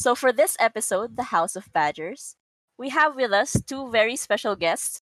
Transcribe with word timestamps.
So, 0.00 0.14
for 0.14 0.32
this 0.32 0.56
episode, 0.58 1.18
The 1.18 1.28
House 1.28 1.56
of 1.56 1.70
Badgers, 1.74 2.34
we 2.78 2.88
have 2.88 3.16
with 3.16 3.32
us 3.32 3.60
two 3.68 3.90
very 3.90 4.16
special 4.16 4.56
guests. 4.56 5.02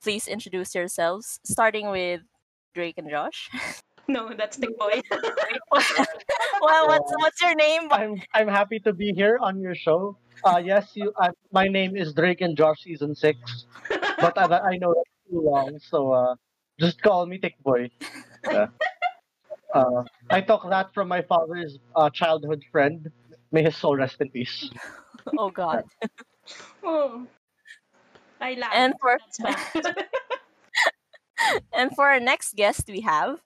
Please 0.00 0.28
introduce 0.28 0.76
yourselves, 0.76 1.40
starting 1.42 1.90
with 1.90 2.20
Drake 2.72 2.98
and 2.98 3.10
Josh. 3.10 3.50
No, 4.10 4.32
that's 4.32 4.56
the 4.56 4.68
boy. 4.68 5.02
well, 6.62 6.88
what's 6.88 7.12
what's 7.20 7.42
your 7.42 7.54
name? 7.54 7.92
I'm 7.92 8.16
I'm 8.32 8.48
happy 8.48 8.78
to 8.88 8.94
be 8.94 9.12
here 9.12 9.36
on 9.38 9.60
your 9.60 9.74
show. 9.74 10.16
Uh, 10.42 10.56
yes, 10.64 10.92
you. 10.94 11.12
Uh, 11.20 11.28
my 11.52 11.68
name 11.68 11.94
is 11.94 12.14
Drake 12.14 12.40
and 12.40 12.56
Josh, 12.56 12.88
season 12.88 13.14
six, 13.14 13.36
but 14.16 14.32
I, 14.38 14.72
I 14.72 14.78
know 14.78 14.96
that's 14.96 15.12
too 15.28 15.44
long, 15.44 15.76
so 15.76 16.12
uh, 16.12 16.34
just 16.80 17.02
call 17.02 17.26
me 17.26 17.36
Tikboy. 17.36 17.90
Yeah. 18.48 18.68
Uh, 19.74 20.04
I 20.30 20.40
took 20.40 20.64
that 20.70 20.94
from 20.94 21.08
my 21.08 21.20
father's 21.20 21.76
uh, 21.94 22.08
childhood 22.08 22.64
friend. 22.72 23.12
May 23.50 23.62
his 23.62 23.76
soul 23.76 23.96
rest 23.96 24.20
in 24.20 24.30
peace. 24.30 24.70
Oh 25.36 25.50
God. 25.50 25.84
oh. 26.82 27.26
I 28.40 28.54
laugh. 28.54 28.72
And 28.72 28.94
for 28.98 29.18
and 31.74 31.94
for 31.94 32.08
our 32.08 32.20
next 32.20 32.56
guest, 32.56 32.88
we 32.88 33.02
have. 33.02 33.40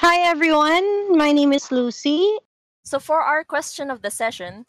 Hi 0.00 0.18
everyone, 0.28 1.16
my 1.16 1.32
name 1.32 1.52
is 1.52 1.72
Lucy. 1.72 2.36
So, 2.84 2.98
for 2.98 3.20
our 3.20 3.42
question 3.42 3.90
of 3.90 4.02
the 4.02 4.10
session, 4.10 4.66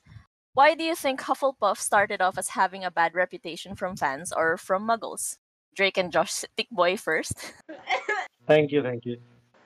why 0.54 0.76
do 0.76 0.86
you 0.86 0.96
think 0.96 1.20
Hufflepuff 1.20 1.78
started 1.78 2.22
off 2.22 2.38
as 2.38 2.50
having 2.50 2.86
a 2.86 2.92
bad 2.92 3.16
reputation 3.16 3.76
from 3.76 3.98
fans 3.98 4.32
or 4.32 4.56
from 4.56 4.88
muggles? 4.88 5.38
Drake 5.76 5.98
and 5.98 6.12
Josh 6.12 6.46
Tikboy 6.56 6.98
first. 7.00 7.54
Thank 8.48 8.72
you, 8.72 8.84
thank 8.84 9.06
you. 9.06 9.18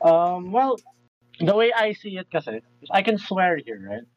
Um, 0.02 0.52
well, 0.52 0.78
the 1.40 1.54
way 1.54 1.74
I 1.74 1.92
see 1.92 2.18
it, 2.18 2.32
kasi, 2.32 2.62
I 2.90 3.02
can 3.02 3.18
swear 3.18 3.58
here, 3.58 3.84
right? 3.86 4.08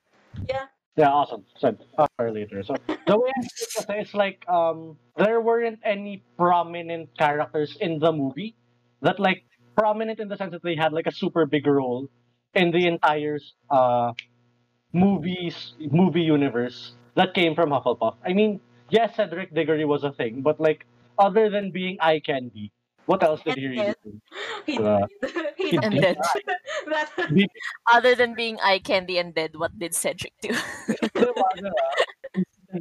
Yeah. 0.48 0.66
Yeah, 0.96 1.08
awesome. 1.08 1.44
So 1.56 1.74
uh, 1.96 2.06
later. 2.20 2.62
So 2.62 2.76
the 3.06 3.18
way 3.18 3.30
I 3.32 3.42
see 3.42 3.80
it 3.80 3.86
it's 4.04 4.14
like 4.14 4.44
um 4.48 4.98
there 5.16 5.40
weren't 5.40 5.80
any 5.84 6.22
prominent 6.36 7.08
characters 7.16 7.76
in 7.80 7.98
the 7.98 8.12
movie 8.12 8.56
that 9.00 9.18
like 9.18 9.44
prominent 9.76 10.20
in 10.20 10.28
the 10.28 10.36
sense 10.36 10.52
that 10.52 10.62
they 10.62 10.76
had 10.76 10.92
like 10.92 11.06
a 11.06 11.12
super 11.12 11.46
big 11.46 11.66
role 11.66 12.08
in 12.54 12.70
the 12.72 12.86
entire 12.86 13.38
uh 13.70 14.12
movies 14.92 15.74
movie 15.80 16.22
universe 16.22 16.94
that 17.16 17.34
came 17.34 17.54
from 17.54 17.70
Hufflepuff. 17.70 18.16
I 18.24 18.32
mean, 18.32 18.60
yes, 18.90 19.16
Cedric 19.16 19.54
Diggory 19.54 19.84
was 19.84 20.04
a 20.04 20.12
thing, 20.12 20.42
but 20.42 20.60
like 20.60 20.86
other 21.18 21.50
than 21.50 21.70
being 21.70 21.98
eye 22.00 22.20
candy, 22.20 22.72
what 23.06 23.22
else 23.22 23.40
did 23.44 23.56
he 23.58 23.66
really 23.68 23.94
do? 24.04 24.20
He 24.66 24.78
Uh. 24.78 25.06
He 25.58 25.70
he 25.74 25.76
And 25.82 25.94
died. 26.00 26.02
then, 26.02 26.16
that, 26.92 27.08
other 27.92 28.14
than 28.14 28.34
being 28.34 28.58
eye 28.62 28.78
candy 28.78 29.18
and 29.18 29.34
dead, 29.34 29.54
what 29.56 29.74
did 29.78 29.94
Cedric 29.94 30.32
do? 30.42 30.50
Diba, 31.14 31.44
diba? 31.58 31.72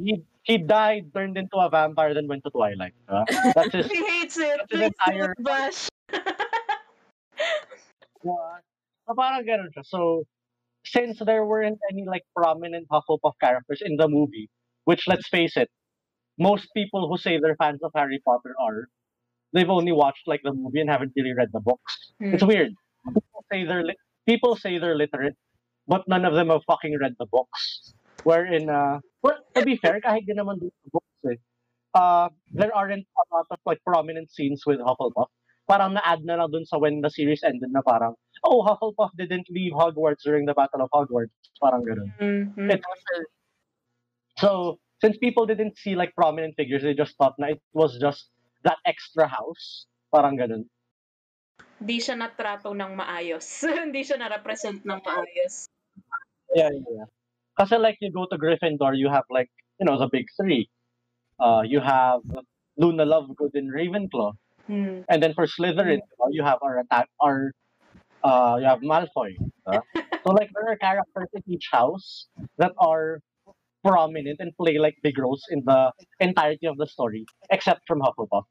he 0.02 0.22
he 0.42 0.58
died, 0.58 1.12
turned 1.14 1.36
into 1.38 1.56
a 1.58 1.68
vampire, 1.70 2.14
then 2.14 2.26
went 2.26 2.42
to 2.44 2.50
Twilight. 2.50 2.94
diba? 3.08 3.22
That's 3.54 3.74
his 3.74 3.86
he 3.90 4.00
hates 4.06 4.36
it. 4.38 4.58
That's 4.58 4.70
his 4.72 4.78
Please 4.80 4.94
entire- 4.98 5.34
don't 5.34 5.44
bash. 5.44 5.88
Yeah. 8.24 8.62
So 9.08 9.14
parang 9.18 9.42
ganun 9.42 9.70
siya. 9.74 9.82
So, 9.84 10.24
since 10.86 11.18
there 11.18 11.44
weren't 11.44 11.78
any 11.90 12.06
like 12.06 12.22
prominent 12.36 12.86
Hufflepuff 12.90 13.34
characters 13.42 13.82
in 13.84 13.96
the 13.98 14.06
movie, 14.08 14.46
which 14.84 15.06
let's 15.10 15.26
face 15.28 15.56
it, 15.56 15.68
most 16.38 16.68
people 16.74 17.08
who 17.10 17.18
say 17.18 17.38
they're 17.42 17.58
fans 17.58 17.82
of 17.82 17.90
Harry 17.94 18.22
Potter 18.24 18.54
are, 18.62 18.86
they've 19.52 19.68
only 19.70 19.92
watched 19.92 20.26
like 20.26 20.40
the 20.44 20.52
movie 20.52 20.80
and 20.80 20.90
haven't 20.90 21.12
really 21.16 21.32
read 21.36 21.48
the 21.52 21.60
books. 21.60 21.92
Hmm. 22.20 22.34
It's 22.34 22.44
weird. 22.44 22.72
People 23.06 23.44
say 23.52 23.64
they're 23.64 23.84
li- 23.84 24.00
people 24.26 24.56
say 24.56 24.78
they're 24.78 24.96
literate, 24.96 25.36
but 25.86 26.06
none 26.08 26.24
of 26.24 26.34
them 26.34 26.48
have 26.50 26.62
fucking 26.66 26.96
read 26.98 27.14
the 27.18 27.26
books. 27.26 27.92
Wherein, 28.24 28.70
uh, 28.70 29.00
well, 29.22 29.38
to 29.54 29.62
be 29.66 29.76
fair, 29.76 29.98
kahit 30.00 30.26
din 30.30 30.38
naman 30.38 30.62
sa 30.62 30.70
books 30.94 31.22
eh, 31.26 31.36
uh, 31.98 32.28
there 32.54 32.70
aren't 32.70 33.02
a 33.02 33.24
lot 33.34 33.46
of 33.50 33.58
like 33.66 33.82
prominent 33.84 34.30
scenes 34.30 34.62
with 34.64 34.78
Hufflepuff. 34.78 35.26
Parang 35.66 35.94
na-add 35.94 36.22
na 36.24 36.38
lang 36.38 36.50
dun 36.54 36.64
sa 36.66 36.78
when 36.78 37.00
the 37.02 37.10
series 37.10 37.42
ended 37.42 37.70
na 37.74 37.82
parang, 37.82 38.14
oh, 38.46 38.62
Hufflepuff 38.62 39.10
didn't 39.18 39.46
leave 39.50 39.72
Hogwarts 39.74 40.22
during 40.22 40.46
the 40.46 40.54
Battle 40.54 40.82
of 40.86 40.90
Hogwarts. 40.94 41.34
Parang 41.58 41.82
ganun. 41.82 42.10
Mhm. 42.22 42.70
It- 42.70 42.82
so, 44.38 44.78
since 45.00 45.16
people 45.18 45.46
didn't 45.46 45.76
see 45.78 45.94
like 45.94 46.14
prominent 46.14 46.54
figures, 46.56 46.82
they 46.82 46.94
just 46.94 47.16
thought 47.18 47.34
na 47.38 47.48
it 47.58 47.60
was 47.74 47.98
just 47.98 48.30
that 48.64 48.78
extra 48.86 49.26
house. 49.26 49.86
Parang 50.10 50.36
ganun. 50.36 50.68
Hindi 51.82 51.98
siya 51.98 52.14
natrato 52.14 52.70
ng 52.70 52.94
maayos. 52.94 53.66
Hindi 53.86 54.06
siya 54.06 54.22
na-represent 54.22 54.86
ng 54.86 55.00
maayos. 55.02 55.66
Yeah, 56.54 56.70
yeah, 56.70 56.90
yeah. 57.02 57.08
Kasi 57.58 57.76
like 57.76 57.98
you 58.00 58.12
go 58.14 58.26
to 58.30 58.38
Gryffindor, 58.38 58.96
you 58.96 59.10
have 59.10 59.26
like, 59.28 59.50
you 59.80 59.84
know, 59.84 59.98
the 59.98 60.08
big 60.08 60.26
three. 60.38 60.70
Uh, 61.40 61.66
you 61.66 61.80
have 61.80 62.22
Luna 62.78 63.04
Lovegood 63.04 63.52
and 63.54 63.72
Ravenclaw. 63.72 64.32
Hmm. 64.66 65.02
And 65.08 65.18
then 65.22 65.34
for 65.34 65.46
Slytherin, 65.46 65.98
diba, 66.06 66.26
you 66.30 66.44
have 66.44 66.62
our 66.62 66.78
attack, 66.78 67.08
our, 67.18 67.50
uh, 68.22 68.56
you 68.60 68.66
have 68.66 68.80
Malfoy. 68.80 69.34
diba? 69.66 69.82
so 70.24 70.30
like 70.32 70.50
there 70.54 70.70
are 70.70 70.76
characters 70.76 71.28
in 71.34 71.42
each 71.50 71.66
house 71.72 72.28
that 72.58 72.72
are 72.78 73.18
prominent 73.84 74.38
and 74.40 74.56
play 74.56 74.78
like 74.78 74.96
big 75.02 75.18
roles 75.18 75.44
in 75.50 75.62
the 75.64 75.92
entirety 76.20 76.66
of 76.66 76.76
the 76.76 76.86
story, 76.86 77.26
except 77.50 77.82
from 77.86 78.00
Hufflepuff. 78.00 78.44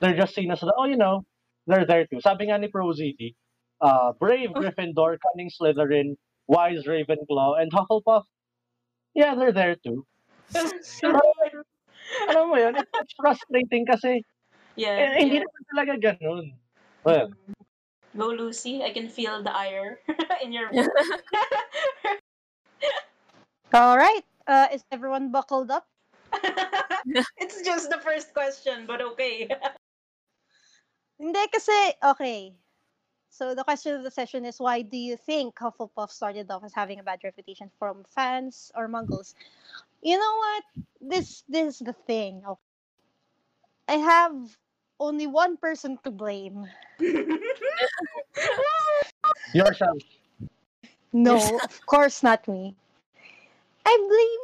They're 0.00 0.16
just 0.16 0.34
seen 0.34 0.50
as, 0.50 0.60
the, 0.60 0.74
oh, 0.76 0.86
you 0.86 0.96
know, 0.96 1.24
they're 1.66 1.86
there 1.86 2.06
too. 2.06 2.20
Sabi 2.20 2.46
nga 2.50 2.58
ni 2.58 2.68
Prosity, 2.68 3.34
uh, 3.80 4.12
Brave 4.18 4.50
Gryffindor, 4.50 5.18
Cunning 5.22 5.50
Slytherin, 5.50 6.16
Wise 6.48 6.84
Ravenclaw, 6.86 7.62
and 7.62 7.70
Hufflepuff, 7.70 8.24
yeah, 9.14 9.34
they're 9.34 9.52
there 9.52 9.76
too. 9.76 10.04
Alam 12.28 12.50
mo 12.50 12.56
yun, 12.56 12.76
it's 12.76 13.14
frustrating 13.20 13.86
kasi 13.86 14.20
yeah. 14.76 15.16
eh, 15.16 15.22
hindi 15.22 15.40
yeah. 15.40 15.46
naman 15.46 15.62
talaga 15.70 15.92
ganun. 16.00 16.46
Well, 17.04 17.32
Go 18.12 18.28
Lucy, 18.28 18.84
I 18.84 18.92
can 18.92 19.08
feel 19.08 19.42
the 19.42 19.54
ire 19.54 19.98
in 20.44 20.52
your 20.52 20.68
voice. 20.68 20.88
All 23.72 23.96
right, 23.96 24.20
uh, 24.46 24.68
is 24.72 24.84
everyone 24.90 25.30
buckled 25.30 25.70
up? 25.70 25.86
It's 27.36 27.62
just 27.62 27.90
the 27.90 27.98
first 27.98 28.32
question, 28.32 28.86
but 28.86 29.02
okay. 29.02 29.50
Hindi 31.18 31.44
kasi, 31.50 31.94
okay. 32.02 32.54
So 33.30 33.54
the 33.54 33.64
question 33.64 33.96
of 33.96 34.04
the 34.04 34.10
session 34.10 34.44
is 34.44 34.60
why 34.60 34.82
do 34.82 34.96
you 34.96 35.16
think 35.16 35.56
Hufflepuff 35.56 36.10
started 36.10 36.50
off 36.50 36.64
as 36.64 36.74
having 36.74 37.00
a 37.00 37.02
bad 37.02 37.20
reputation 37.24 37.70
from 37.78 38.04
fans 38.04 38.70
or 38.76 38.88
muggles? 38.88 39.34
You 40.02 40.18
know 40.18 40.34
what? 40.36 40.64
This 41.00 41.42
this 41.48 41.74
is 41.74 41.78
the 41.80 41.96
thing. 42.06 42.42
Okay. 42.44 42.60
I 43.88 43.96
have 43.98 44.36
only 45.00 45.26
one 45.26 45.56
person 45.56 45.98
to 46.04 46.10
blame. 46.10 46.68
yourself. 49.54 50.02
No, 51.12 51.36
of 51.36 51.86
course 51.86 52.22
not 52.22 52.46
me. 52.48 52.76
I 53.86 53.94
blame 54.08 54.42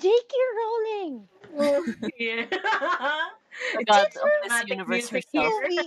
J.K. 0.00 0.32
Rowling. 0.56 1.14
yeah. 2.18 2.46
The 3.76 3.84
god 3.84 4.06
of 4.06 4.30
this 4.46 4.62
universe 4.70 5.08
herself. 5.10 5.50
to 5.50 5.68
be, 5.68 5.82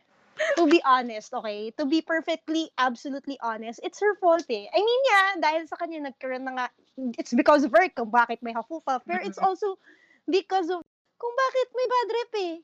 to 0.56 0.62
be 0.70 0.80
honest, 0.86 1.34
okay? 1.34 1.70
To 1.76 1.84
be 1.84 2.00
perfectly, 2.00 2.70
absolutely 2.78 3.36
honest, 3.42 3.80
it's 3.82 3.98
her 4.00 4.14
fault 4.16 4.46
eh. 4.48 4.70
I 4.70 4.78
mean, 4.78 5.02
yeah, 5.10 5.28
dahil 5.42 5.66
sa 5.66 5.76
kanya 5.76 6.06
nagkaroon 6.06 6.46
na 6.46 6.52
nga, 6.54 6.66
it's 7.18 7.34
because 7.34 7.66
of 7.66 7.74
her 7.74 7.90
kung 7.90 8.14
bakit 8.14 8.38
may 8.40 8.54
Hufflepuff. 8.54 9.02
Pero 9.04 9.18
it's 9.26 9.38
also 9.42 9.76
because 10.30 10.70
of 10.70 10.80
kung 11.18 11.34
bakit 11.34 11.66
may 11.74 11.86
bad 11.90 12.08
rep 12.14 12.32
eh. 12.38 12.54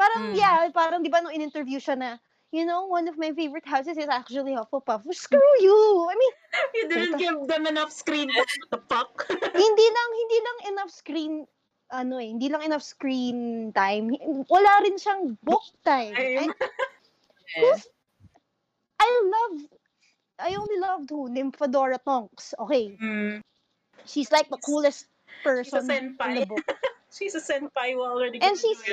Parang, 0.00 0.22
Mm. 0.32 0.34
yeah, 0.40 0.56
parang 0.72 1.04
di 1.04 1.12
ba 1.12 1.20
nung 1.20 1.36
in-interview 1.36 1.76
siya 1.76 2.00
na, 2.00 2.16
you 2.52 2.64
know, 2.66 2.86
one 2.86 3.06
of 3.08 3.16
my 3.16 3.32
favorite 3.32 3.66
houses 3.66 3.96
is 3.96 4.08
actually 4.08 4.52
Hufflepuff. 4.52 5.02
Screw 5.14 5.54
you! 5.60 6.08
I 6.10 6.14
mean, 6.14 6.32
You 6.74 6.88
didn't 6.88 7.18
give 7.18 7.46
them 7.46 7.66
enough 7.66 7.92
screen. 7.92 8.28
What 8.34 8.48
the 8.70 8.80
fuck? 8.88 9.26
hindi 9.30 9.86
lang, 9.86 10.10
hindi 10.14 10.38
lang 10.42 10.72
enough 10.72 10.90
screen, 10.90 11.46
ano 11.90 12.18
eh, 12.18 12.26
hindi 12.26 12.48
lang 12.48 12.62
enough 12.62 12.82
screen 12.82 13.70
time. 13.72 14.10
Wala 14.50 14.82
rin 14.82 14.98
siyang 14.98 15.38
book 15.42 15.62
time. 15.84 16.14
I, 16.16 16.46
Time. 16.46 16.54
Yeah. 17.50 17.74
I 19.02 19.10
love, 19.26 19.66
I 20.38 20.54
only 20.54 20.78
loved 20.78 21.10
who? 21.10 21.26
Nymphadora 21.28 21.98
Tonks. 21.98 22.54
Okay. 22.60 22.94
Mm. 22.94 23.42
She's 24.06 24.30
like 24.30 24.48
the 24.48 24.58
coolest 24.62 25.06
person 25.42 25.90
in 25.90 26.14
senpai. 26.14 26.38
the 26.38 26.46
book. 26.46 26.62
She's 27.10 27.34
a 27.34 27.42
senpai 27.42 27.98
who 27.98 28.06
already 28.06 28.38
And 28.40 28.56
she's-. 28.56 28.86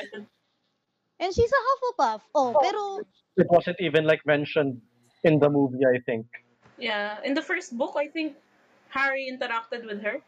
And 1.20 1.34
she's 1.34 1.50
a 1.50 1.62
Hufflepuff. 1.62 2.22
Oh, 2.36 2.54
pero, 2.62 3.02
It 3.38 3.48
wasn't 3.50 3.78
even 3.80 4.06
like 4.06 4.26
mentioned 4.26 4.82
in 5.24 5.38
the 5.40 5.50
movie, 5.50 5.86
I 5.86 6.02
think. 6.06 6.26
Yeah. 6.78 7.18
In 7.26 7.34
the 7.34 7.42
first 7.42 7.78
book, 7.78 7.94
I 7.98 8.08
think 8.08 8.38
Harry 8.90 9.30
interacted 9.30 9.86
with 9.86 10.02
her. 10.02 10.22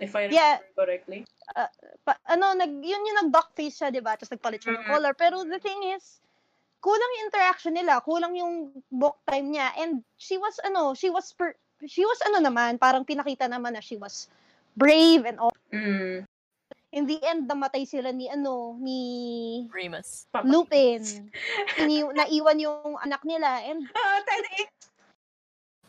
If 0.00 0.14
I 0.16 0.30
remember 0.30 0.34
Yeah. 0.34 0.58
correctly. 0.74 1.26
pa, 2.06 2.14
ano, 2.30 2.54
nag, 2.54 2.70
yun 2.78 3.02
yung 3.02 3.18
nag-duck 3.26 3.50
face 3.58 3.82
siya, 3.82 3.90
di 3.90 3.98
ba? 3.98 4.14
Tapos 4.14 4.30
nagpalit 4.30 4.62
siya 4.62 4.78
ng 4.78 4.86
Mhm. 4.86 4.90
color. 4.94 5.12
Pero 5.18 5.42
the 5.42 5.58
thing 5.58 5.82
is, 5.90 6.22
kulang 6.78 7.10
yung 7.18 7.26
interaction 7.26 7.74
nila. 7.74 7.98
Kulang 8.06 8.38
yung 8.38 8.70
book 8.90 9.18
time 9.26 9.50
niya. 9.50 9.74
And 9.82 10.06
she 10.14 10.38
was, 10.38 10.54
ano, 10.62 10.94
she 10.94 11.10
was 11.10 11.34
per, 11.34 11.58
she 11.90 12.06
was 12.06 12.22
ano 12.30 12.38
naman, 12.38 12.78
parang 12.78 13.02
pinakita 13.02 13.50
naman 13.50 13.74
na 13.74 13.82
she 13.82 13.98
was 13.98 14.30
brave 14.78 15.26
and 15.26 15.42
all. 15.42 15.54
Mm. 15.74 16.29
In 16.90 17.06
the 17.06 17.22
end, 17.22 17.46
namatay 17.46 17.86
sila 17.86 18.10
ni 18.10 18.26
ano, 18.26 18.74
ni 18.82 19.00
Remus. 19.70 20.26
Papa- 20.26 20.42
Lupin. 20.42 20.98
Ini, 21.80 22.02
naiwan 22.10 22.58
yung 22.58 22.98
anak 22.98 23.22
nila 23.22 23.62
and 23.62 23.86
Ah, 23.94 24.18
10 24.26 24.66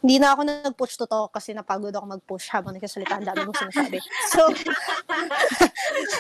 hindi 0.01 0.18
na 0.18 0.33
ako 0.33 0.42
nag-push 0.50 0.98
to 0.98 1.06
talk 1.06 1.30
kasi 1.30 1.53
napagod 1.53 1.94
ako 1.94 2.18
mag-push 2.18 2.50
habang 2.50 2.74
nagsasalita. 2.74 3.21
Ang 3.21 3.27
dami 3.30 3.45
kong 3.45 3.69
sinasabi. 3.69 4.01
So, 4.33 4.50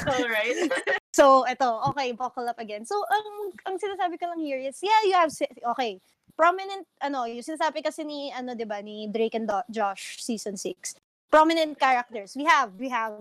Alright. 0.05 0.69
so, 1.17 1.41
eto, 1.49 1.81
okay, 1.89 2.13
buckle 2.13 2.45
up 2.45 2.61
again. 2.61 2.85
So, 2.85 2.93
ang, 3.01 3.25
ang 3.65 3.75
sinasabi 3.81 4.21
ko 4.21 4.29
lang 4.29 4.37
here 4.37 4.61
is, 4.61 4.77
yeah, 4.85 5.01
you 5.09 5.17
have, 5.17 5.33
okay, 5.73 5.97
prominent, 6.37 6.85
ano, 7.01 7.25
yung 7.25 7.41
sinasabi 7.41 7.81
kasi 7.81 8.05
ni, 8.05 8.29
ano, 8.29 8.53
di 8.53 8.69
ba, 8.69 8.85
ni 8.85 9.09
Drake 9.09 9.41
and 9.41 9.49
Do- 9.49 9.65
Josh, 9.73 10.21
season 10.21 10.61
6. 10.61 10.93
Prominent 11.33 11.73
characters. 11.73 12.37
We 12.37 12.45
have, 12.45 12.77
we 12.77 12.93
have 12.93 13.17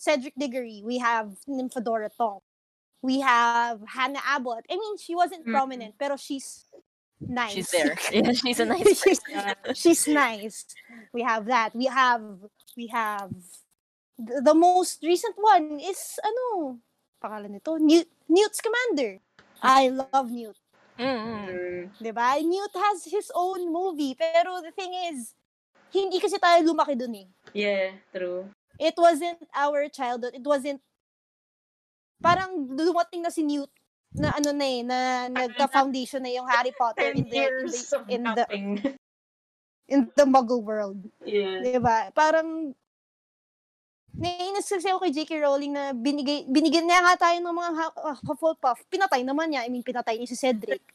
Cedric 0.00 0.32
Diggory. 0.32 0.80
We 0.80 0.96
have 0.96 1.36
Nymphadora 1.44 2.08
Tong. 2.16 2.40
We 3.04 3.20
have 3.20 3.84
Hannah 3.84 4.24
Abbott. 4.24 4.64
I 4.72 4.80
mean, 4.80 4.96
she 4.96 5.12
wasn't 5.12 5.44
Mhm. 5.44 5.52
prominent, 5.52 5.94
pero 6.00 6.16
she's 6.16 6.64
nice. 7.20 7.52
She's 7.52 7.68
there. 7.70 7.92
Yeah, 8.12 8.32
she's 8.32 8.60
a 8.60 8.64
nice 8.64 8.88
she's, 8.96 9.20
person. 9.20 9.76
she's 9.76 10.02
nice. 10.08 10.64
We 11.12 11.20
have 11.20 11.44
that. 11.52 11.76
We 11.76 11.84
have 11.92 12.24
we 12.80 12.88
have 12.88 13.28
the, 14.16 14.40
the 14.40 14.56
most 14.56 15.04
recent 15.04 15.36
one 15.36 15.76
is 15.84 16.16
ano 16.24 16.80
pangalan 17.20 17.60
nito 17.60 17.76
Newt, 17.76 18.08
Newt 18.24 18.56
Scamander. 18.56 19.20
I 19.60 19.92
love 19.92 20.32
Newt. 20.32 20.56
Mm-mm. 20.96 21.44
Mm. 21.48 21.80
'Di 22.00 22.12
ba? 22.12 22.40
Newt 22.40 22.72
has 22.76 23.04
his 23.04 23.28
own 23.36 23.68
movie 23.68 24.16
pero 24.16 24.64
the 24.64 24.72
thing 24.72 24.92
is 25.12 25.36
hindi 25.92 26.20
kasi 26.20 26.36
tayo 26.40 26.64
lumaki 26.64 26.96
dun 26.96 27.16
eh. 27.20 27.28
Yeah, 27.52 27.96
true. 28.12 28.48
It 28.80 28.96
wasn't 28.96 29.44
our 29.52 29.92
childhood. 29.92 30.32
It 30.32 30.46
wasn't 30.48 30.80
parang 32.24 32.72
dumating 32.72 33.20
na 33.20 33.28
si 33.28 33.44
Newt 33.44 33.68
na 34.16 34.34
ano 34.34 34.50
na 34.56 34.66
eh, 34.66 34.80
na 34.82 34.98
nagka-foundation 35.28 36.24
na 36.24 36.32
yung 36.32 36.48
Harry 36.48 36.74
Potter 36.74 37.14
10 37.14 37.20
in 37.20 37.28
the, 37.28 37.44
in 38.10 38.22
the, 38.24 38.44
in 38.50 38.64
the, 38.74 38.90
in 39.86 40.00
the 40.16 40.26
muggle 40.26 40.64
world. 40.64 40.98
yeah. 41.22 41.62
Di 41.62 41.78
ba? 41.78 42.10
Parang, 42.10 42.74
naiinis 44.18 44.66
kasi 44.66 44.90
ako 44.90 45.06
kay 45.06 45.14
J.K. 45.14 45.38
Rowling 45.38 45.72
na 45.78 45.94
binigay, 45.94 46.42
binigyan 46.50 46.90
niya 46.90 47.00
nga 47.06 47.30
tayo 47.30 47.38
ng 47.38 47.54
mga 47.54 47.70
uh, 47.94 48.18
Hufflepuff. 48.26 48.82
Pinatay 48.90 49.22
naman 49.22 49.54
niya. 49.54 49.62
I 49.62 49.70
mean, 49.70 49.86
pinatay 49.86 50.18
niya 50.18 50.30
si 50.30 50.38
Cedric. 50.38 50.82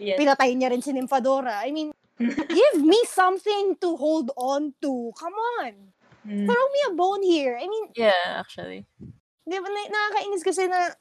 Yes. 0.00 0.16
Pinatay 0.16 0.56
niya 0.56 0.72
rin 0.72 0.80
si 0.80 0.90
Nymphadora. 0.96 1.60
I 1.60 1.70
mean, 1.76 1.92
give 2.18 2.76
me 2.80 2.96
something 3.04 3.76
to 3.78 3.94
hold 4.00 4.32
on 4.34 4.72
to. 4.80 5.12
Come 5.12 5.36
on. 5.60 5.92
Mm. 6.22 6.46
Throw 6.46 6.64
me 6.70 6.80
a 6.86 6.92
bone 6.94 7.22
here. 7.22 7.58
I 7.58 7.66
mean, 7.66 7.90
Yeah, 7.94 8.38
actually. 8.38 8.86
di 9.42 9.56
ba, 9.58 9.66
na- 9.66 9.90
nakakainis 9.90 10.46
kasi 10.46 10.70
na 10.70 10.94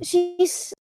she's, 0.00 0.72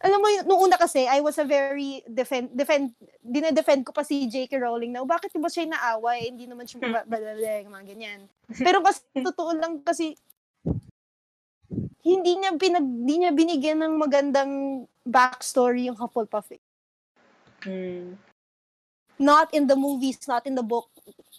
alam 0.00 0.20
mo, 0.20 0.28
nung 0.44 0.68
una 0.68 0.76
kasi, 0.76 1.08
I 1.08 1.20
was 1.20 1.36
a 1.36 1.44
very 1.44 2.04
defend, 2.04 2.52
defend, 2.52 2.92
dinedefend 3.20 3.84
ko 3.84 3.92
pa 3.92 4.04
si 4.04 4.28
J.K. 4.28 4.52
Rowling 4.56 4.92
na, 4.92 5.00
"Oh, 5.00 5.08
bakit 5.08 5.32
ba 5.32 5.48
siya 5.48 5.64
naaway? 5.64 6.28
Hindi 6.28 6.44
naman 6.44 6.68
siya, 6.68 6.80
bla, 6.80 7.00
bla, 7.04 7.18
bla, 7.36 7.52
mga 7.64 7.84
ganyan. 7.88 8.20
Pero 8.52 8.84
kasi, 8.84 9.00
totoo 9.28 9.56
lang 9.56 9.80
kasi, 9.80 10.12
hindi 12.02 12.32
niya 12.36 12.52
pinag, 12.56 12.84
hindi 12.84 13.14
niya 13.16 13.32
binigyan 13.32 13.80
ng 13.80 13.94
magandang 13.96 14.52
backstory 15.04 15.88
yung 15.88 15.96
Hufflepuff. 15.96 16.52
eh. 16.52 16.60
Mm. 17.64 18.16
Not 19.20 19.52
in 19.52 19.68
the 19.68 19.76
movies, 19.76 20.16
not 20.24 20.48
in 20.48 20.56
the 20.56 20.64
book, 20.64 20.88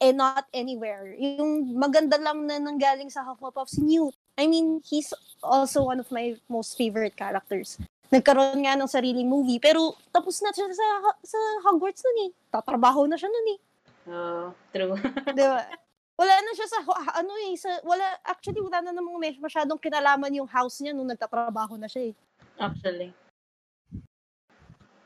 and 0.02 0.18
not 0.18 0.50
anywhere. 0.52 1.13
Yung 1.13 1.78
maganda 1.78 2.18
lang 2.18 2.46
na 2.50 2.58
nanggaling 2.58 3.10
sa 3.13 3.22
Hufflepuff 3.22 3.69
si 3.69 3.81
Newt. 3.86 4.16
I 4.38 4.50
mean, 4.50 4.81
he's 4.81 5.13
also 5.44 5.86
one 5.86 6.02
of 6.02 6.10
my 6.10 6.34
most 6.50 6.78
favorite 6.78 7.13
characters. 7.13 7.78
Nagkaroon 8.12 8.68
nga 8.68 8.75
ng 8.75 8.92
sariling 8.92 9.30
movie, 9.30 9.62
pero 9.62 9.96
tapos 10.12 10.42
na 10.44 10.52
siya 10.52 10.68
sa, 10.74 10.88
sa 11.24 11.40
Hogwarts 11.69 12.04
nun 12.04 12.28
eh. 12.28 12.31
Tatrabaho 12.52 13.08
na 13.08 13.16
siya 13.16 13.30
nun 13.31 13.48
eh. 13.56 13.60
Oh, 14.12 14.48
true. 14.74 14.98
Di 15.38 15.46
ba? 15.46 15.63
Wala 16.19 16.36
na 16.44 16.52
siya 16.54 16.68
sa, 16.69 16.80
ano 17.18 17.34
eh, 17.50 17.56
sa, 17.56 17.72
wala, 17.88 18.04
actually, 18.28 18.60
wala 18.60 18.84
na 18.84 18.92
namang 18.94 19.18
masyadong 19.40 19.80
kinalaman 19.80 20.38
yung 20.38 20.50
house 20.50 20.84
niya 20.84 20.92
nung 20.92 21.08
nagtatrabaho 21.08 21.80
na 21.80 21.88
siya 21.88 22.12
eh. 22.12 22.13
Actually. 22.60 23.10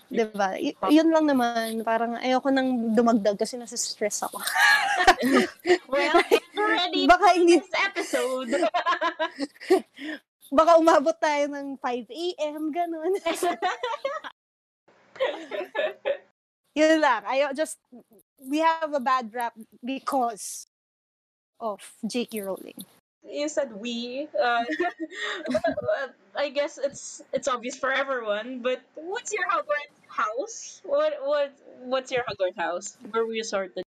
Di 0.10 0.26
ba? 0.30 0.54
Y- 0.58 0.78
yun 0.94 1.10
lang 1.10 1.26
naman, 1.26 1.82
parang 1.82 2.18
ayoko 2.22 2.54
nang 2.54 2.94
dumagdag 2.94 3.38
kasi 3.38 3.58
nasa 3.58 3.78
stress 3.78 4.22
ako. 4.26 4.38
Well, 5.90 6.22
already 6.58 7.08
Baka 7.08 7.34
hindi, 7.38 7.58
this 7.62 7.70
episode. 7.74 8.52
baka 10.58 10.78
umabot 10.78 11.16
tayo 11.18 11.48
ng 11.50 11.78
5 11.80 12.10
a.m., 12.10 12.70
ganun. 12.70 13.14
Yun 16.78 17.00
lang. 17.00 17.24
I 17.26 17.48
just, 17.56 17.80
we 18.44 18.60
have 18.60 18.94
a 18.94 19.00
bad 19.00 19.34
rap 19.34 19.56
because 19.80 20.68
of 21.60 21.80
J.K. 22.06 22.44
Rowling. 22.44 22.86
You 23.30 23.50
said 23.50 23.74
we. 23.74 24.28
Uh, 24.34 24.64
I 26.38 26.50
guess 26.50 26.78
it's 26.78 27.22
it's 27.34 27.48
obvious 27.48 27.76
for 27.76 27.92
everyone. 27.92 28.60
But 28.60 28.82
what's 28.96 29.34
your 29.34 29.48
Hogwarts 29.50 29.96
house? 30.08 30.82
What 30.84 31.14
what 31.24 31.54
what's 31.82 32.12
your 32.12 32.24
Hogwarts 32.24 32.58
house? 32.58 32.98
Where 33.12 33.26
were 33.26 33.34
you 33.34 33.44
sorted? 33.44 33.84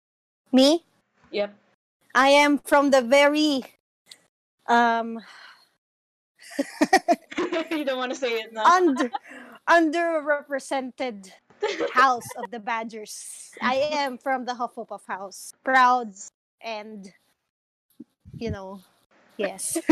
Me? 0.52 0.84
Yep. 1.30 1.54
I 2.14 2.28
am 2.28 2.58
from 2.58 2.90
the 2.90 3.02
very, 3.02 3.62
um, 4.66 5.20
you 7.70 7.84
don't 7.84 7.98
want 7.98 8.12
to 8.12 8.18
say 8.18 8.40
it 8.40 8.54
now. 8.54 8.64
under, 8.64 9.10
underrepresented 9.68 11.30
house 11.92 12.26
of 12.38 12.50
the 12.50 12.58
Badgers. 12.58 13.50
I 13.60 13.74
am 13.92 14.16
from 14.16 14.46
the 14.46 14.52
Hufflepuff 14.52 15.02
house. 15.06 15.52
Proud 15.62 16.14
and, 16.62 17.12
you 18.38 18.50
know, 18.50 18.80
yes. 19.38 19.78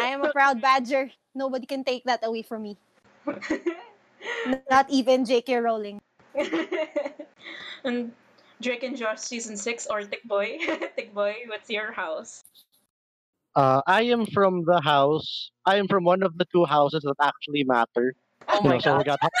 I 0.00 0.06
am 0.06 0.22
a 0.22 0.32
proud 0.32 0.60
Badger. 0.60 1.10
Nobody 1.34 1.66
can 1.66 1.84
take 1.84 2.04
that 2.04 2.20
away 2.24 2.42
from 2.42 2.62
me. 2.62 2.76
Not 4.70 4.88
even 4.90 5.24
J.K. 5.24 5.56
Rowling. 5.56 6.00
and 7.84 8.12
Drake 8.60 8.82
and 8.82 8.96
Josh 8.96 9.20
season 9.20 9.56
six 9.56 9.86
or 9.86 10.02
Tikboy. 10.02 10.60
Tikboy, 10.98 11.48
what's 11.48 11.70
your 11.70 11.92
house? 11.92 12.44
Uh, 13.54 13.82
I 13.86 14.02
am 14.02 14.26
from 14.26 14.64
the 14.64 14.80
house. 14.80 15.50
I 15.64 15.76
am 15.76 15.86
from 15.86 16.04
one 16.04 16.22
of 16.22 16.36
the 16.38 16.44
two 16.52 16.64
houses 16.64 17.02
that 17.04 17.14
actually 17.22 17.64
matter. 17.64 18.14
Oh 18.48 18.60
You 18.62 18.68
my 18.68 18.74
know, 18.74 18.80
so 18.80 18.98
we 18.98 19.04
god. 19.04 19.18
got 19.20 19.32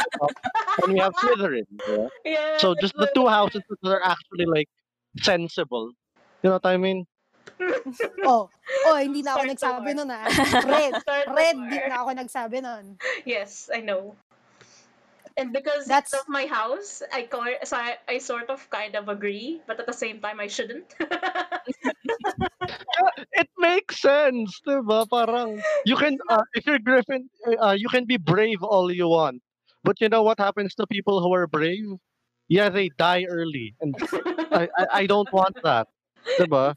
and 0.84 0.92
we 0.92 0.98
have 1.00 1.14
Slytherin. 1.14 1.66
yeah. 1.88 2.08
Yeah. 2.24 2.58
So 2.58 2.74
just 2.80 2.94
the 2.96 3.10
two 3.14 3.26
houses 3.26 3.62
that 3.68 3.90
are 3.90 4.04
actually 4.04 4.46
like 4.46 4.68
sensible. 5.20 5.92
You 6.44 6.50
know 6.52 6.60
what 6.60 6.66
I 6.68 6.76
mean? 6.76 7.06
Oh, 8.24 8.48
oh, 8.88 8.96
hindi 8.96 9.20
na 9.20 9.36
ako 9.36 9.44
Start 9.44 9.52
nagsabi 9.56 9.90
war. 9.92 9.96
nun 10.00 10.10
ah. 10.12 10.24
Red, 10.64 10.92
Start 11.04 11.26
red, 11.36 11.56
war. 11.56 11.68
di 11.68 11.76
na 11.88 11.96
ako 12.04 12.10
nagsabi 12.16 12.58
nun. 12.64 12.84
Yes, 13.24 13.68
I 13.72 13.80
know. 13.84 14.16
And 15.36 15.52
because 15.52 15.84
That's- 15.90 16.14
of 16.14 16.28
my 16.30 16.46
house, 16.46 17.02
I, 17.12 17.26
co- 17.26 17.58
so 17.66 17.74
I 17.76 17.98
I 18.08 18.16
sort 18.22 18.48
of 18.54 18.62
kind 18.70 18.94
of 18.94 19.08
agree, 19.10 19.60
but 19.66 19.80
at 19.82 19.86
the 19.90 19.96
same 19.96 20.20
time 20.22 20.38
I 20.40 20.46
shouldn't. 20.48 20.94
It 23.32 23.48
makes 23.58 24.00
sense, 24.00 24.60
diba? 24.66 25.08
Parang 25.10 25.58
you 25.84 25.96
can 25.96 26.18
uh, 26.30 26.44
if 26.54 26.66
you're 26.66 26.78
Griffin, 26.78 27.28
uh, 27.58 27.74
you 27.76 27.88
can 27.88 28.04
be 28.06 28.16
brave 28.16 28.62
all 28.62 28.90
you 28.92 29.08
want, 29.08 29.42
but 29.82 30.00
you 30.00 30.08
know 30.08 30.22
what 30.22 30.38
happens 30.38 30.74
to 30.76 30.86
people 30.86 31.20
who 31.20 31.32
are 31.34 31.46
brave? 31.46 31.98
Yeah, 32.48 32.68
they 32.68 32.90
die 32.94 33.24
early, 33.28 33.74
and 33.80 33.96
I 34.52 34.68
I, 34.78 34.84
I 34.92 35.04
don't 35.06 35.30
want 35.32 35.56
that, 35.64 35.88
diba? 36.38 36.74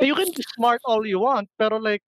You 0.00 0.14
can 0.14 0.28
be 0.34 0.42
smart 0.56 0.80
all 0.84 1.06
you 1.06 1.20
want, 1.20 1.48
pero 1.58 1.76
like 1.76 2.04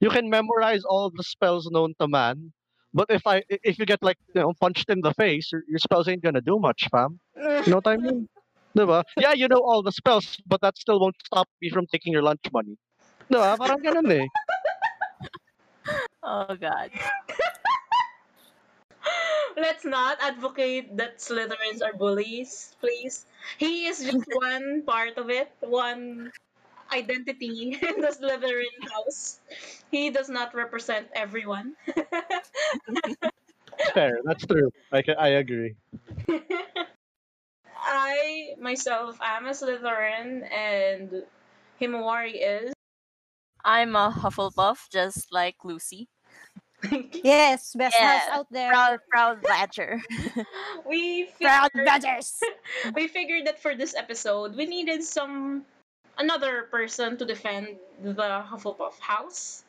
you 0.00 0.10
can 0.10 0.28
memorize 0.30 0.84
all 0.84 1.10
the 1.10 1.22
spells 1.22 1.68
known 1.70 1.94
to 2.00 2.08
man. 2.08 2.52
But 2.92 3.06
if 3.10 3.26
I 3.26 3.42
if 3.48 3.78
you 3.78 3.86
get 3.86 4.02
like 4.02 4.18
you 4.34 4.40
know 4.42 4.52
punched 4.60 4.90
in 4.90 5.00
the 5.00 5.14
face, 5.14 5.52
your, 5.52 5.62
your 5.68 5.78
spells 5.78 6.08
ain't 6.08 6.22
gonna 6.22 6.40
do 6.40 6.58
much, 6.58 6.88
fam. 6.90 7.20
You 7.36 7.70
know 7.70 7.80
what 7.82 7.86
I 7.86 7.96
mean? 7.96 8.28
Diba? 8.76 9.02
Yeah, 9.16 9.32
you 9.32 9.48
know 9.48 9.58
all 9.58 9.82
the 9.82 9.90
spells, 9.90 10.38
but 10.46 10.60
that 10.60 10.78
still 10.78 11.00
won't 11.00 11.16
stop 11.26 11.48
me 11.60 11.70
from 11.70 11.86
taking 11.90 12.12
your 12.12 12.22
lunch 12.22 12.46
money. 12.52 12.78
Diba? 13.30 13.58
Parang 13.58 13.82
ganun 13.82 14.10
eh. 14.10 14.26
Oh 16.22 16.54
god. 16.54 16.90
Let's 19.60 19.84
not 19.84 20.18
advocate 20.22 20.96
that 20.96 21.18
Slytherins 21.18 21.82
are 21.84 21.92
bullies, 21.92 22.74
please. 22.80 23.26
He 23.58 23.86
is 23.86 24.02
just 24.04 24.24
one 24.32 24.82
part 24.86 25.18
of 25.18 25.30
it, 25.30 25.52
one 25.60 26.32
identity 26.92 27.78
in 27.82 28.00
the 28.00 28.08
Slytherin 28.08 28.78
house. 28.92 29.40
He 29.90 30.10
does 30.10 30.28
not 30.28 30.54
represent 30.54 31.08
everyone. 31.14 31.76
Fair, 33.94 34.18
that's 34.24 34.46
true. 34.46 34.70
I, 34.92 35.02
ca- 35.02 35.16
I 35.18 35.28
agree. 35.40 35.76
I 37.76 38.54
myself 38.58 39.18
am 39.20 39.46
a 39.46 39.50
Slytherin, 39.50 40.50
and 40.52 41.24
Himawari 41.80 42.34
is. 42.40 42.72
I'm 43.64 43.96
a 43.96 44.10
Hufflepuff, 44.10 44.90
just 44.90 45.32
like 45.32 45.64
Lucy. 45.64 46.08
Yes, 47.22 47.74
best 47.74 47.96
house 47.96 48.22
Yeah, 48.26 48.36
out 48.38 48.46
there. 48.50 48.70
Proud, 48.70 48.98
proud 49.10 49.42
Badger. 49.42 50.00
we 50.88 51.28
Proud 51.40 51.70
figured, 51.72 51.86
Badgers. 51.86 52.40
we 52.94 53.08
figured 53.08 53.46
that 53.46 53.60
for 53.60 53.74
this 53.74 53.94
episode 53.94 54.56
we 54.56 54.66
needed 54.66 55.02
some 55.02 55.64
another 56.18 56.68
person 56.70 57.16
to 57.18 57.24
defend 57.24 57.76
the 58.02 58.14
Hufflepuff 58.14 58.98
house, 59.00 59.64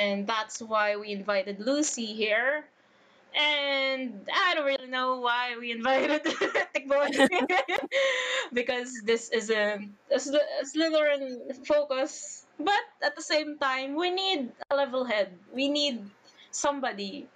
and 0.00 0.26
that's 0.26 0.60
why 0.60 0.96
we 0.96 1.10
invited 1.12 1.60
Lucy 1.60 2.06
here. 2.06 2.64
And 3.36 4.26
I 4.32 4.54
don't 4.54 4.64
really 4.66 4.88
know 4.88 5.20
why 5.20 5.56
we 5.60 5.70
invited 5.70 6.24
Tikboy 6.24 7.12
because 8.52 8.90
this 9.04 9.28
isn't 9.30 9.94
a, 10.10 10.18
Sly- 10.18 10.48
a 10.62 10.64
Slytherin 10.64 11.66
focus, 11.66 12.46
but 12.58 12.80
at 13.02 13.14
the 13.16 13.22
same 13.22 13.58
time 13.58 13.94
we 13.94 14.10
need 14.10 14.50
a 14.70 14.76
level 14.76 15.04
head. 15.04 15.32
We 15.52 15.68
need 15.68 16.02
somebody 16.58 17.28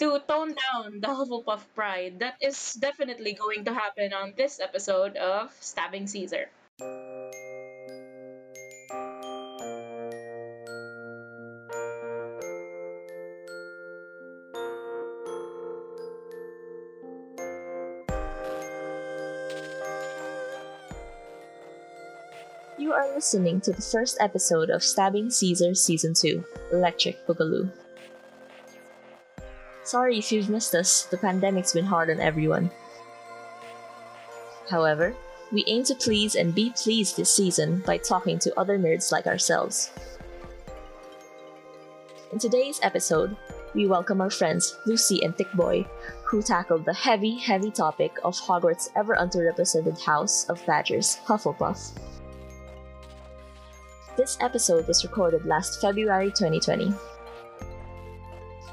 to 0.00 0.18
tone 0.26 0.56
down 0.56 1.00
the 1.00 1.12
Hufflepuff 1.18 1.60
pride. 1.74 2.18
That 2.20 2.36
is 2.40 2.74
definitely 2.74 3.34
going 3.34 3.64
to 3.66 3.74
happen 3.74 4.12
on 4.12 4.32
this 4.36 4.58
episode 4.58 5.16
of 5.16 5.52
Stabbing 5.60 6.06
Caesar. 6.08 6.48
You 22.78 22.92
are 22.92 23.14
listening 23.14 23.60
to 23.62 23.72
the 23.72 23.80
first 23.80 24.16
episode 24.20 24.70
of 24.70 24.82
Stabbing 24.82 25.30
Caesar 25.30 25.74
Season 25.74 26.14
2 26.14 26.44
Electric 26.72 27.24
Boogaloo. 27.26 27.70
Sorry 29.92 30.16
if 30.16 30.32
you've 30.32 30.48
missed 30.48 30.74
us, 30.74 31.02
the 31.02 31.18
pandemic's 31.18 31.74
been 31.74 31.84
hard 31.84 32.08
on 32.08 32.18
everyone. 32.18 32.70
However, 34.70 35.14
we 35.52 35.66
aim 35.66 35.84
to 35.84 35.94
please 35.94 36.34
and 36.34 36.54
be 36.54 36.72
pleased 36.74 37.18
this 37.18 37.28
season 37.28 37.82
by 37.84 37.98
talking 37.98 38.38
to 38.38 38.58
other 38.58 38.78
nerds 38.78 39.12
like 39.12 39.26
ourselves. 39.26 39.92
In 42.32 42.38
today's 42.38 42.80
episode, 42.82 43.36
we 43.74 43.86
welcome 43.86 44.22
our 44.22 44.30
friends 44.30 44.78
Lucy 44.86 45.22
and 45.22 45.36
Tikboy, 45.36 45.86
who 46.24 46.40
tackled 46.40 46.86
the 46.86 46.94
heavy, 46.94 47.36
heavy 47.36 47.70
topic 47.70 48.12
of 48.24 48.34
Hogwarts' 48.40 48.88
ever 48.96 49.14
underrepresented 49.16 50.00
house 50.00 50.48
of 50.48 50.64
Badgers, 50.64 51.18
Hufflepuff. 51.26 51.92
This 54.16 54.38
episode 54.40 54.88
was 54.88 55.04
recorded 55.04 55.44
last 55.44 55.82
February 55.82 56.28
2020. 56.28 56.94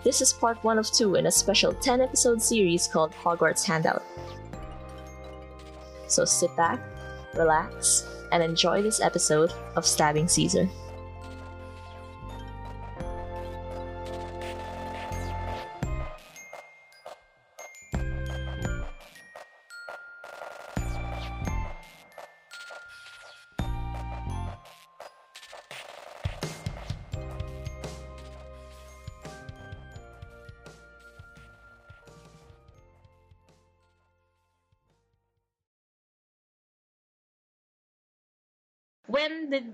This 0.03 0.21
is 0.21 0.31
part 0.31 0.63
1 0.63 0.77
of 0.77 0.89
2 0.89 1.15
in 1.15 1.25
a 1.25 1.31
special 1.31 1.73
10 1.73 2.01
episode 2.01 2.41
series 2.41 2.87
called 2.87 3.11
Hogwarts 3.11 3.65
Handout. 3.65 4.03
So 6.07 6.23
sit 6.23 6.55
back, 6.55 6.79
relax, 7.35 8.07
and 8.31 8.41
enjoy 8.41 8.81
this 8.81 9.01
episode 9.01 9.51
of 9.75 9.85
Stabbing 9.85 10.29
Caesar. 10.29 10.69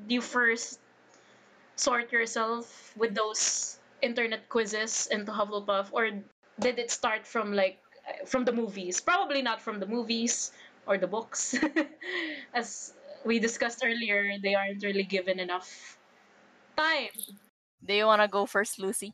You 0.07 0.21
first 0.21 0.79
sort 1.75 2.11
yourself 2.11 2.93
with 2.95 3.15
those 3.15 3.77
internet 4.01 4.47
quizzes 4.49 5.07
into 5.11 5.31
Hufflepuff, 5.31 5.87
or 5.91 6.09
did 6.59 6.79
it 6.79 6.91
start 6.91 7.25
from 7.25 7.53
like 7.53 7.79
from 8.25 8.45
the 8.45 8.51
movies? 8.51 9.01
Probably 9.01 9.41
not 9.41 9.61
from 9.61 9.79
the 9.79 9.85
movies 9.87 10.51
or 10.87 10.97
the 10.97 11.07
books, 11.07 11.55
as 12.53 12.93
we 13.25 13.39
discussed 13.39 13.83
earlier. 13.83 14.37
They 14.41 14.55
aren't 14.55 14.83
really 14.83 15.03
given 15.03 15.39
enough 15.39 15.97
time. 16.77 17.09
Do 17.83 17.93
you 17.93 18.05
want 18.05 18.21
to 18.21 18.27
go 18.27 18.45
first, 18.45 18.79
Lucy? 18.79 19.13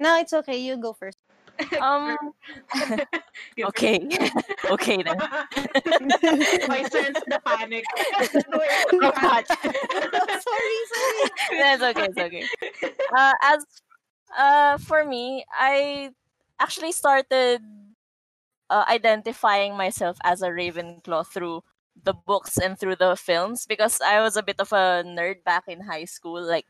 No, 0.00 0.18
it's 0.18 0.32
okay. 0.32 0.58
You 0.58 0.76
go 0.76 0.92
first. 0.92 1.18
Um. 1.80 2.16
Okay. 3.62 4.08
okay 4.70 5.02
then. 5.02 5.16
I 5.20 6.86
sense 6.90 7.20
the 7.26 7.40
panic. 7.44 7.84
God. 8.92 9.44
sorry, 9.48 10.78
sorry. 10.92 11.30
That's 11.58 11.82
okay. 11.82 12.06
It's 12.10 12.18
okay. 12.18 12.44
Uh, 13.16 13.32
as 13.42 13.64
uh, 14.36 14.78
for 14.78 15.04
me, 15.04 15.44
I 15.52 16.10
actually 16.60 16.92
started 16.92 17.60
uh, 18.70 18.84
identifying 18.88 19.76
myself 19.76 20.18
as 20.24 20.42
a 20.42 20.48
Ravenclaw 20.48 21.26
through 21.26 21.62
the 22.04 22.14
books 22.14 22.58
and 22.58 22.78
through 22.78 22.96
the 22.96 23.16
films 23.16 23.66
because 23.66 24.00
I 24.04 24.20
was 24.20 24.36
a 24.36 24.42
bit 24.42 24.60
of 24.60 24.72
a 24.72 25.02
nerd 25.06 25.44
back 25.44 25.64
in 25.68 25.80
high 25.80 26.04
school, 26.04 26.42
like 26.42 26.66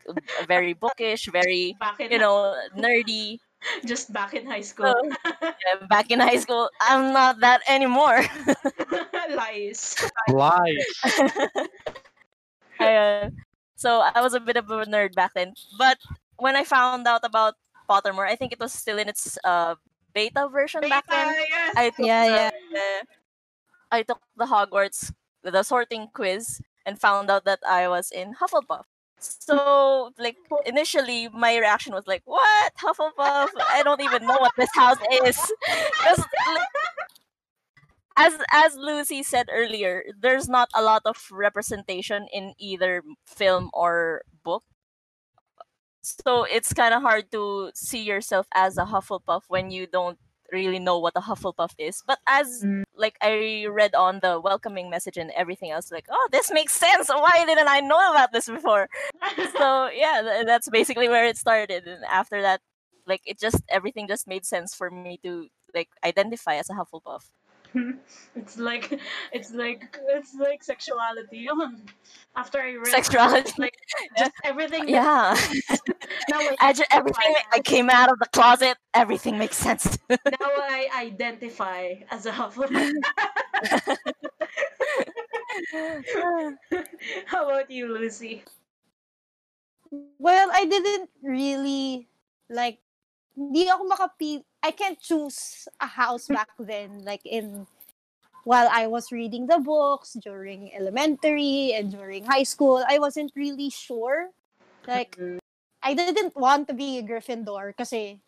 very 0.47 0.73
bookish, 0.73 1.27
very 1.31 1.75
you 1.99 2.19
know 2.19 2.55
nerdy. 2.77 3.39
just 3.85 4.13
back 4.13 4.33
in 4.33 4.45
high 4.45 4.61
school. 4.61 4.93
Yeah, 5.41 5.85
back 5.89 6.11
in 6.11 6.19
high 6.19 6.37
school, 6.37 6.69
I'm 6.81 7.13
not 7.13 7.39
that 7.41 7.61
anymore. 7.67 8.21
Lies. 9.35 9.95
Lies. 10.29 10.85
Ayun. 12.79 13.33
so 13.75 14.01
I 14.05 14.21
was 14.21 14.33
a 14.33 14.39
bit 14.39 14.57
of 14.57 14.69
a 14.69 14.85
nerd 14.85 15.15
back 15.15 15.33
then. 15.33 15.53
But 15.77 15.97
when 16.37 16.55
I 16.55 16.63
found 16.63 17.07
out 17.07 17.21
about 17.23 17.55
Pottermore, 17.89 18.27
I 18.27 18.35
think 18.35 18.51
it 18.53 18.59
was 18.59 18.73
still 18.73 18.97
in 18.99 19.09
its 19.09 19.37
uh, 19.43 19.75
beta 20.13 20.47
version 20.51 20.81
back 20.81 21.05
then. 21.09 21.27
Beta, 21.29 21.45
yes. 21.49 21.73
I 21.75 21.89
took 21.89 22.05
Yeah, 22.05 22.25
the, 22.25 22.31
yeah. 22.35 22.49
the- 22.71 23.05
I 23.89 24.03
took 24.03 24.19
the 24.35 24.45
Hogwarts 24.45 25.13
the 25.43 25.63
sorting 25.63 26.09
quiz 26.13 26.59
and 26.85 26.99
found 26.99 27.29
out 27.31 27.45
that 27.45 27.59
I 27.67 27.87
was 27.87 28.11
in 28.11 28.35
Hufflepuff. 28.35 28.83
So 29.19 30.11
like 30.19 30.37
initially 30.65 31.29
my 31.29 31.57
reaction 31.57 31.93
was 31.93 32.05
like, 32.07 32.21
"What 32.25 32.73
Hufflepuff? 32.77 33.49
I 33.73 33.81
don't 33.83 34.01
even 34.01 34.25
know 34.27 34.37
what 34.37 34.53
this 34.57 34.69
house 34.75 34.97
is." 35.25 35.37
like, 36.07 36.19
as 38.17 38.33
as 38.51 38.75
Lucy 38.75 39.23
said 39.23 39.47
earlier, 39.51 40.03
there's 40.19 40.49
not 40.49 40.69
a 40.75 40.81
lot 40.81 41.03
of 41.05 41.17
representation 41.31 42.27
in 42.33 42.53
either 42.59 43.03
film 43.25 43.69
or 43.73 44.23
book. 44.43 44.63
So 46.01 46.43
it's 46.43 46.73
kind 46.73 46.93
of 46.93 47.01
hard 47.01 47.31
to 47.33 47.71
see 47.75 48.01
yourself 48.03 48.47
as 48.55 48.77
a 48.77 48.85
Hufflepuff 48.85 49.43
when 49.49 49.71
you 49.71 49.87
don't 49.87 50.17
really 50.51 50.79
know 50.79 50.97
what 50.99 51.13
a 51.15 51.21
Hufflepuff 51.21 51.73
is. 51.77 52.03
But 52.05 52.19
as 52.27 52.63
Mm. 52.63 52.83
like 52.95 53.17
I 53.21 53.65
read 53.69 53.93
on 53.95 54.19
the 54.21 54.39
welcoming 54.39 54.89
message 54.89 55.17
and 55.17 55.31
everything 55.31 55.71
else, 55.71 55.91
like, 55.91 56.07
oh, 56.09 56.27
this 56.31 56.51
makes 56.51 56.73
sense. 56.73 57.09
Why 57.09 57.43
didn't 57.45 57.67
I 57.67 57.79
know 57.81 58.11
about 58.11 58.31
this 58.33 58.47
before? 58.47 58.89
so 59.57 59.89
yeah, 59.93 60.21
th- 60.23 60.45
that's 60.45 60.69
basically 60.69 61.09
where 61.09 61.25
it 61.25 61.37
started. 61.37 61.87
And 61.87 62.03
after 62.05 62.41
that, 62.41 62.61
like 63.05 63.21
it 63.25 63.39
just 63.39 63.61
everything 63.69 64.07
just 64.07 64.27
made 64.27 64.45
sense 64.45 64.73
for 64.75 64.89
me 64.89 65.19
to 65.23 65.47
like 65.75 65.89
identify 66.03 66.55
as 66.55 66.69
a 66.69 66.73
Hufflepuff. 66.73 67.29
it's 68.35 68.57
like 68.57 68.99
it's 69.31 69.51
like 69.53 69.97
it's 70.09 70.33
like 70.35 70.63
sexuality. 70.63 71.47
After 72.35 72.59
I 72.61 72.73
read 72.75 72.85
Sexuality. 72.87 73.51
like 73.57 73.73
just 74.17 74.31
everything. 74.43 74.87
Yeah, 74.87 75.35
Now 76.29 76.37
I, 76.39 76.55
I 76.59 76.73
ju- 76.73 76.83
everything 76.91 77.33
I 77.51 77.59
came 77.59 77.89
out 77.89 78.11
of 78.11 78.19
the 78.19 78.27
closet. 78.27 78.77
Everything 78.93 79.37
makes 79.39 79.55
sense. 79.57 79.97
now 80.09 80.17
I 80.41 80.87
identify 80.95 81.95
as 82.11 82.25
a 82.27 82.31
Hufflepuff. 82.31 82.93
How 87.25 87.45
about 87.49 87.69
you, 87.71 87.87
Lucy? 87.93 88.43
Well, 90.19 90.49
I 90.53 90.65
didn't 90.65 91.09
really 91.21 92.07
like 92.49 92.79
hindi 93.37 93.69
ako 93.69 93.83
makapi 93.85 94.41
I 94.65 94.71
can't 94.73 94.97
choose 94.97 95.69
a 95.79 95.85
house 95.85 96.27
hmm. 96.27 96.35
back 96.35 96.49
then 96.57 97.05
like 97.05 97.21
in 97.23 97.69
while 98.43 98.67
I 98.71 98.87
was 98.87 99.11
reading 99.11 99.45
the 99.45 99.59
books 99.59 100.17
during 100.17 100.73
elementary 100.73 101.75
and 101.77 101.91
during 101.91 102.25
high 102.25 102.47
school 102.47 102.81
I 102.81 102.97
wasn't 102.97 103.31
really 103.35 103.69
sure 103.69 104.33
like 104.89 105.13
I 105.83 105.93
didn't 105.93 106.35
want 106.35 106.67
to 106.67 106.73
be 106.73 106.97
a 106.97 107.03
Gryffindor 107.05 107.77
kasi 107.77 108.19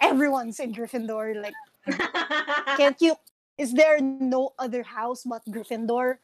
everyone's 0.00 0.58
in 0.58 0.72
Gryffindor 0.72 1.36
like 1.36 1.58
can't 2.80 2.96
you 3.04 3.14
is 3.58 3.72
there 3.72 4.00
no 4.00 4.50
other 4.58 4.82
house 4.82 5.22
but 5.24 5.44
Gryffindor? 5.46 6.18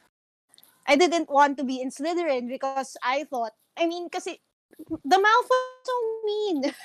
I 0.87 0.95
didn't 0.95 1.29
want 1.29 1.57
to 1.57 1.63
be 1.63 1.81
in 1.81 1.91
Slytherin 1.91 2.49
because 2.49 2.97
I 3.03 3.23
thought, 3.23 3.53
I 3.77 3.87
mean, 3.87 4.09
kasi 4.09 4.41
the 4.89 5.17
Malfoys 5.17 5.85
so 5.85 5.95
mean. 6.25 6.73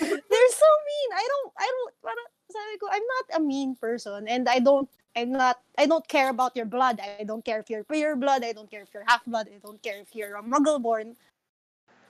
They're 0.00 0.52
so 0.52 0.70
mean. 0.88 1.08
I 1.14 1.26
don't, 1.28 1.52
I 1.58 1.68
don't, 1.68 1.94
parang, 2.02 2.28
sabi 2.50 2.78
ko, 2.80 2.86
I'm 2.90 3.02
not 3.02 3.26
a 3.36 3.40
mean 3.44 3.76
person 3.76 4.28
and 4.28 4.48
I 4.48 4.58
don't, 4.58 4.88
I'm 5.16 5.32
not, 5.32 5.60
I 5.76 5.86
don't 5.86 6.06
care 6.08 6.30
about 6.30 6.56
your 6.56 6.64
blood. 6.64 7.00
I 7.00 7.24
don't 7.24 7.44
care 7.44 7.60
if 7.60 7.68
you're 7.68 7.84
pure 7.84 8.16
blood. 8.16 8.44
I 8.44 8.52
don't 8.52 8.70
care 8.70 8.82
if 8.82 8.88
you're 8.94 9.04
half 9.06 9.24
blood. 9.26 9.48
I 9.52 9.58
don't 9.60 9.82
care 9.82 10.00
if 10.00 10.14
you're 10.14 10.36
a 10.36 10.42
muggle 10.42 10.80
born. 10.80 11.16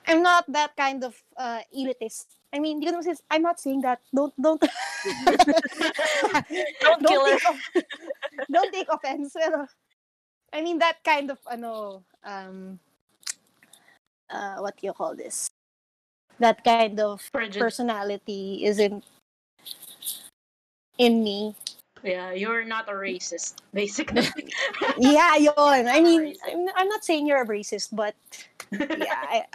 I'm 0.07 0.23
not 0.23 0.45
that 0.51 0.75
kind 0.75 1.03
of 1.03 1.15
uh, 1.37 1.59
elitist. 1.75 2.25
I 2.53 2.59
mean, 2.59 2.81
you 2.81 2.91
know, 2.91 3.01
I'm 3.31 3.41
not 3.41 3.59
saying 3.59 3.81
that. 3.81 3.99
Don't, 4.13 4.33
don't, 4.41 4.61
Don't 6.81 7.07
kill 7.07 7.25
her. 7.25 7.39
take 7.39 7.85
don't 8.51 8.71
take 8.71 8.87
offense. 8.89 9.33
Pero, 9.33 9.67
I 10.53 10.61
mean, 10.61 10.79
that 10.79 11.03
kind 11.03 11.31
of, 11.31 11.39
ano, 11.49 12.03
um, 12.23 12.79
uh, 14.29 14.57
what 14.57 14.77
do 14.77 14.87
you 14.87 14.93
call 14.93 15.15
this? 15.15 15.49
That 16.39 16.63
kind 16.63 16.99
of 16.99 17.21
Prejudice. 17.31 17.59
personality 17.59 18.65
isn't 18.65 19.03
in 20.97 21.23
me. 21.23 21.55
Yeah, 22.03 22.33
you're 22.33 22.65
not 22.65 22.89
a 22.89 22.93
racist, 22.93 23.63
basically. 23.73 24.27
Yeah, 24.97 25.37
yon. 25.37 25.87
I 25.87 26.01
mean, 26.01 26.35
I'm, 26.45 26.67
I'm 26.75 26.89
not 26.89 27.05
saying 27.05 27.25
you're 27.25 27.41
a 27.41 27.47
racist, 27.47 27.95
but 27.95 28.15
yeah, 28.71 29.23
I, 29.31 29.45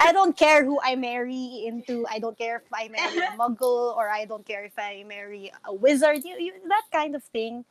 I 0.00 0.12
don't 0.12 0.36
care 0.36 0.64
who 0.64 0.80
I 0.82 0.96
marry 0.96 1.64
into. 1.66 2.06
I 2.08 2.18
don't 2.18 2.36
care 2.38 2.56
if 2.64 2.72
I 2.72 2.88
marry 2.88 3.18
a 3.18 3.36
muggle 3.38 3.94
or 3.94 4.08
I 4.08 4.24
don't 4.24 4.46
care 4.46 4.64
if 4.64 4.78
I 4.78 5.04
marry 5.06 5.52
a 5.64 5.74
wizard. 5.74 6.24
You, 6.24 6.36
you, 6.38 6.52
that 6.68 6.84
kind 6.92 7.14
of 7.14 7.22
thing. 7.24 7.64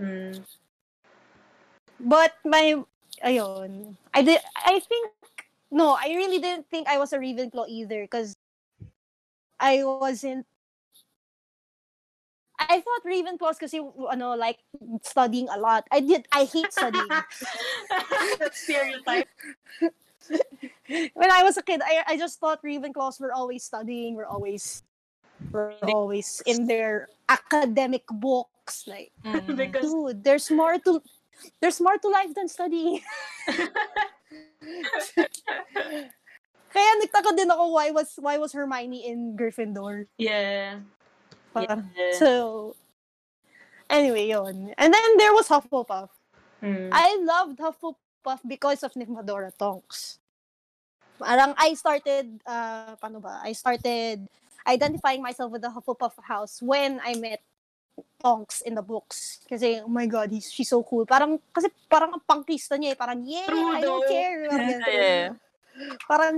Mm. 0.00 0.40
But 2.00 2.32
my, 2.44 2.82
ayun, 3.24 3.96
I 4.14 4.22
did. 4.22 4.40
I 4.56 4.80
think 4.80 5.12
no, 5.70 5.96
I 5.98 6.08
really 6.08 6.38
didn't 6.38 6.68
think 6.68 6.88
I 6.88 6.98
was 6.98 7.12
a 7.12 7.18
Ravenclaw 7.18 7.68
either 7.68 8.02
because 8.02 8.36
I 9.58 9.84
wasn't. 9.84 10.46
I 12.58 12.80
thought 12.84 13.02
Ravenclaws 13.06 13.56
because 13.58 13.72
you 13.72 13.92
know 14.16 14.34
like 14.34 14.58
studying 15.02 15.48
a 15.48 15.58
lot. 15.58 15.86
I 15.90 16.00
did. 16.00 16.28
I 16.32 16.44
hate 16.44 16.72
studying. 16.72 17.08
that 17.88 18.52
stereotype. 18.52 19.28
when 21.14 21.30
I 21.30 21.42
was 21.42 21.56
a 21.56 21.62
kid, 21.62 21.80
I 21.84 22.04
I 22.06 22.16
just 22.18 22.38
thought 22.38 22.62
Ravenclaws 22.62 23.20
were 23.20 23.32
always 23.32 23.64
studying. 23.64 24.14
Were 24.14 24.26
always 24.26 24.82
were 25.52 25.72
always 25.82 26.42
in 26.44 26.66
their 26.66 27.08
academic 27.28 28.04
books. 28.10 28.84
Like, 28.86 29.12
Mm. 29.24 29.56
because 29.56 29.90
dude, 29.90 30.22
there's 30.22 30.50
more 30.50 30.78
to 30.78 31.02
there's 31.60 31.80
more 31.80 31.96
to 31.96 32.08
life 32.08 32.34
than 32.34 32.48
studying. 32.48 33.00
Kaya 36.70 36.90
nagtaka 37.02 37.34
din 37.34 37.50
ako 37.50 37.74
why 37.74 37.90
was 37.90 38.14
why 38.22 38.38
was 38.38 38.54
Hermione 38.54 39.02
in 39.02 39.34
Gryffindor. 39.34 40.06
yeah. 40.18 40.78
Parang- 41.50 41.90
Yeah. 41.98 42.14
So 42.14 42.28
anyway, 43.90 44.30
yon. 44.30 44.70
And 44.78 44.94
then 44.94 45.08
there 45.18 45.34
was 45.34 45.50
Hufflepuff. 45.50 46.14
Mm. 46.62 46.94
I 46.94 47.18
loved 47.26 47.58
Hufflepuff 47.58 48.38
because 48.46 48.86
of 48.86 48.94
Nymphadora 48.94 49.50
Tonks. 49.58 50.22
Parang 51.18 51.58
I 51.58 51.74
started, 51.74 52.38
uh, 52.46 52.94
paano 53.02 53.18
ba? 53.18 53.42
I 53.42 53.50
started 53.52 54.30
identifying 54.62 55.20
myself 55.26 55.50
with 55.50 55.66
the 55.66 55.72
Hufflepuff 55.74 56.14
house 56.22 56.62
when 56.62 57.02
I 57.02 57.18
met 57.18 57.42
Tonks 58.22 58.60
in 58.62 58.74
the 58.74 58.82
books. 58.82 59.40
Kasi, 59.48 59.80
oh 59.80 59.88
my 59.88 60.06
God, 60.06 60.30
he's, 60.30 60.50
she's 60.50 60.68
so 60.68 60.82
cool. 60.82 61.06
Parang, 61.06 61.38
kasi 61.52 61.68
parang 61.88 62.14
ang 62.14 62.24
pangkista 62.24 62.76
niya 62.76 62.92
eh. 62.92 62.98
Parang, 62.98 63.20
yeah, 63.24 63.46
True 63.48 63.70
I 63.72 63.80
don't 63.80 64.06
care. 64.08 64.48
Parang. 64.48 64.80
Yeah. 64.86 65.28
Parang, 66.08 66.36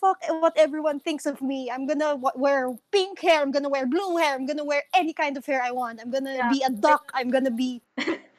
fuck 0.00 0.16
what 0.40 0.56
everyone 0.56 0.98
thinks 0.98 1.26
of 1.26 1.42
me. 1.44 1.70
I'm 1.70 1.86
gonna 1.86 2.16
wear 2.34 2.72
pink 2.90 3.20
hair. 3.20 3.42
I'm 3.42 3.52
gonna 3.52 3.68
wear 3.68 3.86
blue 3.86 4.16
hair. 4.16 4.34
I'm 4.34 4.46
gonna 4.46 4.64
wear 4.64 4.82
any 4.96 5.12
kind 5.12 5.36
of 5.36 5.44
hair 5.44 5.60
I 5.62 5.70
want. 5.70 6.00
I'm 6.00 6.10
gonna 6.10 6.34
Yeah. 6.34 6.50
be 6.50 6.64
a 6.64 6.70
duck. 6.72 7.12
I'm 7.12 7.28
gonna 7.28 7.52
be... 7.52 7.82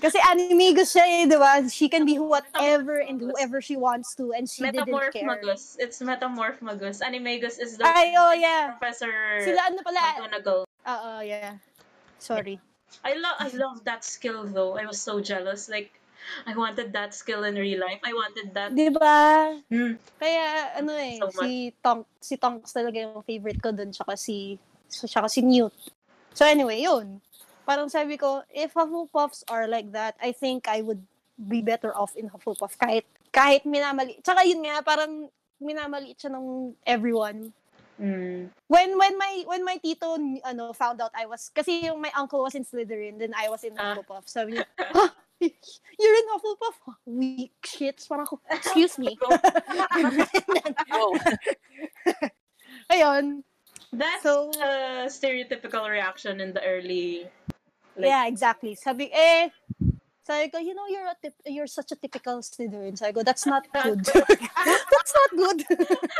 Kasi 0.00 0.20
animagus 0.20 0.92
siya 0.92 1.04
eh, 1.08 1.24
di 1.24 1.36
ba? 1.40 1.64
She 1.68 1.88
can 1.88 2.04
be 2.04 2.20
whatever 2.20 3.00
and 3.00 3.16
whoever 3.16 3.64
she 3.64 3.80
wants 3.80 4.12
to 4.16 4.32
and 4.36 4.44
she 4.44 4.60
didn't 4.64 4.86
care. 4.86 5.24
Magus. 5.24 5.76
It's 5.80 6.00
Metamorph 6.04 6.60
Magus. 6.60 7.00
Animagus 7.00 7.56
is 7.56 7.80
the 7.80 7.88
Ay, 7.88 8.12
oh 8.16 8.36
yeah. 8.36 8.76
Professor 8.76 9.08
Sila 9.40 9.72
ano 9.72 9.80
pala? 9.80 10.00
McGonagall. 10.20 10.62
Oo, 10.68 11.12
yeah. 11.24 11.56
Sorry. 12.20 12.60
I 13.02 13.16
love 13.16 13.36
I 13.40 13.48
love 13.56 13.82
that 13.88 14.04
skill 14.04 14.44
though. 14.44 14.76
I 14.76 14.84
was 14.84 15.00
so 15.00 15.18
jealous. 15.24 15.72
Like 15.72 15.90
I 16.46 16.52
wanted 16.54 16.92
that 16.92 17.16
skill 17.16 17.44
in 17.44 17.56
real 17.56 17.80
life. 17.80 18.00
I 18.04 18.12
wanted 18.12 18.52
that. 18.54 18.76
Di 18.76 18.92
ba? 18.92 19.56
Mm. 19.72 19.96
Kaya 20.20 20.76
ano 20.76 20.92
eh, 21.00 21.16
So 21.16 21.32
much. 21.32 21.40
si 21.40 21.50
Tonk, 21.80 22.04
si 22.20 22.34
Tonks 22.36 22.76
talaga 22.76 23.00
yung 23.00 23.24
favorite 23.24 23.56
ko 23.56 23.72
dun, 23.72 23.88
tsaka 23.88 24.20
si, 24.20 24.60
tsaka 24.92 25.32
si 25.32 25.40
Newt. 25.40 25.72
So 26.36 26.44
anyway, 26.44 26.84
yun. 26.84 27.24
Parang 27.64 27.88
sabi 27.88 28.20
ko, 28.20 28.44
if 28.52 28.76
Hufflepuffs 28.76 29.48
are 29.48 29.64
like 29.64 29.88
that, 29.96 30.20
I 30.20 30.36
think 30.36 30.68
I 30.68 30.84
would 30.84 31.00
be 31.40 31.64
better 31.64 31.96
off 31.96 32.12
in 32.20 32.28
Hufflepuff. 32.28 32.76
Kahit, 32.76 33.08
kahit 33.32 33.64
minamali. 33.64 34.20
Tsaka 34.20 34.44
yun 34.44 34.60
nga, 34.60 34.84
parang 34.84 35.32
minamaliit 35.56 36.20
siya 36.20 36.36
ng 36.36 36.76
everyone. 36.84 37.48
Mm. 38.00 38.48
When 38.72 38.96
when 38.96 39.14
my 39.20 39.44
when 39.44 39.60
my 39.60 39.76
tito 39.76 40.16
ano 40.48 40.72
found 40.72 41.04
out 41.04 41.12
I 41.12 41.28
was 41.28 41.52
kasi 41.52 41.84
yung 41.84 42.00
my 42.00 42.08
uncle 42.16 42.40
was 42.40 42.56
in 42.56 42.64
Slytherin 42.64 43.20
then 43.20 43.36
I 43.36 43.52
was 43.52 43.60
in 43.60 43.76
Ah. 43.76 43.92
Hufflepuff. 43.92 44.24
Sabi 44.24 44.56
niya, 44.56 44.64
"Huh? 44.80 45.12
You're 46.00 46.16
in 46.20 46.28
Hufflepuff? 46.32 46.76
Weak 47.04 47.60
shits. 47.60 48.08
Parang 48.08 48.24
ako, 48.24 48.40
excuse 48.48 48.96
me. 48.96 49.16
Oh. 50.92 51.12
Ayun. 52.92 53.42
That's 53.92 54.22
So- 54.22 54.52
a 54.60 55.06
stereotypical 55.12 55.84
reaction 55.88 56.40
in 56.40 56.52
the 56.56 56.62
early. 56.64 57.28
Like, 57.96 58.06
yeah, 58.08 58.24
exactly. 58.26 58.74
Sabi, 58.76 59.10
eh, 59.12 59.50
sabi 60.30 60.46
ko, 60.46 60.62
you 60.62 60.78
know, 60.78 60.86
you're 60.86 61.10
a 61.10 61.18
tip- 61.18 61.42
you're 61.50 61.66
such 61.66 61.90
a 61.90 61.98
typical 61.98 62.38
Slytherin. 62.38 62.94
Sabi 62.94 63.18
ko, 63.18 63.26
that's 63.26 63.50
not 63.50 63.66
good. 63.74 63.98
that's 64.94 65.12
not 65.18 65.30
good. 65.34 65.58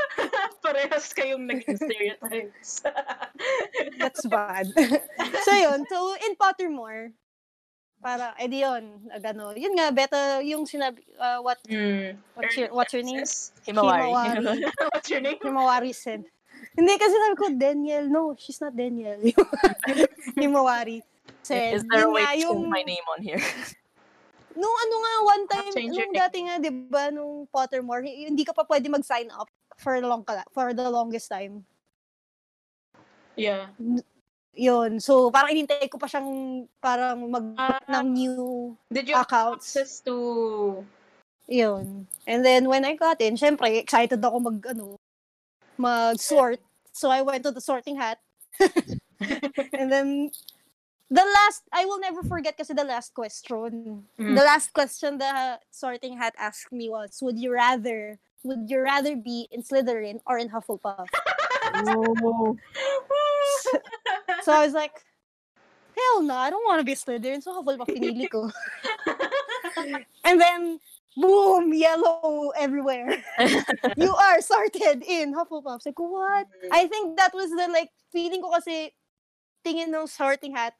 Parehas 0.66 1.14
kayong 1.14 1.46
naging 1.46 1.78
stereotypes. 1.78 2.82
that's 4.02 4.26
bad. 4.26 4.66
so 5.46 5.52
yun, 5.54 5.86
so 5.86 5.98
in 6.26 6.34
Pottermore, 6.34 7.14
para, 8.02 8.34
edi 8.42 8.66
yun, 8.66 9.06
agano, 9.14 9.54
yun 9.54 9.78
nga, 9.78 9.94
better 9.94 10.42
yung 10.42 10.66
sinabi, 10.66 10.98
uh, 11.14 11.38
what, 11.38 11.62
mm. 11.70 12.18
what's 12.34 12.56
your, 12.58 12.68
what's 12.74 12.92
your 12.92 13.06
name? 13.06 13.22
Himawari. 13.62 14.10
Himawari. 14.10 14.66
What's 14.90 15.08
your 15.08 15.22
name? 15.22 15.38
Himawari 15.38 15.94
said. 15.94 16.26
Hindi 16.76 16.92
kasi 16.98 17.14
sabi 17.14 17.36
ko, 17.38 17.46
Daniel. 17.56 18.04
No, 18.10 18.34
she's 18.36 18.60
not 18.60 18.74
Daniel. 18.74 19.16
Himawari 20.36 21.00
said. 21.40 21.80
Is 21.80 21.84
there 21.88 22.04
a 22.04 22.12
way 22.12 22.26
to 22.26 22.36
yung, 22.36 22.68
my 22.68 22.82
name 22.82 23.06
on 23.16 23.22
here? 23.22 23.40
Nung 24.60 24.76
ano 24.76 24.94
nga, 25.00 25.14
one 25.24 25.44
time, 25.48 25.72
nung 25.88 26.12
dati 26.12 26.38
nga, 26.44 26.60
di 26.60 26.68
ba, 26.68 27.08
nung 27.08 27.48
Pottermore, 27.48 28.04
hi- 28.04 28.28
hindi 28.28 28.44
ka 28.44 28.52
pa 28.52 28.68
pwede 28.68 28.92
mag-sign 28.92 29.32
up 29.32 29.48
for 29.80 29.96
long 30.04 30.20
for 30.52 30.76
the 30.76 30.84
longest 30.84 31.32
time. 31.32 31.64
Yeah. 33.40 33.72
Yun. 34.52 35.00
So, 35.00 35.32
parang 35.32 35.56
inintay 35.56 35.88
ko 35.88 35.96
pa 35.96 36.04
siyang 36.04 36.28
parang 36.76 37.24
mag 37.32 37.46
Ah. 37.56 37.80
ng 37.88 38.06
new 38.12 38.36
Did 38.92 39.08
you 39.08 39.16
accounts. 39.16 39.72
access 39.72 40.04
to 40.04 40.84
Yun. 41.48 42.06
And 42.30 42.44
then, 42.44 42.68
when 42.68 42.84
I 42.84 42.94
got 42.94 43.18
in, 43.18 43.34
syempre, 43.34 43.74
excited 43.80 44.22
ako 44.22 44.38
mag, 44.38 44.58
ano, 44.70 45.00
mag-sort. 45.74 46.60
So, 46.92 47.08
I 47.10 47.22
went 47.24 47.42
to 47.42 47.50
the 47.50 47.64
sorting 47.64 47.96
hat. 47.96 48.20
and 49.74 49.88
then, 49.90 50.30
the 51.10 51.26
last, 51.26 51.62
I 51.72 51.84
will 51.84 51.98
never 51.98 52.22
forget 52.22 52.56
kasi 52.56 52.72
the 52.72 52.84
last 52.84 53.14
question. 53.14 54.06
Mm. 54.18 54.34
The 54.38 54.44
last 54.46 54.72
question 54.72 55.18
the 55.18 55.58
sorting 55.70 56.16
hat 56.16 56.34
asked 56.38 56.70
me 56.70 56.88
was, 56.88 57.18
would 57.20 57.38
you 57.38 57.52
rather, 57.52 58.18
would 58.44 58.70
you 58.70 58.80
rather 58.80 59.16
be 59.16 59.48
in 59.50 59.62
Slytherin 59.62 60.20
or 60.24 60.38
in 60.38 60.48
Hufflepuff? 60.48 61.06
Oh. 61.74 62.56
So, 64.42 64.52
I 64.52 64.64
was 64.64 64.72
like, 64.72 65.04
hell 65.98 66.22
no, 66.22 66.34
I 66.34 66.50
don't 66.50 66.64
want 66.64 66.78
to 66.78 66.84
be 66.84 66.94
Slytherin. 66.94 67.42
So, 67.42 67.58
Hufflepuff 67.58 67.90
pinili 67.90 68.30
ko. 68.30 68.50
And 70.24 70.40
then, 70.40 70.78
boom, 71.16 71.74
yellow 71.74 72.52
everywhere. 72.56 73.22
you 73.96 74.14
are 74.14 74.40
sorted 74.40 75.02
in 75.02 75.34
Hufflepuff. 75.34 75.82
Sabi 75.82 75.94
ko, 75.94 76.06
what? 76.06 76.46
I 76.70 76.86
think 76.86 77.18
that 77.18 77.34
was 77.34 77.50
the 77.50 77.66
like 77.66 77.90
feeling 78.12 78.42
ko 78.42 78.50
kasi 78.50 78.94
tingin 79.66 79.90
ng 79.90 80.06
sorting 80.06 80.54
hat 80.54 80.74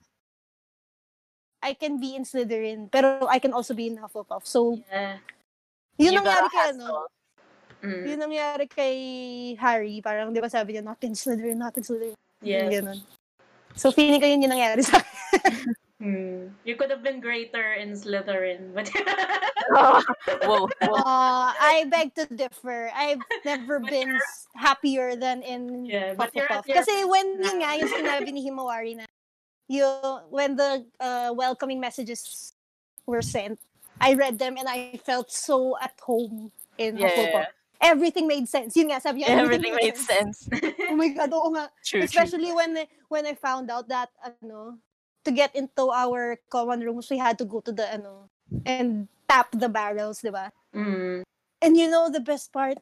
I 1.62 1.74
can 1.74 2.00
be 2.00 2.16
in 2.16 2.24
Slytherin 2.24 2.88
pero 2.90 3.26
I 3.28 3.38
can 3.38 3.52
also 3.52 3.74
be 3.74 3.86
in 3.86 3.98
Hufflepuff. 4.00 4.46
So, 4.48 4.80
yeah. 4.90 5.20
yun 6.00 6.12
You 6.16 6.20
got 6.24 6.24
nangyari 6.24 6.48
kay 6.48 6.66
ano. 6.72 6.88
Mm. 7.80 8.02
yun 8.08 8.18
nangyari 8.20 8.66
kay 8.68 8.96
Harry. 9.56 10.00
Parang, 10.00 10.32
di 10.32 10.40
ba 10.40 10.48
sabi 10.48 10.76
niya, 10.76 10.84
not 10.84 11.00
in 11.04 11.12
Slytherin, 11.12 11.56
not 11.56 11.76
in 11.76 11.84
Slytherin. 11.84 12.16
Yes. 12.40 12.68
Ganun. 12.72 13.00
So, 13.76 13.92
feeling 13.92 14.20
ko 14.20 14.26
yun 14.28 14.40
yung 14.44 14.52
nangyari 14.52 14.80
sa 14.84 15.00
akin. 15.00 15.76
Hmm. 16.00 16.56
You 16.64 16.80
could 16.80 16.88
have 16.88 17.04
been 17.04 17.20
greater 17.20 17.76
in 17.76 17.92
Slytherin, 17.92 18.72
but 18.72 18.88
whoa, 19.68 20.00
whoa. 20.48 20.64
Uh, 20.80 21.52
I 21.52 21.84
beg 21.92 22.16
to 22.16 22.24
differ. 22.24 22.88
I've 22.96 23.20
never 23.44 23.76
But 23.78 23.90
been 23.92 24.08
you're- 24.08 24.24
happier 24.56 25.12
than 25.12 25.44
in 25.44 25.84
Yeah, 25.84 26.16
Hufflepuff. 26.16 26.64
your 26.64 26.80
Kasi 26.80 27.04
when 27.04 27.36
yun 27.44 27.60
nga, 27.60 27.76
yung 27.76 27.92
sinabi 27.92 28.32
ni 28.32 28.48
Himawari 28.48 28.96
na, 28.96 29.04
you, 29.70 29.86
when 30.30 30.56
the 30.58 30.84
uh, 30.98 31.30
welcoming 31.34 31.78
messages 31.78 32.52
were 33.06 33.22
sent, 33.22 33.58
I 34.00 34.14
read 34.14 34.38
them 34.38 34.56
and 34.58 34.66
I 34.68 34.98
felt 35.06 35.30
so 35.30 35.76
at 35.80 35.94
home 36.02 36.50
in 36.78 36.98
Yeah, 36.98 37.08
Hufflepuff. 37.14 37.46
Everything 37.80 38.26
made 38.28 38.44
sense. 38.48 38.76
Yun 38.76 38.92
nga, 38.92 39.00
sabi 39.00 39.24
niya, 39.24 39.40
Everything 39.40 39.72
made 39.78 39.96
sense. 39.96 40.44
Oh 40.90 40.96
my 40.96 41.08
God, 41.08 41.32
oo 41.32 41.48
nga. 41.56 41.72
True, 41.86 42.00
true. 42.00 42.04
Especially 42.04 42.52
when 42.52 42.76
when 43.08 43.24
I 43.24 43.32
found 43.32 43.70
out 43.72 43.88
that 43.88 44.12
ano 44.20 44.76
to 45.24 45.30
get 45.32 45.56
into 45.56 45.88
our 45.88 46.36
common 46.52 46.84
rooms 46.84 47.08
we 47.08 47.16
had 47.16 47.40
to 47.40 47.48
go 47.48 47.64
to 47.64 47.72
the 47.72 47.88
ano 47.88 48.28
and 48.68 49.08
tap 49.28 49.48
the 49.56 49.68
barrels, 49.72 50.20
'di 50.20 50.28
ba? 50.28 50.52
Mm. 50.76 51.24
And 51.64 51.72
you 51.76 51.88
know 51.88 52.12
the 52.12 52.20
best 52.20 52.52
part? 52.52 52.76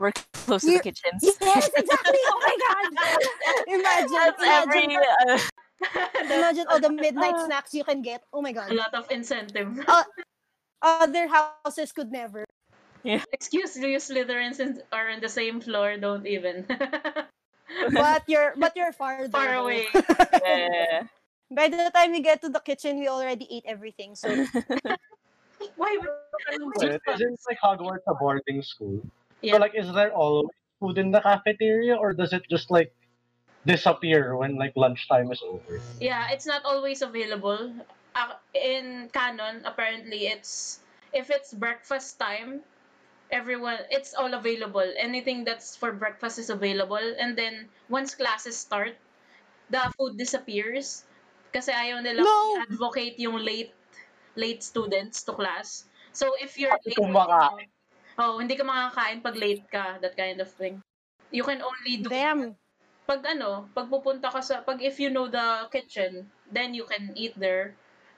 We're 0.00 0.16
close 0.48 0.64
to 0.64 0.72
the 0.72 0.80
We're- 0.80 0.88
kitchens. 0.88 1.20
Yes, 1.20 1.68
exactly. 1.76 2.20
Oh 2.24 2.40
my 2.40 2.56
god. 2.64 2.88
Imagine, 3.76 4.24
That's 4.40 4.44
every. 4.44 4.84
Uh, 4.96 5.36
imagine 6.24 6.66
all 6.70 6.80
the 6.80 6.90
midnight 6.90 7.38
snacks 7.46 7.74
you 7.74 7.84
can 7.84 8.02
get. 8.02 8.22
Oh 8.32 8.40
my 8.42 8.52
god. 8.52 8.70
a 8.70 8.74
lot 8.74 8.94
of 8.94 9.10
incentive. 9.10 9.80
Other 10.82 11.28
houses 11.28 11.92
could 11.92 12.12
never. 12.12 12.44
Yeah. 13.02 13.24
Excuse 13.32 13.76
you, 13.76 13.96
Slytherins 13.96 14.60
in- 14.60 14.82
are 14.92 15.08
on 15.10 15.20
the 15.20 15.28
same 15.28 15.60
floor. 15.60 15.96
Don't 15.96 16.26
even. 16.26 16.64
But 17.92 18.22
you're 18.28 18.54
but 18.56 18.76
you're 18.76 18.92
far 18.92 19.28
Far 19.28 19.54
away. 19.56 19.88
yeah. 20.44 21.08
By 21.50 21.68
the 21.68 21.90
time 21.94 22.12
we 22.12 22.20
get 22.20 22.40
to 22.42 22.48
the 22.48 22.60
kitchen, 22.60 23.00
we 23.00 23.08
already 23.08 23.48
ate 23.50 23.64
everything. 23.66 24.14
So 24.16 24.28
Why? 25.76 25.96
Wait, 26.76 27.00
Isn't 27.08 27.40
like 27.48 27.58
Hogwarts 27.62 28.04
a 28.08 28.14
boarding 28.14 28.62
school? 28.62 29.00
Yeah. 29.40 29.54
So 29.54 29.58
like, 29.58 29.72
is 29.74 29.92
there 29.92 30.12
always 30.12 30.50
food 30.80 30.98
in 30.98 31.10
the 31.10 31.20
cafeteria, 31.20 31.96
or 31.96 32.12
does 32.12 32.32
it 32.32 32.42
just 32.50 32.70
like 32.70 32.92
disappear 33.66 34.36
when 34.36 34.56
like 34.56 34.72
lunchtime 34.76 35.32
is 35.32 35.42
over? 35.42 35.80
Yeah, 36.00 36.30
it's 36.30 36.46
not 36.46 36.64
always 36.64 37.02
available. 37.02 37.72
Uh, 38.14 38.38
in 38.54 39.10
canon, 39.12 39.62
apparently, 39.64 40.26
it's 40.28 40.78
if 41.12 41.30
it's 41.30 41.52
breakfast 41.52 42.18
time, 42.18 42.60
everyone 43.30 43.78
it's 43.90 44.14
all 44.14 44.32
available. 44.34 44.86
Anything 44.98 45.44
that's 45.44 45.76
for 45.76 45.92
breakfast 45.92 46.38
is 46.38 46.50
available, 46.50 47.02
and 47.18 47.36
then 47.36 47.66
once 47.88 48.14
classes 48.14 48.56
start, 48.56 48.96
the 49.70 49.80
food 49.98 50.16
disappears. 50.16 51.04
Kasi 51.54 51.70
ayaw 51.70 52.02
nila 52.02 52.26
No! 52.26 52.58
advocate 52.66 53.14
yung 53.22 53.38
late 53.38 53.70
late 54.34 54.62
students 54.62 55.22
to 55.22 55.32
class. 55.32 55.86
So 56.10 56.34
if 56.42 56.58
you're 56.58 56.74
late, 56.82 56.98
kumakain. 56.98 57.70
oh, 58.18 58.38
hindi 58.42 58.58
ka 58.58 58.66
makakain 58.66 59.22
pag 59.22 59.38
late 59.38 59.62
ka, 59.70 59.98
that 60.02 60.18
kind 60.18 60.42
of 60.42 60.50
thing. 60.50 60.82
You 61.30 61.42
can 61.46 61.62
only 61.62 62.02
do 62.02 62.10
damn. 62.10 62.58
Pag 63.06 63.20
ano, 63.26 63.68
pag 63.74 63.88
pupunta 63.92 64.32
ka 64.32 64.40
sa, 64.40 64.60
pag 64.64 64.80
if 64.82 64.98
you 65.00 65.10
know 65.10 65.28
the 65.28 65.68
kitchen, 65.72 66.30
then 66.50 66.72
you 66.74 66.84
can 66.88 67.12
eat 67.16 67.36
there. 67.38 67.76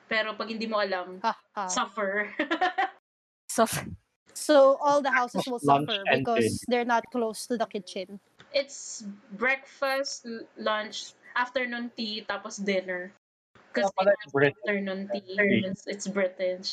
Pero 0.08 0.34
pag 0.38 0.48
hindi 0.50 0.66
mo 0.70 0.78
alam, 0.78 1.18
Ha, 1.22 1.32
ha. 1.54 1.66
suffer. 1.68 2.30
So, 3.48 3.64
So 4.34 4.76
all 4.84 5.00
the 5.02 5.10
houses 5.10 5.46
will 5.46 5.60
Lunch 5.62 5.88
suffer 5.88 6.04
because 6.12 6.60
they're 6.68 6.84
not 6.84 7.04
close 7.10 7.46
to 7.48 7.56
the 7.56 7.66
kitchen. 7.66 8.20
it's 8.52 9.04
breakfast, 9.32 10.24
lunch, 10.56 11.12
afternoon 11.34 11.90
tea, 11.96 12.24
tapos 12.28 12.60
dinner. 12.62 13.12
Because 13.72 13.92
British. 14.32 14.54
afternoon 14.64 15.08
tea, 15.12 15.36
British. 15.36 15.64
it's, 15.64 15.86
it's 15.86 16.06
British. 16.08 16.68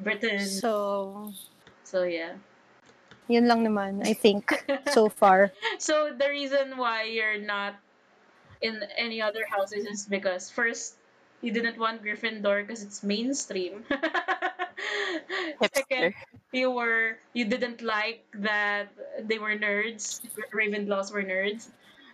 Britain. 0.00 0.46
So, 0.46 1.32
So 1.84 2.02
yeah. 2.04 2.38
Yun 3.28 3.46
lang 3.48 3.64
naman, 3.64 4.06
I 4.06 4.14
think, 4.14 4.50
so 4.90 5.08
far. 5.08 5.52
So 5.78 6.12
the 6.16 6.28
reason 6.28 6.76
why 6.76 7.04
you're 7.04 7.40
not 7.40 7.74
in 8.60 8.82
any 8.96 9.20
other 9.20 9.44
houses 9.48 9.86
is 9.86 10.06
because 10.06 10.50
first 10.50 10.94
you 11.42 11.50
didn't 11.52 11.78
want 11.78 12.02
Gryffindor 12.02 12.66
because 12.66 12.82
it's 12.82 13.02
mainstream. 13.02 13.84
Second, 15.74 16.14
you 16.52 16.70
were 16.70 17.18
you 17.34 17.44
didn't 17.44 17.82
like 17.82 18.24
that 18.34 18.90
they 19.26 19.38
were 19.38 19.54
nerds. 19.54 20.22
Ravenclaws 20.54 21.12
were 21.12 21.22
nerds. 21.22 21.68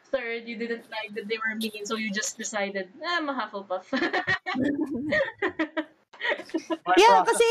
Third, 0.09 0.49
you 0.49 0.57
didn't 0.57 0.89
like 0.89 1.13
that 1.15 1.29
they 1.29 1.37
were 1.37 1.55
mean, 1.55 1.85
so 1.85 1.97
you 1.97 2.11
just 2.11 2.39
decided, 2.41 2.89
ah, 3.05 3.21
I'm 3.21 3.29
a 3.29 3.37
Hufflepuff. 3.37 3.93
Yeah, 6.99 7.23
process 7.23 7.39
kasi 7.39 7.49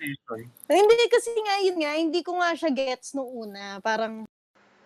is- 0.00 0.48
Hindi 0.68 1.04
kasi 1.12 1.30
nga 1.36 1.56
yun 1.62 1.78
nga, 1.80 1.92
hindi 1.96 2.20
ko 2.24 2.32
nga 2.40 2.56
siya 2.56 2.70
gets 2.72 3.12
nung 3.14 3.28
una. 3.28 3.78
Parang, 3.80 4.24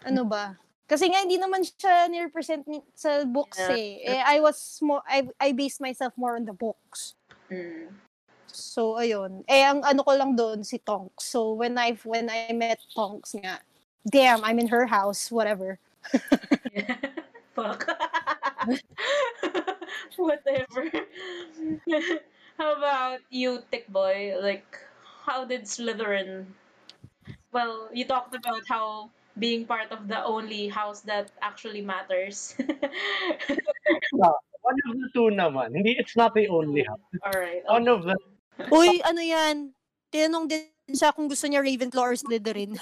ano 0.05 0.23
ba? 0.27 0.59
Kasi 0.85 1.09
nga 1.09 1.25
hindi 1.25 1.41
naman 1.41 1.65
siya 1.65 2.11
ni-represent 2.13 2.69
ni- 2.69 2.85
sa 2.93 3.25
books 3.25 3.57
Yeah. 3.57 3.73
eh. 3.73 4.21
eh. 4.21 4.23
I 4.37 4.37
was 4.45 4.59
more, 4.85 5.01
I, 5.09 5.25
I 5.41 5.57
based 5.57 5.81
myself 5.81 6.13
more 6.21 6.37
on 6.37 6.45
the 6.45 6.53
books. 6.53 7.17
Mm. 7.49 7.89
So, 8.55 9.01
ayun. 9.01 9.43
Eh, 9.49 9.65
ang 9.65 9.83
ano 9.83 10.05
ko 10.05 10.13
lang 10.15 10.37
doon, 10.37 10.63
si 10.63 10.79
Tonks. 10.79 11.25
So, 11.27 11.57
when 11.57 11.75
I, 11.81 11.97
when 12.05 12.29
I 12.29 12.53
met 12.53 12.79
Tonks 12.93 13.35
nga, 13.35 13.59
damn, 14.05 14.45
I'm 14.45 14.61
in 14.61 14.69
her 14.69 14.87
house, 14.87 15.33
whatever. 15.33 15.81
Fuck. 17.57 17.87
Whatever. 20.19 20.91
how 22.59 22.71
about 22.77 23.21
you, 23.31 23.63
Tick 23.71 23.87
Boy? 23.89 24.35
Like, 24.41 24.67
how 25.25 25.45
did 25.45 25.65
Slytherin? 25.65 26.45
Well, 27.53 27.89
you 27.93 28.05
talked 28.05 28.35
about 28.35 28.63
how 28.69 29.11
being 29.39 29.65
part 29.65 29.91
of 29.91 30.07
the 30.07 30.23
only 30.25 30.69
house 30.69 31.01
that 31.09 31.33
actually 31.41 31.81
matters. 31.81 32.55
One 34.13 34.79
of 34.89 34.93
the 34.97 35.09
two 35.13 35.33
naman. 35.33 35.75
Hindi, 35.75 35.97
it's 35.99 36.17
not 36.17 36.35
the 36.35 36.49
only 36.49 36.85
house. 36.85 37.01
All 37.25 37.37
right. 37.37 37.65
One 37.67 37.89
of 37.89 38.05
the 38.05 38.17
Uy, 38.71 39.03
ano 39.03 39.21
yan? 39.21 39.75
Tinanong 40.15 40.47
din 40.47 40.71
siya 40.95 41.11
kung 41.11 41.27
gusto 41.27 41.51
niya 41.51 41.59
Ravenclaw 41.59 42.15
or 42.15 42.15
Slytherin. 42.15 42.79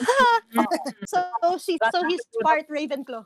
so, 1.09 1.19
she, 1.57 1.81
so 1.81 2.05
he's 2.05 2.21
part 2.45 2.69
Ravenclaw. 2.69 3.25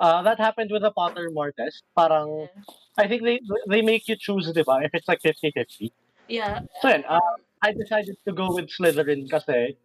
uh, 0.00 0.22
that 0.22 0.38
happened 0.38 0.70
with 0.70 0.82
the 0.82 0.92
Pottermore 0.92 1.54
test. 1.54 1.82
Parang 1.96 2.48
I 2.96 3.06
think 3.06 3.22
they 3.22 3.40
they 3.68 3.82
make 3.82 4.08
you 4.08 4.16
choose, 4.16 4.50
di 4.52 4.62
ba? 4.62 4.80
If 4.82 4.94
it's 4.94 5.08
like 5.08 5.20
50-50. 5.22 5.90
Yeah. 6.28 6.60
So 6.82 6.88
yun, 6.88 7.04
uh, 7.08 7.20
I 7.62 7.72
decided 7.72 8.16
to 8.26 8.32
go 8.32 8.54
with 8.54 8.68
Slytherin 8.70 9.28
kasi, 9.30 9.76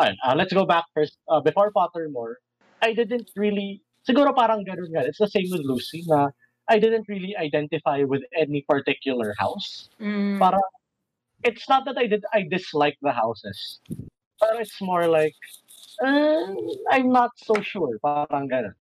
ayun, 0.00 0.16
uh, 0.26 0.34
let's 0.36 0.52
go 0.52 0.66
back 0.66 0.84
first. 0.94 1.16
Uh, 1.28 1.40
before 1.40 1.70
Pottermore, 1.72 2.34
I 2.82 2.92
didn't 2.92 3.30
really, 3.36 3.82
siguro 4.08 4.34
parang 4.34 4.64
ganun 4.64 4.90
nga. 4.90 5.06
It's 5.06 5.18
the 5.18 5.28
same 5.28 5.46
with 5.50 5.62
Lucy 5.62 6.04
na 6.06 6.30
I 6.68 6.78
didn't 6.78 7.06
really 7.08 7.36
identify 7.36 8.02
with 8.02 8.22
any 8.36 8.64
particular 8.68 9.34
house. 9.38 9.90
Mm. 10.00 10.38
Parang, 10.38 10.62
it's 11.42 11.68
not 11.68 11.84
that 11.86 11.98
I 11.98 12.06
did 12.06 12.24
I 12.32 12.46
dislike 12.48 12.96
the 13.02 13.12
houses. 13.12 13.80
But 14.40 14.60
it's 14.60 14.80
more 14.80 15.06
like, 15.06 15.34
uh, 16.02 16.54
I'm 16.90 17.12
not 17.12 17.30
so 17.36 17.54
sure. 17.60 17.98
Parang 18.02 18.48
ganun. 18.48 18.74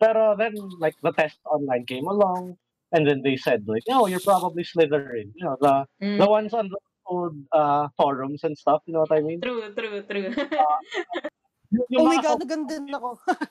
Pero 0.00 0.36
then, 0.36 0.54
like, 0.80 0.94
the 1.02 1.12
test 1.12 1.38
online 1.46 1.86
came 1.86 2.06
along, 2.06 2.56
and 2.92 3.06
then 3.06 3.22
they 3.22 3.36
said, 3.36 3.62
like, 3.66 3.82
oh, 3.88 4.06
you're 4.06 4.20
probably 4.20 4.64
Slytherin. 4.64 5.30
You 5.34 5.44
know, 5.46 5.56
the 5.60 5.86
Mm. 6.02 6.18
the 6.18 6.28
ones 6.28 6.52
on 6.52 6.68
the 6.68 6.78
old 7.06 7.36
uh, 7.52 7.88
forums 7.96 8.44
and 8.44 8.56
stuff, 8.56 8.82
you 8.86 8.94
know 8.94 9.00
what 9.04 9.12
I 9.12 9.20
mean? 9.20 9.40
True, 9.40 9.72
true, 9.74 10.02
true. 10.08 10.30
Yung, 11.90 12.06
Oh 12.06 12.06
my 12.06 12.18
mga 12.18 12.22
God, 12.22 12.38
so- 12.38 12.42
naganda 12.46 12.76
ako. 12.94 13.08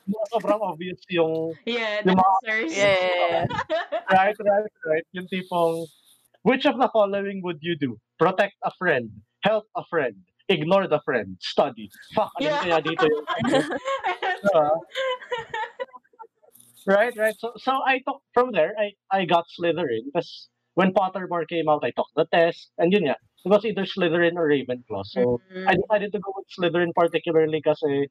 yung 0.08 0.26
sobrang 0.32 0.60
obvious 0.64 0.96
yung, 1.12 1.52
yeah, 1.68 2.00
the 2.00 2.16
Yung 2.16 2.24
answers. 2.24 2.72
Yeah, 2.72 2.96
yeah, 2.96 3.44
yeah. 3.44 3.44
right, 4.16 4.32
right, 4.40 4.72
right, 4.88 5.06
yung 5.12 5.28
tipong, 5.28 5.84
which 6.40 6.64
of 6.64 6.80
the 6.80 6.88
following 6.88 7.44
would 7.44 7.60
you 7.60 7.76
do? 7.76 8.00
Protect 8.16 8.56
a 8.64 8.72
friend, 8.80 9.12
help 9.44 9.68
a 9.76 9.84
friend, 9.92 10.16
ignore 10.48 10.88
the 10.88 11.04
friend, 11.04 11.36
study. 11.44 11.92
Fuck, 12.16 12.32
ano 12.40 12.48
Yeah. 12.48 12.60
kaya 12.64 12.78
dito 12.80 13.04
yung, 13.04 13.26
Diba? 14.44 14.72
right, 16.86 17.12
right. 17.16 17.36
So, 17.38 17.52
so 17.56 17.72
I 17.84 18.00
took, 18.08 18.24
from 18.32 18.52
there, 18.52 18.72
I, 18.78 18.92
I 19.12 19.24
got 19.24 19.44
Slytherin, 19.52 20.08
because 20.08 20.48
when 20.74 20.92
Pottermore 20.92 21.44
came 21.48 21.68
out, 21.68 21.84
I 21.84 21.92
took 21.92 22.08
the 22.16 22.24
test, 22.32 22.72
and 22.78 22.92
yun 22.92 23.04
yeah, 23.04 23.20
it 23.44 23.48
was 23.50 23.64
either 23.64 23.84
Slytherin 23.84 24.36
or 24.36 24.48
Ravenclaw. 24.48 25.04
So, 25.04 25.40
Mm. 25.52 25.68
I 25.68 25.72
decided 25.76 26.12
to 26.12 26.20
go 26.20 26.32
with 26.36 26.48
Slytherin 26.48 26.92
particularly 26.96 27.60
kasi, 27.60 28.08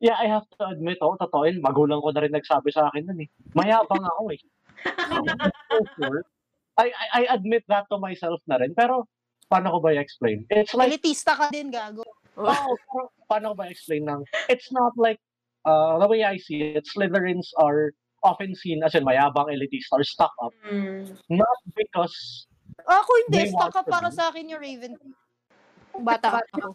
yeah, 0.00 0.14
I 0.18 0.26
have 0.26 0.46
to 0.58 0.66
admit, 0.70 0.98
oh, 1.02 1.16
totoo 1.18 1.50
yun, 1.50 1.62
magulang 1.62 2.02
ko 2.02 2.10
na 2.14 2.22
rin 2.22 2.32
nagsabi 2.32 2.70
sa 2.72 2.86
akin 2.88 3.06
nun 3.06 3.26
eh. 3.26 3.28
Mayabang 3.58 4.06
ako 4.06 4.30
eh. 4.30 4.40
So 4.86 5.76
sure. 5.98 6.22
I, 6.78 6.88
I, 6.94 7.06
I 7.26 7.34
admit 7.34 7.64
that 7.68 7.84
to 7.90 7.98
myself 7.98 8.40
na 8.46 8.56
rin, 8.56 8.72
pero 8.74 9.04
paano 9.50 9.70
ko 9.76 9.78
ba 9.82 9.92
i-explain? 9.92 10.46
It's 10.48 10.72
like, 10.74 10.88
Elitista 10.94 11.36
ka 11.36 11.50
din, 11.50 11.70
gago. 11.70 12.02
oh, 12.38 12.74
pero 12.88 13.02
paano 13.28 13.52
ko 13.52 13.54
ba 13.54 13.66
i-explain 13.68 14.06
ng, 14.08 14.22
it's 14.48 14.70
not 14.72 14.94
like, 14.96 15.18
uh, 15.66 15.98
the 15.98 16.08
way 16.08 16.22
I 16.24 16.38
see 16.38 16.62
it, 16.78 16.86
Slytherins 16.88 17.50
are 17.58 17.92
often 18.22 18.54
seen 18.54 18.82
as 18.86 18.94
in 18.94 19.04
mayabang 19.04 19.50
elitist 19.50 19.90
or 19.92 20.02
stuck 20.06 20.32
up, 20.42 20.54
Mm. 20.70 21.18
not 21.28 21.58
because 21.76 22.46
Ako 22.82 23.10
hindi. 23.26 23.38
They 23.46 23.50
Stuck 23.52 23.76
para 23.86 24.08
be. 24.10 24.16
sa 24.16 24.28
akin 24.30 24.48
yung 24.48 24.60
Raven. 24.62 24.92
Bata 26.02 26.40
ako. 26.40 26.72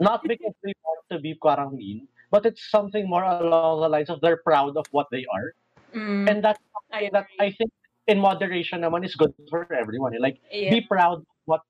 Not 0.00 0.22
because 0.26 0.54
they 0.64 0.74
want 0.82 1.02
to 1.10 1.18
be 1.22 1.34
parang 1.38 1.76
mean, 1.76 2.08
but 2.30 2.46
it's 2.46 2.70
something 2.70 3.06
more 3.06 3.22
along 3.22 3.82
the 3.82 3.90
lines 3.90 4.10
of 4.10 4.18
they're 4.20 4.40
proud 4.42 4.76
of 4.76 4.86
what 4.90 5.06
they 5.12 5.22
are. 5.30 5.54
Mm, 5.94 6.26
And 6.30 6.38
that's 6.42 6.58
I 6.90 7.06
something 7.06 7.12
that. 7.12 7.26
I 7.38 7.48
think 7.54 7.70
in 8.08 8.18
moderation 8.18 8.82
naman 8.82 9.04
is 9.04 9.14
good 9.14 9.30
for 9.50 9.68
everyone. 9.70 10.16
Like, 10.18 10.40
Yeah. 10.50 10.70
be 10.74 10.80
proud 10.82 11.22
of 11.22 11.28
what 11.44 11.62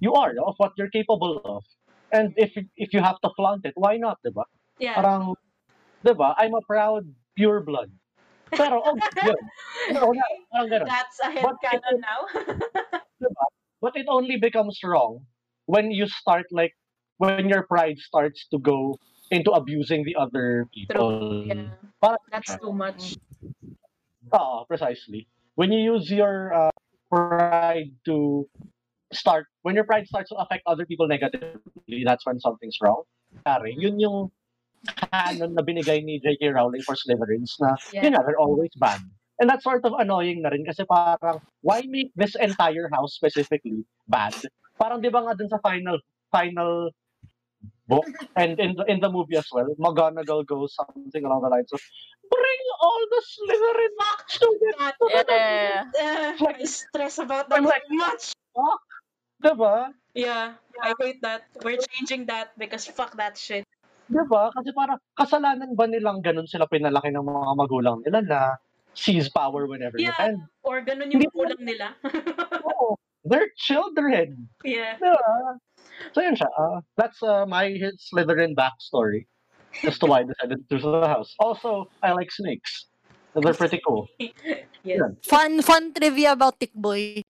you 0.00 0.14
are, 0.18 0.34
of 0.42 0.56
what 0.58 0.72
you're 0.74 0.90
capable 0.90 1.38
of. 1.44 1.62
And 2.10 2.34
if 2.34 2.50
if 2.74 2.90
you 2.90 2.98
have 3.04 3.20
to 3.22 3.30
flaunt 3.38 3.62
it, 3.68 3.74
why 3.78 3.94
not, 4.00 4.18
diba? 4.26 4.42
Yeah. 4.82 4.98
Parang, 4.98 5.38
diba, 6.02 6.34
I'm 6.38 6.54
a 6.58 6.64
proud 6.66 7.06
pure 7.38 7.62
blood. 7.62 7.92
Pero, 8.50 8.82
oh, 8.82 8.98
yun. 8.98 9.38
Pero, 9.94 10.10
parang 10.50 10.66
ganun. 10.66 10.88
That's 10.90 11.18
a 11.22 11.28
But 11.38 11.54
headcanon 11.62 11.96
now. 12.02 12.20
diba? 13.20 13.44
But 13.80 13.96
it 13.96 14.06
only 14.08 14.36
becomes 14.36 14.80
wrong 14.84 15.24
when 15.66 15.90
you 15.90 16.06
start 16.08 16.46
like 16.50 16.74
when 17.18 17.48
your 17.48 17.64
pride 17.64 17.98
starts 18.00 18.46
to 18.50 18.58
go 18.58 18.96
into 19.30 19.52
abusing 19.52 20.04
the 20.04 20.16
other 20.16 20.66
people. 20.74 21.44
yeah. 21.46 21.70
Parang, 22.02 22.18
That's 22.32 22.56
too 22.58 22.72
much. 22.72 23.16
Oo, 24.34 24.64
precisely. 24.66 25.28
When 25.54 25.70
you 25.72 25.80
use 25.96 26.10
your 26.10 26.52
uh, 26.54 26.70
pride 27.12 27.92
to 28.06 28.48
start, 29.12 29.46
when 29.62 29.74
your 29.74 29.84
pride 29.84 30.06
starts 30.08 30.30
to 30.30 30.36
affect 30.36 30.62
other 30.66 30.86
people 30.86 31.06
negatively, 31.06 32.02
that's 32.04 32.24
when 32.26 32.40
something's 32.40 32.78
wrong. 32.80 33.02
Pare, 33.44 33.68
yun 33.68 34.00
yung 34.00 34.30
canon 35.12 35.54
na 35.54 35.62
binigay 35.62 36.02
ni 36.02 36.18
J.K. 36.24 36.48
Rowling 36.56 36.82
for 36.82 36.96
Slytherins 36.96 37.58
na, 37.60 37.76
Yeah. 37.92 38.08
yun 38.08 38.12
nga, 38.16 38.22
they're 38.24 38.40
always 38.40 38.70
bad. 38.80 39.00
And 39.40 39.48
that's 39.48 39.64
sort 39.64 39.82
of 39.88 39.96
annoying 39.96 40.44
na 40.44 40.52
rin 40.52 40.68
kasi 40.68 40.84
parang, 40.84 41.40
why 41.64 41.80
make 41.88 42.12
this 42.12 42.36
entire 42.36 42.92
house 42.92 43.16
specifically 43.16 43.88
bad? 44.04 44.36
Parang 44.76 45.00
di 45.00 45.08
ba 45.08 45.24
nga 45.24 45.32
dun 45.32 45.48
sa 45.48 45.56
final, 45.64 45.96
final 46.28 46.92
book 47.88 48.04
and 48.36 48.60
in 48.60 48.76
the, 48.76 48.84
in 48.86 49.00
the 49.00 49.08
movie 49.08 49.40
as 49.40 49.48
well, 49.48 49.66
McGonagall 49.80 50.44
goes 50.44 50.76
something 50.76 51.24
along 51.24 51.40
the 51.40 51.48
lines 51.50 51.72
of, 51.72 51.80
bring 52.28 52.62
all 52.84 53.02
the 53.10 53.20
Slytherin 53.24 53.94
That, 53.98 54.18
to 54.38 54.48
the 55.10 55.36
Yeah. 55.96 56.36
uh, 56.38 56.54
I 56.60 56.64
stress 56.68 57.16
about 57.18 57.48
that 57.48 57.58
I'm 57.58 57.64
like- 57.64 57.88
much. 57.90 58.36
Diba? 59.40 59.88
Yeah, 60.12 60.60
I 60.84 60.92
hate 61.00 61.24
that. 61.24 61.48
We're 61.64 61.80
changing 61.80 62.28
that 62.28 62.52
because 62.60 62.84
fuck 62.92 63.16
that 63.16 63.40
shit. 63.40 63.64
Diba? 64.12 64.52
Kasi 64.52 64.68
parang 64.76 65.00
kasalanan 65.16 65.72
ba 65.72 65.88
nilang 65.88 66.20
ganun 66.20 66.44
sila 66.44 66.68
pinalaki 66.68 67.08
ng 67.08 67.24
mga 67.24 67.52
magulang 67.56 68.04
nila 68.04 68.20
na 68.20 68.40
seize 68.94 69.28
power 69.30 69.66
whenever 69.66 69.96
you 69.98 70.10
Yeah. 70.10 70.18
can? 70.18 70.34
Or 70.62 70.82
ganun 70.82 71.10
yung 71.14 71.22
Hindi 71.24 71.30
kulang 71.32 71.62
nila. 71.62 71.94
Oo. 72.68 72.96
They're 73.24 73.52
children. 73.60 74.48
yeah. 74.64 74.96
Diba? 74.96 75.60
So 76.16 76.24
yun 76.24 76.34
siya. 76.34 76.48
Uh, 76.56 76.80
that's 76.96 77.20
uh, 77.22 77.44
my 77.44 77.68
Slytherin 78.00 78.56
backstory 78.56 79.28
as 79.84 80.00
to 80.00 80.06
why 80.08 80.24
I 80.24 80.26
decided 80.26 80.56
to 80.58 80.64
choose 80.72 80.82
the 80.82 81.06
house. 81.06 81.30
Also, 81.38 81.86
I 82.02 82.12
like 82.16 82.32
snakes. 82.32 82.88
They're 83.36 83.54
pretty 83.54 83.80
cool. 83.86 84.08
Yes. 84.80 85.12
Fun, 85.28 85.60
fun 85.60 85.92
trivia 85.92 86.32
about 86.32 86.56
Tikboy. 86.56 87.20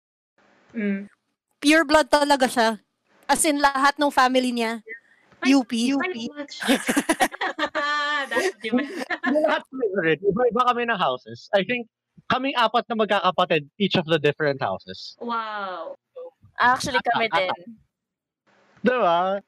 Mm. 0.71 1.11
Pure 1.59 1.85
blood 1.85 2.07
talaga 2.07 2.47
siya. 2.47 2.79
As 3.27 3.43
in, 3.43 3.59
lahat 3.59 3.99
ng 3.99 4.07
family 4.15 4.55
niya. 4.55 4.79
UP. 5.43 5.67
Very 5.67 6.31
meant. 8.73 8.91
Hindi 9.25 9.39
lahat 9.45 9.63
Slytherin. 9.71 10.19
Iba-iba 10.25 10.63
kami 10.73 10.83
ng 10.89 10.99
houses. 10.99 11.49
I 11.53 11.63
think 11.65 11.87
kaming 12.29 12.57
apat 12.57 12.87
na 12.89 12.97
magkakapatid, 12.97 13.69
each 13.81 13.97
of 13.97 14.07
the 14.07 14.19
different 14.19 14.61
houses. 14.63 15.17
Wow. 15.21 15.97
Actually, 16.61 17.01
kami 17.03 17.33
din. 17.33 17.57
Diba? 18.85 19.41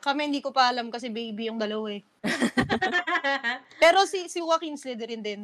Kami 0.00 0.20
hindi 0.30 0.40
ko 0.40 0.54
pa 0.54 0.70
alam 0.70 0.92
kasi 0.92 1.10
baby 1.10 1.50
yung 1.50 1.58
dalawa 1.58 1.98
eh. 1.98 2.02
Pero 3.82 4.06
si 4.06 4.30
si 4.30 4.38
Joaquin 4.38 4.78
Slytherin 4.78 5.24
din. 5.24 5.40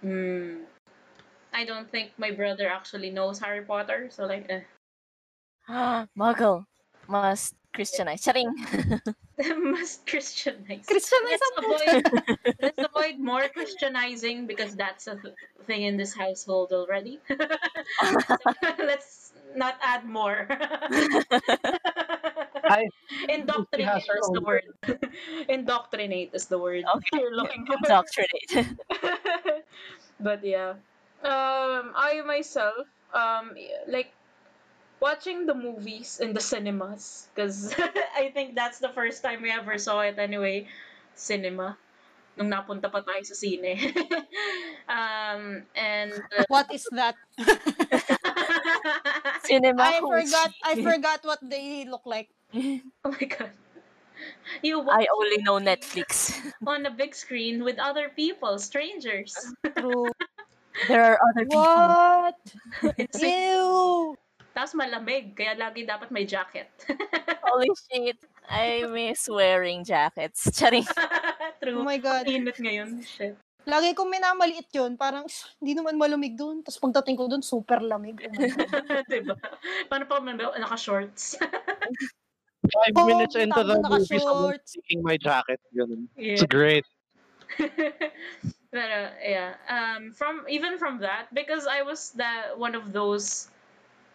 Hmm. 0.00 0.66
I 1.50 1.66
don't 1.66 1.90
think 1.90 2.14
my 2.16 2.30
brother 2.30 2.70
actually 2.70 3.10
knows 3.10 3.42
Harry 3.42 3.62
Potter, 3.66 4.06
so 4.10 4.24
like, 4.24 4.46
eh. 4.48 4.64
Muggle. 6.18 6.64
Must 7.10 7.58
Christianize. 7.74 8.22
Charing. 8.22 8.50
must 9.72 10.06
Christianize. 10.06 10.84
Christianize 10.86 11.40
let's 11.40 11.50
ako. 11.56 11.60
avoid 11.64 12.02
let's 12.62 12.82
avoid 12.82 13.16
more 13.18 13.46
Christianizing 13.48 14.46
because 14.46 14.74
that's 14.76 15.06
a 15.06 15.16
th- 15.16 15.34
thing 15.66 15.82
in 15.84 15.96
this 15.96 16.12
household 16.14 16.72
already. 16.72 17.20
So, 17.28 17.36
let's 18.78 19.32
not 19.54 19.78
add 19.82 20.04
more. 20.04 20.46
I- 22.64 22.88
Indoctrinate 23.28 24.02
is 24.06 24.28
the 24.32 24.40
word. 24.42 24.64
Indoctrinate 25.48 26.30
is 26.34 26.46
the 26.46 26.58
word 26.58 26.84
Okay. 26.84 27.18
you're 27.22 27.34
looking 27.34 27.66
for. 27.66 27.74
Indoctrinate. 27.78 28.76
but 30.20 30.44
yeah, 30.44 30.74
um, 31.24 31.92
I 31.96 32.22
myself, 32.26 32.86
um, 33.14 33.54
like 33.88 34.12
watching 35.00 35.46
the 35.46 35.54
movies 35.54 36.20
in 36.20 36.34
the 36.34 36.40
cinemas 36.40 37.28
because 37.34 37.74
I 38.16 38.30
think 38.34 38.54
that's 38.54 38.78
the 38.78 38.90
first 38.90 39.22
time 39.22 39.42
we 39.42 39.50
ever 39.50 39.78
saw 39.78 40.00
it 40.00 40.18
anyway, 40.18 40.66
cinema. 41.14 41.78
Nung 42.38 42.48
napunta 42.48 42.88
pa 42.88 43.02
tayo 43.02 43.20
sa 43.26 43.34
sine. 43.34 43.76
um, 44.88 45.66
and 45.74 46.14
uh, 46.32 46.46
What 46.48 46.70
is 46.72 46.86
that? 46.94 47.18
Cinema. 49.44 49.82
I 49.82 50.00
forgot 50.00 50.50
I 50.64 50.74
forgot 50.80 51.20
what 51.24 51.40
they 51.42 51.84
look 51.84 52.06
like. 52.06 52.30
oh 52.54 53.10
my 53.10 53.26
god. 53.26 53.50
You 54.62 54.80
I 54.88 55.06
only 55.16 55.38
know 55.42 55.58
Netflix. 55.58 56.36
on 56.66 56.86
a 56.86 56.90
big 56.90 57.14
screen 57.14 57.64
with 57.64 57.78
other 57.78 58.08
people, 58.10 58.58
strangers. 58.58 59.34
True. 59.76 60.06
There 60.88 61.04
are 61.04 61.18
other 61.20 61.44
people. 61.46 61.60
What? 61.60 62.36
Ew. 63.20 64.16
Tapos 64.50 64.74
malamig, 64.74 65.32
kaya 65.38 65.54
lagi 65.54 65.86
dapat 65.86 66.10
may 66.10 66.26
jacket. 66.26 66.70
Holy 67.46 67.70
shit. 67.88 68.18
I 68.50 68.82
miss 68.90 69.30
wearing 69.30 69.86
jackets. 69.86 70.50
Charing. 70.54 70.86
Oh 71.60 71.68
True. 71.68 71.84
my 71.84 72.00
God. 72.00 72.24
Init 72.24 72.56
ngayon. 72.56 73.04
Shit. 73.04 73.36
Lagi 73.68 73.92
kong 73.92 74.08
minamaliit 74.08 74.72
yun. 74.72 74.96
Parang, 74.96 75.28
hindi 75.60 75.76
naman 75.76 76.00
malamig 76.00 76.32
doon. 76.32 76.64
Tapos 76.64 76.80
pagdating 76.80 77.20
ko 77.20 77.28
doon, 77.28 77.44
super 77.44 77.84
lamig. 77.84 78.16
Oh 78.16 78.32
diba? 79.12 79.36
Paano 79.92 80.08
pa 80.08 80.24
man? 80.24 80.40
Naka-shorts. 80.40 81.36
Five 82.64 82.96
Oo, 82.96 83.08
minutes 83.12 83.36
into 83.36 83.60
the 83.60 83.76
movie, 83.76 84.20
someone's 84.24 84.72
taking 84.72 85.04
my 85.04 85.20
jacket. 85.20 85.60
Ganun. 85.76 86.08
yeah. 86.16 86.40
It's 86.40 86.48
great. 86.48 86.88
but 88.72 88.88
uh, 88.88 89.12
yeah, 89.20 89.60
um, 89.68 90.16
from 90.16 90.48
even 90.48 90.80
from 90.80 91.00
that, 91.04 91.28
because 91.34 91.68
I 91.68 91.82
was 91.82 92.16
the 92.16 92.56
one 92.56 92.72
of 92.72 92.92
those 92.96 93.52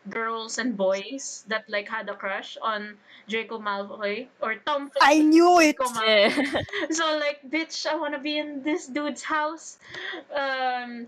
girls 0.10 0.58
and 0.58 0.78
boys 0.78 1.44
that 1.48 1.65
like 1.70 1.88
had 1.89 2.10
a 2.10 2.15
crush 2.15 2.58
on 2.62 2.98
Draco 3.28 3.60
Malfoy 3.60 4.28
or 4.41 4.56
Tom. 4.65 4.91
I 5.02 5.20
knew 5.20 5.60
it! 5.60 5.76
Yeah. 6.06 6.30
So 6.91 7.18
like, 7.18 7.41
bitch, 7.50 7.86
I 7.86 7.96
wanna 7.96 8.20
be 8.20 8.38
in 8.38 8.63
this 8.63 8.88
dude's 8.88 9.24
house. 9.24 9.78
Um, 10.34 11.08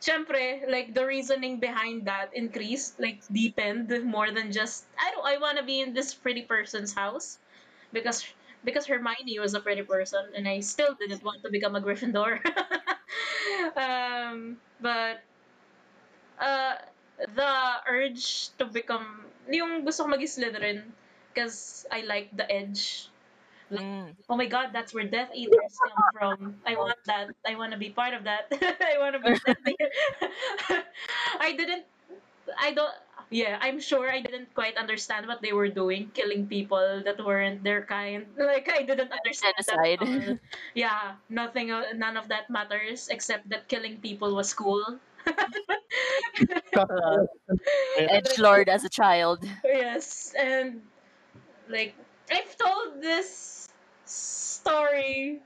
syempre, 0.00 0.64
like 0.68 0.94
the 0.94 1.04
reasoning 1.06 1.58
behind 1.60 2.06
that 2.06 2.30
increased, 2.34 2.98
like 3.00 3.20
deepened 3.32 3.92
more 4.04 4.30
than 4.30 4.52
just 4.52 4.84
I 4.98 5.10
don't. 5.10 5.26
I 5.26 5.38
wanna 5.38 5.62
be 5.62 5.80
in 5.80 5.92
this 5.92 6.14
pretty 6.14 6.42
person's 6.42 6.92
house, 6.94 7.38
because 7.92 8.24
because 8.64 8.86
Hermione 8.86 9.38
was 9.38 9.54
a 9.54 9.60
pretty 9.60 9.82
person, 9.82 10.24
and 10.36 10.46
I 10.48 10.60
still 10.60 10.94
didn't 10.94 11.24
want 11.24 11.42
to 11.42 11.50
become 11.50 11.76
a 11.76 11.80
Gryffindor. 11.80 12.40
um, 13.76 14.56
but 14.80 15.22
uh, 16.40 16.74
the 17.34 17.52
urge 17.88 18.50
to 18.58 18.64
become 18.66 19.24
yung 19.50 19.84
gusto 19.84 20.04
ko 20.04 20.08
mag 20.10 20.22
Slytherin 20.24 20.82
because 21.32 21.86
I 21.90 22.02
like 22.06 22.30
the 22.34 22.46
edge 22.50 23.08
Mm. 23.70 24.18
oh 24.28 24.36
my 24.36 24.46
god, 24.50 24.70
that's 24.74 24.92
where 24.92 25.06
Death 25.06 25.30
Eaters 25.30 25.78
come 25.78 26.02
from. 26.12 26.38
I 26.66 26.74
want 26.74 26.98
that. 27.06 27.30
I 27.46 27.54
want 27.54 27.72
to 27.72 27.78
be 27.78 27.90
part 27.90 28.14
of 28.14 28.24
that. 28.26 28.50
I 28.52 28.98
want 28.98 29.14
to 29.14 29.22
be 29.22 29.30
Death 29.46 29.62
Eater. 29.62 29.90
I 31.40 31.54
didn't. 31.54 31.84
I 32.58 32.72
don't. 32.74 32.94
Yeah, 33.30 33.58
I'm 33.62 33.78
sure 33.78 34.10
I 34.10 34.20
didn't 34.22 34.52
quite 34.54 34.76
understand 34.76 35.26
what 35.28 35.40
they 35.40 35.52
were 35.52 35.68
doing, 35.70 36.10
killing 36.14 36.48
people 36.50 37.02
that 37.04 37.22
weren't 37.24 37.62
their 37.62 37.82
kind. 37.86 38.26
Like 38.38 38.66
I 38.66 38.82
didn't 38.82 39.12
understand 39.14 39.54
that. 39.58 39.66
Genocide. 39.70 40.02
at. 40.02 40.38
Yeah, 40.74 41.14
nothing. 41.30 41.70
None 41.70 42.16
of 42.16 42.28
that 42.28 42.50
matters 42.50 43.06
except 43.06 43.48
that 43.50 43.68
killing 43.68 44.02
people 44.02 44.34
was 44.34 44.52
cool. 44.52 44.98
Edge 47.98 48.38
Lord 48.38 48.68
as 48.68 48.84
a 48.84 48.88
child. 48.88 49.44
Yes, 49.64 50.32
and 50.38 50.80
like 51.68 51.94
I've 52.30 52.56
told 52.56 53.02
this 53.02 53.68
story, 54.04 55.40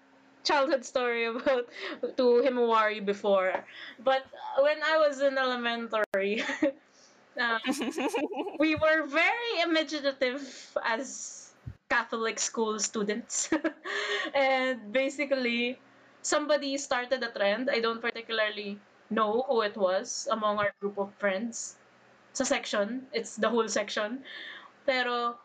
childhood 0.45 0.85
story 0.85 1.27
about 1.27 1.69
to 2.17 2.25
Himawari 2.45 3.05
before, 3.05 3.65
but 4.03 4.25
when 4.61 4.83
I 4.83 4.99
was 4.99 5.21
in 5.21 5.39
elementary, 5.39 6.45
Um, 7.39 7.59
we 8.59 8.75
were 8.77 9.07
very 9.07 9.53
imaginative 9.63 10.43
as 10.85 11.51
Catholic 11.91 12.39
school 12.39 12.79
students. 12.79 13.51
and 14.35 14.93
basically, 14.93 15.79
somebody 16.23 16.79
started 16.79 17.23
a 17.23 17.31
trend. 17.31 17.71
I 17.71 17.81
don't 17.81 18.01
particularly 18.01 18.79
know 19.11 19.45
who 19.49 19.63
it 19.63 19.77
was 19.77 20.29
among 20.31 20.59
our 20.59 20.73
group 20.81 20.99
of 20.99 21.15
friends. 21.17 21.77
Sa 22.35 22.45
section, 22.45 23.07
it's 23.13 23.37
the 23.37 23.49
whole 23.51 23.69
section. 23.69 24.25
Pero 24.87 25.39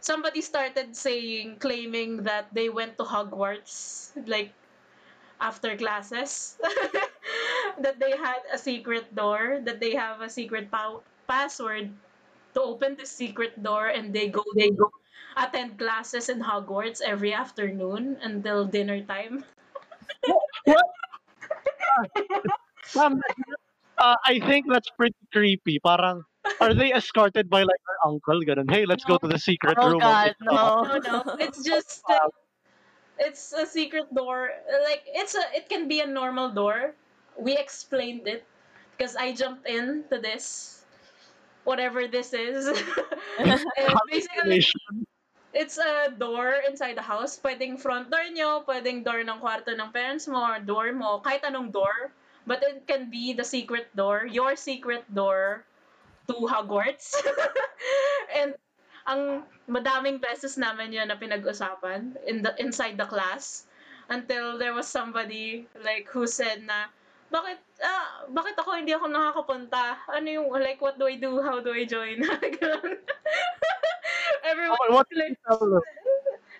somebody 0.00 0.40
started 0.42 0.96
saying, 0.96 1.58
claiming 1.58 2.24
that 2.24 2.52
they 2.54 2.68
went 2.68 2.98
to 2.98 3.04
Hogwarts, 3.04 4.12
like 4.28 4.52
after 5.40 5.76
classes, 5.76 6.56
that 7.80 7.98
they 7.98 8.16
had 8.16 8.40
a 8.52 8.58
secret 8.58 9.14
door, 9.14 9.60
that 9.64 9.80
they 9.80 9.94
have 9.94 10.20
a 10.20 10.30
secret 10.30 10.70
pa- 10.70 11.00
password 11.28 11.90
to 12.54 12.60
open 12.62 12.96
the 12.96 13.06
secret 13.06 13.60
door, 13.62 13.88
and 13.88 14.14
they 14.14 14.28
go 14.28 14.44
they 14.56 14.70
go 14.70 14.90
attend 15.36 15.78
classes 15.78 16.28
in 16.28 16.40
Hogwarts 16.40 17.00
every 17.04 17.32
afternoon 17.34 18.18
until 18.22 18.64
dinner 18.66 19.02
time. 19.04 19.44
What? 20.64 20.84
Ma'am, 22.94 23.20
uh, 23.98 24.16
I 24.24 24.40
think 24.40 24.66
that's 24.68 24.90
pretty 24.96 25.16
creepy. 25.32 25.78
Parang, 25.78 26.22
are 26.60 26.74
they 26.74 26.92
escorted 26.92 27.48
by 27.48 27.62
like 27.62 27.80
their 27.86 28.00
uncle? 28.12 28.40
Ganun, 28.42 28.70
hey, 28.70 28.86
let's 28.86 29.04
go 29.04 29.18
to 29.18 29.28
the 29.28 29.38
secret 29.38 29.78
Oh 29.80 29.88
room. 29.88 30.02
of 30.02 30.02
God, 30.02 30.34
this, 30.38 30.48
uh, 30.48 30.82
No, 30.82 30.98
no. 30.98 31.12
no, 31.24 31.36
it's 31.38 31.62
just 31.64 32.02
uh, 32.08 32.28
it's 33.18 33.52
a 33.52 33.66
secret 33.66 34.12
door. 34.14 34.50
Like 34.84 35.02
it's 35.06 35.34
a 35.34 35.44
it 35.54 35.68
can 35.68 35.88
be 35.88 36.00
a 36.00 36.06
normal 36.06 36.50
door. 36.50 36.94
We 37.38 37.56
explained 37.56 38.28
it 38.28 38.44
because 38.96 39.16
I 39.16 39.32
jumped 39.32 39.66
into 39.66 40.20
this, 40.20 40.84
whatever 41.64 42.06
this 42.06 42.32
is. 42.32 42.68
and 43.38 43.60
basically, 44.10 44.60
it's 45.54 45.78
a 45.78 46.12
door 46.12 46.60
inside 46.68 46.96
the 46.96 47.04
house. 47.04 47.40
Pwedeng 47.40 47.80
front 47.80 48.10
door 48.10 48.28
nyo, 48.32 48.64
pwedeng 48.68 49.04
door 49.04 49.24
ng 49.24 49.40
kwarto 49.40 49.72
ng 49.72 49.90
parents 49.92 50.28
mo, 50.28 50.44
or 50.44 50.60
door 50.60 50.92
mo, 50.92 51.20
kahit 51.24 51.40
anong 51.44 51.72
door. 51.72 52.12
But 52.46 52.62
it 52.62 52.86
can 52.86 53.10
be 53.10 53.32
the 53.32 53.46
secret 53.46 53.94
door, 53.94 54.26
your 54.26 54.56
secret 54.56 55.06
door 55.12 55.64
to 56.26 56.34
Hogwarts. 56.46 57.14
and 58.38 58.54
ang 59.06 59.42
madaming 59.66 60.22
beses 60.22 60.58
namin 60.58 60.94
yun 60.94 61.10
na 61.10 61.18
pinag-usapan 61.18 62.14
in 62.26 62.42
the 62.42 62.54
inside 62.58 62.98
the 62.98 63.06
class 63.06 63.66
until 64.10 64.58
there 64.58 64.74
was 64.74 64.86
somebody 64.86 65.66
like 65.82 66.06
who 66.10 66.26
said 66.26 66.62
na 66.62 66.86
bakit 67.32 67.58
ah, 67.80 68.28
bakit 68.28 68.52
ako 68.60 68.76
hindi 68.76 68.92
ako 68.92 69.08
nakakapunta? 69.08 69.96
Ano 70.12 70.28
yung 70.28 70.52
like 70.52 70.84
what 70.84 71.00
do 71.00 71.08
I 71.08 71.16
do? 71.16 71.40
How 71.40 71.64
do 71.64 71.72
I 71.72 71.88
join? 71.88 72.20
Everyone 74.44 74.76
Oh, 74.90 75.00
what 75.00 75.08
like 75.16 75.38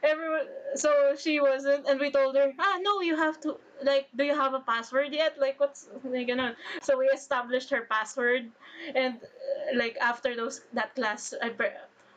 everyone 0.03 0.47
so 0.75 1.15
she 1.19 1.41
wasn't 1.41 1.87
and 1.87 2.01
we 2.01 2.11
told 2.11 2.35
her 2.35 2.53
ah 2.59 2.79
no 2.83 3.01
you 3.01 3.17
have 3.17 3.41
to 3.41 3.57
like 3.83 4.09
do 4.17 4.25
you 4.25 4.35
have 4.35 4.55
a 4.55 4.61
password 4.61 5.13
yet? 5.13 5.39
Like 5.39 5.59
what's 5.61 5.89
like 6.05 6.29
ganun. 6.29 6.55
so 6.83 6.99
we 6.99 7.07
established 7.07 7.71
her 7.71 7.87
password 7.91 8.51
and 8.95 9.15
uh, 9.23 9.79
like 9.79 9.97
after 10.01 10.35
those 10.35 10.63
that 10.73 10.95
class 10.95 11.35
I, 11.43 11.53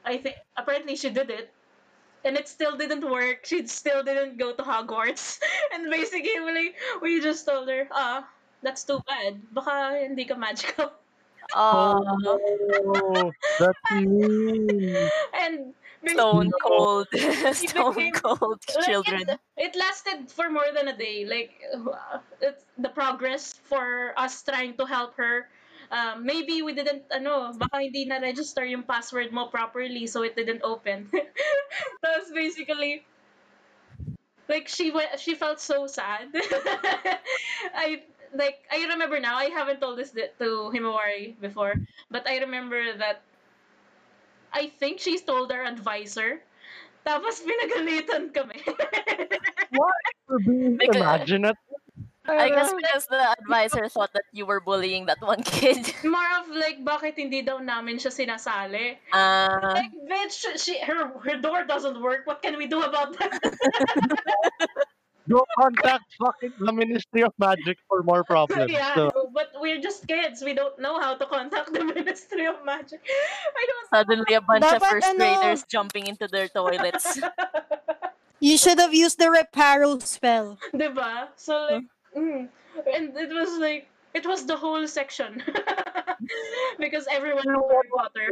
I 0.05 0.17
think 0.17 0.35
apparently 0.57 0.95
she 0.95 1.09
did 1.09 1.29
it 1.29 1.51
and 2.23 2.35
it 2.35 2.47
still 2.47 2.75
didn't 2.75 3.05
work. 3.05 3.45
She 3.45 3.67
still 3.67 4.01
didn't 4.01 4.39
go 4.39 4.51
to 4.51 4.63
Hogwarts. 4.63 5.37
And 5.73 5.91
basically 5.91 6.41
we, 6.41 6.73
we 7.01 7.21
just 7.21 7.45
told 7.45 7.69
her 7.69 7.87
ah 7.91 8.25
that's 8.63 8.83
too 8.83 8.99
bad. 9.05 9.41
Baka 9.53 10.01
hindi 10.01 10.25
ka 10.25 10.35
magical. 10.35 10.91
Oh, 11.53 12.01
Oh, 12.85 13.31
that's 13.59 13.77
mean. 13.93 15.09
and 15.33 15.73
stone 16.13 16.51
cold, 16.61 17.07
stone 17.53 17.95
became- 17.95 18.13
cold 18.23 18.59
Like, 18.75 18.85
children. 18.85 19.21
It, 19.29 19.39
it 19.57 19.75
lasted 19.75 20.31
for 20.31 20.49
more 20.49 20.69
than 20.73 20.87
a 20.87 20.97
day. 20.97 21.25
Like 21.25 21.51
uh, 21.73 22.19
it's 22.41 22.63
the 22.77 22.89
progress 22.89 23.53
for 23.65 24.13
us 24.17 24.41
trying 24.43 24.77
to 24.77 24.85
help 24.85 25.15
her. 25.17 25.47
Um, 25.91 26.25
maybe 26.25 26.61
we 26.61 26.73
didn't 26.73 27.03
ano, 27.13 27.53
baka 27.53 27.77
hindi 27.77 28.05
na 28.05 28.17
register 28.17 28.65
yung 28.65 28.83
password 28.83 29.31
mo 29.31 29.47
properly 29.47 30.07
so 30.07 30.23
it 30.23 30.35
didn't 30.35 30.61
open. 30.63 31.09
That's 32.01 32.31
basically 32.33 33.05
like 34.49 34.67
she 34.67 34.91
went 34.91 35.19
she 35.19 35.35
felt 35.35 35.59
so 35.59 35.87
sad. 35.87 36.29
I 37.75 38.01
like 38.33 38.65
I 38.71 38.85
remember 38.89 39.19
now. 39.19 39.37
I 39.37 39.45
haven't 39.53 39.79
told 39.79 39.97
this 39.97 40.11
th- 40.11 40.33
to 40.39 40.71
Himawari 40.73 41.39
before, 41.39 41.75
but 42.11 42.27
I 42.27 42.39
remember 42.39 42.81
that 42.97 43.21
I 44.55 44.71
think 44.79 45.03
she 45.03 45.19
told 45.19 45.51
our 45.51 45.67
advisor. 45.67 46.39
Tapos 47.03 47.43
pinagalitan 47.43 48.31
kami. 48.33 48.63
For 50.25 50.39
being 50.41 50.79
Because- 50.79 50.95
imaginative. 50.95 51.59
I 52.25 52.49
guess 52.49 52.73
because 52.73 53.05
the 53.05 53.21
advisor 53.21 53.85
thought 53.85 54.09
that 54.17 54.25
you 54.33 54.49
were 54.49 54.57
bullying 54.57 55.05
that 55.05 55.21
one 55.21 55.45
kid. 55.45 55.77
More 56.03 56.25
of 56.41 56.49
like, 56.49 56.81
bakit 56.81 57.21
hindi 57.21 57.45
daw 57.45 57.61
namin 57.61 58.01
siya 58.01 58.09
sinasali? 58.09 58.97
Uh, 59.13 59.77
Like, 59.77 59.93
bitch, 60.09 60.41
she, 60.57 60.81
her, 60.81 61.13
her 61.21 61.37
door 61.37 61.69
doesn't 61.69 62.01
work. 62.01 62.25
What 62.25 62.41
can 62.41 62.57
we 62.57 62.65
do 62.65 62.81
about 62.81 63.13
that? 63.21 63.29
Go 65.29 65.45
contact 65.57 66.05
fucking 66.19 66.53
the 66.59 66.71
Ministry 66.73 67.23
of 67.23 67.33
Magic 67.39 67.77
for 67.87 68.03
more 68.03 68.23
problems. 68.23 68.71
yeah, 68.71 68.93
So, 68.95 69.31
but 69.33 69.51
we're 69.59 69.81
just 69.81 70.07
kids. 70.07 70.43
We 70.43 70.53
don't 70.53 70.77
know 70.79 70.99
how 71.01 71.15
to 71.15 71.25
contact 71.25 71.73
the 71.73 71.83
Ministry 71.95 72.45
of 72.45 72.63
Magic. 72.63 73.01
I 73.57 73.65
don't 73.65 73.89
suddenly, 73.89 74.33
a 74.35 74.41
bunch 74.41 74.65
of 74.65 74.83
first 74.83 75.05
ano- 75.07 75.17
graders 75.17 75.63
jumping 75.67 76.07
into 76.07 76.27
their 76.27 76.47
toilets. 76.47 77.19
You 78.41 78.57
should 78.57 78.77
have 78.79 78.93
used 78.93 79.17
the 79.17 79.25
reparo 79.31 79.99
spell. 80.01 80.59
Diba? 80.73 81.29
So 81.37 81.67
like, 81.71 81.83
mm, 82.15 82.47
and 82.93 83.17
it 83.17 83.29
was 83.33 83.57
like, 83.59 83.87
it 84.13 84.25
was 84.27 84.45
the 84.45 84.55
whole 84.57 84.85
section. 84.87 85.41
because 86.79 87.07
everyone 87.09 87.43
poured 87.45 87.87
water. 87.91 88.27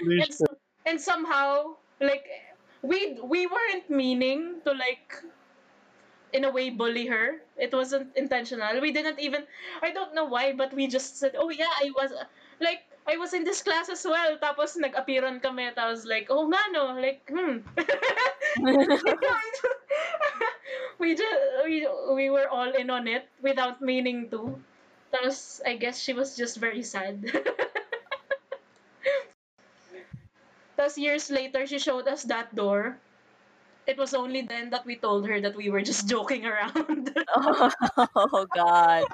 and, 0.00 0.32
so- 0.34 0.56
and 0.86 1.00
somehow, 1.00 1.76
like, 2.00 2.24
we 2.82 3.18
we 3.22 3.46
weren't 3.46 3.88
meaning 3.90 4.60
to 4.64 4.72
like, 4.72 5.22
in 6.32 6.44
a 6.44 6.50
way, 6.50 6.70
bully 6.70 7.06
her. 7.06 7.40
It 7.56 7.72
wasn't 7.72 8.16
intentional. 8.16 8.80
We 8.80 8.92
didn't 8.92 9.20
even. 9.20 9.44
I 9.82 9.92
don't 9.92 10.14
know 10.14 10.24
why, 10.24 10.52
but 10.52 10.72
we 10.74 10.86
just 10.86 11.18
said, 11.18 11.34
"Oh 11.36 11.50
yeah, 11.50 11.72
I 11.80 11.90
was 11.96 12.12
like." 12.60 12.84
I 13.08 13.16
was 13.16 13.32
in 13.32 13.42
this 13.42 13.64
class 13.64 13.88
as 13.88 14.04
well. 14.04 14.36
Tapos 14.36 14.76
nag-appearan 14.76 15.40
kami. 15.40 15.72
was 15.72 16.04
like, 16.04 16.28
oh 16.28 16.44
nga 16.44 16.60
no. 16.76 16.92
Like, 16.92 17.24
hmm. 17.24 17.64
we 21.00 21.16
just, 21.16 21.40
we, 21.64 21.88
we 22.12 22.28
were 22.28 22.44
all 22.52 22.68
in 22.68 22.90
on 22.90 23.08
it 23.08 23.24
without 23.40 23.80
meaning 23.80 24.28
to. 24.28 24.60
Tapos, 25.08 25.62
I 25.64 25.80
guess 25.80 25.98
she 25.98 26.12
was 26.12 26.36
just 26.36 26.60
very 26.60 26.82
sad. 26.84 27.24
Tapos 30.76 31.00
years 31.00 31.32
later, 31.32 31.64
she 31.66 31.80
showed 31.80 32.06
us 32.06 32.24
that 32.28 32.54
door. 32.54 33.00
It 33.88 33.96
was 33.96 34.12
only 34.12 34.42
then 34.42 34.68
that 34.70 34.84
we 34.84 34.96
told 34.96 35.26
her 35.26 35.40
that 35.40 35.56
we 35.56 35.70
were 35.70 35.80
just 35.80 36.06
joking 36.06 36.44
around. 36.44 37.08
oh 37.34 38.46
God! 38.54 39.04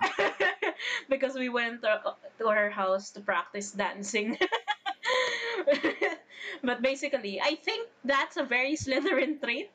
because 1.09 1.35
we 1.39 1.49
went 1.49 1.83
to, 1.83 2.03
to 2.41 2.49
her 2.49 2.71
house 2.71 3.11
to 3.11 3.21
practice 3.21 3.71
dancing. 3.71 4.37
but 6.65 6.83
basically, 6.83 7.41
I 7.41 7.55
think 7.55 7.89
that's 8.05 8.37
a 8.37 8.43
very 8.43 8.75
Slytherin 8.75 9.41
trait. 9.41 9.71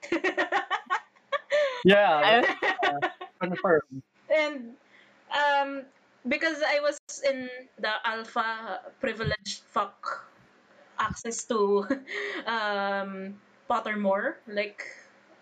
yeah, 1.85 2.43
I- 2.83 3.09
confirm. 3.39 4.03
and 4.27 4.75
um, 5.31 5.83
because 6.27 6.59
I 6.59 6.81
was 6.81 6.99
in 7.23 7.49
the 7.79 7.93
alpha 8.03 8.81
privileged 8.99 9.63
fuck 9.71 10.27
access 10.99 11.45
to 11.45 11.87
um, 12.45 13.39
Pottermore, 13.69 14.41
like 14.47 14.83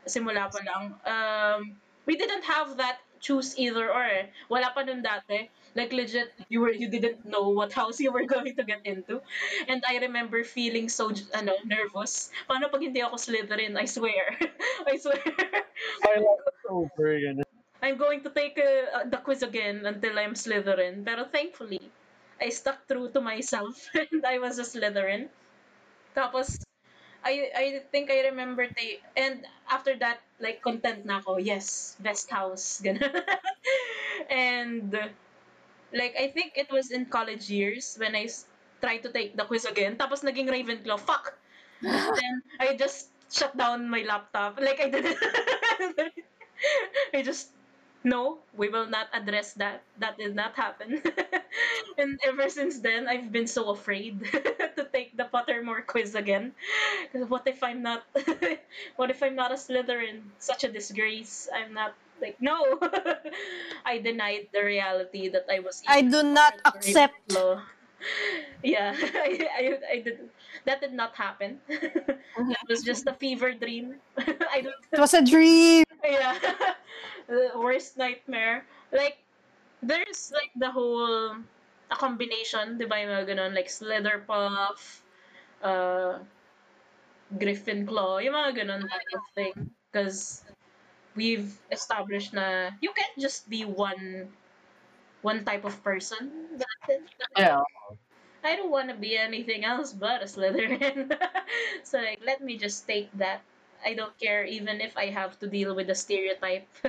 simula 0.06 0.52
pa 0.52 0.60
lang. 0.64 0.84
Um, 1.08 1.60
we 2.06 2.16
didn't 2.18 2.44
have 2.44 2.78
that 2.78 3.00
choose 3.20 3.58
either 3.58 3.90
or. 3.90 4.04
eh. 4.04 4.28
Wala 4.50 4.72
pa 4.76 4.84
nun 4.84 5.02
dati. 5.04 5.50
Like 5.76 5.94
legit, 5.94 6.34
you 6.50 6.62
were 6.62 6.74
you 6.74 6.90
didn't 6.90 7.26
know 7.26 7.50
what 7.54 7.72
house 7.74 8.00
you 8.02 8.12
were 8.12 8.26
going 8.36 8.56
to 8.58 8.64
get 8.66 8.82
into. 8.86 9.22
And 9.68 9.84
I 9.88 9.98
remember 10.02 10.44
feeling 10.44 10.90
so 10.90 11.14
ano 11.34 11.54
nervous. 11.66 12.30
Paano 12.50 12.70
pag 12.72 12.82
hindi 12.82 13.02
ako 13.02 13.18
Slytherin? 13.18 13.78
I 13.78 13.86
swear. 13.86 14.38
I 14.90 14.98
swear. 14.98 15.22
I 16.04 16.14
love 16.18 16.42
over 16.70 17.14
again. 17.14 17.44
I'm 17.82 17.98
going 17.98 18.22
to 18.26 18.30
take 18.34 18.58
uh, 18.58 19.06
the 19.06 19.18
quiz 19.22 19.44
again 19.46 19.86
until 19.86 20.18
I'm 20.18 20.34
Slytherin. 20.34 21.06
Pero 21.06 21.30
thankfully, 21.30 21.82
I 22.42 22.50
stuck 22.50 22.88
through 22.90 23.14
to 23.14 23.22
myself 23.22 23.78
and 23.94 24.26
I 24.26 24.40
was 24.42 24.58
a 24.58 24.66
Slytherin. 24.66 25.30
Tapos, 26.16 26.60
I 27.28 27.52
I 27.52 27.66
think 27.92 28.08
I 28.08 28.32
remember 28.32 28.64
they 28.72 29.04
and 29.20 29.44
after 29.68 30.00
that 30.00 30.24
like 30.40 30.64
content 30.64 31.04
na 31.04 31.20
ako. 31.20 31.44
Yes, 31.44 32.00
best 32.00 32.32
house 32.32 32.80
ganun. 32.86 33.12
and 34.32 34.96
like 35.92 36.16
I 36.16 36.32
think 36.32 36.56
it 36.56 36.72
was 36.72 36.92
in 36.96 37.12
college 37.12 37.52
years 37.52 38.00
when 38.00 38.16
I 38.16 38.32
try 38.80 39.04
to 39.04 39.10
take 39.12 39.36
the 39.36 39.44
quiz 39.44 39.68
again. 39.68 40.00
Tapos 40.00 40.24
naging 40.24 40.48
Ravenclaw. 40.48 41.04
Fuck! 41.04 41.36
then 41.84 42.34
I 42.64 42.80
just 42.80 43.12
shut 43.28 43.52
down 43.60 43.92
my 43.92 44.08
laptop. 44.08 44.56
Like 44.64 44.80
I 44.80 44.88
didn't. 44.88 45.20
I 47.14 47.22
just 47.22 47.57
no, 48.08 48.39
we 48.55 48.70
will 48.70 48.88
not 48.88 49.08
address 49.12 49.53
that. 49.60 49.84
That 49.99 50.18
did 50.18 50.36
not 50.36 50.55
happen. 50.55 51.03
and 51.97 52.20
ever 52.24 52.49
since 52.49 52.80
then, 52.80 53.08
I've 53.08 53.32
been 53.32 53.47
so 53.47 53.70
afraid 53.70 54.24
to 54.80 54.88
take 54.93 55.16
the 55.18 55.28
Pottermore 55.28 55.86
quiz 55.86 56.16
again. 56.16 56.55
What 57.12 57.43
if 57.45 57.62
I'm 57.64 57.84
not? 57.84 58.08
what 58.95 59.12
if 59.12 59.22
I'm 59.22 59.36
not 59.36 59.51
a 59.51 59.60
Slytherin? 59.60 60.24
Such 60.39 60.64
a 60.64 60.72
disgrace. 60.72 61.49
I'm 61.53 61.74
not 61.74 61.93
like 62.22 62.39
no. 62.39 62.80
I 63.86 63.99
denied 63.99 64.47
the 64.53 64.64
reality 64.64 65.28
that 65.30 65.45
I 65.51 65.60
was. 65.60 65.84
I 65.88 66.01
do 66.01 66.24
not 66.24 66.55
accept. 66.64 67.36
Yeah, 68.64 68.93
I, 68.95 69.49
I, 69.58 69.64
I 69.91 69.99
did. 70.01 70.30
That 70.66 70.82
did 70.82 70.93
not 70.93 71.16
happen. 71.16 71.60
that 71.68 72.66
was 72.70 72.84
just 72.84 73.08
a 73.08 73.14
fever 73.14 73.53
dream. 73.53 73.95
I 74.18 74.62
don't. 74.62 74.76
It 74.91 74.99
was 74.99 75.14
a 75.14 75.24
dream. 75.24 75.84
Yeah. 76.03 76.38
the 77.28 77.51
worst 77.55 77.97
nightmare. 77.97 78.66
Like, 78.91 79.20
there's 79.82 80.32
like 80.34 80.51
the 80.55 80.72
whole, 80.72 81.36
a 81.91 81.95
combination, 81.95 82.78
di 82.78 82.86
ba 82.86 82.99
yung 82.99 83.12
mga 83.12 83.26
ganun, 83.36 83.51
like 83.55 83.68
Slytherpuff, 83.68 84.80
uh, 85.64 86.20
Gryffindor, 87.36 88.24
yung 88.24 88.36
mga 88.36 88.64
ganun 88.64 88.82
type 88.88 89.12
of 89.14 89.26
thing. 89.36 89.55
Because 89.91 90.43
we've 91.16 91.51
established 91.72 92.32
na 92.34 92.72
you 92.80 92.93
can't 92.93 93.18
just 93.18 93.49
be 93.49 93.66
one 93.66 94.30
one 95.22 95.43
type 95.43 95.66
of 95.66 95.76
person. 95.84 96.32
That's 96.55 96.86
it. 96.88 97.03
Yeah. 97.36 97.66
I 98.48 98.56
don't 98.56 98.72
want 98.72 98.88
to 98.88 98.95
be 98.95 99.20
anything 99.20 99.68
else 99.68 99.91
but 99.91 100.24
a 100.24 100.26
Slytherin. 100.26 101.12
so 101.84 102.00
like, 102.00 102.24
let 102.24 102.39
me 102.39 102.56
just 102.56 102.88
take 102.88 103.12
that. 103.20 103.43
I 103.84 103.93
don't 103.93 104.16
care 104.18 104.48
even 104.48 104.80
if 104.80 104.95
I 104.95 105.12
have 105.12 105.38
to 105.43 105.48
deal 105.52 105.76
with 105.76 105.88
the 105.88 105.95
stereotype. 105.95 106.64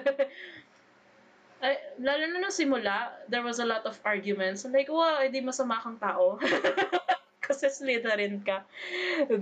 Lalo 1.99 2.25
na 2.31 2.39
nung 2.39 2.55
simula, 2.55 3.11
there 3.27 3.43
was 3.43 3.59
a 3.59 3.67
lot 3.67 3.83
of 3.91 3.99
arguments. 4.07 4.63
I'm 4.63 4.71
like, 4.71 4.87
wow, 4.87 5.19
hindi 5.19 5.43
masama 5.43 5.83
kang 5.83 5.99
tao. 5.99 6.39
Kasi 7.47 7.67
Slytherin 7.67 8.47
ka. 8.47 8.63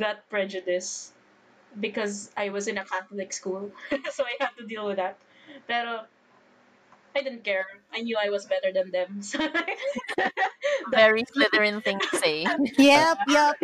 That 0.01 0.25
prejudice. 0.33 1.12
Because 1.77 2.33
I 2.33 2.49
was 2.49 2.64
in 2.73 2.81
a 2.81 2.89
Catholic 2.89 3.37
school. 3.37 3.69
so 4.09 4.25
I 4.25 4.41
had 4.41 4.57
to 4.57 4.64
deal 4.64 4.89
with 4.89 4.97
that. 4.97 5.21
Pero, 5.69 6.09
I 7.17 7.23
didn't 7.25 7.45
care. 7.45 7.64
I 7.97 8.05
knew 8.05 8.21
I 8.21 8.29
was 8.29 8.45
better 8.45 8.69
than 8.73 8.93
them. 8.93 9.23
So, 9.25 9.41
Very 10.93 11.25
Slytherin 11.25 11.83
thing 11.83 11.99
to 11.99 12.17
say. 12.21 12.45
Yep, 12.79 13.19
yep. 13.29 13.55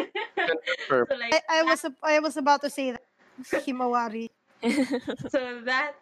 So 0.89 1.05
like, 1.13 1.37
I, 1.49 1.61
I 1.61 1.63
was 1.63 1.85
I 2.03 2.19
was 2.19 2.37
about 2.37 2.63
to 2.63 2.71
say 2.71 2.97
that. 2.97 3.05
Himawari. 3.69 4.31
so 5.29 5.61
that 5.69 5.95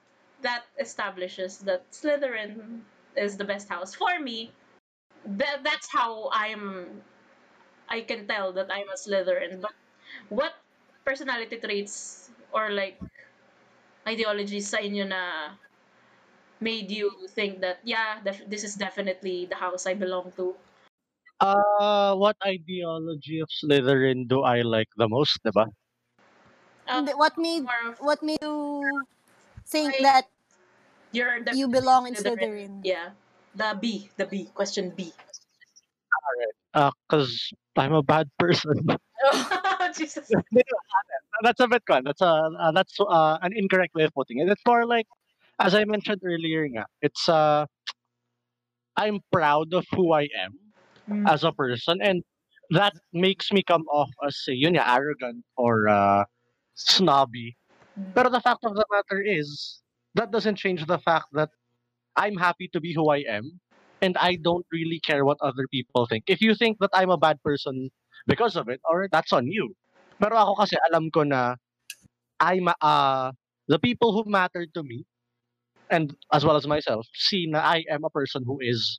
that 0.43 0.65
establishes 0.79 1.59
that 1.67 1.91
Slytherin 1.91 2.81
is 3.17 3.37
the 3.37 3.45
best 3.45 3.69
house 3.69 3.95
for 3.95 4.19
me. 4.23 4.53
That 5.27 5.67
that's 5.67 5.91
how 5.91 6.31
I'm. 6.33 7.03
I 7.91 8.07
can 8.07 8.31
tell 8.31 8.55
that 8.55 8.71
I'm 8.71 8.87
a 8.89 8.97
Slytherin. 8.97 9.61
But 9.61 9.75
what 10.31 10.55
personality 11.05 11.59
traits 11.59 12.31
or 12.55 12.71
like 12.71 13.03
ideologies 14.07 14.71
sa 14.71 14.79
inyo 14.79 15.05
na 15.05 15.55
made 16.61 16.91
you 16.91 17.29
think 17.33 17.61
that 17.61 17.81
yeah, 17.85 18.21
def- 18.25 18.49
this 18.49 18.65
is 18.65 18.77
definitely 18.77 19.47
the 19.47 19.57
house 19.57 19.87
I 19.87 19.95
belong 19.95 20.33
to? 20.37 20.55
Uh, 21.41 22.15
what 22.15 22.37
ideology 22.45 23.41
of 23.41 23.49
Slytherin 23.49 24.29
do 24.29 24.43
I 24.43 24.61
like 24.61 24.89
the 24.97 25.09
most, 25.09 25.41
diba? 25.41 25.73
Um, 26.89 27.07
Hindi, 27.07 27.13
what 27.17 27.39
made 27.39 27.65
more 27.65 27.97
what 28.01 28.23
made 28.23 28.43
you 28.43 29.05
think 29.67 29.95
Like, 29.95 30.03
that 30.03 30.25
you're 31.13 31.41
the 31.41 31.57
you 31.57 31.69
belong 31.69 32.07
in 32.07 32.15
Slytherin. 32.15 32.37
Slytherin? 32.39 32.73
Yeah, 32.85 33.17
the 33.55 33.79
B, 33.81 34.11
the 34.17 34.27
B 34.27 34.51
question 34.53 34.93
B. 34.93 35.13
Uh, 36.75 36.91
cause 37.09 37.51
I'm 37.77 37.95
a 37.95 38.03
bad 38.03 38.29
person. 38.39 38.75
Jesus. 39.97 40.31
that's 41.43 41.61
a 41.61 41.69
bit 41.69 41.83
fun. 41.87 42.05
That's 42.05 42.21
a 42.21 42.27
uh, 42.27 42.73
that's 42.73 42.97
uh, 43.01 43.39
an 43.43 43.53
incorrect 43.57 43.95
way 43.95 44.05
of 44.05 44.15
putting 44.15 44.39
it. 44.39 44.49
It's 44.49 44.63
more 44.67 44.87
like, 44.87 45.07
as 45.61 45.75
I 45.75 45.85
mentioned 45.85 46.23
earlier, 46.25 46.67
nga, 46.69 46.87
it's 47.03 47.29
uh, 47.29 47.67
I'm 48.97 49.21
proud 49.33 49.73
of 49.75 49.87
who 49.93 50.13
I 50.13 50.29
am 50.39 50.59
Mm. 51.11 51.27
as 51.27 51.43
a 51.43 51.51
person, 51.51 51.99
and 52.03 52.23
that 52.71 52.95
makes 53.13 53.51
me 53.51 53.63
come 53.67 53.83
off 53.91 54.11
as 54.23 54.39
say, 54.45 54.55
yun 54.55 54.75
nga, 54.79 54.87
arrogant 54.87 55.43
or 55.57 55.89
uh, 55.89 56.25
snobby. 56.75 57.57
But 58.15 58.31
the 58.31 58.41
fact 58.41 58.65
of 58.65 58.75
the 58.75 58.87
matter 58.91 59.21
is, 59.21 59.83
that 60.15 60.31
doesn't 60.31 60.57
change 60.57 60.87
the 60.87 60.99
fact 60.99 61.27
that 61.33 61.51
I'm 62.17 62.37
happy 62.37 62.69
to 62.73 62.81
be 62.81 62.95
who 62.95 63.11
I 63.11 63.25
am, 63.27 63.61
and 64.03 64.17
I 64.19 64.37
don't 64.37 64.67
really 64.73 65.01
care 65.01 65.25
what 65.25 65.39
other 65.43 65.67
people 65.71 66.07
think. 66.07 66.25
If 66.29 66.41
you 66.41 66.55
think 66.55 66.79
that 66.81 66.91
I'm 66.95 67.11
a 67.11 67.19
bad 67.19 67.43
person 67.43 67.91
because 68.27 68.57
of 68.57 68.69
it, 68.69 68.81
or 68.87 69.09
that's 69.11 69.33
on 69.33 69.49
you. 69.51 69.75
Pero 70.23 70.37
ako 70.37 70.63
kasi 70.63 70.77
alam 70.91 71.11
ko 71.11 71.25
na 71.25 71.57
I'm 72.41 72.69
uh, 72.81 73.33
the 73.69 73.79
people 73.79 74.13
who 74.15 74.31
matter 74.31 74.67
to 74.75 74.83
me, 74.83 75.07
and 75.91 76.15
as 76.33 76.45
well 76.47 76.57
as 76.57 76.67
myself, 76.67 77.07
see 77.15 77.47
na 77.47 77.61
I 77.61 77.85
am 77.91 78.05
a 78.05 78.11
person 78.11 78.43
who 78.47 78.59
is 78.61 78.99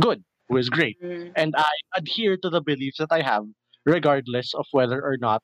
good, 0.00 0.22
who 0.48 0.56
is 0.56 0.70
great 0.70 0.96
Mm. 1.02 1.32
and 1.36 1.50
I 1.56 1.72
adhere 1.96 2.36
to 2.38 2.48
the 2.50 2.62
beliefs 2.62 2.98
that 2.98 3.10
I 3.12 3.22
have, 3.22 3.44
regardless 3.84 4.54
of 4.54 4.64
whether 4.72 5.02
or 5.02 5.18
not 5.18 5.42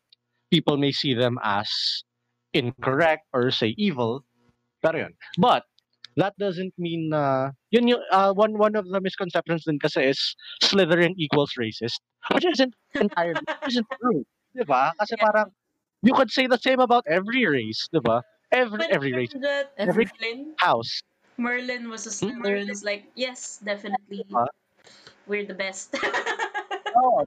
people 0.51 0.77
may 0.79 0.93
see 0.93 1.13
them 1.13 1.37
as 1.43 1.69
incorrect 2.55 3.27
or 3.33 3.51
say 3.51 3.75
evil. 3.77 4.25
Pero 4.81 4.99
yun. 5.11 5.13
But 5.37 5.65
that 6.17 6.35
doesn't 6.39 6.73
mean 6.79 7.11
na 7.11 7.51
yun 7.71 7.87
yung 7.89 8.03
uh, 8.11 8.33
one 8.33 8.59
one 8.59 8.75
of 8.75 8.87
the 8.89 9.01
misconceptions 9.01 9.65
din 9.67 9.79
kasi 9.79 10.11
is 10.15 10.21
Slytherin 10.63 11.15
equals 11.19 11.53
racist, 11.59 11.99
which 12.33 12.47
isn't 12.47 12.75
entirely 12.95 13.43
isn't 13.67 13.87
true, 14.01 14.25
'di 14.55 14.65
ba? 14.67 14.95
Kasi 14.99 15.15
Yeah. 15.19 15.25
parang 15.27 15.49
you 16.03 16.15
could 16.15 16.31
say 16.31 16.47
the 16.47 16.59
same 16.59 16.81
about 16.81 17.05
every 17.11 17.43
race, 17.47 17.87
'di 17.91 18.01
ba? 18.03 18.23
Every 18.51 18.79
But 18.79 18.91
every 18.91 19.13
race 19.13 19.33
Every- 19.77 20.09
Merlin, 20.21 20.55
house. 20.59 21.01
Merlin 21.37 21.89
was 21.89 22.07
a 22.07 22.11
Hmm? 22.11 22.41
Slytherin. 22.43 22.71
Is 22.71 22.83
like 22.83 23.05
yes, 23.15 23.59
definitely, 23.63 24.25
Huh? 24.33 24.47
we're 25.27 25.45
the 25.47 25.55
best. 25.55 25.95
Oo. 26.99 27.23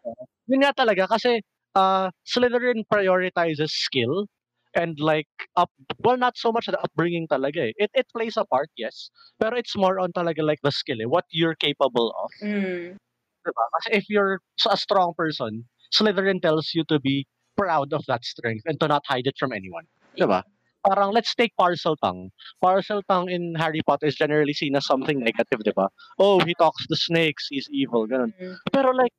Yun 0.50 0.60
nga 0.66 0.74
talaga 0.76 1.08
kasi 1.08 1.40
uh, 1.78 2.10
Slytherin 2.28 2.84
prioritizes 2.92 3.72
skill 3.72 4.28
and 4.76 5.00
like 5.00 5.30
up 5.56 5.70
well 6.04 6.18
not 6.18 6.36
so 6.36 6.52
much 6.52 6.66
the 6.68 6.80
upbringing 6.82 7.28
talaga 7.30 7.70
eh. 7.72 7.74
It 7.78 7.92
it 7.94 8.08
plays 8.12 8.36
a 8.36 8.44
part, 8.50 8.68
yes. 8.76 9.14
Pero 9.40 9.56
it's 9.56 9.78
more 9.78 10.00
on 10.02 10.12
talaga 10.12 10.42
like 10.44 10.60
the 10.66 10.74
skill 10.74 11.00
eh, 11.00 11.08
what 11.08 11.24
you're 11.32 11.56
capable 11.56 12.12
of. 12.18 12.30
mm. 12.44 12.98
Diba? 13.42 13.66
Kasi 13.80 13.88
if 13.98 14.06
you're 14.10 14.42
a 14.70 14.78
strong 14.78 15.14
person, 15.18 15.66
Slytherin 15.94 16.42
tells 16.42 16.74
you 16.76 16.84
to 16.92 17.00
be 17.00 17.26
proud 17.58 17.94
of 17.94 18.04
that 18.12 18.26
strength 18.26 18.64
and 18.66 18.80
to 18.82 18.88
not 18.90 19.02
hide 19.08 19.26
it 19.26 19.38
from 19.40 19.54
anyone. 19.54 19.86
Diba? 20.20 20.44
Parang 20.86 21.12
let's 21.14 21.36
take 21.36 21.54
Parseltongue. 21.60 22.30
Parseltongue 22.64 23.30
in 23.32 23.54
Harry 23.56 23.82
Potter 23.86 24.08
is 24.08 24.16
generally 24.16 24.54
seen 24.54 24.76
as 24.76 24.86
something 24.86 25.20
negative, 25.20 25.60
diba? 25.66 25.90
Oh, 26.18 26.40
he 26.42 26.54
talks 26.56 26.88
to 26.88 26.96
snakes, 26.96 27.48
he's 27.50 27.70
evil, 27.72 28.08
ganun. 28.08 28.34
Mm. 28.42 28.58
Pero 28.74 28.90
like, 28.92 29.14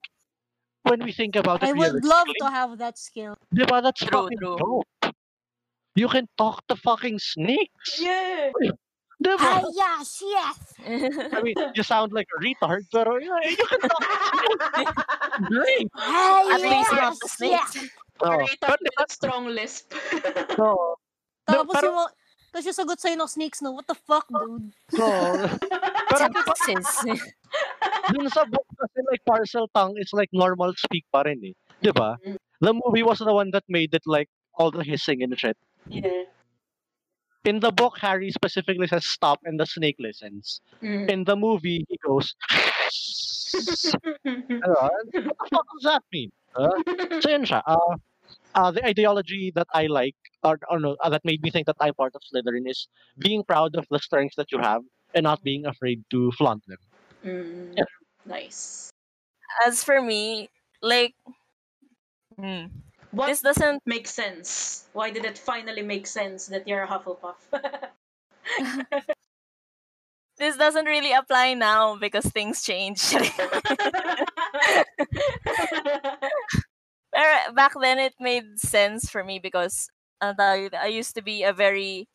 when 0.82 1.04
we 1.04 1.12
think 1.12 1.36
about 1.36 1.62
it 1.62 1.68
I 1.68 1.72
would 1.72 2.04
love 2.04 2.26
to 2.40 2.46
have 2.50 2.78
that 2.78 2.98
skill. 2.98 3.36
Diba? 3.54 3.82
That's 3.82 4.00
True, 4.00 4.10
fucking 4.26 4.38
true. 4.38 4.58
dope. 4.58 5.14
You 5.94 6.08
can 6.08 6.26
talk 6.36 6.66
to 6.68 6.74
fucking 6.76 7.18
snakes. 7.20 8.00
Yeah. 8.00 8.50
Diba? 9.22 9.38
Ah, 9.38 9.62
yes, 9.72 10.18
yes. 10.20 10.58
I 11.32 11.42
mean, 11.42 11.54
you 11.76 11.82
sound 11.84 12.10
like 12.12 12.26
a 12.34 12.42
retard, 12.42 12.82
pero 12.90 13.18
yeah, 13.22 13.38
you 13.46 13.56
can 13.56 13.80
talk 13.86 14.02
to 14.02 14.70
snakes. 14.74 15.02
Great. 15.46 15.86
Ah, 15.94 16.54
At 16.54 16.60
least 16.60 16.92
not 16.92 17.14
the 17.22 17.28
snakes. 17.28 17.76
yes. 17.76 17.88
Oh, 18.20 18.38
Retard 18.38 18.78
but, 18.98 19.10
strong 19.12 19.46
lisp. 19.46 19.94
No, 21.48 21.52
No, 21.52 21.58
Tapos 21.64 21.74
pero- 21.74 21.88
yung, 21.90 22.10
tapos 22.52 22.64
yung 22.68 22.78
sagot 22.78 22.98
sa'yo 23.00 23.16
ng 23.18 23.30
snakes, 23.32 23.60
no? 23.64 23.72
What 23.72 23.86
the 23.88 23.96
fuck, 23.96 24.28
dude? 24.28 24.70
no. 24.94 25.08
pero 26.12 26.28
Texas. 26.44 27.02
dun 28.12 28.28
sa 28.28 28.44
book 28.44 28.66
kasi 28.76 28.98
like 29.08 29.24
Parseltongue 29.24 29.96
is 29.96 30.12
like 30.12 30.28
normal 30.32 30.70
speak 30.76 31.04
pa 31.10 31.24
rin 31.24 31.40
eh. 31.42 31.54
Diba? 31.80 32.20
Mm. 32.22 32.36
The 32.60 32.72
movie 32.76 33.02
was 33.02 33.18
the 33.18 33.32
one 33.32 33.50
that 33.56 33.64
made 33.66 33.90
it 33.96 34.04
like 34.06 34.28
all 34.54 34.70
the 34.70 34.84
hissing 34.84 35.22
and 35.24 35.32
shit. 35.38 35.56
yeah. 35.88 36.28
In 37.42 37.58
the 37.58 37.72
book, 37.74 37.98
Harry 37.98 38.30
specifically 38.30 38.86
says 38.86 39.02
stop 39.02 39.40
and 39.42 39.58
the 39.58 39.66
snake 39.66 39.96
listens. 39.98 40.60
Mm. 40.78 41.10
In 41.10 41.20
the 41.24 41.34
movie, 41.34 41.82
he 41.90 41.98
goes, 41.98 42.36
ano, 44.30 44.78
what 44.94 45.10
the 45.10 45.34
fuck 45.50 45.66
does 45.74 45.82
that 45.82 46.02
mean? 46.12 46.30
Huh? 46.54 46.70
So 47.18 47.30
yun 47.34 47.42
siya. 47.42 47.62
Uh, 47.66 47.96
uh, 48.54 48.70
the 48.70 48.84
ideology 48.84 49.52
that 49.54 49.66
I 49.72 49.86
like, 49.86 50.16
or, 50.42 50.58
or 50.68 50.80
no, 50.80 50.96
uh, 51.02 51.10
that 51.10 51.24
made 51.24 51.42
me 51.42 51.50
think 51.50 51.66
that 51.66 51.76
I'm 51.80 51.94
part 51.94 52.14
of 52.14 52.22
Slytherin 52.22 52.68
is 52.68 52.88
being 53.18 53.44
proud 53.44 53.76
of 53.76 53.86
the 53.90 53.98
strengths 53.98 54.36
that 54.36 54.52
you 54.52 54.58
have 54.58 54.82
and 55.14 55.24
not 55.24 55.42
being 55.42 55.66
afraid 55.66 56.04
to 56.10 56.30
flaunt 56.32 56.64
them. 56.66 56.78
Mm. 57.24 57.74
Yeah. 57.76 57.84
Nice. 58.24 58.90
As 59.66 59.84
for 59.84 60.00
me, 60.00 60.48
like 60.82 61.14
hmm, 62.38 62.66
What 63.10 63.26
this 63.28 63.40
doesn't 63.40 63.82
make 63.86 64.08
sense? 64.08 64.88
Why 64.92 65.10
did 65.10 65.24
it 65.24 65.38
finally 65.38 65.82
make 65.82 66.06
sense 66.06 66.46
that 66.46 66.66
you're 66.66 66.82
a 66.82 66.88
Hufflepuff? 66.88 67.36
this 70.38 70.56
doesn't 70.56 70.86
really 70.86 71.12
apply 71.12 71.54
now 71.54 71.96
because 71.96 72.24
things 72.26 72.62
change. 72.62 73.14
Pero 77.12 77.52
back 77.52 77.72
then 77.80 77.98
it 77.98 78.14
made 78.18 78.58
sense 78.58 79.10
for 79.10 79.22
me 79.22 79.38
because 79.38 79.88
ano 80.20 80.32
tawag 80.34 80.72
I 80.74 80.88
used 80.88 81.14
to 81.14 81.22
be 81.22 81.44
a 81.44 81.52
very 81.52 82.08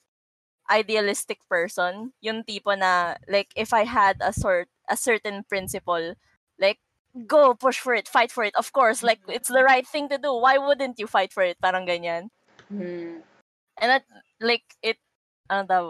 idealistic 0.70 1.40
person. 1.50 2.14
Yung 2.22 2.44
tipo 2.44 2.74
na 2.74 3.16
like 3.30 3.54
if 3.56 3.74
I 3.74 3.86
had 3.86 4.18
a 4.20 4.34
sort 4.34 4.68
a 4.90 4.98
certain 4.98 5.46
principle, 5.46 6.16
like 6.60 6.80
go 7.28 7.54
push 7.54 7.80
for 7.80 7.94
it, 7.94 8.08
fight 8.10 8.32
for 8.32 8.44
it. 8.44 8.56
Of 8.56 8.74
course, 8.74 9.04
like 9.04 9.22
it's 9.30 9.50
the 9.50 9.64
right 9.64 9.86
thing 9.86 10.10
to 10.10 10.18
do. 10.18 10.34
Why 10.34 10.58
wouldn't 10.58 11.00
you 11.00 11.08
fight 11.08 11.32
for 11.32 11.44
it? 11.44 11.62
Parang 11.62 11.86
ganyan. 11.86 12.34
Hmm. 12.70 13.22
And 13.78 13.90
that 13.94 14.04
like 14.42 14.66
it 14.82 14.98
ano 15.50 15.64
daw, 15.68 15.84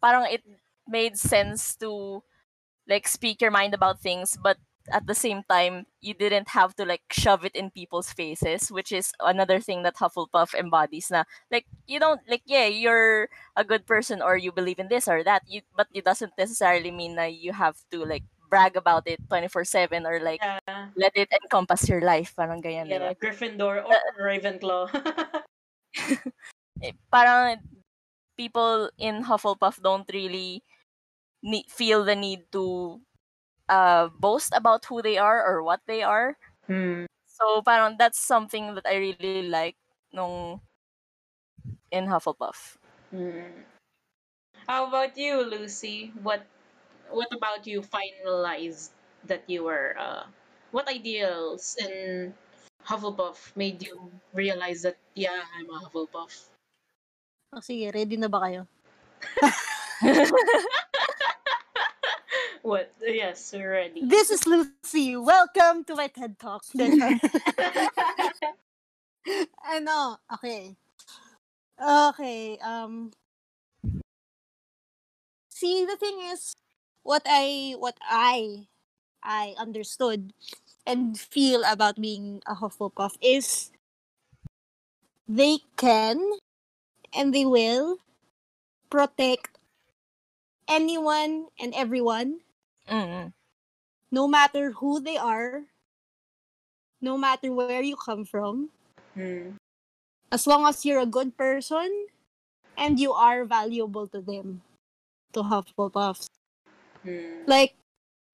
parang 0.00 0.26
it 0.32 0.42
made 0.88 1.18
sense 1.18 1.76
to 1.76 2.22
like 2.88 3.06
speak 3.06 3.40
your 3.40 3.52
mind 3.52 3.72
about 3.74 4.00
things 4.00 4.36
but 4.42 4.58
at 4.88 5.06
the 5.06 5.14
same 5.14 5.42
time 5.48 5.84
you 6.00 6.14
didn't 6.14 6.48
have 6.48 6.74
to 6.74 6.84
like 6.84 7.02
shove 7.12 7.44
it 7.44 7.54
in 7.54 7.70
people's 7.70 8.12
faces 8.12 8.72
which 8.72 8.92
is 8.92 9.12
another 9.20 9.60
thing 9.60 9.82
that 9.82 9.96
Hufflepuff 9.96 10.54
embodies 10.54 11.10
na 11.10 11.24
like 11.50 11.66
you 11.86 12.00
don't 12.00 12.20
like 12.28 12.42
yeah 12.46 12.66
you're 12.66 13.28
a 13.56 13.64
good 13.64 13.86
person 13.86 14.22
or 14.22 14.36
you 14.36 14.50
believe 14.52 14.78
in 14.78 14.88
this 14.88 15.06
or 15.06 15.22
that 15.24 15.42
you 15.46 15.60
but 15.76 15.86
it 15.92 16.04
doesn't 16.04 16.32
necessarily 16.38 16.90
mean 16.90 17.16
that 17.16 17.34
you 17.34 17.52
have 17.52 17.76
to 17.90 18.04
like 18.04 18.24
brag 18.48 18.76
about 18.76 19.06
it 19.06 19.20
24/7 19.28 20.06
or 20.06 20.18
like 20.18 20.40
Yeah. 20.42 20.90
let 20.96 21.14
it 21.14 21.30
encompass 21.30 21.86
your 21.88 22.00
life 22.02 22.34
parang 22.34 22.58
ganyan 22.58 22.90
Yeah, 22.90 23.14
diba? 23.14 23.20
Gryffindor 23.20 23.86
or 23.86 23.94
Ravenclaw. 24.18 24.90
eh, 26.82 26.94
parang 27.12 27.60
people 28.36 28.90
in 28.98 29.22
Hufflepuff 29.24 29.82
don't 29.82 30.08
really 30.12 30.62
need, 31.42 31.66
feel 31.68 32.04
the 32.04 32.16
need 32.16 32.46
to 32.52 32.98
uh, 33.70 34.10
boast 34.18 34.50
about 34.52 34.84
who 34.84 35.00
they 35.00 35.16
are 35.16 35.38
or 35.46 35.62
what 35.62 35.80
they 35.86 36.02
are. 36.02 36.36
hmm. 36.66 37.06
So 37.24 37.62
parang 37.62 37.96
that's 37.96 38.20
something 38.20 38.74
that 38.74 38.84
I 38.84 38.98
really 39.00 39.48
like 39.48 39.78
nung 40.12 40.60
in 41.88 42.04
Hufflepuff. 42.04 42.76
Hmm. 43.14 43.64
How 44.66 44.86
about 44.90 45.16
you, 45.16 45.40
Lucy? 45.46 46.12
What 46.20 46.44
What 47.10 47.32
about 47.34 47.66
you? 47.66 47.82
Finalized 47.82 48.94
that 49.26 49.42
you 49.50 49.66
were. 49.66 49.98
Uh, 49.98 50.30
what 50.70 50.86
ideals 50.86 51.74
in 51.82 52.30
Hufflepuff 52.86 53.50
made 53.58 53.82
you 53.82 54.12
realize 54.30 54.86
that 54.86 54.94
yeah, 55.18 55.42
I'm 55.58 55.66
a 55.70 55.78
Hufflepuff? 55.82 56.54
Oh, 57.50 57.58
sige, 57.58 57.90
ready 57.90 58.14
na 58.14 58.30
ba 58.30 58.46
kayo? 58.46 58.62
What? 62.62 62.92
Yes, 63.00 63.52
we're 63.56 63.72
ready. 63.72 64.04
This 64.04 64.28
is 64.30 64.46
Lucy. 64.46 65.16
Welcome 65.16 65.84
to 65.88 65.96
my 65.96 66.08
TED 66.12 66.36
Talk. 66.36 66.60
ano, 69.64 70.20
okay. 70.36 70.76
Okay, 71.80 72.60
um 72.60 73.16
See, 75.48 75.84
the 75.88 75.96
thing 75.96 76.20
is 76.28 76.56
what 77.00 77.24
I 77.24 77.76
what 77.80 77.96
I 78.04 78.68
I 79.24 79.56
understood 79.56 80.32
and 80.84 81.16
feel 81.16 81.64
about 81.64 81.96
being 81.96 82.44
a 82.44 82.56
Hufflepuff 82.56 83.16
is 83.24 83.72
they 85.28 85.64
can 85.80 86.16
and 87.12 87.32
they 87.32 87.44
will 87.44 88.00
protect 88.92 89.56
anyone 90.68 91.48
and 91.60 91.72
everyone 91.72 92.40
Mm. 92.90 93.32
no 94.10 94.26
matter 94.26 94.72
who 94.72 94.98
they 95.00 95.16
are, 95.16 95.62
no 97.00 97.16
matter 97.16 97.52
where 97.54 97.82
you 97.82 97.94
come 97.96 98.24
from, 98.24 98.70
Hmm. 99.14 99.56
as 100.32 100.46
long 100.46 100.66
as 100.66 100.84
you're 100.84 101.00
a 101.00 101.06
good 101.06 101.36
person 101.36 101.86
and 102.76 102.98
you 102.98 103.12
are 103.12 103.44
valuable 103.44 104.06
to 104.08 104.20
them, 104.20 104.62
to 105.32 105.42
Hufflepuffs. 105.42 106.26
Hmm. 107.02 107.46
Like, 107.46 107.74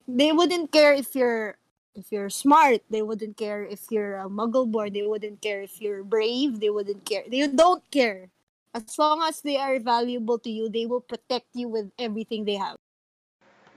they 0.09 0.32
wouldn't 0.32 0.72
care 0.72 0.94
if 0.94 1.14
you're 1.14 1.59
if 1.96 2.12
you're 2.12 2.28
smart. 2.30 2.84
They 2.90 3.00
wouldn't 3.00 3.36
care 3.36 3.64
if 3.64 3.88
you're 3.90 4.20
a 4.20 4.28
muggle 4.28 4.68
born. 4.70 4.92
They 4.92 5.02
wouldn't 5.07 5.40
care 5.40 5.62
if 5.62 5.80
you're 5.80 6.04
brave. 6.04 6.61
They 6.61 6.68
wouldn't 6.68 7.04
care. 7.04 7.24
They 7.28 7.46
don't 7.48 7.82
care. 7.90 8.28
As 8.74 8.98
long 8.98 9.22
as 9.24 9.40
they 9.40 9.57
are 9.57 9.78
valuable 9.80 10.38
to 10.40 10.50
you, 10.50 10.68
they 10.68 10.84
will 10.84 11.00
protect 11.00 11.48
you 11.57 11.68
with 11.68 11.88
everything 11.98 12.44
they 12.44 12.57
have. 12.61 12.76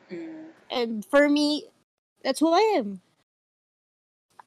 Hmm. 0.09 0.38
And 0.69 1.05
for 1.05 1.29
me, 1.29 1.69
that's 2.23 2.39
who 2.39 2.53
I 2.53 2.75
am. 2.77 3.01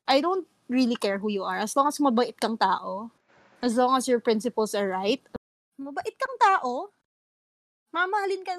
I 0.06 0.20
don't 0.20 0.46
really 0.68 0.96
care 0.96 1.18
who 1.18 1.30
you 1.30 1.44
are. 1.44 1.58
As 1.58 1.76
long 1.76 1.88
as 1.88 1.98
mabait 1.98 2.38
kang 2.40 2.56
tao, 2.58 3.10
as 3.62 3.76
long 3.76 3.96
as 3.96 4.08
your 4.08 4.20
principles 4.20 4.74
are 4.74 4.88
right, 4.88 5.22
mabait 5.80 6.14
kang 6.18 6.36
tao, 6.40 6.90
mamahalin 7.94 8.42
ka. 8.44 8.54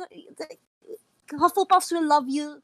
Hufflepuffs 1.33 1.91
will 1.91 2.05
love 2.05 2.29
you 2.29 2.61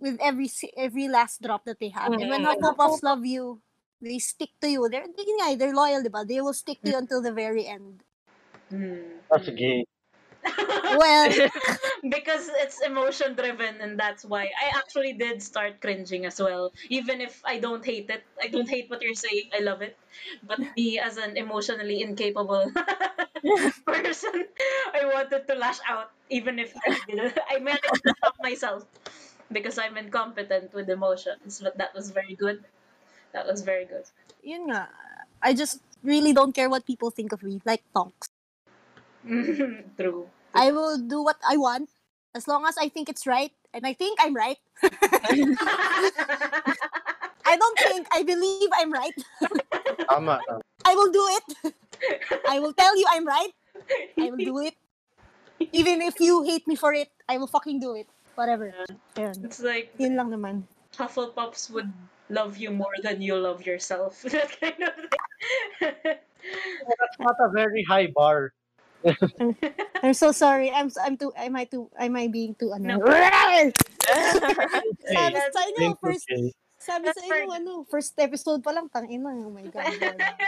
with 0.00 0.18
every 0.20 0.48
every 0.76 1.08
last 1.08 1.42
drop 1.42 1.64
that 1.64 1.78
they 1.78 1.90
have. 1.90 2.12
And 2.12 2.28
when 2.28 2.42
Mm. 2.42 2.46
Hufflepuffs 2.46 3.02
love 3.02 3.24
you, 3.26 3.60
they 4.00 4.18
stick 4.18 4.50
to 4.60 4.68
you. 4.68 4.88
They're, 4.88 5.06
they, 5.06 5.56
they're 5.56 5.74
loyal, 5.74 6.02
diba? 6.02 6.26
They 6.26 6.40
will 6.40 6.54
stick 6.54 6.82
to 6.84 6.90
you 6.90 6.98
until 6.98 7.20
the 7.22 7.32
very 7.32 7.66
end. 7.66 8.02
Hmm. 8.70 9.20
That's 9.30 9.48
gay. 9.50 9.84
Well, 10.90 11.30
because 12.10 12.50
it's 12.62 12.80
emotion 12.82 13.34
driven 13.34 13.80
and 13.80 13.98
that's 13.98 14.24
why 14.24 14.44
I 14.50 14.72
actually 14.76 15.12
did 15.14 15.42
start 15.42 15.80
cringing 15.80 16.26
as 16.26 16.40
well. 16.40 16.72
Even 16.88 17.20
if 17.20 17.42
I 17.44 17.58
don't 17.58 17.84
hate 17.84 18.10
it. 18.10 18.24
I 18.42 18.48
don't 18.48 18.68
hate 18.68 18.90
what 18.90 19.02
you're 19.02 19.14
saying. 19.14 19.50
I 19.54 19.60
love 19.60 19.82
it. 19.82 19.96
But 20.42 20.60
me 20.76 20.98
as 20.98 21.16
an 21.16 21.36
emotionally 21.36 22.02
incapable 22.02 22.72
person, 23.86 24.46
I 24.94 25.04
wanted 25.06 25.46
to 25.48 25.54
lash 25.54 25.78
out 25.88 26.10
even 26.30 26.58
if 26.58 26.74
I 26.86 26.98
didn't. 27.06 27.38
I 27.50 27.58
managed 27.60 28.02
to 28.04 28.14
stop 28.18 28.34
myself 28.42 28.84
because 29.52 29.78
I'm 29.78 29.96
incompetent 29.96 30.72
with 30.74 30.88
emotions. 30.90 31.60
But 31.62 31.78
that 31.78 31.94
was 31.94 32.10
very 32.10 32.34
good. 32.34 32.64
That 33.32 33.46
was 33.46 33.62
very 33.62 33.84
good. 33.86 34.06
yun 34.42 34.72
nga. 34.72 34.88
I 35.42 35.52
just 35.54 35.80
really 36.02 36.32
don't 36.32 36.54
care 36.56 36.70
what 36.70 36.86
people 36.86 37.10
think 37.12 37.32
of 37.32 37.42
me. 37.44 37.60
Like 37.64 37.84
tonks. 37.94 38.29
True. 39.98 40.28
I 40.54 40.72
will 40.72 40.98
do 40.98 41.22
what 41.22 41.36
I 41.48 41.56
want 41.56 41.88
as 42.34 42.48
long 42.48 42.66
as 42.66 42.76
I 42.78 42.88
think 42.88 43.08
it's 43.08 43.26
right 43.26 43.52
and 43.72 43.86
I 43.86 43.92
think 43.92 44.18
I'm 44.20 44.34
right. 44.34 44.58
I 47.50 47.56
don't 47.56 47.78
think 47.78 48.06
I 48.12 48.22
believe 48.22 48.70
I'm 48.74 48.92
right. 48.92 49.14
Tama. 50.08 50.40
tama. 50.46 50.60
I 50.86 50.94
will 50.94 51.10
do 51.12 51.24
it. 51.28 51.74
I 52.48 52.58
will 52.58 52.72
tell 52.72 52.96
you 52.96 53.06
I'm 53.10 53.26
right. 53.26 53.50
I 54.18 54.30
will 54.30 54.36
do 54.38 54.58
it. 54.58 54.74
Even 55.72 56.00
if 56.00 56.18
you 56.20 56.42
hate 56.42 56.66
me 56.66 56.74
for 56.74 56.94
it, 56.94 57.10
I 57.28 57.36
will 57.38 57.46
fucking 57.46 57.80
do 57.80 57.94
it. 57.94 58.06
Whatever. 58.34 58.72
Ayun. 59.16 59.44
It's 59.44 59.60
like 59.60 59.92
Yun 59.98 60.16
lang 60.16 60.30
naman. 60.30 60.64
Hufflepuffs 60.96 61.70
would 61.70 61.92
love 62.30 62.56
you 62.56 62.70
more 62.70 62.94
than 63.02 63.20
you 63.20 63.36
love 63.36 63.66
yourself. 63.66 64.22
that 64.22 64.48
kind 64.56 64.80
of 64.80 64.94
thing. 64.96 66.16
That's 66.88 67.18
not 67.18 67.36
a 67.40 67.50
very 67.52 67.84
high 67.84 68.08
bar. 68.14 68.52
I'm 70.02 70.14
so 70.14 70.32
sorry. 70.32 70.70
I'm 70.70 70.90
I'm 71.00 71.16
too 71.16 71.32
am 71.36 71.56
I 71.56 71.64
too 71.64 71.88
am 71.98 72.16
I 72.16 72.28
being 72.28 72.54
too 72.54 72.72
ano? 72.72 72.98
No. 72.98 73.06
Sabi 75.10 75.38
sa 75.38 75.60
inyo, 75.76 75.96
first 76.00 76.26
sabi 76.80 77.12
sa 77.12 77.20
inyo 77.20 77.52
ano, 77.52 77.72
first 77.88 78.16
episode 78.16 78.64
pa 78.64 78.72
lang 78.72 78.88
tangina. 78.88 79.32
Oh 79.36 79.52
my 79.52 79.68
god. 79.68 79.92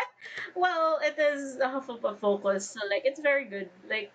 well, 0.57 0.97
it 1.05 1.17
is 1.21 1.61
a 1.61 1.69
Hufflepuff 1.69 2.19
focus, 2.25 2.73
so 2.73 2.81
like 2.89 3.05
it's 3.05 3.21
very 3.21 3.45
good. 3.45 3.69
Like 3.89 4.09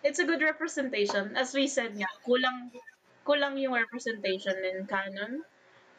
it's 0.00 0.18
a 0.18 0.24
good 0.24 0.40
representation. 0.40 1.36
As 1.36 1.52
we 1.52 1.68
said 1.68 1.92
nga, 1.96 2.08
kulang 2.24 2.72
kulang 3.28 3.60
yung 3.60 3.76
representation 3.76 4.56
in 4.64 4.88
canon 4.88 5.44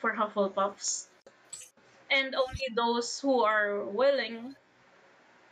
for 0.01 0.17
Hufflepuffs. 0.17 1.05
And 2.09 2.33
only 2.33 2.73
those 2.73 3.21
who 3.21 3.45
are 3.45 3.85
willing 3.85 4.57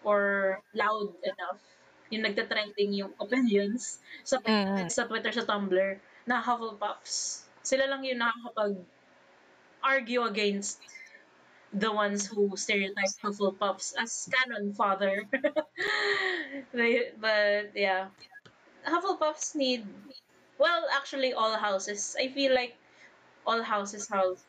or 0.02 0.58
loud 0.74 1.14
enough 1.22 1.62
yung 2.10 2.24
nagtatrending 2.24 2.92
yung 2.96 3.12
opinions 3.20 4.00
sa 4.24 4.40
Mm. 4.42 4.88
sa 4.90 5.06
Twitter, 5.08 5.32
sa 5.32 5.44
Tumblr, 5.44 6.00
na 6.26 6.40
Hufflepuffs. 6.42 7.44
Sila 7.64 7.88
lang 7.88 8.04
yung 8.04 8.20
nakakapag 8.20 8.80
argue 9.84 10.24
against 10.24 10.80
the 11.72 11.92
ones 11.92 12.26
who 12.28 12.56
stereotype 12.56 13.12
Hufflepuffs 13.24 13.94
as 14.00 14.28
canon 14.32 14.74
father. 14.74 15.24
They- 16.74 17.12
but 17.20 17.76
yeah, 17.76 18.08
Hufflepuffs 18.86 19.56
need 19.56 19.86
well, 20.58 20.88
actually, 20.92 21.34
all 21.34 21.54
houses. 21.56 22.16
I 22.20 22.30
feel 22.30 22.54
like 22.56 22.76
all 23.46 23.62
houses 23.62 24.10
have 24.10 24.40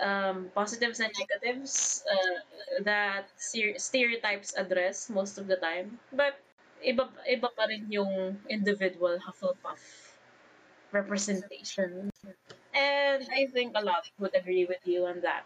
um, 0.00 0.50
positives 0.54 1.00
and 1.00 1.12
negatives 1.18 2.02
uh, 2.10 2.82
that 2.84 3.28
ser- 3.36 3.78
stereotypes 3.78 4.54
address 4.56 5.08
most 5.10 5.38
of 5.38 5.46
the 5.46 5.56
time. 5.56 5.98
But 6.12 6.40
iba, 6.84 7.08
iba 7.28 7.48
pa 7.54 7.64
rin 7.68 7.86
yung 7.90 8.38
individual 8.48 9.18
Hufflepuff 9.18 9.80
representation. 10.92 12.10
And 12.74 13.22
I 13.30 13.46
think 13.52 13.72
a 13.74 13.84
lot 13.84 14.10
would 14.18 14.34
agree 14.34 14.64
with 14.64 14.82
you 14.84 15.06
on 15.06 15.20
that. 15.22 15.44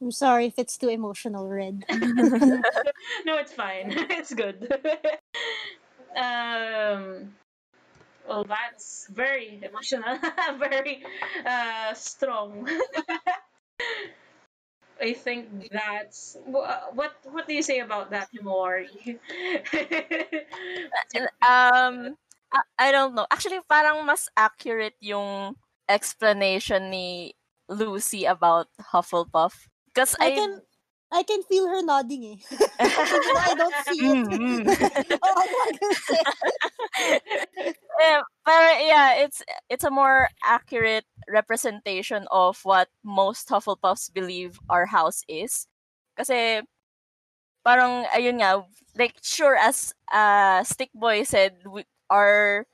I'm 0.00 0.10
sorry 0.10 0.46
if 0.46 0.58
it's 0.58 0.76
too 0.76 0.88
emotional, 0.88 1.48
Red. 1.48 1.84
no, 3.24 3.38
it's 3.38 3.52
fine. 3.52 3.94
it's 4.10 4.34
good. 4.34 4.68
um, 6.16 7.32
well, 8.28 8.44
that's 8.44 9.08
very 9.12 9.60
emotional, 9.62 10.18
very 10.58 11.04
uh, 11.46 11.94
strong. 11.94 12.68
I 15.04 15.12
think 15.12 15.68
that's 15.68 16.40
what. 16.48 16.96
What 16.96 17.44
do 17.46 17.52
you 17.52 17.60
say 17.60 17.84
about 17.84 18.08
that, 18.08 18.32
Himawari? 18.32 18.88
um, 21.44 22.16
I, 22.48 22.60
I 22.78 22.88
don't 22.88 23.12
know. 23.12 23.28
Actually, 23.28 23.60
parang 23.68 24.00
mas 24.08 24.32
accurate 24.32 24.96
yung 25.04 25.60
explanation 25.92 26.88
ni 26.88 27.36
Lucy 27.68 28.24
about 28.24 28.72
Hufflepuff. 28.80 29.68
Because 29.92 30.16
I 30.16 30.26
I, 30.26 30.30
can 30.32 30.52
I 31.12 31.22
can 31.22 31.42
feel 31.44 31.68
her 31.68 31.82
nodding 31.84 32.24
eh. 32.24 32.38
I 32.80 33.54
don't 33.54 33.76
see 33.84 34.00
it. 34.08 34.16
Mm, 34.24 34.64
mm. 34.64 34.64
oh, 35.22 35.34
I'm 35.36 35.52
not 35.52 35.70
gonna 35.80 36.00
say. 36.00 36.22
yeah, 38.00 38.20
pero 38.40 38.68
yeah, 38.80 39.22
it's 39.22 39.42
it's 39.68 39.84
a 39.84 39.92
more 39.92 40.28
accurate 40.42 41.04
representation 41.34 42.26
of 42.30 42.62
what 42.64 42.88
most 43.04 43.48
Hufflepuffs 43.50 44.12
believe 44.14 44.60
our 44.70 44.86
house 44.86 45.24
is. 45.28 45.66
Kasi 46.16 46.62
parang 47.64 48.04
ayun 48.14 48.40
nga, 48.40 48.62
like 48.96 49.16
sure 49.22 49.56
as 49.56 49.94
uh 50.12 50.62
Stick 50.64 50.90
Boy 50.94 51.24
said, 51.24 51.56
we, 51.66 51.84
our 52.10 52.66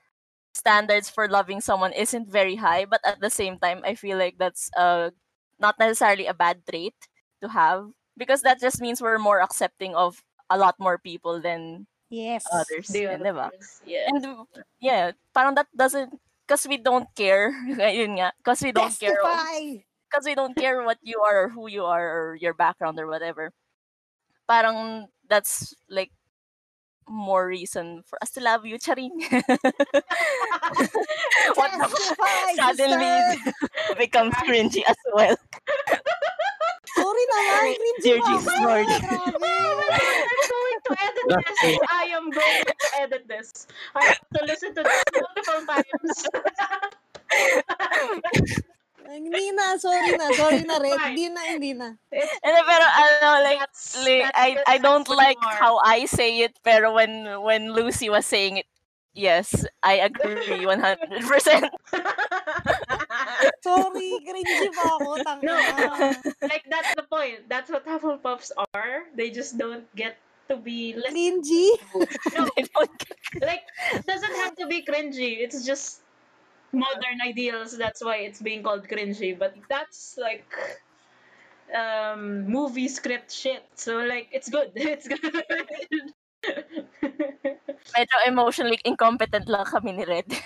standards 0.55 1.09
for 1.09 1.27
loving 1.29 1.61
someone 1.61 1.93
isn't 1.93 2.29
very 2.29 2.55
high, 2.57 2.85
but 2.85 3.01
at 3.05 3.19
the 3.21 3.29
same 3.31 3.57
time, 3.59 3.81
I 3.85 3.95
feel 3.95 4.17
like 4.17 4.37
that's 4.37 4.69
uh 4.77 5.11
not 5.59 5.79
necessarily 5.79 6.27
a 6.27 6.33
bad 6.37 6.65
trait 6.69 6.95
to 7.41 7.49
have 7.49 7.91
because 8.17 8.41
that 8.43 8.59
just 8.61 8.81
means 8.81 9.01
we're 9.01 9.19
more 9.21 9.41
accepting 9.41 9.95
of 9.95 10.23
a 10.49 10.57
lot 10.57 10.75
more 10.79 10.97
people 10.99 11.41
than 11.41 11.87
Yes. 12.09 12.45
others. 12.51 12.87
The 12.89 13.07
din, 13.07 13.21
diba? 13.23 13.51
others, 13.51 13.81
yeah. 13.85 14.07
And 14.09 14.25
yeah, 14.81 15.11
parang 15.33 15.55
that 15.55 15.67
doesn't 15.75 16.13
because 16.51 16.67
we 16.67 16.75
don't 16.75 17.07
care. 17.15 17.55
Yun 17.95 18.19
nga, 18.19 18.35
because 18.43 18.59
we 18.59 18.75
don't 18.75 18.91
care. 18.99 19.15
Because 20.11 20.27
we 20.27 20.35
don't 20.35 20.51
care 20.51 20.83
what 20.83 20.99
you 20.99 21.23
are 21.23 21.47
or 21.47 21.49
who 21.49 21.71
you 21.71 21.87
are 21.87 22.03
or 22.03 22.35
your 22.35 22.53
background 22.53 22.99
or 22.99 23.07
whatever. 23.07 23.55
Parang 24.51 25.07
that's 25.31 25.71
like 25.87 26.11
more 27.07 27.47
reason 27.47 28.03
for 28.03 28.19
us 28.21 28.31
to 28.35 28.43
love 28.43 28.65
you, 28.65 28.77
Charing. 28.77 29.15
what 31.55 31.71
the 31.71 31.87
suddenly 32.59 33.39
becomes 33.97 34.35
cringy 34.43 34.83
as 34.83 34.99
well. 35.15 35.39
Sorry 37.11 37.25
naman, 37.27 37.75
cringy 37.75 38.01
Dear 38.01 38.17
pa 38.19 38.27
Jesus 38.31 38.55
ako. 38.55 38.63
Lord. 38.63 38.87
My 38.87 38.97
Grabe. 39.03 39.47
God, 39.91 40.19
I'm 40.31 40.43
going 40.47 40.79
to 40.81 40.91
edit 40.95 41.25
That's 41.27 41.59
this. 41.61 41.77
I 41.91 42.03
am 42.15 42.25
going 42.31 42.59
to 42.63 42.73
edit 43.03 43.23
this. 43.27 43.47
I 43.95 44.03
have 44.07 44.21
to 44.35 44.41
listen 44.47 44.71
to 44.75 44.81
this 44.83 45.01
multiple 45.11 45.61
times. 45.67 46.13
Ay, 49.01 49.17
Hindi 49.19 49.51
na, 49.51 49.75
sorry 49.81 50.13
na, 50.15 50.31
sorry 50.31 50.63
na, 50.63 50.77
Red. 50.79 50.95
Fine. 50.95 51.07
Hindi 51.11 51.25
na, 51.33 51.41
hindi 51.51 51.71
na. 51.75 51.89
It's, 52.13 52.31
And 52.45 52.53
then, 52.55 52.63
pero 52.63 52.85
ano, 52.85 53.27
like, 53.43 53.59
that's, 53.59 53.97
li- 54.05 54.23
that's 54.23 54.37
I 54.39 54.47
good. 54.55 54.63
I 54.71 54.75
don't 54.77 55.03
That's 55.03 55.09
who 55.09 55.13
you 55.19 55.25
like 55.27 55.41
are. 55.41 55.57
how 55.59 55.73
I 55.83 56.05
say 56.05 56.39
it, 56.47 56.53
pero 56.63 56.93
when 56.95 57.27
when 57.43 57.73
Lucy 57.73 58.07
was 58.07 58.23
saying 58.25 58.57
it, 58.63 58.67
yes, 59.13 59.65
I 59.83 60.05
agree 60.07 60.65
100%. 60.65 61.69
Sorry, 63.61 64.09
cringy 64.25 64.69
pa 64.73 64.83
ako. 64.97 65.11
Tanga. 65.23 65.45
No. 65.45 65.55
like 66.45 66.65
that's 66.69 66.91
the 66.95 67.05
point. 67.09 67.47
That's 67.49 67.69
what 67.69 67.85
Hufflepuffs 67.85 68.51
are. 68.73 69.05
They 69.15 69.29
just 69.29 69.57
don't 69.57 69.85
get 69.95 70.17
to 70.49 70.57
be 70.57 70.93
Cringy? 70.97 71.77
no, 72.35 72.49
I 72.57 72.61
don't 72.67 72.93
get- 72.99 73.17
like 73.41 73.63
it 73.93 74.05
doesn't 74.05 74.35
have 74.43 74.55
to 74.59 74.67
be 74.67 74.83
cringy. 74.83 75.39
It's 75.39 75.63
just 75.65 76.01
modern 76.73 77.19
ideals. 77.23 77.77
That's 77.77 78.03
why 78.03 78.17
it's 78.27 78.41
being 78.41 78.63
called 78.63 78.87
cringy. 78.87 79.37
But 79.37 79.55
that's 79.69 80.17
like 80.19 80.47
um 81.73 82.45
movie 82.51 82.87
script 82.87 83.31
shit. 83.31 83.63
So 83.75 83.97
like 84.03 84.27
it's 84.31 84.49
good. 84.49 84.71
It's 84.75 85.07
good. 85.07 85.31
Medyo 87.95 88.15
emotionally 88.27 88.79
incompetent 88.85 89.47
lang 89.49 89.65
kami 89.65 89.93
ni 89.93 90.03
Red. 90.05 90.27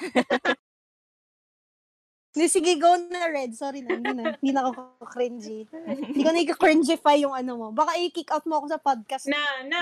Hindi, 2.36 2.52
sige, 2.52 2.76
go 2.76 3.00
na, 3.00 3.32
Red. 3.32 3.56
Sorry 3.56 3.80
na, 3.80 3.96
hindi 3.96 4.12
na. 4.12 4.36
Hindi 4.36 4.52
na 4.52 4.68
ako 4.68 5.08
cringy. 5.08 5.64
Hindi 5.72 6.20
ko 6.20 6.32
na-cringify 6.36 7.24
yung 7.24 7.32
ano 7.32 7.56
mo. 7.56 7.68
Baka 7.72 7.96
i-kick 7.96 8.28
out 8.28 8.43
mo 8.43 8.60
ako 8.60 8.76
sa 8.76 8.80
podcast. 8.84 9.32
no, 9.32 9.39
no, 9.72 9.80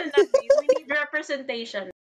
we 0.64 0.66
need 0.80 0.88
representation. 0.88 1.92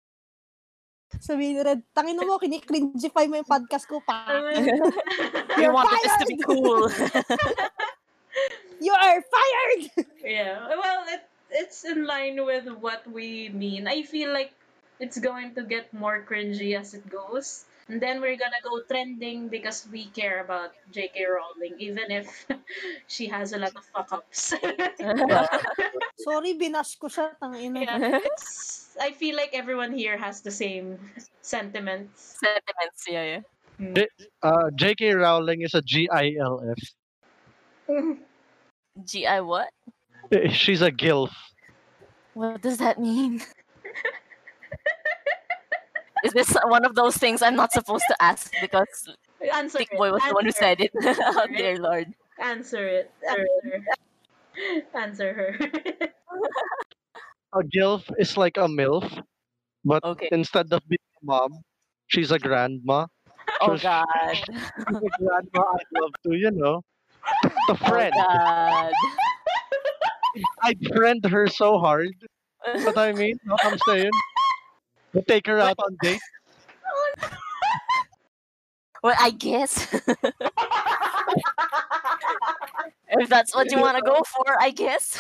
Sabihin 1.19 1.59
ni 1.59 1.61
Red, 1.67 1.83
tangin 1.91 2.15
mo, 2.15 2.39
kinikringify 2.39 3.27
mo 3.27 3.43
yung 3.43 3.51
podcast 3.51 3.91
ko 3.91 3.99
pa. 3.99 4.23
We 5.59 5.67
You're 5.67 5.75
wanted 5.75 5.99
this 5.99 6.15
to 6.15 6.27
be 6.31 6.39
cool. 6.47 6.87
You 8.79 8.95
are 8.95 9.19
fired! 9.19 10.07
Yeah. 10.23 10.63
Well, 10.79 11.03
it 11.11 11.27
it's 11.51 11.83
in 11.85 12.05
line 12.05 12.43
with 12.45 12.67
what 12.67 13.05
we 13.09 13.49
mean. 13.49 13.87
I 13.87 14.03
feel 14.03 14.33
like 14.33 14.53
it's 14.99 15.19
going 15.19 15.55
to 15.55 15.63
get 15.63 15.93
more 15.93 16.25
cringy 16.27 16.77
as 16.77 16.93
it 16.93 17.09
goes. 17.09 17.65
And 17.89 17.99
then 17.99 18.21
we're 18.21 18.37
gonna 18.37 18.61
go 18.61 18.81
trending 18.85 19.49
because 19.49 19.87
we 19.91 20.05
care 20.13 20.45
about 20.45 20.77
J.K. 20.93 21.25
Rowling, 21.25 21.73
even 21.81 22.11
if 22.13 22.29
she 23.07 23.25
has 23.33 23.51
a 23.51 23.57
lot 23.57 23.73
of 23.73 23.83
fuck 23.89 24.13
ups. 24.13 24.53
Sorry, 26.21 26.53
binash 26.53 27.01
ko 27.01 27.09
siya, 27.09 27.33
tangin 27.41 27.73
na. 27.73 27.81
yeah, 27.81 28.21
it's, 28.21 28.93
I 29.01 29.09
feel 29.17 29.33
like 29.33 29.57
everyone 29.57 29.89
here 29.97 30.21
has 30.21 30.45
the 30.45 30.53
same 30.53 31.01
sentiments. 31.41 32.37
Sentiments, 32.37 33.01
yeah, 33.09 33.25
yeah. 33.25 33.41
Mm. 33.81 34.05
Uh, 34.37 34.69
J.K. 34.77 35.17
Rowling 35.17 35.65
is 35.65 35.73
a 35.73 35.81
GILF. 35.81 36.77
GI 39.01 39.41
what? 39.41 39.73
She's 40.51 40.81
a 40.81 40.91
gilf. 40.91 41.31
What 42.33 42.61
does 42.61 42.77
that 42.77 42.99
mean? 42.99 43.41
Is 46.23 46.33
this 46.33 46.53
one 46.65 46.83
of 46.85 46.95
those 46.95 47.15
things 47.17 47.41
I'm 47.41 47.55
not 47.55 47.71
supposed 47.71 48.03
to 48.09 48.15
ask 48.21 48.51
because 48.61 49.07
Answer 49.53 49.77
Thick 49.79 49.89
it. 49.91 49.97
Boy 49.97 50.11
was 50.11 50.21
the 50.27 50.33
one 50.33 50.43
who 50.45 50.51
said 50.51 50.81
it? 50.81 50.91
oh, 51.01 51.47
dear 51.55 51.77
Lord. 51.77 52.07
Answer 52.41 52.85
it. 52.87 53.11
Answer. 53.27 53.85
Answer 54.93 55.33
her. 55.33 55.57
A 57.53 57.63
gilf 57.63 58.03
is 58.19 58.35
like 58.35 58.57
a 58.57 58.67
milf, 58.67 59.07
but 59.85 60.03
Okay. 60.03 60.27
instead 60.33 60.67
of 60.73 60.81
being 60.89 60.99
a 61.23 61.25
mom, 61.25 61.51
she's 62.07 62.31
a 62.31 62.39
grandma. 62.39 63.07
Oh 63.61 63.77
She's- 63.77 63.83
God. 63.83 64.05
She's 64.35 64.47
a 64.89 65.09
grandma 65.23 65.39
I 65.55 65.83
love 65.99 66.11
to, 66.27 66.35
you 66.35 66.51
know, 66.51 66.81
the 67.67 67.73
Oh 67.73 67.75
friend. 67.87 68.13
God. 68.13 68.91
I'd 70.63 70.85
friend 70.95 71.23
her 71.25 71.47
so 71.47 71.79
hard. 71.79 72.13
What 72.65 72.97
I 72.97 73.13
mean? 73.13 73.39
What 73.45 73.65
I'm 73.65 73.77
saying? 73.87 74.11
We 75.13 75.21
take 75.23 75.47
her 75.47 75.59
out 75.59 75.77
on 75.79 75.97
dates. 76.01 76.23
Well, 79.01 79.15
I 79.17 79.31
guess. 79.31 79.87
if 83.11 83.29
that's 83.29 83.55
what 83.55 83.71
you 83.71 83.79
want 83.79 83.97
to 83.97 84.03
go 84.03 84.21
for, 84.25 84.61
I 84.61 84.71
guess. 84.71 85.17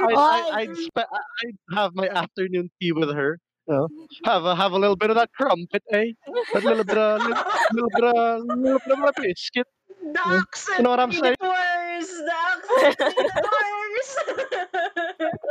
I'd, 0.00 0.14
I, 0.14 0.14
I 0.16 0.60
I'd, 0.60 0.76
spe- 0.76 0.98
I'd 0.98 1.76
have 1.76 1.94
my 1.94 2.08
afternoon 2.08 2.70
tea 2.80 2.92
with 2.92 3.10
her. 3.12 3.38
You 3.68 3.74
know, 3.74 3.88
have 4.24 4.44
a 4.44 4.54
have 4.54 4.72
a 4.72 4.78
little 4.78 4.96
bit 4.96 5.10
of 5.10 5.16
that 5.16 5.30
crumpet, 5.36 5.82
eh? 5.92 6.12
A 6.54 6.58
little 6.60 6.84
bit 6.84 6.96
of 6.96 7.20
little, 7.20 7.44
little 7.72 7.90
bit 7.94 8.04
of 8.04 8.42
little 8.44 8.80
bit 8.86 8.98
of 8.98 9.04
a 9.04 9.12
biscuit. 9.20 9.66
The 10.12 10.20
accent 10.42 10.78
You 10.78 10.84
know 10.84 10.90
what 10.90 11.00
I'm 11.00 11.12
saying? 11.12 11.34
it 11.40 11.42
worse. 11.42 12.08
The 12.08 12.32
accent 12.34 12.98
worse. 13.42 14.16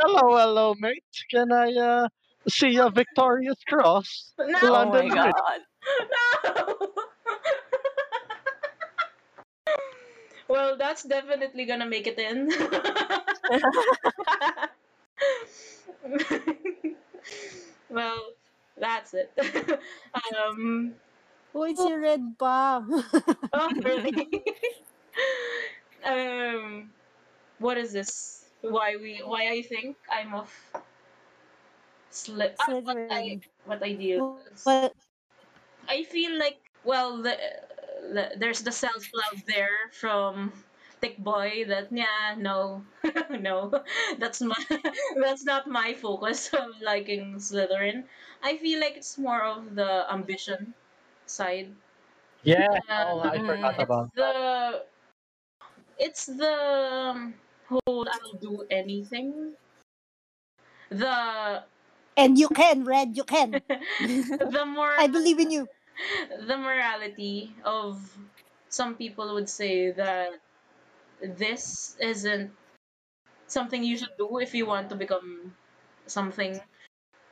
Hello, 0.01 0.38
hello, 0.38 0.76
mate. 0.80 1.03
Can 1.30 1.51
I 1.51 1.74
uh 1.74 2.08
see 2.47 2.78
a 2.78 2.89
Victoria's 2.89 3.58
Cross? 3.68 4.34
no, 4.39 4.60
Oh 4.64 4.86
my 4.89 5.03
London 5.03 5.10
God. 5.10 5.60
no. 6.45 6.91
well, 10.47 10.78
that's 10.78 11.03
definitely 11.03 11.66
gonna 11.66 11.86
make 11.86 12.08
it 12.08 12.20
in. 12.20 12.49
well, 17.89 18.32
that's 18.78 19.14
it. 19.14 19.32
um, 20.38 20.95
Uy, 21.56 21.72
si 21.72 21.88
Red 21.88 22.36
pa. 22.36 22.84
oh, 23.56 23.72
really? 23.80 24.12
um, 26.03 26.91
what 27.64 27.80
is 27.80 27.95
this? 27.95 28.43
Why 28.60 28.99
we? 28.99 29.24
Why 29.24 29.56
I 29.56 29.64
think 29.64 29.95
I'm 30.12 30.36
of 30.36 30.51
Sli- 32.12 32.60
ah, 32.60 32.68
what 32.84 32.99
I 33.08 33.39
Slytherin. 33.39 33.39
what 33.64 33.80
I 33.80 33.91
deal. 33.95 34.36
What? 34.68 34.91
I 35.88 36.03
feel 36.03 36.36
like 36.36 36.60
well, 36.84 37.24
the, 37.24 37.39
the, 38.12 38.36
there's 38.36 38.60
the 38.60 38.76
self 38.76 39.08
love 39.16 39.39
there 39.47 39.95
from 39.95 40.51
Tikboy. 41.01 41.72
That 41.72 41.88
yeah, 41.88 42.36
no, 42.36 42.84
no, 43.32 43.72
that's 44.20 44.43
my 44.43 44.60
that's 45.24 45.47
not 45.47 45.72
my 45.72 45.95
focus 45.95 46.51
of 46.51 46.84
liking 46.84 47.39
Slytherin. 47.39 48.03
I 48.43 48.60
feel 48.60 48.84
like 48.84 48.99
it's 48.99 49.18
more 49.18 49.41
of 49.41 49.76
the 49.76 50.03
ambition 50.12 50.76
side. 51.26 51.76
Yeah, 52.43 52.67
Uh, 52.89 53.13
oh, 53.13 53.19
I 53.19 53.39
forgot 53.39 53.76
Mm. 53.76 53.80
about 53.80 54.09
the 54.15 54.86
it's 55.97 56.26
the 56.26 56.53
um, 56.53 57.36
whole 57.67 58.07
I'll 58.07 58.34
do 58.39 58.65
anything. 58.69 59.55
The 60.89 61.65
And 62.17 62.38
you 62.38 62.49
can, 62.49 62.84
Red. 62.84 63.15
You 63.15 63.23
can. 63.23 63.61
the 63.99 64.65
more 64.65 64.97
I 64.97 65.07
believe 65.07 65.39
in 65.39 65.51
you. 65.51 65.69
the 66.47 66.57
morality 66.57 67.55
of 67.63 68.17
some 68.69 68.95
people 68.95 69.34
would 69.34 69.49
say 69.49 69.91
that 69.91 70.34
this 71.21 71.97
isn't 71.99 72.51
something 73.47 73.84
you 73.84 73.97
should 73.97 74.17
do 74.17 74.39
if 74.39 74.53
you 74.55 74.65
want 74.65 74.89
to 74.89 74.95
become 74.95 75.55
something 76.07 76.61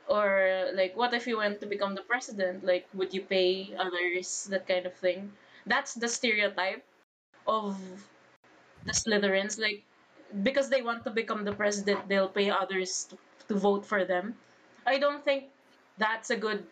or 0.08 0.70
like 0.74 0.96
what 0.96 1.14
if 1.14 1.26
you 1.26 1.36
want 1.36 1.60
to 1.60 1.66
become 1.66 1.94
the 1.94 2.02
president 2.02 2.64
like 2.64 2.86
would 2.94 3.12
you 3.14 3.22
pay 3.22 3.74
others 3.76 4.44
that 4.50 4.66
kind 4.68 4.86
of 4.86 4.94
thing 4.94 5.32
that's 5.66 5.94
the 5.94 6.08
stereotype 6.08 6.84
of 7.46 7.78
the 8.84 8.92
slytherins 8.92 9.58
like 9.58 9.84
because 10.42 10.68
they 10.70 10.82
want 10.82 11.04
to 11.04 11.10
become 11.10 11.44
the 11.44 11.52
president 11.52 12.08
they'll 12.08 12.28
pay 12.28 12.50
others 12.50 13.04
to, 13.04 13.18
to 13.48 13.54
vote 13.54 13.84
for 13.86 14.04
them 14.04 14.36
i 14.86 14.98
don't 14.98 15.24
think 15.24 15.50
that's 15.98 16.30
a 16.30 16.36
good 16.36 16.66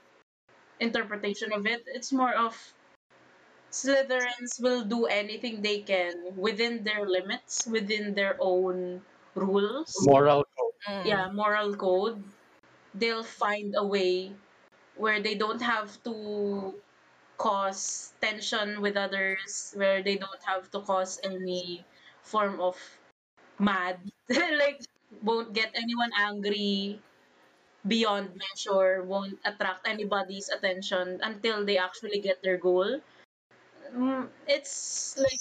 interpretation 0.81 1.53
of 1.53 1.67
it. 1.67 1.83
It's 1.87 2.13
more 2.13 2.35
of 2.35 2.75
Slytherins 3.73 4.61
will 4.61 4.85
do 4.85 5.07
anything 5.07 5.63
they 5.63 5.81
can 5.81 6.37
within 6.37 6.85
their 6.85 7.05
limits, 7.07 7.67
within 7.67 8.15
their 8.15 8.37
own 8.39 9.03
rules. 9.35 9.93
moral 10.03 10.45
code. 10.57 10.75
Mm. 10.89 11.07
Yeah, 11.07 11.31
moral 11.33 11.75
code. 11.77 12.23
They'll 12.95 13.25
find 13.25 13.75
a 13.77 13.85
way 13.87 14.35
where 14.97 15.21
they 15.23 15.35
don't 15.37 15.63
have 15.63 16.03
to 16.05 16.81
cause 17.39 18.15
tension 18.21 18.81
with 18.83 18.97
others, 18.97 19.73
where 19.77 20.03
they 20.03 20.17
don't 20.17 20.43
have 20.45 20.71
to 20.73 20.81
cause 20.83 21.21
any 21.25 21.87
form 22.23 22.61
of 22.61 22.77
mad. 23.59 24.01
like, 24.31 24.81
won't 25.23 25.55
get 25.55 25.73
anyone 25.75 26.11
angry 26.19 27.01
beyond 27.87 28.37
measure, 28.37 29.03
won't 29.05 29.39
attract 29.45 29.87
anybody's 29.89 30.49
attention 30.51 31.21
until 31.23 31.65
they 31.65 31.79
actually 31.79 32.21
get 32.21 32.43
their 32.43 32.59
goal. 32.59 33.01
Mm, 33.95 34.29
It's 34.49 35.17
like 35.19 35.41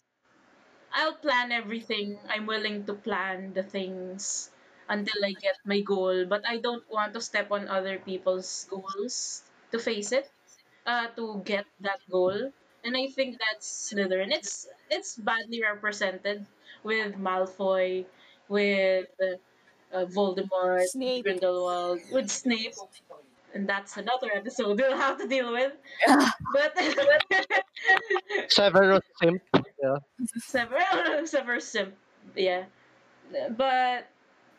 I'll 0.94 1.16
plan 1.18 1.52
everything. 1.52 2.20
I'm 2.30 2.46
willing 2.46 2.86
to 2.86 2.94
plan 2.94 3.54
the 3.54 3.64
things 3.64 4.51
until 4.92 5.24
I 5.24 5.34
get 5.40 5.56
my 5.66 5.80
goal, 5.82 6.26
but 6.28 6.44
I 6.48 6.60
don't 6.60 6.84
want 6.92 7.16
to 7.16 7.22
step 7.24 7.52
on 7.52 7.70
other 7.72 8.00
people's 8.00 8.68
goals 8.70 9.44
to 9.72 9.80
face 9.80 10.12
it, 10.12 10.30
uh, 10.86 11.08
to 11.16 11.42
get 11.46 11.66
that 11.82 12.04
goal. 12.12 12.52
And 12.84 12.98
I 12.98 13.08
think 13.08 13.40
that's 13.40 13.94
Slytherin. 13.94 14.32
It's 14.36 14.68
it's 14.92 15.16
badly 15.16 15.64
represented 15.64 16.46
with 16.84 17.16
Malfoy, 17.16 18.06
with 18.50 19.08
uh, 19.22 20.06
Voldemort, 20.06 20.86
Snape. 20.88 21.26
Grindelwald, 21.26 22.02
with 22.12 22.30
Snape, 22.30 22.76
and 23.54 23.68
that's 23.70 23.98
another 23.98 24.30
episode 24.34 24.80
we'll 24.80 24.98
have 24.98 25.18
to 25.20 25.28
deal 25.28 25.52
with. 25.52 25.74
But 26.54 26.78
Severus 28.50 29.02
Simp. 29.22 29.42
Yeah. 29.82 29.98
Sever 30.38 30.80
Severus 31.26 31.68
Simp. 31.68 31.96
Yeah. 32.36 32.66
But 33.58 34.11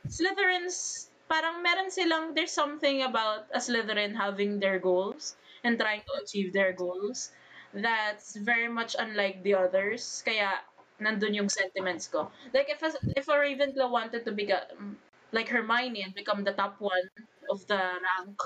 Slytherins, 0.07 1.09
parang 1.29 1.63
meron 1.63 1.91
silang, 1.91 2.35
there's 2.35 2.53
something 2.53 3.03
about 3.03 3.47
a 3.55 3.59
Slytherin 3.59 4.15
having 4.17 4.61
their 4.61 4.79
goals 4.79 5.37
and 5.65 5.79
trying 5.79 6.03
to 6.03 6.13
achieve 6.23 6.53
their 6.53 6.73
goals 6.73 7.33
that's 7.73 8.37
very 8.37 8.69
much 8.69 8.95
unlike 8.99 9.43
the 9.43 9.55
others. 9.55 10.23
Kaya, 10.27 10.61
nandun 11.01 11.35
yung 11.35 11.49
sentiments 11.49 12.07
ko. 12.09 12.31
Like, 12.53 12.69
if 12.69 12.83
a, 12.83 12.93
if 13.17 13.29
a 13.29 13.33
Ravenclaw 13.39 13.91
wanted 13.91 14.25
to 14.27 14.33
become 14.33 14.99
like 15.33 15.49
Hermione 15.49 16.03
and 16.03 16.15
become 16.15 16.45
the 16.45 16.53
top 16.53 16.81
one 16.81 17.09
of 17.49 17.67
the 17.67 17.81
rank, 17.81 18.37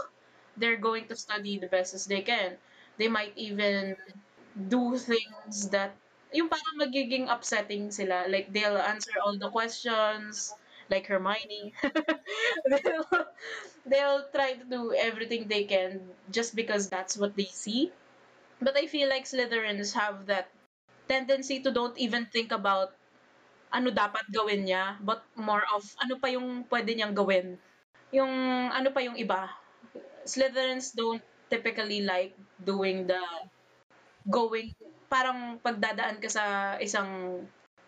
they're 0.56 0.76
going 0.78 1.08
to 1.08 1.16
study 1.16 1.58
the 1.58 1.66
best 1.66 1.94
as 1.94 2.06
they 2.06 2.22
can. 2.22 2.56
They 2.98 3.08
might 3.08 3.32
even 3.36 3.96
do 4.56 4.96
things 4.96 5.68
that 5.70 5.96
yung 6.32 6.48
parang 6.48 6.76
magiging 6.80 7.26
upsetting 7.28 7.90
sila. 7.90 8.26
Like, 8.28 8.52
they'll 8.52 8.78
answer 8.78 9.12
all 9.24 9.36
the 9.38 9.50
questions, 9.50 10.54
like 10.90 11.06
Hermione. 11.06 11.72
they'll, 12.70 13.08
they'll 13.86 14.24
try 14.34 14.54
to 14.54 14.64
do 14.64 14.94
everything 14.94 15.46
they 15.48 15.64
can 15.64 16.00
just 16.30 16.54
because 16.54 16.88
that's 16.88 17.16
what 17.16 17.36
they 17.36 17.50
see. 17.50 17.92
But 18.60 18.76
I 18.76 18.86
feel 18.86 19.08
like 19.08 19.24
Slytherins 19.24 19.92
have 19.94 20.26
that 20.26 20.48
tendency 21.08 21.60
to 21.60 21.70
don't 21.70 21.96
even 21.98 22.26
think 22.26 22.52
about 22.52 22.94
ano 23.70 23.90
dapat 23.90 24.30
gawin 24.32 24.64
niya, 24.64 24.96
but 25.02 25.22
more 25.36 25.62
of 25.74 25.84
ano 26.00 26.16
pa 26.16 26.30
yung 26.32 26.64
pwede 26.70 26.96
niyang 26.96 27.14
gawin. 27.14 27.58
Yung 28.14 28.32
ano 28.72 28.88
pa 28.94 29.02
yung 29.02 29.18
iba. 29.18 29.50
Slytherins 30.24 30.94
don't 30.94 31.22
typically 31.50 32.02
like 32.02 32.34
doing 32.62 33.06
the 33.06 33.20
going 34.26 34.74
parang 35.06 35.62
pagdadaan 35.62 36.18
ka 36.18 36.26
sa 36.26 36.44
isang 36.82 37.42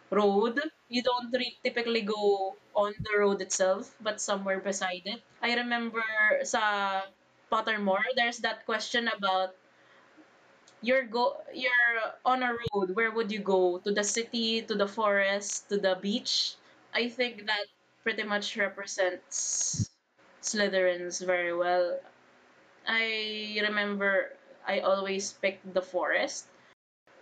road, 0.09 0.57
you 0.89 1.03
don't 1.03 1.29
re- 1.35 1.59
typically 1.61 2.03
go 2.07 2.55
on 2.79 2.95
the 3.03 3.19
road 3.19 3.43
itself, 3.43 3.91
but 4.01 4.21
somewhere 4.23 4.61
beside 4.63 5.03
it. 5.05 5.21
I 5.43 5.55
remember 5.59 6.05
sa 6.45 7.03
Pottermore, 7.51 8.07
there's 8.17 8.39
that 8.47 8.65
question 8.67 9.09
about 9.11 9.57
you're 10.83 11.05
go 11.07 11.37
you're 11.53 11.95
on 12.25 12.43
a 12.43 12.53
road, 12.55 12.95
where 12.95 13.11
would 13.11 13.31
you 13.33 13.41
go? 13.41 13.79
To 13.79 13.91
the 13.93 14.05
city, 14.05 14.63
to 14.63 14.75
the 14.75 14.87
forest, 14.87 15.69
to 15.71 15.79
the 15.79 15.99
beach? 16.01 16.55
I 16.95 17.09
think 17.09 17.47
that 17.47 17.67
pretty 18.03 18.23
much 18.23 18.57
represents 18.57 19.91
Slytherins 20.43 21.25
very 21.25 21.55
well. 21.55 21.99
I 22.89 23.59
remember 23.63 24.35
I 24.67 24.81
always 24.81 25.33
picked 25.35 25.75
the 25.75 25.83
forest. 25.83 26.47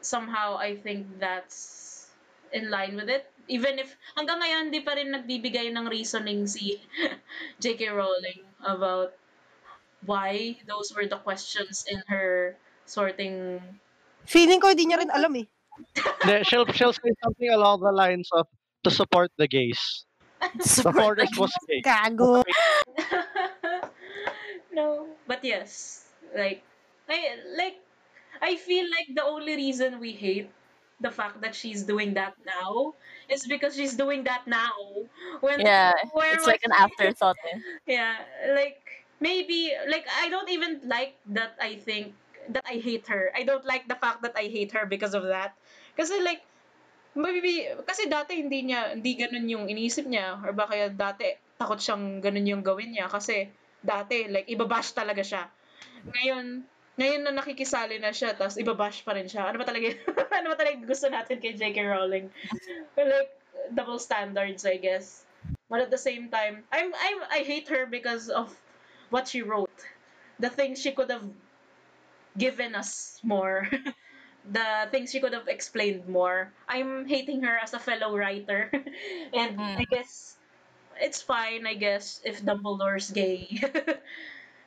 Somehow 0.03 0.57
I 0.59 0.77
think 0.77 1.07
that's 1.21 2.09
in 2.53 2.71
line 2.71 2.97
with 2.97 3.11
it. 3.11 3.31
Even 3.49 3.79
if 3.79 3.95
hanggang 4.19 4.43
ngayon 4.43 4.65
di 4.75 4.81
pa 4.83 4.95
rin 4.99 5.15
nagbibigay 5.15 5.71
ng 5.71 5.87
reasoning 5.87 6.47
si 6.47 6.83
J.K. 7.63 7.91
Rowling 7.95 8.43
about 8.63 9.15
why 10.05 10.59
those 10.67 10.93
were 10.95 11.07
the 11.07 11.19
questions 11.21 11.85
in 11.89 12.03
her 12.09 12.57
sorting 12.87 13.61
Feeling 14.27 14.61
ko 14.61 14.69
hindi 14.75 14.87
niya 14.87 14.99
rin 15.03 15.11
alam 15.15 15.33
eh. 15.39 15.47
Then 16.25 16.45
she'll 16.45 16.67
she'll 16.73 16.93
say 16.93 17.13
something 17.25 17.51
along 17.51 17.81
the 17.83 17.93
lines 17.93 18.29
of 18.35 18.47
to 18.85 18.91
support 18.91 19.31
the 19.39 19.49
gays. 19.49 20.07
The 20.83 20.85
Support 20.85 20.95
forest 20.95 21.39
was 21.39 21.53
gay. 21.69 21.85
Gago. 21.85 22.43
no, 24.73 25.17
but 25.27 25.45
yes, 25.45 26.09
like 26.35 26.63
I 27.09 27.39
like 27.57 27.81
I 28.41 28.57
feel 28.57 28.87
like 28.91 29.15
the 29.15 29.25
only 29.25 29.57
reason 29.57 30.01
we 30.01 30.13
hate 30.13 30.51
the 31.01 31.11
fact 31.11 31.41
that 31.43 31.55
she's 31.55 31.85
doing 31.85 32.15
that 32.15 32.35
now 32.45 32.95
is 33.29 33.47
because 33.47 33.77
she's 33.77 33.95
doing 33.95 34.25
that 34.25 34.47
now. 34.47 34.73
When 35.41 35.61
Yeah, 35.61 35.93
where 36.13 36.33
it's 36.33 36.47
like 36.47 36.65
an 36.65 36.73
afterthought. 36.73 37.37
Eh. 37.53 37.59
Yeah, 38.01 38.17
like 38.55 38.81
maybe 39.21 39.73
like 39.89 40.07
I 40.09 40.29
don't 40.29 40.49
even 40.49 40.81
like 40.89 41.17
that 41.37 41.57
I 41.61 41.77
think 41.77 42.15
that 42.49 42.65
I 42.65 42.81
hate 42.81 43.09
her. 43.09 43.31
I 43.37 43.45
don't 43.45 43.65
like 43.65 43.89
the 43.89 43.97
fact 43.97 44.23
that 44.23 44.33
I 44.37 44.49
hate 44.49 44.73
her 44.73 44.87
because 44.87 45.13
of 45.13 45.25
that. 45.29 45.53
Kasi 45.97 46.23
like 46.25 46.41
maybe 47.17 47.69
kasi 47.85 48.09
dati 48.09 48.41
hindi 48.41 48.73
niya 48.73 48.97
hindi 48.97 49.17
ganun 49.17 49.49
yung 49.49 49.65
iniisip 49.69 50.05
niya 50.05 50.41
or 50.45 50.53
baka 50.53 50.93
dati 50.93 51.37
takot 51.57 51.81
siyang 51.81 52.21
ganun 52.21 52.45
yung 52.45 52.63
gawin 52.65 52.93
niya 52.93 53.09
kasi 53.09 53.49
dati 53.81 54.29
like 54.29 54.49
ibabash 54.49 54.93
talaga 54.97 55.21
siya. 55.25 55.49
Ngayon 56.09 56.65
ngayon 56.97 57.29
na 57.29 57.33
nakikisali 57.33 58.01
na 58.01 58.13
siya 58.13 58.33
tapos 58.33 58.57
ibabash 58.57 59.05
pa 59.05 59.13
rin 59.13 59.29
siya. 59.29 59.53
Ano 59.53 59.61
ba 59.61 59.69
talaga 59.69 59.93
ano 60.41 60.53
ba 60.53 60.57
talaga 60.57 60.81
gusto 60.85 61.07
natin 61.13 61.39
kay 61.41 61.53
J.K. 61.53 61.79
Rowling? 61.85 62.33
like 62.97 63.33
double 63.75 64.01
standards 64.01 64.65
I 64.65 64.81
guess. 64.81 65.25
But 65.69 65.81
at 65.83 65.91
the 65.91 66.01
same 66.01 66.31
time, 66.31 66.65
I'm 66.73 66.95
I'm 66.95 67.21
I 67.29 67.41
hate 67.45 67.69
her 67.69 67.87
because 67.87 68.29
of 68.31 68.55
what 69.11 69.29
she 69.29 69.43
wrote. 69.43 69.73
The 70.39 70.49
things 70.49 70.81
she 70.81 70.93
could 70.93 71.11
have 71.11 71.27
given 72.39 72.75
us 72.75 73.21
more. 73.25 73.69
the 74.53 74.87
things 74.91 75.11
she 75.11 75.21
could 75.21 75.33
have 75.33 75.49
explained 75.49 76.09
more. 76.09 76.53
I'm 76.69 77.07
hating 77.07 77.43
her 77.43 77.59
as 77.59 77.75
a 77.75 77.83
fellow 77.83 78.17
writer, 78.17 78.71
and 79.35 79.59
Mm. 79.59 79.79
I 79.79 79.85
guess 79.91 80.37
it's 81.01 81.21
fine. 81.23 81.67
I 81.67 81.75
guess 81.75 82.21
if 82.25 82.43
Dumbledore's 82.43 83.11
gay, 83.11 83.61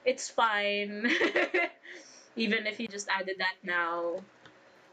it's 0.06 0.30
fine. 0.30 1.08
Even 2.40 2.68
if 2.68 2.80
you 2.80 2.88
just 2.88 3.10
added 3.10 3.38
that 3.40 3.58
now, 3.64 4.24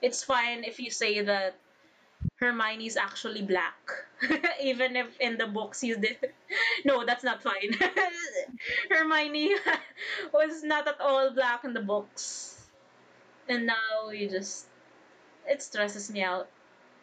it's 0.02 0.22
fine 0.24 0.64
if 0.64 0.80
you 0.80 0.90
say 0.90 1.22
that 1.22 1.56
Hermione's 2.40 2.96
actually 2.96 3.42
black. 3.42 3.76
Even 4.62 4.96
if 4.96 5.18
in 5.20 5.38
the 5.38 5.46
books 5.46 5.82
you 5.84 5.96
did. 5.98 6.18
No, 6.84 7.04
that's 7.04 7.24
not 7.24 7.42
fine. 7.42 7.74
Hermione 8.90 9.54
was 10.32 10.62
not 10.62 10.86
at 10.88 11.00
all 11.00 11.32
black 11.34 11.64
in 11.64 11.74
the 11.74 11.80
books. 11.82 12.66
And 13.48 13.66
now 13.66 14.10
you 14.12 14.28
just. 14.30 14.66
It 15.48 15.62
stresses 15.62 16.10
me 16.10 16.22
out. 16.22 16.48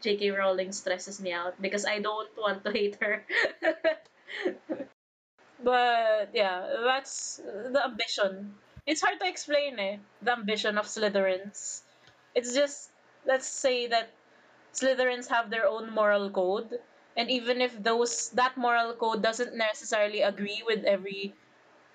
J.K. 0.01 0.31
Rowling 0.31 0.71
stresses 0.73 1.21
me 1.21 1.33
out 1.33 1.61
because 1.61 1.85
I 1.85 1.99
don't 1.99 2.29
want 2.37 2.63
to 2.65 2.71
hate 2.71 2.97
her. 3.01 3.25
but 5.63 6.29
yeah, 6.33 6.67
that's 6.83 7.37
the 7.37 7.81
ambition. 7.83 8.55
It's 8.85 9.01
hard 9.01 9.19
to 9.19 9.27
explain 9.27 9.79
eh, 9.79 9.97
the 10.21 10.31
ambition 10.33 10.77
of 10.77 10.85
Slytherins. 10.87 11.83
It's 12.35 12.53
just, 12.53 12.91
let's 13.25 13.47
say 13.47 13.87
that 13.87 14.11
Slytherins 14.73 15.27
have 15.29 15.49
their 15.49 15.67
own 15.67 15.91
moral 15.91 16.29
code, 16.31 16.79
and 17.15 17.29
even 17.29 17.61
if 17.61 17.81
those 17.81 18.29
that 18.31 18.57
moral 18.57 18.93
code 18.95 19.21
doesn't 19.21 19.55
necessarily 19.55 20.21
agree 20.21 20.63
with 20.65 20.83
every 20.85 21.33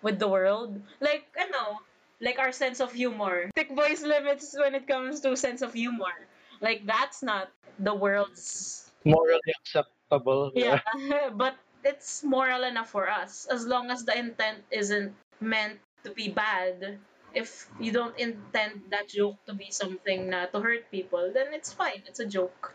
with 0.03 0.19
the 0.19 0.29
world, 0.29 0.81
like 1.01 1.27
I 1.37 1.47
know, 1.49 1.81
like 2.21 2.39
our 2.39 2.53
sense 2.53 2.81
of 2.81 2.93
humor, 2.93 3.51
Tikboy's 3.57 4.03
limits 4.03 4.57
when 4.57 4.75
it 4.75 4.87
comes 4.87 5.21
to 5.23 5.37
sense 5.37 5.63
of 5.63 5.75
humor, 5.75 6.29
like 6.61 6.87
that's 6.87 7.23
not 7.23 7.51
the 7.79 7.95
world's 7.95 8.91
Morally 9.05 9.53
acceptable. 9.61 10.53
yeah, 10.55 10.81
but 11.35 11.57
it's 11.85 12.23
moral 12.25 12.65
enough 12.65 12.91
for 12.91 13.09
us 13.09 13.47
as 13.47 13.67
long 13.67 13.91
as 13.91 14.05
the 14.05 14.17
intent 14.17 14.65
isn't 14.71 15.15
meant 15.41 15.81
to 16.09 16.15
be 16.15 16.29
bad. 16.33 16.99
If 17.35 17.69
you 17.79 17.93
don't 17.93 18.19
intend 18.19 18.89
that 18.91 19.09
joke 19.09 19.37
to 19.47 19.55
be 19.55 19.71
something 19.71 20.31
na 20.31 20.47
to 20.47 20.61
hurt 20.61 20.91
people, 20.91 21.31
then 21.35 21.53
it's 21.53 21.73
fine. 21.73 22.03
It's 22.09 22.21
a 22.21 22.27
joke. 22.27 22.73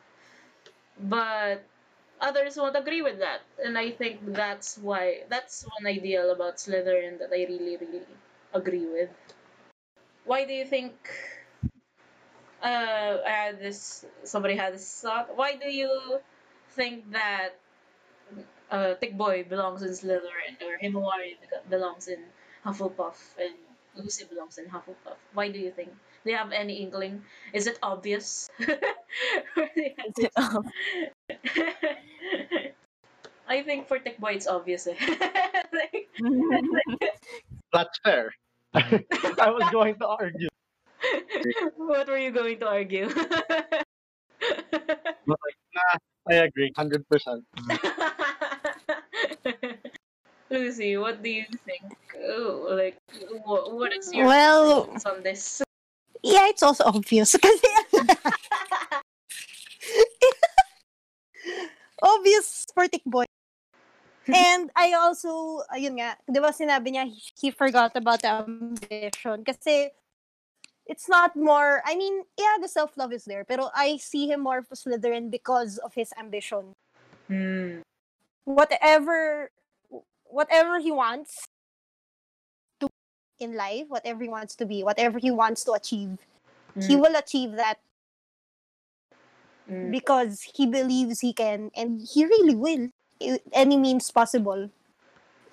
But 1.00 1.64
others 2.22 2.58
won't 2.58 2.76
agree 2.78 3.02
with 3.02 3.20
that, 3.20 3.42
and 3.64 3.78
I 3.78 3.92
think 3.92 4.22
that's 4.34 4.78
why 4.78 5.24
that's 5.30 5.66
one 5.78 5.88
ideal 5.88 6.32
about 6.32 6.58
Slytherin 6.58 7.20
that 7.20 7.32
I 7.34 7.46
really, 7.46 7.78
really 7.78 8.06
agree 8.54 8.88
with. 8.88 9.10
Why 10.26 10.46
do 10.46 10.54
you 10.54 10.66
think? 10.66 10.94
Uh, 12.62 13.18
I 13.26 13.30
had 13.30 13.60
this. 13.60 14.06
Somebody 14.24 14.56
had 14.56 14.74
this 14.74 15.02
thought. 15.02 15.36
Why 15.36 15.56
do 15.56 15.70
you 15.70 16.20
think 16.72 17.12
that 17.12 17.60
uh, 18.72 18.96
Tikboy 19.02 19.48
belongs 19.50 19.82
in 19.84 19.90
Slytherin 19.92 20.56
or 20.66 20.78
Himawari 20.82 21.38
belongs 21.70 22.08
in 22.08 22.20
Hufflepuff 22.66 23.18
and 23.40 23.54
Lucy 23.96 24.26
belongs 24.26 24.58
in 24.58 24.66
Hufflepuff? 24.66 25.18
Why 25.34 25.50
do 25.50 25.60
you 25.60 25.72
think? 25.72 25.90
Do 26.24 26.32
you 26.32 26.38
have 26.38 26.52
any 26.52 26.76
inkling? 26.82 27.24
Is 27.54 27.68
it 27.68 27.78
obvious? 27.84 28.50
I 33.48 33.62
think 33.64 33.88
for 33.88 34.00
Tikboy 34.00 34.36
it's 34.36 34.48
obvious. 34.48 34.88
Eh. 34.88 34.96
Like- 35.74 36.10
That's 37.74 38.00
fair. 38.04 38.32
I 38.74 39.50
was 39.50 39.70
going 39.72 39.96
to 40.00 40.08
argue. 40.08 40.48
what 41.76 42.08
were 42.08 42.18
you 42.18 42.32
going 42.32 42.60
to 42.60 42.68
argue? 42.68 43.10
Like, 45.26 45.58
nah, 45.76 45.98
I 46.30 46.34
agree, 46.46 46.72
100%. 46.78 47.44
Lucy, 50.50 50.98
what 50.98 51.22
do 51.24 51.30
you 51.30 51.46
think? 51.66 51.84
Oh, 52.24 52.68
like, 52.72 52.98
what, 53.44 53.74
what 53.74 53.92
is 53.94 54.14
your 54.14 54.28
Well- 54.28 54.86
thoughts 54.86 55.06
on 55.06 55.24
this? 55.24 55.62
Yeah, 56.24 56.48
it's 56.48 56.64
also 56.64 56.86
obvious. 56.86 57.36
Kasi, 57.36 57.68
obvious 62.02 62.66
for 62.74 62.88
Tikboy. 62.88 63.26
And 64.32 64.72
I 64.72 64.94
also, 64.96 65.68
ayun 65.68 66.00
nga, 66.00 66.16
di 66.32 66.40
ba 66.40 66.56
sinabi 66.56 66.96
niya, 66.96 67.12
he 67.36 67.52
forgot 67.52 67.92
about 68.00 68.24
the 68.24 68.32
ambition. 68.32 69.44
Kasi, 69.44 69.92
it's 70.88 71.12
not 71.12 71.36
more, 71.36 71.84
I 71.84 72.00
mean, 72.00 72.24
yeah, 72.40 72.56
the 72.62 72.72
self-love 72.72 73.12
is 73.12 73.26
there, 73.28 73.44
pero 73.44 73.68
I 73.76 73.98
see 74.00 74.32
him 74.32 74.40
more 74.40 74.64
for 74.64 74.76
Slytherin 74.76 75.28
because 75.28 75.78
of 75.84 75.92
his 75.94 76.16
ambition. 76.16 76.72
Hmm. 77.28 77.84
Whatever, 78.48 79.52
whatever 80.24 80.80
he 80.80 80.92
wants 80.92 81.36
in 83.40 83.56
life, 83.56 83.86
whatever 83.88 84.24
he 84.24 84.30
wants 84.30 84.56
to 84.58 84.66
be, 84.66 84.84
whatever 84.84 85.20
he 85.20 85.32
wants 85.32 85.64
to 85.66 85.72
achieve, 85.74 86.18
he 86.82 86.96
will 86.96 87.16
achieve 87.16 87.54
that 87.58 87.80
Mm. 89.64 89.92
because 89.96 90.44
he 90.44 90.68
believes 90.68 91.22
he 91.24 91.32
can 91.32 91.72
and 91.72 92.04
he 92.04 92.26
really 92.28 92.52
will 92.54 92.92
any 93.56 93.78
means 93.80 94.12
possible 94.12 94.68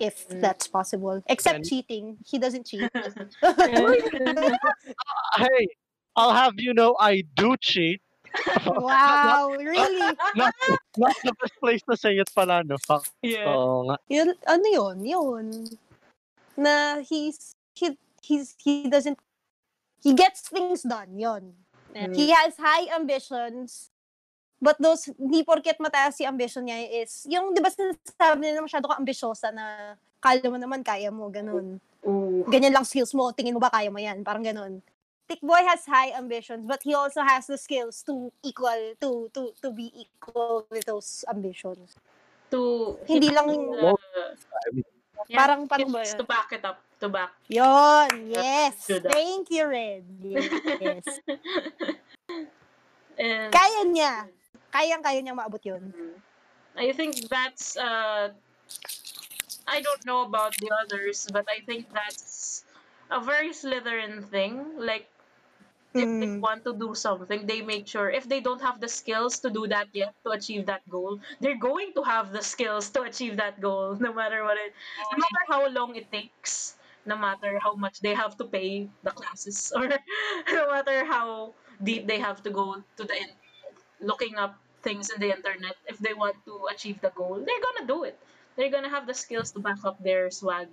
if 0.03 0.27
Mm. 0.27 0.41
that's 0.43 0.67
possible 0.67 1.23
except 1.31 1.63
And- 1.63 1.65
cheating 1.65 2.17
he 2.27 2.35
doesn't 2.35 2.67
cheat 2.67 2.91
Hey, 5.39 5.63
I'll 6.19 6.33
have 6.35 6.59
you 6.59 6.73
know 6.75 6.97
I 6.99 7.23
do 7.39 7.55
cheat. 7.55 8.01
wow 8.67 9.47
really 9.55 10.11
Not, 10.35 10.53
not 10.99 11.15
the 11.23 11.31
best 11.39 11.55
place 11.63 11.79
to 11.89 11.95
say 11.95 12.15
it 12.19 12.27
pala, 12.35 12.63
no? 12.67 12.75
Fuck. 12.83 13.07
yeah. 13.23 13.47
Oo 13.47 13.87
nga. 13.87 13.95
yun, 14.11 14.35
ano 14.43 14.65
yun 14.75 14.97
yun 15.07 15.47
na 16.59 16.99
he's 16.99 17.55
he 17.81 17.97
he's 18.21 18.53
he 18.61 18.85
doesn't 18.85 19.17
he 20.05 20.13
gets 20.13 20.45
things 20.45 20.85
done 20.85 21.17
yun 21.17 21.57
Mm. 21.91 22.15
he 22.15 22.31
has 22.31 22.55
high 22.55 22.87
ambitions 22.95 23.91
but 24.63 24.79
those 24.79 25.11
hindi 25.19 25.43
porket 25.43 25.75
mataas 25.75 26.15
si 26.15 26.23
ambition 26.23 26.63
niya 26.63 26.87
is 27.03 27.27
yung 27.27 27.51
di 27.51 27.59
ba 27.59 27.67
sinasabi 27.67 28.39
nila 28.47 28.63
masyado 28.63 28.87
ka 28.87 28.95
ambisyosa 28.95 29.51
na 29.51 29.99
kala 30.23 30.39
mo 30.47 30.55
naman 30.55 30.87
kaya 30.87 31.11
mo 31.11 31.27
ganun 31.27 31.83
Ooh. 32.07 32.47
ganyan 32.49 32.73
lang 32.73 32.87
skills 32.87 33.13
mo, 33.13 33.29
tingin 33.29 33.53
mo 33.53 33.61
ba 33.61 33.69
kaya 33.69 33.93
mo 33.93 34.01
yan? 34.01 34.25
Parang 34.25 34.41
ganun. 34.41 34.81
Tick 35.29 35.37
Boy 35.45 35.61
has 35.63 35.85
high 35.85 36.11
ambitions, 36.17 36.65
but 36.65 36.81
he 36.83 36.97
also 36.97 37.21
has 37.21 37.45
the 37.45 37.55
skills 37.55 38.01
to 38.03 38.33
equal, 38.41 38.97
to 38.99 39.29
to 39.31 39.53
to 39.61 39.69
be 39.69 39.93
equal 39.93 40.65
with 40.73 40.83
those 40.89 41.23
ambitions. 41.29 41.93
To, 42.51 42.97
Hindi 43.07 43.31
lang, 43.31 43.47
uh, 43.53 43.95
yeah, 45.27 45.37
parang, 45.37 45.67
paano 45.67 45.91
ba 45.91 46.01
yun? 46.05 46.17
To 46.17 46.25
back 46.25 46.49
it 46.53 46.63
up. 46.65 46.79
To 47.01 47.09
back. 47.09 47.33
Yon, 47.49 48.29
yes. 48.29 48.87
Thank 48.87 49.49
you, 49.49 49.65
Red. 49.67 50.05
Yes. 50.21 51.05
and 53.19 53.51
Kaya 53.51 53.81
niya. 53.89 54.29
Kayang-kaya 54.71 55.19
niyang 55.19 55.35
maabot 55.35 55.61
yun. 55.67 55.83
Mhm. 55.91 56.15
I 56.79 56.95
think 56.95 57.27
that's 57.27 57.75
uh 57.75 58.31
I 59.67 59.83
don't 59.83 60.03
know 60.07 60.23
about 60.23 60.55
the 60.55 60.71
others, 60.71 61.27
but 61.27 61.43
I 61.51 61.59
think 61.67 61.91
that's 61.91 62.63
a 63.11 63.19
very 63.19 63.51
Slytherin 63.51 64.23
thing. 64.31 64.79
Like 64.79 65.10
if 65.93 66.09
they 66.19 66.27
Mm. 66.27 66.41
want 66.41 66.63
to 66.65 66.73
do 66.73 66.95
something, 66.95 67.45
they 67.47 67.61
make 67.61 67.87
sure 67.87 68.09
if 68.09 68.27
they 68.27 68.39
don't 68.39 68.61
have 68.61 68.79
the 68.79 68.87
skills 68.87 69.39
to 69.39 69.49
do 69.49 69.67
that 69.67 69.87
yet 69.93 70.15
to 70.23 70.31
achieve 70.31 70.65
that 70.67 70.87
goal, 70.89 71.19
they're 71.39 71.59
going 71.59 71.93
to 71.93 72.03
have 72.03 72.31
the 72.31 72.41
skills 72.41 72.89
to 72.91 73.01
achieve 73.03 73.37
that 73.37 73.59
goal, 73.61 73.95
no 74.07 74.13
matter 74.13 74.43
what 74.43 74.57
it, 74.57 74.73
no 75.11 75.17
matter 75.17 75.41
how 75.49 75.67
long 75.69 75.95
it 75.95 76.11
takes, 76.11 76.77
no 77.05 77.17
matter 77.17 77.59
how 77.59 77.73
much 77.75 77.99
they 77.99 78.13
have 78.13 78.37
to 78.37 78.45
pay 78.45 78.87
the 79.03 79.11
classes, 79.11 79.71
or 79.75 79.87
no 80.51 80.63
matter 80.71 81.05
how 81.05 81.53
deep 81.83 82.07
they 82.07 82.19
have 82.19 82.41
to 82.43 82.49
go 82.51 82.83
to 82.97 83.03
the 83.03 83.15
in- 83.15 83.37
looking 84.01 84.35
up 84.35 84.57
things 84.83 85.09
in 85.11 85.19
the 85.21 85.31
internet. 85.35 85.75
If 85.87 85.99
they 85.99 86.13
want 86.13 86.37
to 86.45 86.67
achieve 86.71 87.01
the 87.01 87.09
goal, 87.11 87.35
they're 87.45 87.63
gonna 87.67 87.87
do 87.87 88.03
it. 88.03 88.19
They're 88.55 88.71
gonna 88.71 88.89
have 88.89 89.07
the 89.07 89.13
skills 89.13 89.51
to 89.53 89.59
back 89.59 89.83
up 89.85 90.01
their 90.03 90.29
swag. 90.31 90.69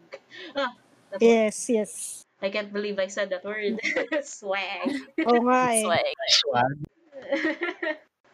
Ah, 0.56 0.74
that's 1.10 1.22
Yes, 1.22 1.68
yes. 1.68 2.24
I 2.39 2.49
can't 2.51 2.70
believe 2.70 2.99
I 2.99 3.11
said 3.11 3.30
that 3.34 3.43
word. 3.43 3.82
Swag. 4.22 4.95
Oo 5.26 5.43
nga 5.43 5.74
eh. 5.74 5.82
Swag. 5.82 6.07
Swag. 6.30 6.76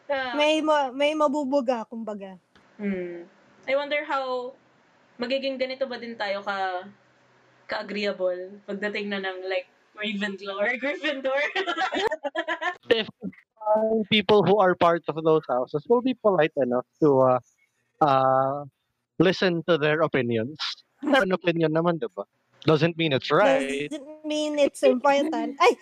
Ah, 0.05 0.33
May, 0.39 0.61
ma- 0.61 0.93
may 0.93 1.17
mabubuga, 1.17 1.89
kumbaga. 1.89 2.37
hmm. 2.77 3.25
I 3.65 3.73
wonder 3.73 4.05
how 4.05 4.53
magiging 5.17 5.57
ganito 5.57 5.89
ba 5.89 5.97
din 5.97 6.13
tayo 6.13 6.45
ka 6.45 6.85
ka-agreeable 7.65 8.61
pagdating 8.69 9.09
na 9.09 9.17
ng 9.17 9.49
like 9.49 9.65
Ravenclaw 9.97 10.61
or 10.61 10.69
Gryffindor. 10.81 11.41
If 12.93 13.09
uh, 13.57 14.05
people 14.13 14.45
who 14.45 14.61
are 14.61 14.77
part 14.77 15.01
of 15.09 15.17
those 15.25 15.41
houses 15.49 15.81
will 15.89 16.05
be 16.05 16.13
polite 16.13 16.53
enough 16.61 16.85
to 17.01 17.09
uh, 17.25 17.39
uh, 18.05 18.69
listen 19.17 19.63
to 19.65 19.81
their 19.81 20.05
opinions. 20.05 20.61
An 21.01 21.31
opinion 21.31 21.73
naman, 21.73 21.97
di 21.97 22.05
ba? 22.13 22.29
Doesn't 22.65 22.97
mean 22.97 23.13
it's 23.13 23.29
right. 23.31 23.89
Doesn't 23.89 24.25
mean 24.25 24.57
it's 24.57 24.81
important. 24.81 25.57
Ay! 25.61 25.73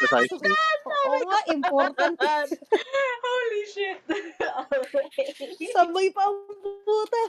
Precisely. 0.00 0.48
Oo 0.48 1.20
nga, 1.28 1.40
important. 1.52 2.16
Holy 2.20 3.62
shit. 3.68 4.00
Okay. 4.66 5.68
Sabay 5.76 6.08
pa 6.10 6.24
ang 6.24 6.38
puta. 6.84 7.22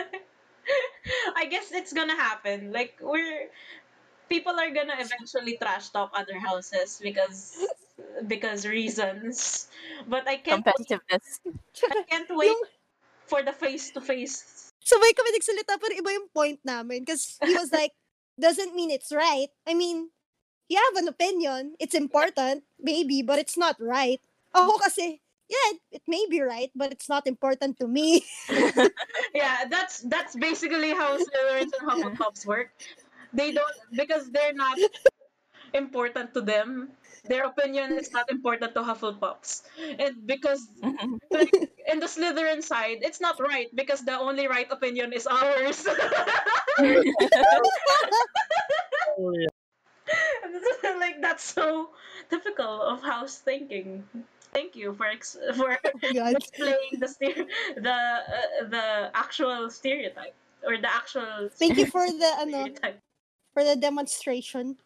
I 1.40 1.44
guess 1.50 1.72
it's 1.72 1.92
gonna 1.92 2.16
happen. 2.16 2.72
Like 2.72 2.96
we're 3.02 3.50
people 4.30 4.54
are 4.56 4.70
gonna 4.70 4.96
eventually 4.98 5.58
trash 5.60 5.90
talk 5.90 6.10
other 6.14 6.38
houses 6.38 7.00
because 7.02 7.58
because 8.26 8.64
reasons. 8.64 9.68
But 10.08 10.28
I 10.28 10.38
can't 10.40 10.64
Competitiveness. 10.64 11.44
I 11.84 12.02
can't 12.08 12.30
wait 12.32 12.56
for 13.30 13.42
the 13.42 13.52
face 13.52 13.90
to 13.92 14.00
face. 14.00 14.59
Sabay 14.90 15.14
kami 15.14 15.30
nagsalita, 15.38 15.78
pero 15.78 15.94
iba 15.94 16.10
yung 16.10 16.26
point 16.34 16.58
namin. 16.66 17.06
Because 17.06 17.38
he 17.46 17.54
was 17.54 17.70
like, 17.70 17.94
doesn't 18.34 18.74
mean 18.74 18.90
it's 18.90 19.14
right. 19.14 19.48
I 19.66 19.74
mean, 19.74 20.10
you 20.66 20.78
have 20.82 20.96
an 20.98 21.06
opinion. 21.06 21.78
It's 21.78 21.94
important, 21.94 22.66
maybe, 22.82 23.22
but 23.22 23.38
it's 23.38 23.54
not 23.54 23.78
right. 23.78 24.18
Ako 24.50 24.82
kasi, 24.82 25.22
yeah, 25.46 25.78
it, 25.90 26.02
may 26.06 26.26
be 26.30 26.40
right, 26.40 26.70
but 26.74 26.90
it's 26.90 27.08
not 27.08 27.26
important 27.26 27.78
to 27.78 27.86
me. 27.86 28.24
Yeah, 29.34 29.70
that's 29.70 30.02
that's 30.10 30.34
basically 30.34 30.90
how 30.90 31.14
Slytherins 31.14 31.70
and 31.70 31.86
Hufflepuffs 31.86 32.42
work. 32.46 32.74
They 33.32 33.54
don't 33.54 33.78
because 33.94 34.30
they're 34.30 34.54
not 34.54 34.74
important 35.74 36.34
to 36.34 36.42
them. 36.42 36.90
Their 37.24 37.44
opinion 37.44 37.98
is 37.98 38.12
not 38.12 38.30
important 38.30 38.74
to 38.74 38.80
Hufflepuffs, 38.80 39.62
and 39.98 40.26
because 40.26 40.68
like, 41.30 41.52
in 41.86 42.00
the 42.00 42.06
Slytherin 42.06 42.62
side, 42.62 42.98
it's 43.02 43.20
not 43.20 43.40
right 43.40 43.68
because 43.74 44.04
the 44.04 44.18
only 44.18 44.48
right 44.48 44.66
opinion 44.70 45.12
is 45.12 45.26
ours. 45.26 45.86
Oh, 49.18 49.32
yeah. 49.36 49.48
like 50.98 51.20
that's 51.20 51.44
so 51.44 51.90
typical 52.30 52.82
of 52.82 53.02
house 53.02 53.38
thinking. 53.38 54.04
Thank 54.52 54.74
you 54.74 54.94
for 54.94 55.06
ex- 55.06 55.36
for 55.54 55.78
God. 56.14 56.34
explaining 56.36 56.98
the 56.98 57.08
the 57.76 57.90
uh, 57.90 58.68
the 58.68 59.10
actual 59.14 59.70
stereotype 59.70 60.34
or 60.66 60.76
the 60.78 60.90
actual 60.92 61.48
Thank 61.54 61.78
you 61.78 61.86
for 61.86 62.06
the, 62.06 62.30
ano, 62.40 62.66
for 63.54 63.64
the 63.64 63.76
demonstration. 63.76 64.76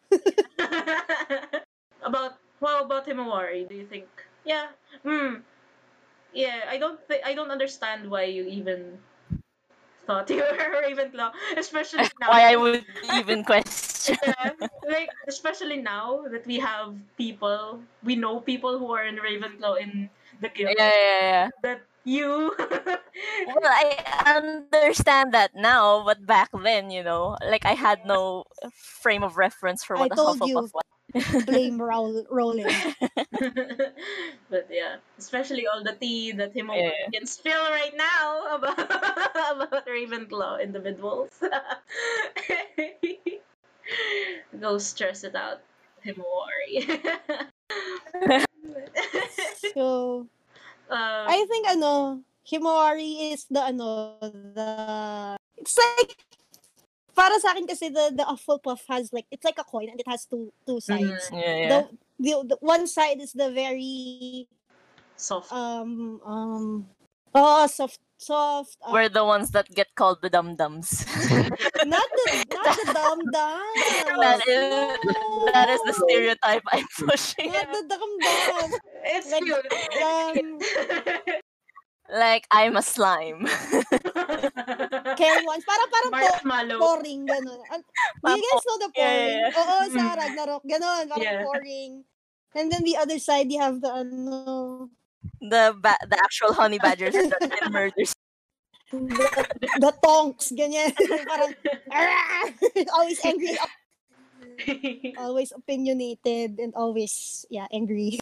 About 2.05 2.37
how 2.61 2.85
about 2.85 3.05
Himawari? 3.05 3.67
Do 3.67 3.75
you 3.75 3.85
think? 3.85 4.07
Yeah. 4.45 4.71
Hmm. 5.03 5.43
Yeah. 6.33 6.65
I 6.69 6.77
don't 6.77 6.99
think 7.07 7.21
I 7.25 7.33
don't 7.33 7.51
understand 7.51 8.09
why 8.09 8.23
you 8.29 8.45
even 8.45 8.99
thought 10.05 10.29
you 10.33 10.37
were 10.37 10.81
Ravenclaw, 10.85 11.33
especially 11.57 12.05
now. 12.21 12.29
Why 12.29 12.53
I 12.53 12.55
would 12.55 12.85
even 13.17 13.43
question. 13.43 14.17
yeah, 14.23 14.51
like 14.87 15.09
especially 15.27 15.77
now 15.77 16.25
that 16.29 16.45
we 16.45 16.59
have 16.59 16.93
people, 17.17 17.81
we 18.03 18.15
know 18.15 18.39
people 18.39 18.77
who 18.77 18.93
are 18.93 19.03
in 19.03 19.17
Ravenclaw 19.17 19.81
in 19.81 20.09
the 20.41 20.49
guild. 20.49 20.73
yeah, 20.77 20.93
yeah. 20.93 21.21
yeah. 21.21 21.49
That 21.61 21.81
you. 22.05 22.53
Well, 23.47 23.63
I 23.63 24.35
understand 24.35 25.33
that 25.33 25.55
now, 25.55 26.03
but 26.03 26.25
back 26.25 26.49
then, 26.51 26.91
you 26.91 27.03
know, 27.03 27.37
like 27.41 27.65
I 27.65 27.73
had 27.73 28.05
no 28.05 28.43
frame 28.73 29.23
of 29.23 29.37
reference 29.37 29.83
for 29.83 29.95
I 29.95 30.01
what 30.01 30.11
a 30.11 30.15
told 30.15 30.39
Hufflepuff 30.39 30.47
you. 30.47 30.55
was. 30.55 30.71
Blame 31.45 31.81
roll, 31.81 32.25
rolling. 32.29 32.67
but 34.49 34.67
yeah, 34.69 34.97
especially 35.17 35.67
all 35.67 35.83
the 35.83 35.95
tea 35.99 36.31
that 36.33 36.53
Himawari 36.53 36.91
Yeah. 36.91 37.09
can 37.13 37.25
spill 37.25 37.63
right 37.71 37.95
now 37.95 38.55
about 38.55 38.79
about 39.55 39.87
Ravenclaw 39.87 40.61
individuals. 40.61 41.31
Go 44.59 44.77
stress 44.77 45.23
it 45.23 45.35
out, 45.35 45.61
Himawari. 46.05 46.83
So, 49.75 50.27
um, 50.89 51.23
I 51.27 51.45
think, 51.49 51.67
ano, 51.67 52.21
Himawari 52.47 53.33
is 53.33 53.45
the, 53.49 53.61
ano, 53.61 54.15
the... 54.21 55.37
It's 55.57 55.77
like, 55.77 56.15
para 57.15 57.39
sa 57.39 57.55
akin 57.55 57.65
kasi 57.65 57.89
the, 57.89 58.11
the 58.11 58.27
Hufflepuff 58.27 58.83
has 58.91 59.09
like, 59.15 59.25
it's 59.31 59.47
like 59.47 59.57
a 59.57 59.63
coin 59.63 59.89
and 59.89 59.99
it 59.99 60.07
has 60.07 60.27
two 60.27 60.51
two 60.67 60.83
sides. 60.83 61.31
Yeah, 61.31 61.55
yeah. 61.55 61.69
The, 61.71 61.79
the, 62.19 62.31
the 62.53 62.57
one 62.59 62.85
side 62.85 63.23
is 63.23 63.31
the 63.31 63.49
very 63.51 64.47
soft. 65.15 65.51
um 65.51 66.19
um 66.27 66.85
oh 67.33 67.67
soft 67.67 67.99
soft 68.19 68.75
uh, 68.83 68.91
We're 68.91 69.07
the 69.07 69.23
ones 69.23 69.51
that 69.51 69.71
get 69.71 69.95
called 69.95 70.19
the 70.21 70.29
dum 70.29 70.55
dums. 70.55 71.07
not 71.87 72.07
the 72.11 72.27
not 72.51 72.75
the 72.75 72.87
dumb 72.91 73.21
dumb 73.31 73.75
that 74.19 74.39
is 74.47 75.51
that 75.55 75.67
is 75.71 75.81
the 75.87 75.95
stereotype 76.03 76.63
I'm 76.71 76.87
pushing. 76.99 77.51
not 77.51 77.71
the 77.71 77.83
dumb 77.87 78.13
dumb 78.19 78.71
it's 79.07 79.31
like, 79.31 79.43
cute. 79.43 79.71
um 80.03 80.59
Like 82.05 82.45
I'm 82.53 82.77
a 82.77 82.85
slime. 82.85 83.49
care 85.17 85.39
ones 85.41 85.65
para 85.65 85.85
parang 85.89 86.11
to, 86.11 86.21
Marshmallow. 86.21 86.77
Poring 86.77 87.25
ganun 87.25 87.57
do 88.21 88.29
you 88.29 88.45
guys 88.45 88.63
know 88.65 88.77
the 88.77 88.89
Yeah, 88.93 89.01
Poring 89.01 89.33
yeah, 89.33 89.49
oo 89.57 89.77
sa 89.89 90.03
Mm. 90.05 90.17
Ragnarok 90.21 90.63
ganun 90.69 91.01
parang 91.09 91.25
Yeah. 91.25 91.41
Poring 91.41 91.91
and 92.53 92.67
then 92.71 92.83
the 92.85 92.95
other 93.01 93.17
side 93.17 93.49
you 93.49 93.57
have 93.59 93.81
the 93.81 93.89
ano 93.89 94.87
the 95.41 95.73
ba- 95.81 96.01
the 96.05 96.17
actual 96.21 96.53
honey 96.53 96.77
badgers 96.77 97.17
that 97.17 97.41
been 97.49 97.73
murders. 97.73 98.13
the, 98.93 99.25
the 99.81 99.91
tonks 100.05 100.53
ganyan 100.53 100.93
parang 101.31 101.51
"Arrgh!" 101.89 102.53
always 102.95 103.19
angry 103.25 103.57
always 105.17 105.49
opinionated 105.51 106.61
and 106.61 106.71
always 106.77 107.43
yeah 107.49 107.65
angry 107.73 108.21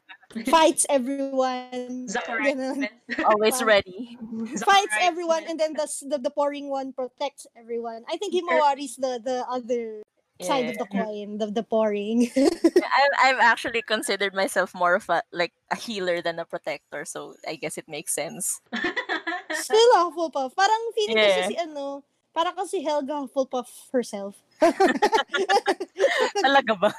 fights 0.50 0.86
everyone 0.90 2.08
Zacharias 2.10 2.56
ganun. 2.58 2.76
Smith. 2.88 3.26
Always 3.30 3.58
Wow. 3.62 3.68
ready. 3.78 4.18
fights 4.66 4.94
Zacharias 4.94 5.10
everyone 5.10 5.44
and 5.48 5.58
then 5.60 5.74
the, 5.74 5.88
the 6.10 6.18
the 6.18 6.34
Poring 6.34 6.70
one 6.70 6.94
protects 6.94 7.48
everyone 7.58 8.04
i 8.12 8.18
think 8.18 8.34
himawari's 8.34 8.98
the 8.98 9.18
the 9.24 9.42
other 9.50 10.04
side 10.42 10.68
of 10.70 10.78
the 10.78 10.86
coin 10.90 11.38
the, 11.40 11.48
the 11.50 11.64
Poring 11.64 12.28
I've, 12.84 13.16
I've 13.24 13.42
actually 13.42 13.82
considered 13.82 14.36
myself 14.36 14.76
more 14.76 14.96
of 15.00 15.08
a 15.10 15.24
like 15.32 15.54
a 15.72 15.78
healer 15.80 16.22
than 16.22 16.38
a 16.38 16.46
protector, 16.46 17.06
so 17.06 17.34
I 17.48 17.56
guess 17.56 17.78
it 17.80 17.88
makes 17.88 18.14
sense. 18.14 18.60
still 19.56 19.90
Hufflepuff 19.98 20.54
parang 20.54 20.82
feeling 20.94 21.18
ko 21.18 21.24
Yeah. 21.26 21.38
siya 21.40 21.46
si 21.48 21.56
ano 21.58 22.04
parang 22.36 22.54
kasi 22.58 22.82
Helga 22.84 23.24
Hufflepuff 23.26 23.70
herself 23.94 24.36
Talaga 26.44 26.74
ba? 26.78 26.92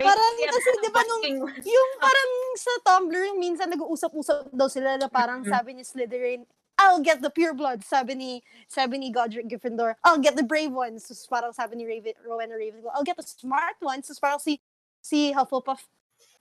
Parang 0.00 0.32
kasi 0.40 0.68
di 0.80 0.90
ba 0.90 1.02
nung 1.04 1.24
yung 1.76 1.90
parang 2.00 2.30
sa 2.56 2.72
Tumblr, 2.88 3.22
yung 3.32 3.40
minsan 3.40 3.68
nag-uusap-usap 3.68 4.48
daw 4.50 4.68
sila 4.68 4.96
na 4.96 5.12
parang 5.12 5.44
sabi 5.44 5.76
ni 5.76 5.84
Slytherin, 5.84 6.48
I'll 6.80 7.04
get 7.04 7.20
the 7.20 7.28
pure 7.28 7.52
blood. 7.52 7.84
Sabi 7.84 8.16
ni, 8.16 8.30
sabi 8.64 8.96
ni 8.96 9.12
Godric 9.12 9.44
Gryffindor, 9.52 10.00
I'll 10.00 10.18
get 10.18 10.40
the 10.40 10.46
brave 10.46 10.72
ones. 10.72 11.04
Tapos 11.04 11.28
parang 11.28 11.52
sabi 11.52 11.76
ni 11.76 11.84
Raven, 11.84 12.16
Rowena 12.24 12.56
Ravenclaw, 12.56 12.96
I'll 12.96 13.04
get 13.04 13.20
the 13.20 13.26
smart 13.28 13.76
ones. 13.84 14.08
Tapos 14.08 14.20
parang 14.20 14.40
si, 14.40 14.56
si 15.04 15.36
Hufflepuff, 15.36 15.84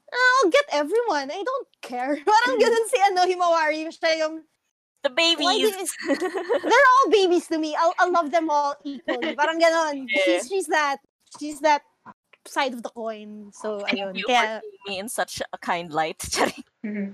I'll 0.10 0.50
get 0.50 0.66
everyone. 0.72 1.28
I 1.30 1.44
don't 1.44 1.70
care. 1.86 2.18
Parang 2.26 2.58
ganun 2.58 2.86
si 2.90 2.98
ano, 2.98 3.30
Himawari. 3.30 3.94
Siya 3.94 4.26
yung, 4.26 4.42
The 5.00 5.14
babies. 5.14 5.96
do 6.04 6.18
they're 6.66 6.88
all 6.92 7.08
babies 7.08 7.48
to 7.48 7.58
me. 7.58 7.72
I'll, 7.78 7.94
I'll 8.00 8.12
love 8.12 8.32
them 8.32 8.50
all 8.50 8.76
equally. 8.84 9.32
Parang 9.32 9.62
ganun. 9.62 10.10
Yeah. 10.10 10.26
She's, 10.26 10.50
she's 10.50 10.68
that, 10.68 10.98
she's 11.38 11.60
that 11.62 11.84
side 12.50 12.74
of 12.74 12.84
the 12.84 12.90
coin. 12.90 13.52
So, 13.54 13.80
Thank 13.86 14.00
ayun. 14.00 14.18
you 14.18 14.26
Kaya, 14.26 14.60
for 14.60 14.90
me 14.90 15.00
in 15.00 15.10
such 15.10 15.42
a 15.42 15.58
kind 15.58 15.94
light. 15.94 16.20
Mhm. 16.80 17.12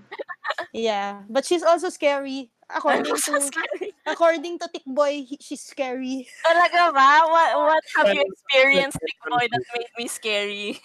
Yeah, 0.78 1.26
but 1.26 1.42
she's 1.42 1.66
also 1.66 1.90
scary. 1.90 2.54
According 2.70 3.10
I'm 3.10 3.18
so 3.18 3.34
to 3.34 3.42
scary. 3.42 3.98
according 4.06 4.62
to 4.62 4.70
Tickboy, 4.70 5.26
he, 5.26 5.42
she's 5.42 5.66
scary. 5.66 6.30
Talaga 6.46 6.94
ba? 6.94 7.26
What, 7.26 7.50
what 7.58 7.84
have 7.98 8.14
you 8.14 8.22
experienced, 8.22 9.02
Big 9.02 9.18
Boy, 9.26 9.50
that 9.50 9.66
made 9.74 9.90
me 9.98 10.06
scary? 10.06 10.78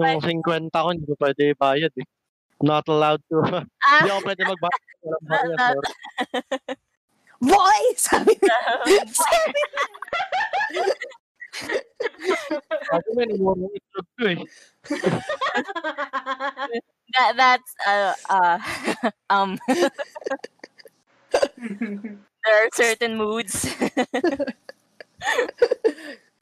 Yung 0.00 0.20
50 0.24 0.72
ko, 0.72 0.88
hindi 0.96 1.04
ko 1.04 1.14
pwede 1.20 1.52
bayad 1.60 1.92
eh. 1.92 2.08
Not 2.64 2.88
allowed 2.88 3.20
to. 3.28 3.44
Hindi 3.44 3.68
ah, 3.84 4.16
ako 4.16 4.20
pwede 4.24 4.42
magbayad. 4.48 5.76
Boy! 7.36 7.80
Sabi 8.00 8.32
sabi 8.40 8.96
Sabi 9.12 9.60
mo, 13.14 13.20
inumurong 13.22 13.70
itlog 13.76 14.06
ko 14.16 14.24
that, 17.12 17.36
that's, 17.36 17.74
uh, 17.86 18.14
uh, 18.28 18.58
um, 19.30 19.58
there 19.68 19.90
are 22.46 22.68
certain 22.74 23.16
moods. 23.16 23.66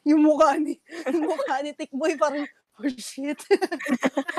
yung 0.04 0.20
mukha 0.24 0.58
ni, 0.60 0.80
yung 1.08 1.24
mukha 1.30 1.62
ni 1.62 1.72
Tikboy 1.72 2.16
parang, 2.18 2.46
Oh, 2.82 2.88
shit. 2.98 3.38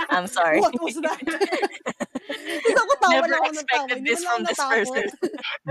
I'm 0.09 0.27
sorry. 0.27 0.59
What 0.59 0.75
was 0.83 0.95
that? 0.99 1.15
Tapos 1.23 2.83
ako 2.83 2.93
tawa 2.99 3.15
Never 3.15 3.31
lang 3.31 3.39
ako 3.39 3.47
ng 3.47 3.55
tawa. 3.63 3.63
expected 3.63 3.95
Hindi 3.95 4.11
this 4.11 4.19
mo 4.19 4.27
from 4.27 4.35
lang 4.35 4.43
this 4.43 4.59
natakot. 4.59 4.75
person. 4.75 5.07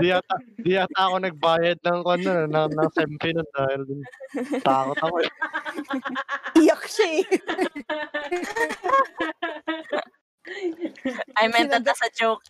Di 0.01 0.05
yata, 0.09 0.35
di 0.65 0.73
yata 0.73 0.97
ako 0.97 1.21
nagbayad 1.21 1.77
ng, 1.85 1.99
ano, 2.01 2.31
ng, 2.49 2.69
ng 2.73 2.89
sempe 2.97 3.29
nun 3.29 3.45
dahil 3.53 3.81
dun. 3.85 4.01
Takot 4.65 4.97
ako 4.97 5.15
eh. 5.21 5.31
Iyak 6.65 6.83
siya 6.89 7.07
eh. 7.21 7.25
I 11.37 11.45
meant 11.53 11.69
that 11.69 11.85
as 11.85 12.01
a 12.01 12.09
joke. 12.17 12.41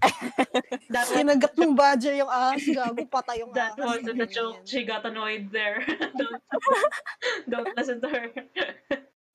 that 0.95 1.11
Sinagat 1.11 1.59
ng 1.59 1.75
badger 1.75 2.15
yung 2.15 2.31
ahas. 2.31 2.63
Gago, 2.63 3.03
patay 3.03 3.43
yung 3.43 3.51
that 3.51 3.75
ahas. 3.75 3.99
wasn't 3.99 4.23
a 4.23 4.27
joke. 4.31 4.63
She 4.63 4.87
got 4.87 5.03
annoyed 5.03 5.51
there. 5.51 5.83
don't, 6.19 6.39
don't 7.51 7.71
listen 7.75 7.99
to 7.99 8.07
her. 8.07 8.31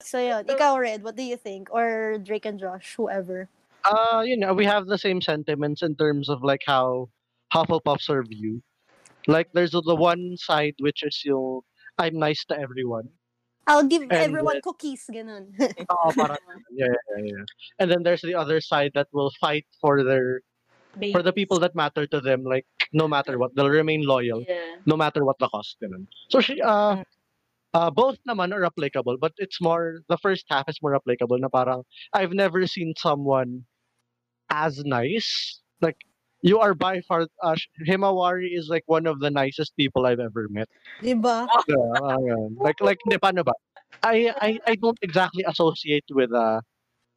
So 0.01 0.17
yun, 0.17 0.49
ikaw 0.49 0.81
Red, 0.81 1.05
what 1.05 1.13
do 1.13 1.21
you 1.21 1.37
think? 1.37 1.69
Or 1.69 2.17
Drake 2.17 2.49
and 2.49 2.57
Josh, 2.57 2.97
whoever. 2.97 3.45
Uh, 3.85 4.25
you 4.25 4.37
know, 4.37 4.53
we 4.57 4.65
have 4.65 4.89
the 4.89 4.97
same 4.97 5.21
sentiments 5.21 5.85
in 5.85 5.93
terms 5.93 6.29
of 6.29 6.41
like 6.41 6.65
how 6.65 7.09
Hufflepuffs 7.53 8.09
are 8.09 8.25
viewed. 8.25 8.61
Like, 9.27 9.49
there's 9.53 9.71
the 9.71 9.95
one 9.95 10.37
side 10.37 10.75
which 10.79 11.03
is 11.03 11.21
yung 11.25 11.61
I'm 11.97 12.17
nice 12.17 12.45
to 12.45 12.57
everyone. 12.57 13.09
I'll 13.67 13.85
give 13.85 14.01
And, 14.01 14.11
everyone 14.13 14.59
cookies, 14.63 15.05
ganun. 15.11 15.53
Oo, 15.93 16.09
parang, 16.17 16.41
yeah, 16.73 16.89
yeah, 17.17 17.23
yeah. 17.23 17.43
And 17.79 17.91
then 17.91 18.01
there's 18.03 18.21
the 18.21 18.33
other 18.33 18.59
side 18.59 18.91
that 18.95 19.07
will 19.13 19.31
fight 19.39 19.65
for 19.79 20.03
their 20.03 20.41
for 21.13 21.21
the 21.23 21.31
people 21.31 21.59
that 21.59 21.75
matter 21.75 22.05
to 22.07 22.19
them. 22.19 22.43
Like, 22.43 22.65
no 22.91 23.07
matter 23.07 23.37
what, 23.37 23.55
they'll 23.55 23.69
remain 23.69 24.01
loyal, 24.03 24.43
Yeah. 24.47 24.81
no 24.85 24.97
matter 24.97 25.23
what 25.23 25.37
the 25.39 25.47
cost. 25.47 25.77
Ganun. 25.79 26.07
So 26.29 26.41
she, 26.41 26.59
uh, 26.59 27.03
uh, 27.73 27.89
both 27.91 28.17
naman 28.27 28.51
are 28.51 28.65
applicable, 28.65 29.15
but 29.21 29.31
it's 29.37 29.61
more 29.61 30.01
the 30.09 30.17
first 30.17 30.45
half 30.49 30.67
is 30.67 30.81
more 30.81 30.95
applicable. 30.95 31.37
Na 31.39 31.47
parang 31.47 31.83
I've 32.11 32.33
never 32.33 32.65
seen 32.67 32.93
someone 32.97 33.63
as 34.49 34.83
nice. 34.83 35.61
Like 35.79 35.97
you 36.41 36.59
are 36.59 36.73
by 36.73 37.01
far, 37.01 37.27
uh, 37.43 37.55
Himawari 37.87 38.49
is 38.51 38.67
like 38.69 38.83
one 38.85 39.05
of 39.05 39.19
the 39.19 39.29
nicest 39.29 39.75
people 39.77 40.05
I've 40.05 40.19
ever 40.19 40.47
met. 40.49 40.69
diba? 41.01 41.47
Yeah, 41.67 42.01
ah, 42.01 42.17
like 42.57 42.81
like 42.81 42.99
hindi 43.05 43.17
paano 43.17 43.45
ba? 43.45 43.53
I 44.03 44.33
I 44.41 44.49
I 44.65 44.73
don't 44.75 44.97
exactly 45.01 45.43
associate 45.45 46.05
with 46.09 46.33
uh 46.33 46.61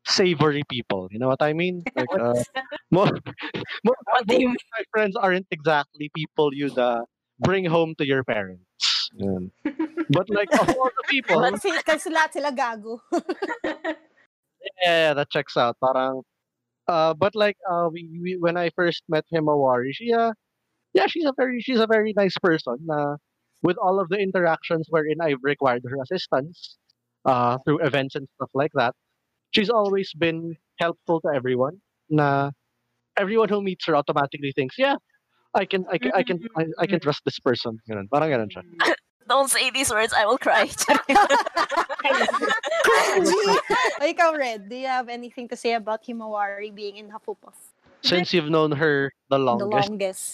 savory 0.06 0.62
people. 0.68 1.08
You 1.10 1.18
know 1.18 1.28
what 1.28 1.42
I 1.42 1.52
mean? 1.52 1.82
Like 1.96 2.12
uh, 2.12 2.36
most, 2.90 3.14
most, 3.84 4.00
What 4.12 4.26
do 4.26 4.36
you 4.36 4.48
most 4.48 4.64
of 4.64 4.72
my 4.78 4.84
friends 4.92 5.16
aren't 5.16 5.46
exactly 5.50 6.10
people 6.14 6.52
you'd 6.52 6.78
uh, 6.78 7.04
bring 7.40 7.64
home 7.64 7.94
to 7.98 8.06
your 8.06 8.22
parents. 8.24 9.10
Yun. 9.16 9.50
But 10.10 10.28
like 10.28 10.52
of 10.52 10.68
all 10.76 10.90
the 10.90 11.04
people, 11.08 11.40
Kasi, 11.40 11.72
kasi 11.82 12.10
lahat 12.10 12.36
sila 12.36 12.50
gago. 12.52 13.00
yeah, 14.84 15.14
that 15.14 15.30
checks 15.30 15.56
out. 15.56 15.76
Parang, 15.80 16.22
uh, 16.88 17.14
but 17.14 17.34
like, 17.34 17.56
uh, 17.70 17.88
we, 17.92 18.08
we, 18.22 18.36
when 18.38 18.56
I 18.56 18.70
first 18.74 19.02
met 19.08 19.24
him, 19.30 19.44
Himawari, 19.44 19.90
she, 19.92 20.12
uh, 20.12 20.32
yeah, 20.92 21.06
she's 21.06 21.24
a 21.24 21.32
very, 21.36 21.60
she's 21.60 21.80
a 21.80 21.86
very 21.86 22.12
nice 22.16 22.36
person. 22.42 22.78
Uh, 22.90 23.16
with 23.62 23.76
all 23.78 23.98
of 24.00 24.08
the 24.10 24.18
interactions 24.18 24.86
wherein 24.90 25.16
I've 25.22 25.42
required 25.42 25.82
her 25.88 25.96
assistance, 26.02 26.76
uh, 27.24 27.58
through 27.64 27.80
events 27.80 28.14
and 28.14 28.28
stuff 28.36 28.50
like 28.54 28.72
that, 28.74 28.94
she's 29.52 29.70
always 29.70 30.12
been 30.12 30.56
helpful 30.78 31.20
to 31.22 31.28
everyone. 31.34 31.80
Na 32.10 32.50
everyone 33.16 33.48
who 33.48 33.62
meets 33.62 33.86
her 33.86 33.96
automatically 33.96 34.52
thinks, 34.52 34.76
yeah, 34.78 34.96
I 35.54 35.64
can, 35.64 35.86
I 35.90 35.98
can, 35.98 36.12
I 36.14 36.22
can, 36.22 36.40
I, 36.56 36.64
I 36.78 36.86
can 36.86 37.00
trust 37.00 37.22
this 37.24 37.38
person. 37.38 37.78
Ganun. 37.88 38.10
Parang 38.12 38.28
ganun 38.30 38.50
siya. 38.50 38.62
Don't 39.28 39.48
say 39.48 39.70
these 39.70 39.90
words, 39.90 40.12
I 40.12 40.26
will 40.26 40.38
cry. 40.38 40.68
Cringy! 42.84 43.56
O 44.00 44.04
ikaw 44.04 44.36
Red, 44.36 44.68
do 44.68 44.76
you 44.76 44.86
have 44.86 45.08
anything 45.08 45.48
to 45.48 45.56
say 45.56 45.72
about 45.74 46.04
Himawari 46.04 46.74
being 46.74 46.96
in 47.00 47.08
Hufflepuff? 47.08 47.56
Since 48.04 48.34
you've 48.34 48.50
known 48.52 48.72
her 48.76 49.14
the 49.32 49.38
The 49.38 49.44
longest, 49.44 49.88
longest. 49.88 50.24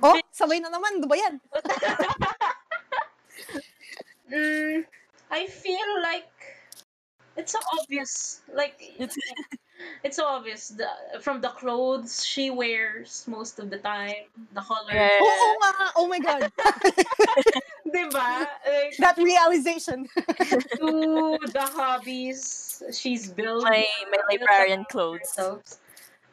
Oh, 0.00 0.16
sabay 0.32 0.62
na 0.64 0.72
naman. 0.72 1.04
Ano 1.04 1.06
ba 1.10 1.16
yan? 1.16 1.34
Mm, 4.28 4.84
I 5.32 5.46
feel 5.48 5.88
like 6.04 6.28
it's 7.38 7.52
so 7.54 7.60
obvious. 7.80 8.42
Like 8.52 8.76
It's- 8.98 9.16
it's 10.02 10.16
so 10.18 10.26
obvious. 10.26 10.74
The, 10.74 10.90
from 11.22 11.40
the 11.40 11.54
clothes 11.54 12.26
she 12.26 12.50
wears 12.50 13.22
most 13.30 13.62
of 13.62 13.70
the 13.70 13.78
time, 13.78 14.26
the 14.52 14.60
color, 14.60 14.90
Yeah. 14.90 15.22
Oo 15.22 15.54
nga. 15.62 15.72
Oh 15.94 16.06
my 16.10 16.18
God. 16.18 16.50
diba? 17.86 18.28
Like, 18.66 18.98
That 18.98 19.16
realization. 19.22 20.10
to 20.82 21.38
the 21.46 21.66
hobbies 21.78 22.82
she's 22.92 23.30
built. 23.30 23.62
my 23.64 23.86
my 24.10 24.20
librarian 24.30 24.84
clothes. 24.90 25.22
herself. 25.38 25.62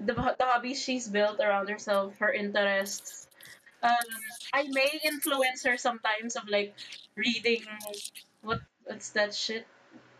The, 0.02 0.14
the 0.14 0.44
hobbies 0.46 0.82
she's 0.82 1.08
built 1.08 1.40
around 1.40 1.70
herself, 1.70 2.18
her 2.20 2.34
interests. 2.34 3.30
Um, 3.86 4.10
I 4.54 4.66
may 4.74 4.90
influence 5.06 5.62
her 5.64 5.78
sometimes 5.78 6.36
of 6.36 6.50
like 6.50 6.74
reading 7.16 7.62
what 8.42 8.60
what's 8.90 9.14
that 9.14 9.38
shit? 9.38 9.70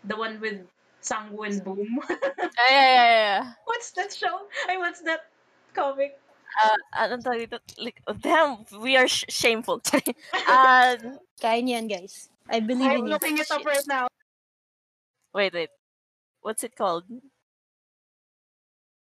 The 0.06 0.14
one 0.16 0.38
with 0.40 0.62
Sangwoo 1.06 1.46
and 1.46 1.62
Boom. 1.62 2.00
Yeah, 2.56 2.72
yeah, 2.72 2.94
yeah, 2.94 3.08
yeah. 3.14 3.52
what's 3.64 3.90
that 3.92 4.12
show? 4.12 4.48
I 4.68 4.76
what's 4.78 5.02
that 5.02 5.28
comic? 5.74 6.18
Uh, 6.56 6.80
anong 6.96 7.22
tawag 7.22 7.46
dito? 7.46 7.60
Like, 7.76 8.00
oh, 8.08 8.16
damn, 8.16 8.64
we 8.80 8.96
are 8.96 9.06
sh- 9.06 9.28
shameful. 9.28 9.84
uh, 9.84 10.96
Kaya 11.42 11.60
niyan, 11.60 11.84
guys. 11.84 12.32
I 12.48 12.64
believe 12.64 12.88
I'm 12.88 13.04
in 13.04 13.06
you. 13.06 13.12
looking 13.12 13.36
it 13.36 13.50
up 13.52 13.60
right 13.60 13.84
now. 13.86 14.08
wait, 15.36 15.52
wait. 15.52 15.68
What's 16.40 16.64
it 16.64 16.74
called? 16.74 17.04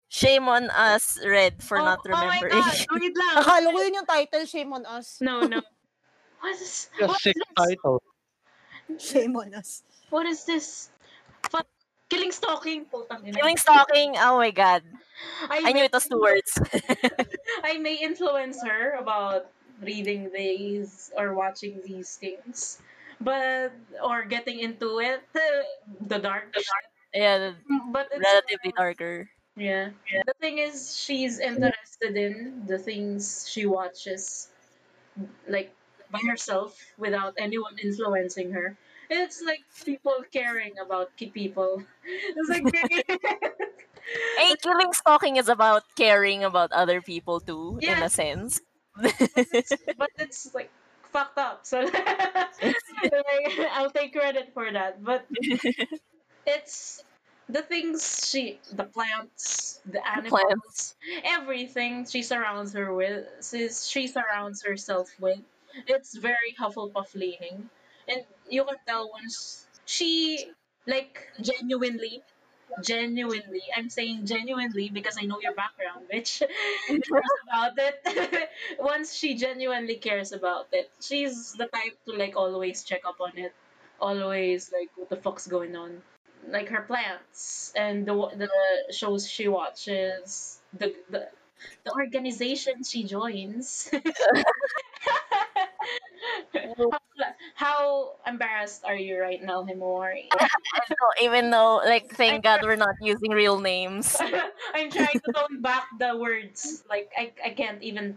Shame 0.09 0.49
on 0.49 0.71
us, 0.73 1.21
Red, 1.21 1.61
for 1.61 1.77
oh, 1.77 1.85
not 1.85 2.01
oh 2.09 2.17
my 2.17 2.41
god, 2.41 2.73
wait 2.97 3.13
lang. 3.13 3.35
Akala 3.37 3.69
ko 3.69 3.79
yun 3.85 4.01
yung 4.01 4.09
title, 4.09 4.47
Shame 4.49 4.73
on 4.73 4.87
us. 4.89 5.21
No, 5.21 5.45
no. 5.45 5.61
What 6.41 6.57
is 6.57 6.89
just 6.89 6.97
what 6.97 7.21
sick 7.21 7.37
is 7.37 7.43
this? 7.43 7.59
title. 7.59 8.01
Shame 8.97 9.37
on 9.37 9.53
us. 9.53 9.83
What 10.09 10.25
is 10.25 10.47
this? 10.47 10.89
Killing 12.17 12.33
stalking. 12.33 12.85
Putang 12.89 13.21
ina. 13.29 13.37
Killing 13.37 13.57
stalking, 13.61 14.17
oh 14.17 14.41
my 14.41 14.51
god. 14.51 14.83
I 15.49 15.61
may- 15.61 15.73
knew 15.73 15.85
it 15.85 15.93
was 15.93 16.09
two 16.09 16.21
words. 16.21 16.51
I 17.65 17.79
may 17.79 17.97
influence 18.01 18.61
her 18.65 18.97
about 18.97 19.47
reading 19.81 20.33
these 20.33 21.13
or 21.17 21.35
watching 21.37 21.81
these 21.85 22.17
things, 22.17 22.81
but 23.21 23.73
or 24.03 24.25
getting 24.25 24.61
into 24.61 25.01
it, 25.01 25.21
uh, 25.37 25.41
the 26.01 26.19
dark. 26.19 26.53
shit. 26.57 26.65
yeah, 27.15 27.39
the- 27.39 27.57
But 27.93 28.09
it's 28.13 28.25
relatively 28.25 28.73
darker. 28.77 29.29
yeah. 29.57 29.91
The 30.09 30.35
thing 30.41 30.59
is, 30.59 30.97
she's 30.97 31.39
interested 31.41 32.17
in 32.17 32.65
the 32.67 32.77
things 32.79 33.49
she 33.49 33.65
watches, 33.65 34.49
like 35.49 35.73
by 36.13 36.21
herself 36.29 36.77
without 36.99 37.35
anyone 37.39 37.77
influencing 37.83 38.53
her. 38.53 38.77
It's 39.11 39.43
like 39.43 39.61
people 39.85 40.25
caring 40.33 40.75
about 40.79 41.17
people. 41.17 41.83
It's 42.07 42.51
like 42.51 42.65
Hey, 44.39 44.55
killing 44.63 44.93
stalking 44.93 45.37
is 45.37 45.49
about 45.49 45.83
caring 45.97 46.45
about 46.45 46.73
other 46.73 47.01
people 47.03 47.41
too, 47.41 47.79
in 47.83 48.03
a 48.03 48.09
sense. 48.11 48.61
but 48.97 50.11
it's 50.19 50.55
like 50.55 50.71
fucked 51.13 51.39
up. 51.39 51.67
So 51.67 51.81
like, 51.81 51.95
I'll 53.73 53.91
take 53.91 54.13
credit 54.13 54.53
for 54.55 54.71
that. 54.71 55.03
But 55.03 55.27
it's 56.47 57.03
the 57.49 57.63
things 57.63 58.27
she, 58.31 58.61
the 58.73 58.85
plants, 58.85 59.81
the 59.87 60.07
animals, 60.07 60.95
everything 61.25 62.07
she 62.07 62.23
surrounds 62.23 62.73
her 62.75 62.93
with, 62.95 63.27
she 63.43 64.07
surrounds 64.07 64.63
herself 64.65 65.11
with. 65.21 65.41
It's 65.87 66.17
very 66.17 66.55
Hufflepuff 66.59 67.15
leaning, 67.15 67.69
and 68.09 68.23
you 68.49 68.65
can 68.65 68.77
tell 68.87 69.11
once 69.11 69.67
she 69.85 70.51
like 70.87 71.29
genuinely. 71.41 72.23
Genuinely, 72.85 73.63
I'm 73.77 73.89
saying 73.89 74.27
genuinely 74.27 74.91
because 74.91 75.17
I 75.21 75.25
know 75.25 75.41
your 75.41 75.55
background, 75.55 76.07
bitch. 76.13 76.43
cares 76.89 77.33
about 77.49 77.73
it. 77.79 78.51
Once 78.81 79.15
she 79.15 79.35
genuinely 79.37 79.97
cares 79.97 80.33
about 80.33 80.67
it, 80.73 80.91
she's 81.01 81.53
the 81.55 81.67
type 81.67 81.97
to 82.07 82.13
like 82.17 82.37
always 82.37 82.83
check 82.83 83.03
up 83.07 83.17
on 83.21 83.39
it, 83.39 83.55
always 84.01 84.71
like 84.73 84.91
what 84.97 85.09
the 85.09 85.17
fuck's 85.17 85.47
going 85.47 85.77
on, 85.77 86.03
like 86.49 86.69
her 86.69 86.83
plants 86.83 87.73
and 87.77 88.05
the 88.05 88.15
the 88.37 88.51
shows 88.93 89.29
she 89.29 89.49
watches, 89.49 90.61
the 90.77 90.95
the, 91.09 91.29
the 91.85 91.93
organization 91.93 92.83
she 92.85 93.05
joins. 93.05 93.91
how 97.57 98.21
embarrassed 98.29 98.85
are 98.85 98.95
you 98.95 99.19
right 99.19 99.43
now, 99.43 99.65
Himori? 99.65 100.29
So 100.89 101.25
even 101.25 101.51
though, 101.51 101.81
like, 101.83 102.13
thank 102.15 102.45
God 102.45 102.61
we're 102.63 102.77
not 102.77 102.95
using 103.01 103.33
real 103.33 103.59
names. 103.59 104.15
I'm 104.75 104.91
trying 104.93 105.19
to 105.25 105.33
tone 105.33 105.61
back 105.65 105.89
the 105.99 106.17
words. 106.17 106.85
Like 106.89 107.11
I, 107.17 107.33
I 107.45 107.51
can't 107.57 107.83
even 107.83 108.17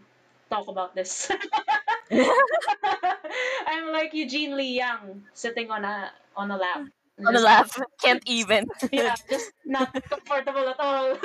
talk 0.52 0.68
about 0.68 0.94
this. 0.94 1.32
I'm 2.12 3.92
like 3.92 4.14
Eugene 4.14 4.56
Lee 4.58 4.76
Yang 4.78 5.24
sitting 5.34 5.72
on 5.72 5.86
a 5.86 6.12
on 6.36 6.52
a 6.52 6.58
lap. 6.58 6.84
Wanna 7.18 7.40
Just- 7.40 7.46
laugh? 7.46 7.72
Can't 8.04 8.24
even. 8.28 8.68
Yeah, 8.92 9.16
just 9.30 9.52
not 9.66 9.92
comfortable 10.08 10.68
at 10.68 10.80
all. 10.80 11.18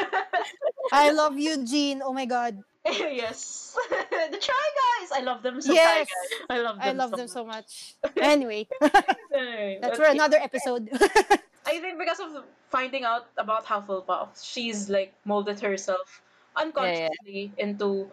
I 0.93 1.11
love 1.11 1.39
Eugene. 1.39 2.01
Oh 2.03 2.13
my 2.13 2.27
god. 2.27 2.63
Yes. 2.87 3.77
the 3.91 4.39
Try 4.41 4.69
Guys! 5.01 5.11
I 5.15 5.21
love 5.23 5.43
them 5.43 5.61
so 5.61 5.73
Yes. 5.73 6.07
much. 6.09 6.41
I 6.51 6.59
love 6.61 6.77
them 6.77 6.85
I 6.87 6.93
love 6.93 7.11
so 7.11 7.17
them 7.17 7.29
so 7.29 7.45
much. 7.45 7.95
much. 8.03 8.13
Anyway, 8.21 8.67
Anyway, 9.35 9.79
that's 9.81 9.99
but 9.99 10.07
for 10.07 10.11
another 10.13 10.37
episode. 10.39 10.89
I 11.67 11.79
think 11.81 11.99
because 11.99 12.21
of 12.21 12.45
finding 12.71 13.05
out 13.05 13.27
about 13.39 13.65
Hufflepuff, 13.67 14.37
she's 14.43 14.89
like 14.91 15.13
molded 15.25 15.61
herself 15.61 16.21
unconsciously 16.57 17.53
into 17.59 18.11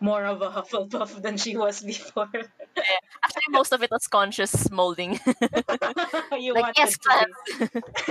more 0.00 0.24
of 0.24 0.42
a 0.42 0.50
Hufflepuff 0.50 1.22
than 1.22 1.36
she 1.36 1.56
was 1.56 1.80
before. 1.82 2.28
Actually, 3.24 3.48
most 3.50 3.72
of 3.72 3.82
it 3.82 3.90
was 3.90 4.06
conscious 4.08 4.70
molding. 4.70 5.18
you 6.38 6.52
like 6.54 6.62
wanted 6.64 6.74
yes, 6.76 6.98
to 6.98 6.98
plans. 7.00 7.70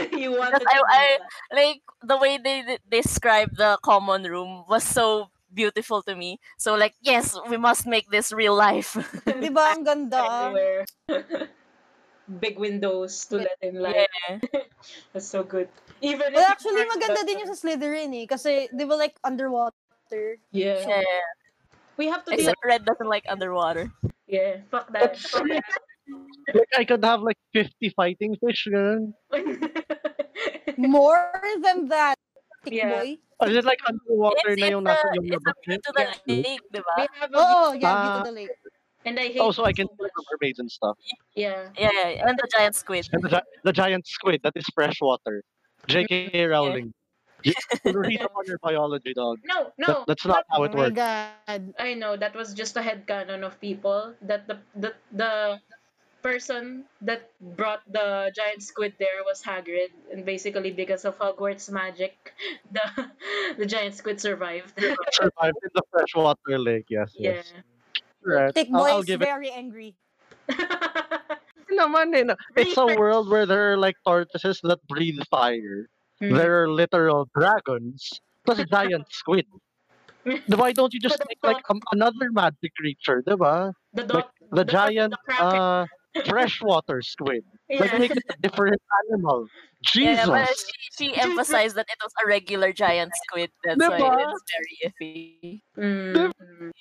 be- 0.10 0.22
you 0.22 0.32
wanted 0.32 0.56
I- 0.56 0.60
to 0.60 0.65
be 0.65 0.82
I- 0.90 1.18
like 1.53 1.82
the 2.02 2.18
way 2.18 2.38
they 2.38 2.61
d- 2.64 2.78
described 2.90 3.57
the 3.57 3.78
common 3.84 4.23
room 4.23 4.64
was 4.69 4.84
so 4.84 5.30
beautiful 5.53 6.02
to 6.03 6.15
me. 6.15 6.40
So 6.57 6.76
like, 6.76 6.95
yes, 7.02 7.38
we 7.49 7.57
must 7.57 7.86
make 7.86 8.10
this 8.10 8.32
real 8.32 8.56
life. 8.56 8.95
Di 9.26 9.49
ba 9.49 9.72
ang 9.76 9.84
ganda? 9.84 10.22
everywhere. 10.52 10.86
Big 12.40 12.56
windows 12.56 13.26
to 13.28 13.44
let 13.44 13.60
in 13.60 13.76
light. 13.76 14.07
yeah. 14.07 14.40
That's 15.11 15.28
so 15.28 15.44
good. 15.44 15.68
Even 15.99 16.32
Well, 16.32 16.48
actually, 16.48 16.88
you 16.88 16.91
maganda 16.95 17.28
din 17.28 17.44
yung 17.44 17.52
sa 17.52 17.60
Slytherin 17.60 18.14
eh. 18.15 18.26
Kasi, 18.26 18.72
di 18.72 18.88
ba 18.88 18.95
like 18.95 19.19
underwater? 19.28 20.40
Yeah. 20.56 20.80
yeah. 21.03 21.23
We 21.99 22.07
have 22.07 22.23
to 22.23 22.32
be 22.32 22.40
Except 22.40 22.64
Red 22.64 22.88
doesn't 22.88 23.10
like 23.11 23.28
underwater. 23.28 23.91
yeah. 24.32 24.64
Fuck 24.72 24.88
that. 24.95 25.19
That's- 25.19 25.28
Fuck 25.28 25.44
Like 26.56 26.72
I 26.76 26.84
could 26.84 27.03
have 27.03 27.19
like 27.22 27.40
50 27.53 27.91
fighting 27.95 28.36
fish, 28.40 28.68
ganun. 28.68 29.11
More 30.78 31.32
than 31.61 31.88
that, 31.88 32.15
Tik 32.63 32.73
Yeah. 32.73 32.89
boy. 33.01 33.17
Or 33.41 33.49
is 33.49 33.57
it 33.57 33.65
like 33.65 33.79
underwater 33.89 34.53
It's, 34.53 34.61
na 34.61 34.65
it's, 34.67 34.71
yung 34.71 34.85
a, 34.85 34.91
nasa 34.93 35.05
yung 35.17 35.25
it's 35.25 35.33
a 35.33 35.39
labas 35.39 35.57
view 35.65 35.77
to 35.81 35.91
the 35.97 36.05
Yeah. 36.29 36.41
lake, 36.45 36.65
di 36.71 36.79
ba? 36.85 36.93
we 36.97 37.07
have 37.17 37.31
a 37.33 37.38
Oh, 37.38 37.71
yeah, 37.73 37.89
Ah. 37.89 38.01
dito 38.21 38.25
the 38.29 38.31
lake. 38.38 38.55
and 39.03 39.17
I 39.17 39.27
hate 39.33 39.41
Oh, 39.41 39.49
so 39.49 39.65
I 39.65 39.73
can 39.73 39.88
so 39.89 39.97
see 39.97 40.03
much. 40.05 40.13
the 40.13 40.23
mermaids 40.29 40.59
and 40.61 40.69
stuff. 40.69 40.95
Yeah. 41.33 41.73
Yeah, 41.73 41.89
yeah, 41.89 42.27
and 42.29 42.38
the 42.38 42.45
giant 42.53 42.75
squid. 42.77 43.09
And 43.11 43.23
the, 43.25 43.29
gi- 43.33 43.49
the 43.65 43.73
giant 43.73 44.05
squid, 44.05 44.41
that 44.45 44.53
is 44.55 44.65
freshwater. 44.77 45.41
J.K. 45.89 46.29
Rowling. 46.45 46.93
You 47.41 47.53
read 47.97 48.21
up 48.21 48.38
on 48.38 48.45
your 48.45 48.59
biology, 48.69 49.17
dog. 49.17 49.41
No, 49.41 49.73
That, 49.81 49.89
no. 49.89 50.05
that's 50.05 50.21
not 50.29 50.45
how 50.53 50.61
Oh 50.61 50.69
it 50.69 50.73
my 50.77 50.93
works. 50.93 51.01
god. 51.01 51.73
I 51.81 51.97
know 51.97 52.13
that 52.13 52.35
was 52.38 52.53
just 52.53 52.77
a 52.77 52.81
headcanon 52.85 53.41
of 53.41 53.57
people 53.57 54.13
that 54.21 54.45
the 54.45 54.61
the 54.77 54.93
the 55.09 55.57
person 56.23 56.85
that 57.02 57.31
brought 57.41 57.81
the 57.91 58.31
giant 58.35 58.64
squid 58.64 58.95
there 58.99 59.23
was 59.26 59.41
Hagrid 59.43 59.91
and 60.11 60.26
basically 60.26 60.72
because 60.72 61.06
of 61.06 61.18
Hogwarts 61.18 61.69
magic 61.72 62.34
the 62.72 63.11
the 63.57 63.65
giant 63.65 63.95
squid 63.95 64.22
survived. 64.22 64.73
Survived 65.14 65.60
in 65.64 65.72
the 65.73 65.84
freshwater 65.91 66.57
lake, 66.60 66.85
yes, 66.89 67.14
yeah. 67.18 67.41
yes. 67.41 67.53
Right. 68.23 68.53
Tik 68.53 68.69
I'll, 68.73 68.81
boy 68.81 68.89
I'll 68.89 68.99
is 68.99 69.06
give 69.06 69.22
it 69.22 69.30
very 69.30 69.49
angry. 69.52 69.95
naman 71.72 72.14
eh. 72.15 72.23
no. 72.23 72.35
It's 72.56 72.77
a 72.77 72.85
world 72.85 73.30
where 73.30 73.45
there 73.45 73.73
are 73.73 73.77
like 73.77 73.95
tortoises 74.06 74.60
that 74.64 74.80
breathe 74.88 75.19
fire. 75.30 75.88
Hmm. 76.19 76.34
There 76.35 76.64
are 76.64 76.69
literal 76.69 77.27
dragons 77.34 78.22
plus 78.45 78.64
giant 78.69 79.07
squid. 79.11 79.48
Why 80.48 80.72
don't 80.73 80.93
you 80.93 80.99
just 80.99 81.18
But 81.18 81.27
make 81.27 81.39
like 81.43 81.61
um, 81.69 81.80
another 81.91 82.31
magic 82.31 82.73
creature, 82.76 83.23
diba? 83.26 83.73
the 83.93 84.06
Like 84.11 84.26
dog, 84.26 84.31
the 84.52 84.64
giant 84.65 85.14
the 85.14 85.18
kraken. 85.18 85.45
uh, 85.45 85.85
freshwater 86.27 87.01
squid. 87.01 87.43
Like 87.69 87.97
make 87.99 88.11
it 88.11 88.23
a 88.29 88.38
different 88.41 88.81
animal. 89.07 89.47
Jesus. 89.83 90.27
Yeah, 90.27 90.45
but 90.45 90.49
she, 90.97 91.11
she 91.11 91.17
emphasized 91.17 91.75
that 91.75 91.88
it 91.89 91.97
was 92.03 92.11
a 92.23 92.27
regular 92.27 92.73
giant 92.73 93.11
squid. 93.27 93.49
That's 93.63 93.79
why 93.79 93.97
it's 93.97 94.43
very 94.51 94.75
iffy. 94.85 95.61
Mm, 95.77 96.31
mm. 96.31 96.71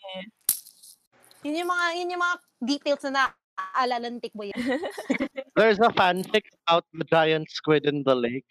Yun 1.44 1.54
yung 1.56 1.70
mga, 1.70 1.86
yun 1.96 2.10
yung 2.10 2.20
mga 2.20 2.36
details 2.66 3.02
na 3.08 3.32
naaalala 3.56 4.06
ng 4.12 4.20
Tikboy. 4.20 4.50
There's 5.56 5.78
a 5.80 5.88
fanfic 5.92 6.44
about 6.66 6.84
the 6.92 7.04
giant 7.04 7.50
squid 7.50 7.86
in 7.86 8.02
the 8.04 8.14
lake, 8.14 8.46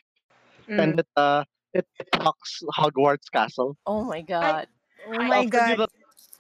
Mm. 0.70 0.78
and 0.78 0.92
it 1.02 1.10
uh 1.18 1.42
it 1.74 1.90
talks 2.14 2.62
Hogwarts 2.78 3.26
Castle. 3.34 3.74
Oh 3.90 4.06
my 4.06 4.22
god. 4.22 4.70
Oh 5.10 5.18
my 5.18 5.42
I'll 5.42 5.50
god. 5.50 5.90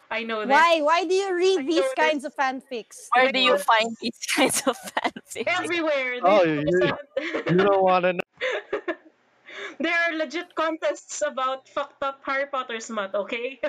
The- 0.10 0.16
I 0.16 0.24
know 0.24 0.42
that. 0.42 0.50
Why? 0.50 0.82
Why 0.82 1.06
do 1.06 1.14
you 1.14 1.30
read 1.36 1.60
I 1.60 1.64
these 1.64 1.86
know 1.86 1.94
kinds 1.96 2.26
of 2.26 2.34
fanfics? 2.36 3.08
Where 3.16 3.32
do 3.32 3.40
you 3.40 3.58
find 3.58 3.96
these 4.02 4.18
kinds 4.36 4.64
of 4.66 4.76
fancy? 4.78 5.46
Everywhere. 5.46 6.18
Oh, 6.24 6.44
you- 6.44 6.66
You 7.50 7.58
don't 7.62 7.84
want 7.84 8.06
to 8.06 8.14
know. 8.14 8.30
there 9.80 9.94
are 9.94 10.14
legit 10.18 10.54
contests 10.56 11.22
about 11.26 11.70
fucked 11.70 12.02
up 12.02 12.22
Harry 12.26 12.48
Potter 12.48 12.80
smut, 12.80 13.14
okay? 13.14 13.60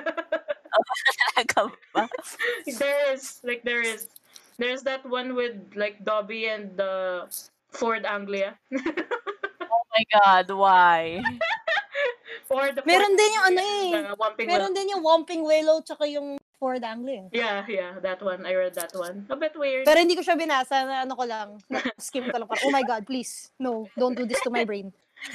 Talaga 1.37 1.71
ba? 1.93 2.07
there 2.79 3.13
is 3.13 3.39
like 3.43 3.61
there 3.63 3.81
is 3.83 4.07
there's 4.57 4.83
that 4.83 5.05
one 5.05 5.35
with 5.35 5.55
like 5.75 6.03
Dobby 6.03 6.47
and 6.47 6.75
the 6.77 7.27
Ford 7.71 8.05
Anglia. 8.05 8.55
Oh 8.73 9.83
my 9.91 10.03
god, 10.15 10.47
why? 10.51 11.21
Or 12.51 12.75
the 12.75 12.83
Meron 12.83 13.15
Ford 13.15 13.19
din 13.23 13.31
yung 13.31 13.45
ano 13.47 13.61
eh. 13.63 13.87
the 13.95 14.45
Meron 14.45 14.75
Willow. 14.75 14.75
din 14.75 14.87
yung 14.91 15.03
Whomping 15.07 15.43
Willow 15.47 15.77
tsaka 15.79 16.03
yung 16.03 16.35
Ford 16.59 16.83
Anglia. 16.83 17.25
Yeah, 17.31 17.65
yeah, 17.65 17.97
that 18.03 18.21
one. 18.21 18.45
I 18.45 18.53
read 18.53 18.75
that 18.75 18.93
one. 18.93 19.25
A 19.31 19.39
bit 19.39 19.55
weird. 19.55 19.87
Pero 19.87 19.97
hindi 19.97 20.13
ko 20.13 20.21
siya 20.21 20.37
binasa 20.37 20.85
na 20.85 21.07
ano 21.07 21.15
ko 21.15 21.23
lang. 21.25 21.57
Skim 21.97 22.29
ko 22.29 22.37
lang. 22.37 22.45
Parang, 22.45 22.67
oh 22.67 22.75
my 22.75 22.83
God, 22.83 23.07
please. 23.07 23.49
No, 23.57 23.87
don't 23.97 24.13
do 24.13 24.27
this 24.27 24.43
to 24.45 24.51
my 24.51 24.67
brain. 24.67 24.93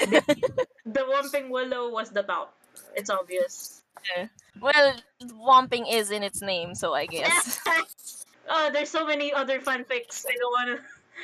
the 0.86 1.02
Whomping 1.02 1.48
Willow 1.48 1.90
was 1.90 2.12
the 2.12 2.22
top. 2.22 2.54
It's 2.94 3.10
obvious. 3.10 3.82
Well, 4.60 4.94
Whomping 5.42 5.90
is 5.90 6.12
in 6.12 6.22
its 6.22 6.42
name, 6.42 6.74
so 6.76 6.94
I 6.94 7.06
guess. 7.06 7.58
oh, 8.48 8.70
there's 8.70 8.90
so 8.90 9.06
many 9.06 9.32
other 9.32 9.58
fanfics. 9.58 10.24
I 10.28 10.36
don't 10.36 10.52
wanna. 10.52 10.76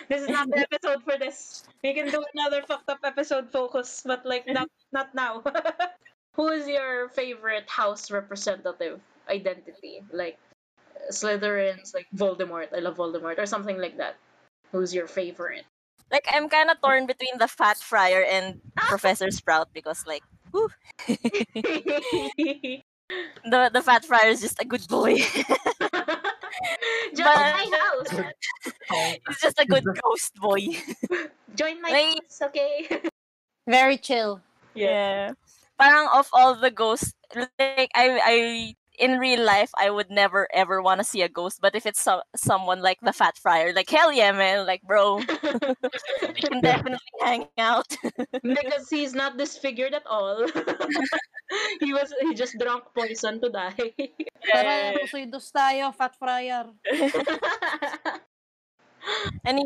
This 0.09 0.23
is 0.23 0.29
not 0.29 0.49
the 0.49 0.61
episode 0.61 1.03
for 1.05 1.19
this. 1.19 1.65
We 1.83 1.95
can 1.95 2.11
do 2.11 2.25
another 2.35 2.63
fucked 2.63 2.89
up 2.89 3.01
episode 3.05 3.51
focus, 3.51 4.03
but 4.05 4.25
like 4.25 4.47
not 4.47 4.69
not 4.93 5.15
now. 5.15 5.43
Who 6.35 6.49
is 6.49 6.67
your 6.67 7.09
favorite 7.11 7.69
house 7.69 8.11
representative 8.11 9.01
identity? 9.29 10.01
Like 10.13 10.39
Slytherins, 11.11 11.95
like 11.95 12.07
Voldemort. 12.17 12.73
I 12.73 12.81
love 12.81 12.97
Voldemort, 12.97 13.39
or 13.39 13.47
something 13.47 13.79
like 13.79 13.99
that. 13.99 14.17
Who's 14.73 14.95
your 14.95 15.07
favorite? 15.07 15.65
Like 16.11 16.27
I'm 16.33 16.49
kind 16.49 16.71
of 16.71 16.81
torn 16.81 17.07
between 17.07 17.39
the 17.39 17.49
Fat 17.49 17.79
Friar 17.79 18.25
and 18.25 18.61
ah! 18.79 18.87
Professor 18.89 19.31
Sprout 19.31 19.73
because 19.73 20.05
like 20.07 20.23
whew, 20.53 20.71
the 21.09 22.83
the 23.73 23.83
Fat 23.83 24.05
Friar 24.05 24.29
is 24.29 24.41
just 24.41 24.61
a 24.61 24.65
good 24.65 24.87
boy. 24.89 25.21
Join 27.17 27.27
But- 27.27 27.37
my 27.37 27.67
house. 27.79 28.11
He's 29.29 29.41
just 29.41 29.59
a 29.61 29.67
good 29.67 29.85
ghost 30.03 30.35
boy. 30.37 30.61
Join 31.55 31.81
my 31.83 31.91
Like- 31.91 32.23
house, 32.25 32.41
okay? 32.49 33.03
Very 33.69 33.97
chill. 33.99 34.41
Yeah. 34.75 35.33
Parang 35.79 36.09
of 36.15 36.29
all 36.33 36.55
the 36.55 36.71
ghosts, 36.71 37.13
like 37.35 37.91
I 37.95 38.07
I 38.23 38.37
in 38.99 39.19
real 39.19 39.45
life 39.45 39.71
I 39.79 39.91
would 39.91 40.11
never 40.11 40.49
ever 40.53 40.83
want 40.83 41.01
to 41.01 41.05
see 41.05 41.23
a 41.23 41.29
ghost, 41.29 41.61
but 41.61 41.75
if 41.75 41.87
it's 41.87 42.01
so- 42.01 42.23
someone 42.37 42.83
like 42.83 43.01
the 43.01 43.13
Fat 43.13 43.39
Friar, 43.39 43.73
like 43.73 43.89
hell 43.89 44.13
yeah, 44.13 44.33
man, 44.33 44.67
like 44.67 44.83
bro, 44.83 45.17
we 46.23 46.33
can 46.35 46.61
definitely 46.61 47.13
hang 47.21 47.49
out. 47.59 47.89
because 48.43 48.89
he's 48.91 49.15
not 49.15 49.39
disfigured 49.39 49.95
at 49.95 50.07
all. 50.07 50.47
he 51.81 51.93
was 51.93 52.13
he 52.21 52.35
just 52.35 52.57
drank 52.59 52.85
poison 52.95 53.41
to 53.41 53.49
die. 53.49 53.95
Tara, 54.45 54.99
suidos 55.09 55.53
tayo, 55.53 55.95
Fat 55.95 56.17
Friar. 56.19 56.67
and 59.45 59.59
he, 59.59 59.65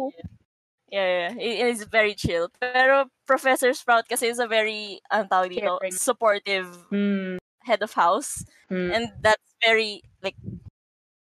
yeah, 0.90 1.06
yeah, 1.06 1.32
he 1.34 1.60
is 1.60 1.84
very 1.84 2.14
chill. 2.14 2.48
Pero 2.60 3.06
Professor 3.26 3.72
Sprout 3.74 4.08
kasi 4.08 4.28
is 4.28 4.38
a 4.38 4.46
very, 4.46 5.00
ang 5.10 5.28
tawag 5.28 5.50
dito, 5.50 5.78
supportive 5.90 6.68
Hmm. 6.90 7.36
Head 7.66 7.82
of 7.82 7.92
house. 7.94 8.44
Hmm. 8.70 8.90
And 8.94 9.12
that's 9.20 9.54
very, 9.64 10.02
like, 10.22 10.36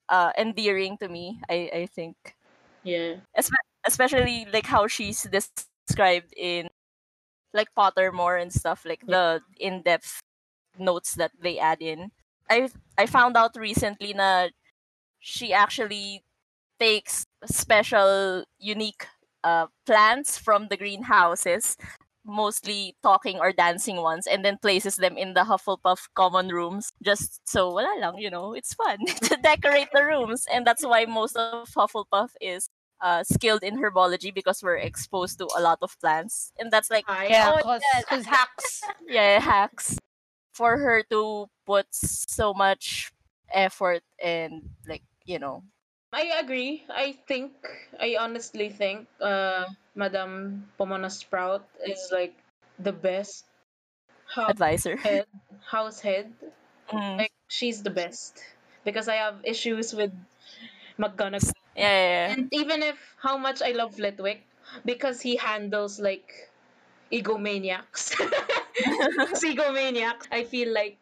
uh, 0.09 0.33
endearing 0.39 0.99
to 0.99 1.09
me, 1.09 1.41
I, 1.49 1.71
I 1.75 1.87
think. 1.87 2.17
yeah. 2.83 3.17
Espe- 3.39 3.69
especially 3.87 4.47
like 4.53 4.67
how 4.67 4.87
she's 4.87 5.25
described 5.25 6.33
in 6.37 6.69
like 7.55 7.69
Pottermore 7.77 8.41
and 8.41 8.53
stuff 8.53 8.85
like 8.85 9.07
the 9.07 9.41
in-depth 9.61 10.21
notes 10.79 11.15
that 11.15 11.33
they 11.41 11.59
add 11.59 11.83
in. 11.83 12.11
I 12.51 12.69
I 12.99 13.07
found 13.07 13.37
out 13.37 13.57
recently 13.57 14.15
na 14.15 14.49
she 15.21 15.53
actually 15.53 16.25
takes 16.81 17.25
special 17.47 18.45
unique 18.59 19.07
uh, 19.45 19.67
plants 19.87 20.39
from 20.39 20.69
the 20.69 20.77
greenhouses 20.77 21.77
mostly 22.25 22.95
talking 23.03 23.39
or 23.41 23.53
dancing 23.53 23.97
ones 23.97 24.27
and 24.27 24.45
then 24.45 24.57
places 24.63 24.97
them 24.97 25.17
in 25.17 25.35
the 25.35 25.41
Hufflepuff 25.43 26.09
common 26.15 26.49
rooms 26.49 26.91
just 27.03 27.41
so 27.49 27.71
wala 27.71 27.91
lang 27.99 28.17
you 28.19 28.31
know 28.31 28.55
it's 28.55 28.75
fun 28.75 28.99
to 29.27 29.37
decorate 29.43 29.89
the 29.93 30.05
rooms 30.05 30.47
and 30.53 30.67
that's 30.67 30.87
why 30.87 31.05
most 31.05 31.37
of 31.37 31.69
Hufflepuff 31.71 32.31
is 32.41 32.69
uh, 33.03 33.25
skilled 33.25 33.65
in 33.65 33.83
herbology 33.83 34.33
because 34.33 34.63
we're 34.63 34.77
exposed 34.77 35.37
to 35.39 35.49
a 35.59 35.61
lot 35.61 35.79
of 35.83 35.99
plants, 36.01 36.53
and 36.59 36.71
that's 36.71 36.89
like 36.89 37.05
Hi. 37.09 37.27
Yeah, 37.27 37.51
Oh, 37.65 37.81
because 38.09 38.25
yeah. 38.25 38.31
hacks. 38.31 38.81
yeah 39.09 39.41
hacks 39.41 39.99
for 40.55 40.79
her 40.79 41.03
to 41.11 41.47
put 41.67 41.87
so 41.91 42.55
much 42.55 43.11
effort 43.53 44.03
and 44.23 44.71
like 44.87 45.03
you 45.25 45.39
know 45.39 45.65
I 46.13 46.39
agree. 46.45 46.85
I 46.93 47.17
think, 47.27 47.53
I 47.99 48.17
honestly 48.21 48.69
think, 48.69 49.09
uh, 49.19 49.65
Madam 49.95 50.69
Pomona 50.79 51.11
Sprout 51.11 51.69
is 51.85 52.09
like 52.13 52.35
the 52.79 52.93
best 52.93 53.45
house 54.27 54.51
advisor. 54.51 54.97
head. 54.97 55.27
House 55.61 56.01
head. 56.01 56.33
Mm. 56.91 57.19
Like 57.19 57.33
she's 57.49 57.83
the 57.83 57.91
best 57.91 58.43
because 58.85 59.09
I 59.09 59.17
have 59.17 59.41
issues 59.45 59.93
with 59.95 60.13
McGonagall. 60.99 61.53
Yeah, 61.77 61.83
yeah, 61.83 62.29
yeah. 62.29 62.33
And 62.33 62.49
even 62.53 62.83
if 62.83 62.99
how 63.19 63.37
much 63.39 63.63
I 63.63 63.73
love 63.73 63.95
Flitwick, 63.97 64.45
because 64.85 65.21
he 65.21 65.37
handles 65.37 66.01
like 66.01 66.51
egomaniacs, 67.11 68.13
egomaniacs, 69.45 70.27
I 70.31 70.45
feel 70.45 70.73
like 70.73 70.99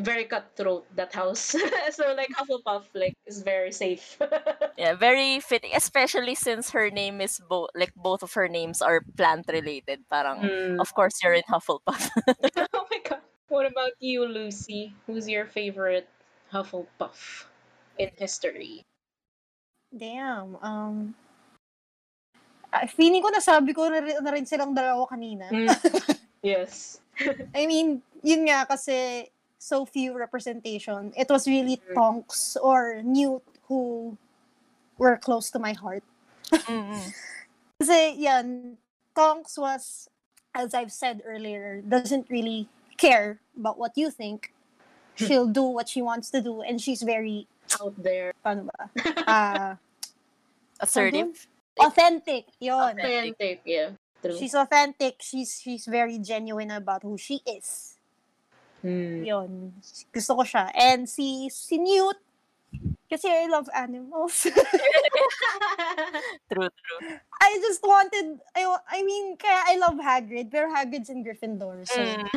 very 0.00 0.24
cutthroat 0.24 0.86
that 0.96 1.12
house. 1.12 1.54
so 1.92 2.14
like 2.14 2.30
Hufflepuff 2.34 2.86
like 2.94 3.14
is 3.26 3.42
very 3.42 3.72
safe. 3.72 4.18
Yeah, 4.78 4.94
very 4.94 5.40
fitting, 5.42 5.74
especially 5.74 6.38
since 6.38 6.70
her 6.70 6.86
name 6.90 7.18
is 7.20 7.42
both 7.50 7.74
like 7.74 7.90
both 7.98 8.22
of 8.22 8.30
her 8.38 8.46
names 8.46 8.78
are 8.78 9.02
plant 9.18 9.50
related. 9.50 10.06
Parang 10.06 10.38
Mm. 10.38 10.78
of 10.78 10.94
course 10.94 11.18
you're 11.22 11.34
in 11.34 11.42
Hufflepuff. 11.50 12.08
oh 12.78 12.86
my 12.86 13.00
god. 13.02 13.22
What 13.50 13.66
about 13.66 13.98
you, 13.98 14.22
Lucy? 14.22 14.94
Who's 15.10 15.26
your 15.26 15.46
favorite 15.50 16.06
Hufflepuff 16.54 17.50
in 17.98 18.14
history? 18.14 18.86
Damn. 19.90 20.54
Um, 20.62 21.16
ah, 22.70 22.86
feeling 22.86 23.24
ko 23.24 23.32
nasabi 23.34 23.74
ko 23.74 23.88
na 23.88 23.98
rin, 23.98 24.16
na 24.22 24.30
rin 24.30 24.46
silang 24.46 24.76
dalawa 24.76 25.08
kanina. 25.08 25.48
Mm. 25.50 25.74
yes. 26.44 27.00
I 27.56 27.66
mean, 27.66 27.98
yun 28.22 28.46
nga 28.46 28.62
kasi 28.68 29.26
so 29.58 29.84
few 29.84 30.16
representation. 30.16 31.12
It 31.16 31.28
was 31.28 31.46
really. 31.46 31.76
Mm-hmm. 31.76 31.94
Tonks 31.94 32.56
or 32.56 33.02
Newt 33.04 33.42
who 33.68 34.16
were 34.96 35.16
close 35.16 35.50
to 35.50 35.58
my 35.58 35.72
heart. 35.74 36.02
Mm-mm. 36.50 37.12
Kasi 37.78 38.16
yan, 38.18 38.78
Tonks 39.14 39.58
was, 39.58 40.08
as 40.54 40.74
I've 40.74 40.90
said 40.92 41.22
earlier, 41.26 41.82
doesn't 41.86 42.26
really 42.30 42.66
care 42.96 43.38
about 43.56 43.78
what 43.78 43.92
you 43.94 44.10
think. 44.10 44.52
Hmm. 45.18 45.26
She'll 45.26 45.46
do 45.50 45.62
what 45.62 45.88
she 45.88 46.02
wants 46.02 46.30
to 46.30 46.40
do 46.40 46.62
and 46.62 46.80
she's 46.80 47.02
very, 47.02 47.46
Out 47.82 47.94
there. 48.00 48.32
paano 48.42 48.66
ba? 48.72 48.88
Ah, 49.28 49.76
Assertive. 50.80 51.46
authentic. 51.78 52.46
Yon. 52.58 52.98
Authentic, 52.98 53.60
yeah. 53.66 53.90
True. 54.22 54.34
She's 54.38 54.54
authentic. 54.54 55.22
She's 55.22 55.60
she's 55.62 55.86
very 55.86 56.18
genuine 56.18 56.70
about 56.74 57.02
who 57.02 57.18
she 57.18 57.38
is. 57.46 57.97
Mm. 58.84 59.26
Yon. 59.26 59.72
Gusto 60.12 60.32
ko 60.38 60.42
siya. 60.46 60.70
And 60.74 61.08
si, 61.08 61.50
si 61.50 61.78
Newt, 61.78 62.18
kasi 63.08 63.28
I 63.28 63.48
love 63.48 63.68
animals. 63.72 64.44
True, 66.52 66.68
true. 66.68 67.00
I 67.40 67.58
just 67.60 67.80
wanted, 67.82 68.40
I, 68.56 68.76
I 68.90 69.02
mean, 69.02 69.36
kaya 69.36 69.64
I 69.68 69.76
love 69.76 69.96
Hagrid, 69.96 70.50
pero 70.50 70.68
Hagrid's 70.68 71.08
in 71.08 71.24
Gryffindor. 71.24 71.88
So. 71.88 72.00
Mm. 72.00 72.28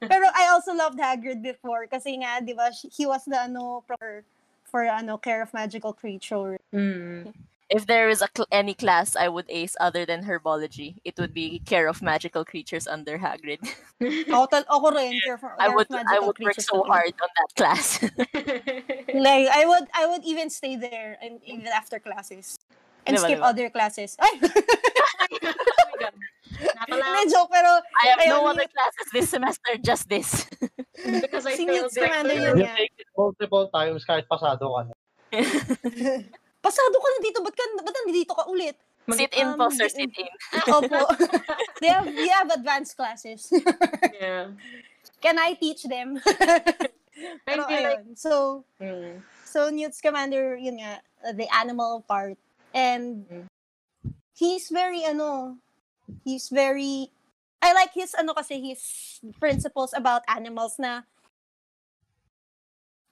pero 0.10 0.26
I 0.34 0.48
also 0.50 0.74
loved 0.74 0.98
Hagrid 0.98 1.42
before 1.42 1.86
kasi 1.86 2.18
nga, 2.18 2.40
di 2.42 2.54
ba, 2.54 2.70
he 2.74 3.06
was 3.06 3.24
the 3.26 3.38
ano, 3.38 3.84
for, 3.86 4.24
for 4.64 4.82
ano, 4.86 5.18
care 5.18 5.42
of 5.42 5.54
magical 5.54 5.92
creature. 5.92 6.58
Mm. 6.74 7.32
If 7.70 7.86
there 7.86 8.10
is 8.10 8.18
a 8.20 8.26
cl- 8.34 8.50
any 8.50 8.74
class 8.74 9.14
I 9.14 9.28
would 9.30 9.46
ace 9.48 9.76
other 9.78 10.02
than 10.04 10.26
herbology, 10.26 10.98
it 11.06 11.14
would 11.22 11.32
be 11.32 11.62
care 11.62 11.86
of 11.86 12.02
magical 12.02 12.44
creatures 12.44 12.90
under 12.90 13.14
Hagrid. 13.18 13.62
Ako, 14.02 14.46
tal- 14.50 14.66
ako 14.66 14.90
rin, 14.90 15.14
care, 15.22 15.38
for, 15.38 15.54
I 15.54 15.70
would 15.70 15.86
of 15.86 16.02
I 16.10 16.18
would 16.18 16.34
work 16.42 16.58
so 16.58 16.82
hard 16.82 17.14
on 17.22 17.30
that 17.38 17.50
class. 17.54 18.02
Like, 19.14 19.46
I 19.54 19.62
would, 19.66 19.86
I 19.94 20.06
would 20.06 20.24
even 20.26 20.50
stay 20.50 20.74
there 20.74 21.14
and 21.22 21.38
even 21.46 21.66
after 21.70 21.98
classes. 22.02 22.58
And 23.06 23.16
Diba, 23.16 23.22
skip 23.22 23.38
diba? 23.38 23.50
other 23.54 23.70
classes. 23.70 24.16
Oh 26.90 26.90
Ay! 26.90 26.90
Hindi, 26.90 27.30
joke, 27.30 27.48
pero 27.52 27.78
I 27.78 28.04
have 28.10 28.20
no 28.26 28.42
Ayun, 28.42 28.50
other 28.50 28.66
classes 28.66 29.06
this 29.14 29.28
semester, 29.30 29.78
just 29.78 30.08
this. 30.10 30.44
because 31.22 31.46
I 31.46 31.54
Si 31.54 31.64
failed 31.64 31.86
Newt 31.86 31.94
Scamander 31.94 32.34
yun 32.34 32.58
You 32.58 32.66
take 32.74 32.92
it 32.98 33.06
multiple 33.14 33.70
times 33.70 34.02
kahit 34.04 34.26
pasado 34.26 34.66
ka 34.66 34.80
na. 34.90 34.94
Pasado 36.62 36.96
ka 36.96 37.08
na 37.08 37.18
dito, 37.24 37.38
ba't, 37.42 37.56
ka, 37.56 37.64
ba't 37.80 37.96
nandito 38.04 38.32
ka 38.36 38.44
ulit? 38.48 38.76
sit 39.10 39.32
in, 39.34 39.46
Um, 39.46 39.58
poster, 39.58 39.88
di- 39.90 39.96
sit 40.06 40.12
in. 40.14 40.30
Opo. 40.70 41.02
they 41.80 41.88
have, 41.90 42.06
they 42.06 42.28
have 42.30 42.50
advanced 42.50 42.94
classes. 42.96 43.50
Yeah. 44.20 44.52
Can 45.20 45.40
I 45.40 45.56
teach 45.56 45.84
them? 45.88 46.20
Pero 47.48 47.64
feel 47.66 47.82
like 47.84 48.04
ayun. 48.04 48.16
So, 48.16 48.64
mm. 48.80 49.20
so 49.44 49.68
Newt's 49.72 50.00
commander, 50.00 50.56
yun 50.56 50.76
nga, 50.80 51.00
uh, 51.24 51.32
the 51.32 51.48
animal 51.56 52.04
part. 52.06 52.36
And 52.76 53.24
Mm. 53.26 53.46
he's 54.36 54.68
very, 54.68 55.04
ano, 55.04 55.56
he's 56.24 56.48
very, 56.52 57.10
I 57.64 57.72
like 57.72 57.92
his, 57.96 58.14
ano 58.14 58.32
kasi, 58.36 58.60
his 58.60 58.80
principles 59.40 59.92
about 59.96 60.22
animals 60.28 60.76
na 60.78 61.02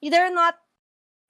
they're 0.00 0.32
not 0.32 0.60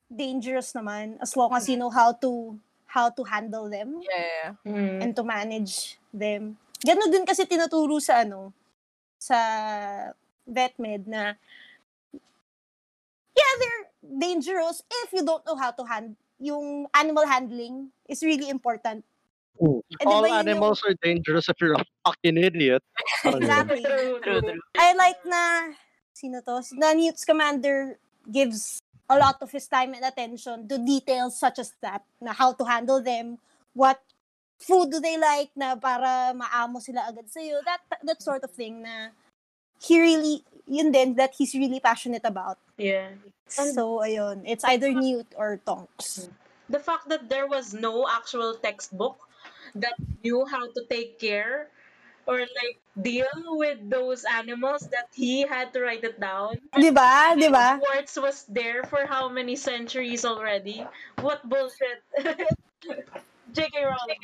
dangerous 0.09 0.73
naman 0.73 1.21
as 1.21 1.37
long 1.37 1.53
as 1.53 1.69
you 1.69 1.77
know 1.77 1.91
how 1.93 2.13
to 2.13 2.57
how 2.89 3.13
to 3.13 3.23
handle 3.25 3.69
them 3.69 4.01
Yeah. 4.01 4.57
Mm. 4.65 4.97
and 5.05 5.11
to 5.13 5.23
manage 5.23 6.01
them. 6.09 6.57
Gano'n 6.81 7.13
din 7.13 7.29
kasi 7.29 7.45
tinuturo 7.45 8.01
sa 8.01 8.25
ano, 8.25 8.57
sa 9.21 9.37
vetmed 10.49 11.05
na 11.05 11.37
yeah, 13.37 13.53
they're 13.61 13.85
dangerous 14.19 14.83
if 15.05 15.13
you 15.13 15.21
don't 15.25 15.45
know 15.45 15.57
how 15.57 15.71
to 15.71 15.85
hand 15.85 16.17
yung 16.41 16.87
animal 16.95 17.27
handling 17.27 17.91
is 18.09 18.23
really 18.23 18.49
important. 18.49 19.05
Ooh. 19.61 19.83
Eh, 20.01 20.07
All 20.07 20.23
yun 20.23 20.31
yung- 20.31 20.39
animals 20.49 20.81
are 20.87 20.95
dangerous 21.03 21.51
if 21.51 21.59
you're 21.61 21.75
a 21.75 21.85
fucking 22.07 22.39
idiot. 22.39 22.81
Exactly. 23.27 23.83
True, 23.83 24.23
True, 24.23 24.41
true. 24.41 24.41
true. 24.55 24.61
I 24.79 24.95
like 24.95 25.19
na 25.27 25.75
sino 26.15 26.41
to? 26.47 26.63
Na 26.79 26.95
Newt's 26.95 27.27
commander 27.27 27.99
gives 28.31 28.79
a 29.09 29.17
lot 29.17 29.41
of 29.41 29.51
his 29.51 29.67
time 29.67 29.95
and 29.95 30.05
attention 30.05 30.69
to 30.69 30.77
details 30.79 31.39
such 31.41 31.59
as 31.59 31.73
that, 31.81 32.05
na 32.21 32.33
how 32.33 32.53
to 32.53 32.65
handle 32.65 33.01
them, 33.03 33.39
what 33.73 34.01
food 34.61 34.91
do 34.91 35.01
they 35.01 35.17
like 35.17 35.51
na 35.57 35.77
para 35.77 36.35
maamo 36.35 36.83
sila 36.83 37.07
agad 37.09 37.31
sa 37.31 37.41
that 37.65 37.81
that 38.03 38.21
sort 38.21 38.43
of 38.43 38.51
thing 38.51 38.83
na 38.83 39.15
he 39.79 39.95
really 40.01 40.43
yun 40.67 40.91
din 40.91 41.15
that 41.15 41.33
he's 41.39 41.55
really 41.55 41.81
passionate 41.81 42.25
about. 42.27 42.59
Yeah. 42.77 43.15
And- 43.59 43.73
So 43.73 44.05
ayun, 44.05 44.45
it's 44.45 44.67
either 44.67 44.93
Newt 44.93 45.33
or 45.33 45.57
Tonks. 45.65 46.29
The 46.69 46.83
fact 46.83 47.09
that 47.09 47.33
there 47.33 47.49
was 47.49 47.73
no 47.73 48.05
actual 48.05 48.53
textbook 48.61 49.17
that 49.73 49.97
knew 50.21 50.45
how 50.45 50.69
to 50.69 50.81
take 50.91 51.17
care 51.17 51.73
or 52.29 52.39
like 52.45 52.77
deal 53.01 53.27
with 53.57 53.81
those 53.89 54.23
animals 54.29 54.85
that 54.93 55.09
he 55.17 55.43
had 55.49 55.73
to 55.73 55.81
write 55.81 56.05
it 56.05 56.21
down. 56.21 56.61
'Di 56.77 56.93
ba? 56.93 57.33
'Di 57.35 57.49
ba? 57.49 57.81
Hogwarts 57.81 58.21
was 58.21 58.45
there 58.53 58.85
for 58.85 59.09
how 59.09 59.27
many 59.33 59.57
centuries 59.57 60.29
already? 60.29 60.85
What 61.25 61.41
bullshit. 61.49 62.05
J.K. 63.49 63.81
Rowling. 63.81 64.21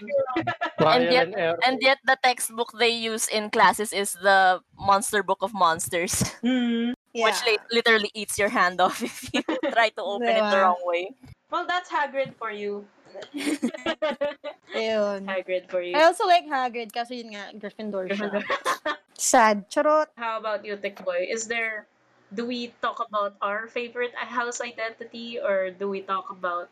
And 0.85 1.05
yet- 1.09 1.33
and 1.65 1.81
yet 1.81 1.97
the 2.05 2.21
textbook 2.21 2.77
they 2.77 2.93
use 2.93 3.25
in 3.33 3.49
classes 3.49 3.89
is 3.97 4.13
the 4.21 4.61
Monster 4.77 5.25
Book 5.25 5.41
of 5.41 5.57
Monsters, 5.57 6.21
Hmm. 6.45 6.93
Yeah. 7.17 7.33
which 7.33 7.41
li- 7.49 7.65
literally 7.73 8.13
eats 8.13 8.37
your 8.37 8.53
hand 8.53 8.85
off 8.85 9.01
if 9.09 9.33
you 9.33 9.41
try 9.73 9.89
to 9.97 10.03
open 10.05 10.29
it 10.29 10.45
the 10.45 10.61
wrong 10.61 10.77
way. 10.85 11.17
Well, 11.49 11.65
that's 11.65 11.89
Hagrid 11.89 12.37
for 12.37 12.53
you. 12.53 12.85
Ayun. 14.75 15.21
Hagrid 15.27 15.71
for 15.71 15.81
you. 15.83 15.95
I 15.95 16.05
also 16.05 16.27
like 16.27 16.47
Hagrid 16.47 16.91
kasi 16.93 17.23
yun 17.23 17.35
nga 17.35 17.55
Gryffindor 17.55 18.11
siya. 18.11 18.43
Sad. 19.19 19.71
Charot. 19.71 20.11
How 20.19 20.39
about 20.43 20.65
you, 20.67 20.75
Tikboy? 20.77 21.31
Is 21.31 21.47
there, 21.47 21.87
do 22.35 22.45
we 22.45 22.75
talk 22.83 22.99
about 22.99 23.39
our 23.41 23.67
favorite 23.71 24.15
house 24.15 24.61
identity 24.61 25.39
or 25.39 25.71
do 25.71 25.89
we 25.89 26.03
talk 26.03 26.31
about 26.31 26.69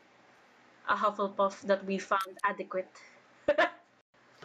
a 0.89 0.95
Hufflepuff 0.95 1.61
that 1.63 1.85
we 1.87 1.97
found 1.97 2.35
adequate? 2.43 2.91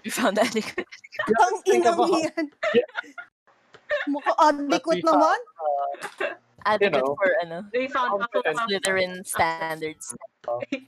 We 0.06 0.14
found 0.14 0.38
that. 0.38 0.54
Ang 0.54 1.58
think 1.66 1.82
ina 1.82 1.90
mo 1.98 2.06
about- 2.06 2.22
yan. 2.22 2.46
Mukha 4.06 4.32
adequate 4.38 5.02
we 5.02 5.10
found, 5.10 5.42
uh, 5.58 6.38
naman. 6.58 6.74
Adequate 6.74 7.04
know. 7.04 7.16
for 7.16 7.30
ano, 7.42 7.56
We 7.72 7.88
found. 7.88 8.22
Hufflepuff. 8.22 8.56
Slytherin 8.68 9.26
standards. 9.26 10.14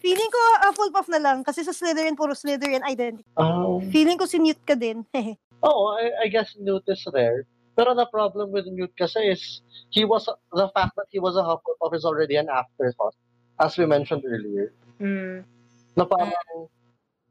Feeling 0.00 0.30
ko 0.30 0.40
Hufflepuff 0.66 1.08
na 1.08 1.18
lang 1.18 1.44
kasi 1.44 1.62
sa 1.62 1.72
Slytherin 1.72 2.16
puro 2.16 2.32
Slytherin 2.32 2.82
identity. 2.82 3.26
Um, 3.36 3.80
Feeling 3.90 4.18
ko 4.18 4.26
si 4.26 4.38
Newt 4.38 4.60
ka 4.66 4.74
din. 4.74 5.04
oh, 5.62 5.96
I, 5.96 6.24
I 6.24 6.28
guess 6.28 6.56
Newt 6.58 6.84
is 6.88 7.04
there. 7.12 7.46
Pero 7.76 7.94
the 7.94 8.06
problem 8.06 8.50
with 8.52 8.66
Newt 8.66 8.92
kasi 8.98 9.30
is 9.30 9.62
he 9.90 10.04
was 10.04 10.28
the 10.52 10.68
fact 10.74 10.96
that 10.96 11.08
he 11.10 11.20
was 11.20 11.36
a 11.36 11.44
Hufflepuff 11.44 11.94
is 11.94 12.04
already 12.04 12.36
an 12.36 12.48
afterthought, 12.48 13.14
as 13.60 13.78
we 13.78 13.86
mentioned 13.86 14.24
earlier. 14.26 14.72
Mm. 15.00 15.44
Na 15.96 16.04
parang, 16.04 16.32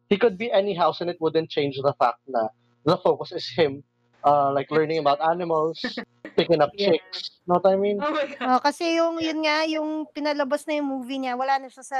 he 0.09 0.17
could 0.17 0.37
be 0.37 0.51
any 0.51 0.73
house 0.73 1.01
and 1.01 1.09
it 1.09 1.21
wouldn't 1.21 1.49
change 1.49 1.77
the 1.77 1.93
fact 2.01 2.19
na 2.27 2.49
the 2.85 2.97
focus 2.97 3.31
is 3.31 3.45
him, 3.45 3.83
uh, 4.23 4.51
like 4.51 4.71
learning 4.71 4.99
about 4.99 5.19
animals, 5.21 5.79
picking 6.37 6.61
up 6.61 6.71
Yeah. 6.75 6.95
chicks. 6.95 7.39
Know 7.47 7.59
what 7.59 7.67
I 7.71 7.75
mean? 7.75 7.99
Oh 8.01 8.11
my 8.11 8.25
god. 8.27 8.39
Oh, 8.41 8.59
kasi 8.59 8.95
yung, 8.99 9.19
yun 9.19 9.43
nga, 9.43 9.63
yung 9.67 10.07
pinalabas 10.11 10.67
na 10.67 10.79
yung 10.79 10.89
movie 10.89 11.19
niya, 11.19 11.37
wala 11.37 11.59
na 11.59 11.67
siya 11.71 11.85
sa 11.85 11.99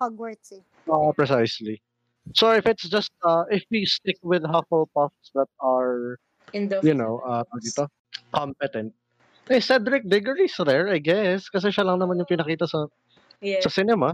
Hogwarts 0.00 0.52
eh. 0.56 0.62
Uh, 0.88 1.12
precisely. 1.12 1.80
So 2.36 2.52
if 2.52 2.66
it's 2.66 2.88
just, 2.88 3.12
uh, 3.24 3.44
if 3.48 3.64
we 3.70 3.84
stick 3.88 4.16
with 4.22 4.44
Hufflepuffs 4.44 5.32
that 5.34 5.48
are, 5.60 6.20
In 6.52 6.68
the 6.68 6.80
you 6.80 6.96
know, 6.96 7.20
uh, 7.24 7.44
dito, 7.60 7.88
competent, 8.32 8.92
eh, 9.48 9.60
Cedric 9.60 10.04
Diggory's 10.08 10.56
there, 10.60 10.88
I 10.88 10.98
guess. 11.00 11.48
Kasi 11.48 11.68
siya 11.72 11.84
lang 11.88 12.00
naman 12.00 12.20
yung 12.20 12.28
pinakita 12.28 12.68
sa, 12.68 12.84
yeah. 13.40 13.60
sa 13.60 13.72
cinema. 13.72 14.12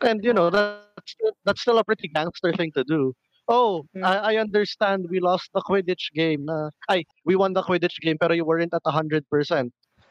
And, 0.00 0.24
you 0.24 0.32
know, 0.32 0.48
that's, 0.48 1.16
that's 1.44 1.60
still 1.60 1.78
a 1.78 1.84
pretty 1.84 2.08
gangster 2.08 2.52
thing 2.52 2.72
to 2.72 2.84
do. 2.84 3.12
Oh, 3.48 3.84
Mm. 3.94 4.04
I, 4.04 4.16
I 4.16 4.36
understand 4.40 5.06
we 5.10 5.20
lost 5.20 5.50
the 5.52 5.60
Quidditch 5.60 6.12
game. 6.14 6.44
Na, 6.46 6.70
ay, 6.88 7.04
we 7.24 7.36
won 7.36 7.52
the 7.52 7.62
Quidditch 7.62 8.00
game 8.00 8.16
pero 8.18 8.32
you 8.32 8.44
weren't 8.44 8.72
at 8.72 8.82
100%. 8.84 9.24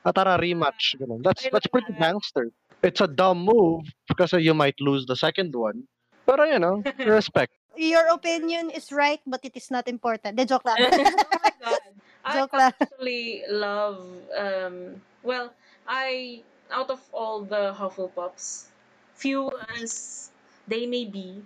Ah, 0.06 0.12
tara, 0.12 0.38
rematch. 0.38 0.94
Ganun. 1.00 1.24
That's, 1.24 1.48
that's 1.50 1.68
pretty 1.68 1.94
gangster. 1.98 2.52
It's 2.84 3.00
a 3.02 3.08
dumb 3.08 3.46
move 3.46 3.88
because 4.08 4.34
you 4.34 4.54
might 4.54 4.76
lose 4.80 5.06
the 5.06 5.16
second 5.16 5.56
one. 5.56 5.88
Pero, 6.28 6.44
you 6.44 6.60
know, 6.60 6.84
respect. 7.08 7.54
Your 7.76 8.06
opinion 8.14 8.70
is 8.70 8.92
right, 8.92 9.20
but 9.26 9.40
it 9.44 9.56
is 9.58 9.72
not 9.72 9.88
important. 9.88 10.38
De, 10.38 10.46
joke 10.46 10.64
lang. 10.66 10.78
oh 10.82 11.40
my 11.42 11.54
god. 11.64 11.82
I 12.24 12.40
lang. 12.40 12.72
actually 12.80 13.44
love 13.50 14.06
um 14.38 15.02
well, 15.24 15.52
I 15.88 16.44
out 16.72 16.92
of 16.92 17.02
all 17.12 17.42
the 17.44 17.74
Hufflepuffs, 17.74 18.70
few 19.16 19.50
as 19.80 20.30
they 20.68 20.86
may 20.86 21.04
be, 21.06 21.42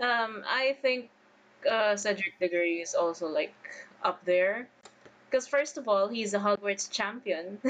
um, 0.00 0.42
I 0.46 0.76
think 0.82 1.10
uh, 1.70 1.96
Cedric 1.96 2.38
Diggory 2.40 2.80
is 2.80 2.94
also 2.94 3.26
like 3.28 3.54
up 4.02 4.24
there. 4.24 4.68
Because 5.30 5.48
first 5.48 5.78
of 5.78 5.88
all, 5.88 6.08
he's 6.08 6.34
a 6.34 6.38
Hogwarts 6.38 6.90
champion. 6.90 7.58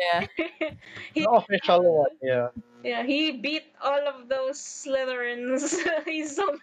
Yeah. 0.00 0.26
he, 1.14 1.22
The 1.22 1.30
official 1.30 1.82
one, 1.82 2.16
yeah. 2.22 2.48
yeah, 2.82 3.02
he 3.02 3.32
beat 3.32 3.64
all 3.82 4.08
of 4.08 4.28
those 4.28 4.58
Slytherins. 4.58 5.76
he's 6.06 6.34
so 6.36 6.56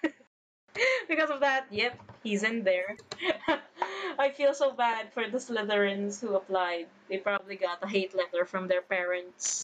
because 1.08 1.30
of 1.30 1.42
that. 1.42 1.68
Yep, 1.72 2.00
he's 2.24 2.44
in 2.44 2.64
there. 2.64 2.98
I 4.20 4.30
feel 4.32 4.54
so 4.54 4.72
bad 4.72 5.14
for 5.14 5.30
the 5.30 5.38
Slytherins 5.38 6.20
who 6.22 6.36
applied. 6.36 6.88
They 7.10 7.18
probably 7.18 7.56
got 7.56 7.84
a 7.84 7.88
hate 7.88 8.16
letter 8.16 8.46
from 8.46 8.68
their 8.68 8.82
parents. 8.82 9.64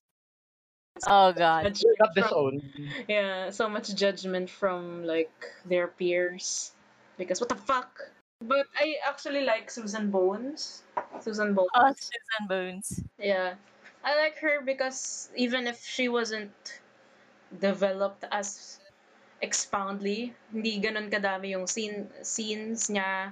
Oh 1.10 1.34
god. 1.34 1.74
Judgment 1.74 1.98
Got 1.98 2.14
from- 2.14 2.24
disowned. 2.24 2.61
yeah, 3.10 3.49
so 3.49 3.68
much 3.68 3.94
judgment 3.95 4.49
from 4.49 5.03
like 5.03 5.34
their 5.65 5.88
peers 5.90 6.72
because 7.18 7.41
what 7.41 7.49
the 7.49 7.57
fuck. 7.57 7.90
But 8.44 8.68
I 8.76 8.99
actually 9.07 9.44
like 9.48 9.72
Susan 9.72 10.11
Bones. 10.11 10.84
Susan 11.22 11.53
Bones. 11.56 11.72
Oh, 11.74 11.94
Susan 11.95 12.44
Bones. 12.48 12.88
Yeah. 13.18 13.56
I 14.03 14.15
like 14.20 14.38
her 14.44 14.60
because 14.61 15.30
even 15.36 15.65
if 15.65 15.80
she 15.80 16.10
wasn't 16.11 16.52
developed 17.60 18.26
as 18.32 18.80
expoundly, 19.41 20.36
hindi 20.52 20.80
ganun 20.84 21.07
kadami 21.07 21.56
yung 21.56 21.68
scene, 21.68 22.11
scenes 22.22 22.91
niya. 22.91 23.32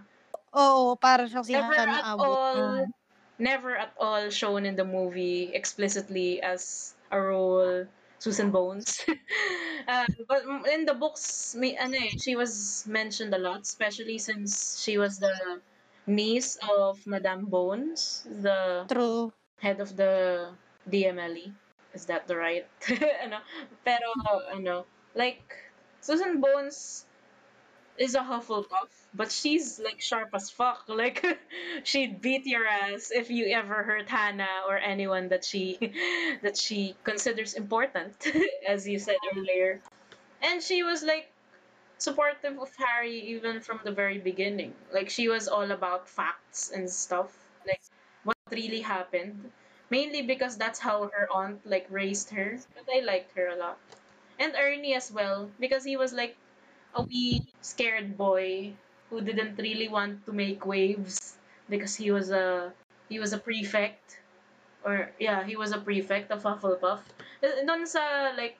Oo, 0.55 0.95
para 0.95 1.27
siyang 1.27 1.43
si 1.43 1.53
Never 1.59 1.75
at 1.75 2.03
Abbott. 2.07 2.23
all, 2.23 2.87
never 3.35 3.75
at 3.75 3.91
all 3.99 4.31
shown 4.31 4.63
in 4.63 4.79
the 4.79 4.87
movie 4.87 5.51
explicitly 5.51 6.39
as 6.39 6.95
a 7.11 7.19
role 7.19 7.85
Susan 8.19 8.51
Bones. 8.51 9.01
uh, 9.87 10.05
but 10.27 10.43
in 10.71 10.85
the 10.85 10.93
books, 10.93 11.55
may, 11.57 11.75
ano 11.75 11.97
eh, 11.97 12.13
she 12.21 12.35
was 12.35 12.85
mentioned 12.87 13.33
a 13.33 13.37
lot, 13.37 13.61
especially 13.61 14.17
since 14.17 14.81
she 14.81 14.97
was 14.97 15.17
the 15.17 15.61
niece 16.05 16.57
of 16.69 17.05
Madame 17.07 17.45
Bones, 17.45 18.25
the 18.29 18.85
True. 18.87 19.33
head 19.59 19.81
of 19.81 19.95
the 19.97 20.53
DMLE. 20.89 21.53
Is 21.93 22.05
that 22.05 22.27
the 22.27 22.37
right? 22.37 22.67
ano? 23.25 23.41
Pero, 23.83 24.07
ano, 24.53 24.85
like, 25.15 25.41
Susan 25.99 26.39
Bones 26.39 27.05
is 28.01 28.15
a 28.15 28.19
Hufflepuff, 28.19 28.89
but 29.13 29.31
she's 29.31 29.79
like 29.79 30.01
sharp 30.01 30.29
as 30.33 30.49
fuck. 30.49 30.85
Like, 31.01 31.23
she'd 31.83 32.21
beat 32.21 32.45
your 32.45 32.65
ass 32.65 33.11
if 33.11 33.29
you 33.29 33.45
ever 33.53 33.83
hurt 33.83 34.09
Hannah 34.09 34.65
or 34.67 34.77
anyone 34.77 35.29
that 35.29 35.45
she 35.45 35.77
that 36.41 36.57
she 36.57 36.95
considers 37.03 37.53
important, 37.53 38.15
as 38.67 38.87
you 38.87 38.99
said 38.99 39.21
earlier. 39.35 39.81
And 40.41 40.61
she 40.61 40.83
was 40.83 41.03
like 41.03 41.31
supportive 41.99 42.57
of 42.59 42.71
Harry 42.77 43.19
even 43.35 43.61
from 43.61 43.79
the 43.83 43.91
very 43.91 44.17
beginning. 44.17 44.73
Like 44.91 45.09
she 45.09 45.27
was 45.29 45.47
all 45.47 45.69
about 45.71 46.09
facts 46.09 46.71
and 46.73 46.89
stuff. 46.89 47.31
Like 47.67 47.81
what 48.23 48.37
really 48.51 48.81
happened. 48.81 49.51
Mainly 49.89 50.21
because 50.21 50.57
that's 50.57 50.79
how 50.79 51.11
her 51.13 51.27
aunt 51.31 51.61
like 51.65 51.85
raised 51.89 52.31
her. 52.31 52.57
But 52.75 52.87
I 52.91 53.01
liked 53.01 53.35
her 53.37 53.47
a 53.47 53.55
lot. 53.55 53.77
And 54.39 54.55
Ernie 54.57 54.95
as 54.95 55.11
well, 55.11 55.51
because 55.59 55.83
he 55.83 55.97
was 55.97 56.13
like 56.13 56.35
a 56.95 57.01
wee 57.03 57.41
scared 57.61 58.17
boy 58.17 58.73
who 59.09 59.21
didn't 59.21 59.57
really 59.57 59.87
want 59.87 60.25
to 60.25 60.31
make 60.33 60.65
waves 60.65 61.37
because 61.69 61.95
he 61.95 62.11
was 62.11 62.31
a 62.31 62.73
he 63.09 63.19
was 63.19 63.33
a 63.33 63.37
prefect 63.37 64.19
or 64.83 65.11
yeah 65.19 65.43
he 65.43 65.55
was 65.55 65.71
a 65.71 65.79
prefect 65.79 66.31
of 66.31 66.43
Hufflepuff. 66.43 67.01
Doon 67.41 67.85
sa 67.87 68.31
like 68.37 68.59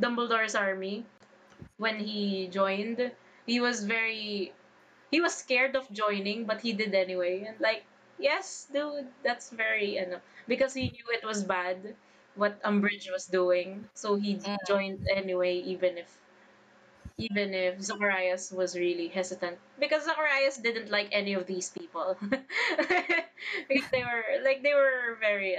Dumbledore's 0.00 0.54
army 0.54 1.04
when 1.78 1.98
he 1.98 2.48
joined, 2.48 3.12
he 3.46 3.60
was 3.60 3.84
very 3.84 4.52
he 5.10 5.20
was 5.20 5.34
scared 5.34 5.76
of 5.76 5.90
joining 5.92 6.44
but 6.46 6.60
he 6.60 6.72
did 6.72 6.94
anyway 6.94 7.44
and 7.44 7.60
like 7.60 7.84
yes 8.18 8.66
dude 8.72 9.08
that's 9.22 9.50
very 9.50 9.98
ano 9.98 10.20
because 10.48 10.74
he 10.74 10.90
knew 10.90 11.06
it 11.12 11.24
was 11.24 11.42
bad 11.44 11.96
what 12.36 12.62
Umbridge 12.62 13.10
was 13.10 13.26
doing 13.26 13.88
so 13.94 14.16
he 14.16 14.36
Mm. 14.36 14.56
joined 14.66 15.00
anyway 15.10 15.54
even 15.58 15.98
if 15.98 16.18
even 17.20 17.54
if 17.54 17.80
Zacharias 17.82 18.50
was 18.52 18.76
really 18.78 19.08
hesitant. 19.08 19.58
Because 19.78 20.04
Zacharias 20.04 20.56
didn't 20.58 20.90
like 20.90 21.08
any 21.12 21.34
of 21.34 21.46
these 21.46 21.70
people. 21.70 22.16
Because 23.68 23.88
they 23.90 24.04
were 24.04 24.24
like 24.44 24.62
they 24.62 24.74
were 24.74 25.16
very 25.20 25.56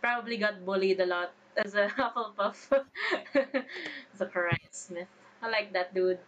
probably 0.00 0.36
got 0.36 0.64
bullied 0.64 1.00
a 1.00 1.06
lot 1.06 1.32
as 1.56 1.74
a 1.74 1.88
Hufflepuff 1.98 2.84
Zacharias 4.18 4.72
Smith. 4.72 5.08
I 5.42 5.48
like 5.48 5.72
that 5.72 5.94
dude. 5.94 6.18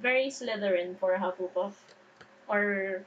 Very 0.00 0.28
Slytherin 0.28 0.98
for 0.98 1.14
a 1.14 1.20
Hufflepuff 1.20 1.74
or 2.48 3.02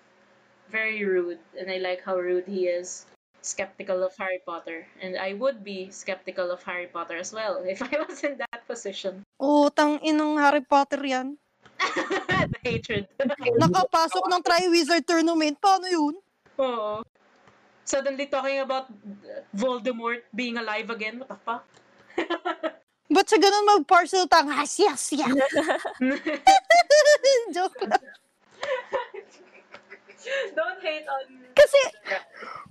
very 0.71 1.03
rude. 1.05 1.39
And 1.59 1.71
I 1.71 1.77
like 1.77 2.03
how 2.03 2.17
rude 2.17 2.47
he 2.47 2.67
is. 2.67 3.05
Skeptical 3.41 4.03
of 4.03 4.15
Harry 4.17 4.41
Potter. 4.45 4.87
And 5.01 5.17
I 5.17 5.33
would 5.33 5.63
be 5.63 5.89
skeptical 5.91 6.51
of 6.51 6.63
Harry 6.63 6.87
Potter 6.87 7.17
as 7.17 7.33
well 7.33 7.63
if 7.67 7.81
I 7.83 8.03
was 8.07 8.23
position 8.65 9.21
Utang 9.37 10.01
inang 10.01 10.35
Harry 10.41 10.65
Potter 10.65 10.99
yan. 11.05 11.37
the 12.51 12.59
hatred. 12.63 13.05
Nakapasok 13.59 14.25
ng 14.31 14.41
Triwizard 14.41 15.03
Tournament. 15.03 15.59
Paano 15.59 15.85
yun? 15.91 16.15
Oo. 16.59 17.03
Suddenly 17.85 18.25
talking 18.31 18.63
about 18.63 18.89
Voldemort 19.53 20.25
being 20.33 20.57
alive 20.57 20.89
again. 20.89 21.21
What 21.21 21.29
the 21.29 21.39
fuck? 21.43 21.63
Ba't 23.13 23.29
sa 23.29 23.37
ganun 23.37 23.69
mag-parcel 23.69 24.25
tang? 24.25 24.49
Yes, 24.49 24.81
yes, 24.81 25.13
yes. 25.13 25.29
Joke 27.53 27.77
lang. 27.85 28.01
Don't 30.57 30.81
hate 30.81 31.05
on... 31.05 31.37
Kasi, 31.53 31.81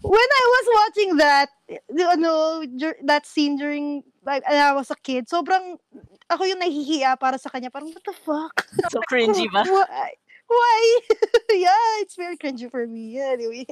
when 0.03 0.31
I 0.43 0.45
was 0.51 0.67
watching 0.75 1.11
that, 1.23 1.49
the- 1.87 2.11
ano, 2.19 2.67
that 3.07 3.31
scene 3.31 3.55
during, 3.55 4.03
like, 4.27 4.43
when 4.49 4.61
I 4.61 4.73
was 4.73 4.91
a 4.91 4.99
kid, 4.99 5.29
sobrang, 5.29 5.79
ako 6.29 6.45
yung 6.45 6.61
nahihiya 6.61 7.21
para 7.21 7.39
sa 7.39 7.49
kanya. 7.49 7.71
Parang, 7.71 7.93
what 7.93 8.05
the 8.05 8.17
fuck? 8.17 8.55
So 8.93 9.01
cringy 9.07 9.49
ba? 9.53 9.65
Why? 9.65 10.11
Why? 10.49 10.81
yeah, 11.65 12.03
it's 12.05 12.17
very 12.17 12.37
cringy 12.37 12.71
for 12.71 12.87
me. 12.87 13.21
Anyway. 13.21 13.67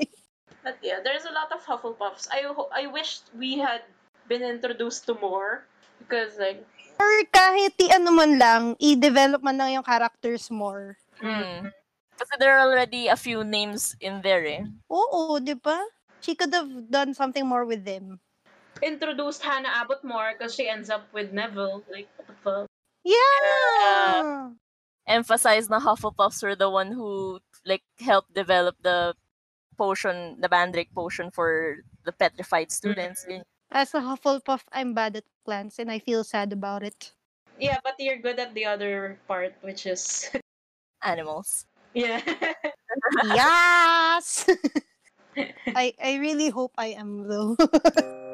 But 0.63 0.79
yeah, 0.81 1.03
there's 1.03 1.27
a 1.27 1.35
lot 1.35 1.51
of 1.51 1.61
Hufflepuffs. 1.67 2.31
I 2.31 2.47
I 2.71 2.87
wish 2.87 3.27
we 3.35 3.59
had 3.59 3.83
been 4.31 4.43
introduced 4.47 5.07
to 5.11 5.15
more. 5.19 5.67
Because 5.99 6.39
like... 6.39 6.63
Or 7.03 7.13
kahit 7.35 7.75
i 7.83 7.99
ano 7.99 8.11
man 8.15 8.39
lang, 8.39 8.63
i-develop 8.79 9.43
man 9.43 9.59
lang 9.59 9.75
yung 9.75 9.87
characters 9.87 10.51
more. 10.51 10.95
Mm. 11.19 11.71
Kasi 12.19 12.33
there 12.39 12.55
are 12.55 12.71
already 12.71 13.09
a 13.09 13.19
few 13.19 13.43
names 13.43 13.99
in 13.99 14.23
there 14.23 14.47
eh. 14.47 14.63
Oo, 14.87 15.43
di 15.43 15.59
ba? 15.59 15.83
She 16.23 16.39
could 16.39 16.55
have 16.55 16.71
done 16.87 17.15
something 17.19 17.43
more 17.43 17.67
with 17.67 17.83
them. 17.83 18.23
Introduced 18.81 19.43
Hannah 19.43 19.69
Abbott 19.75 20.03
more 20.03 20.33
because 20.33 20.55
she 20.55 20.69
ends 20.69 20.89
up 20.91 21.07
with 21.13 21.33
Neville. 21.33 21.83
Like, 21.91 22.09
what 22.17 22.27
the 22.27 22.35
fuck? 22.43 22.67
Yeah! 23.05 24.51
Emphasize 25.07 25.69
na 25.69 25.81
Hufflepuffs 25.81 26.43
were 26.43 26.55
the 26.57 26.71
one 26.71 26.93
who 26.93 27.41
like 27.67 27.83
helped 28.01 28.33
develop 28.35 28.77
the 28.83 29.15
potion, 29.77 30.39
the 30.41 30.49
Mandrake 30.49 30.95
potion 30.95 31.31
for 31.31 31.83
the 32.05 32.13
petrified 32.13 32.71
students. 32.71 33.27
Mhm. 33.29 33.43
As 33.71 33.95
a 33.95 34.01
Hufflepuff, 34.01 34.63
I'm 34.73 34.95
bad 34.95 35.17
at 35.17 35.25
plants 35.45 35.79
and 35.79 35.91
I 35.91 35.99
feel 35.99 36.23
sad 36.25 36.53
about 36.53 36.83
it. 36.83 37.13
yeah, 37.59 37.79
but 37.85 37.95
you're 37.99 38.19
good 38.19 38.39
at 38.41 38.55
the 38.55 38.65
other 38.67 39.19
part, 39.29 39.55
which 39.63 39.87
is 39.87 40.31
Animals. 41.03 41.67
yeah. 41.95 42.23
yes. 43.25 44.47
I 45.77 45.95
I 45.99 46.17
really 46.23 46.49
hope 46.51 46.73
I 46.79 46.95
am 46.95 47.27
though. 47.29 47.57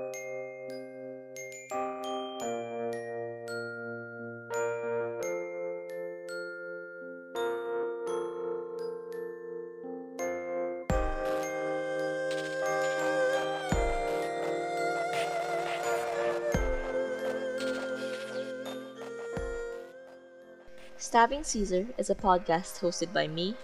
Stabbing 21.08 21.42
Caesar 21.42 21.86
is 21.96 22.10
a 22.10 22.14
podcast 22.14 22.84
hosted 22.84 23.14
by 23.14 23.26
me, 23.26 23.56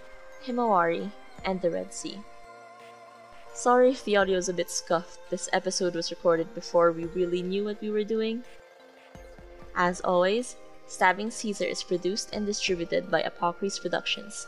Himawari, 0.43 1.11
and 1.43 1.61
the 1.61 1.69
Red 1.69 1.93
Sea. 1.93 2.17
Sorry 3.53 3.91
if 3.91 4.03
the 4.03 4.17
audio 4.17 4.39
is 4.39 4.49
a 4.49 4.53
bit 4.53 4.71
scuffed, 4.71 5.19
this 5.29 5.47
episode 5.53 5.93
was 5.93 6.09
recorded 6.09 6.51
before 6.55 6.91
we 6.91 7.05
really 7.05 7.43
knew 7.43 7.63
what 7.63 7.79
we 7.81 7.91
were 7.91 8.03
doing. 8.03 8.41
As 9.75 10.01
always, 10.01 10.55
Stabbing 10.87 11.29
Caesar 11.29 11.65
is 11.65 11.83
produced 11.83 12.33
and 12.33 12.47
distributed 12.47 13.11
by 13.11 13.21
Apokries 13.21 13.79
Productions. 13.79 14.47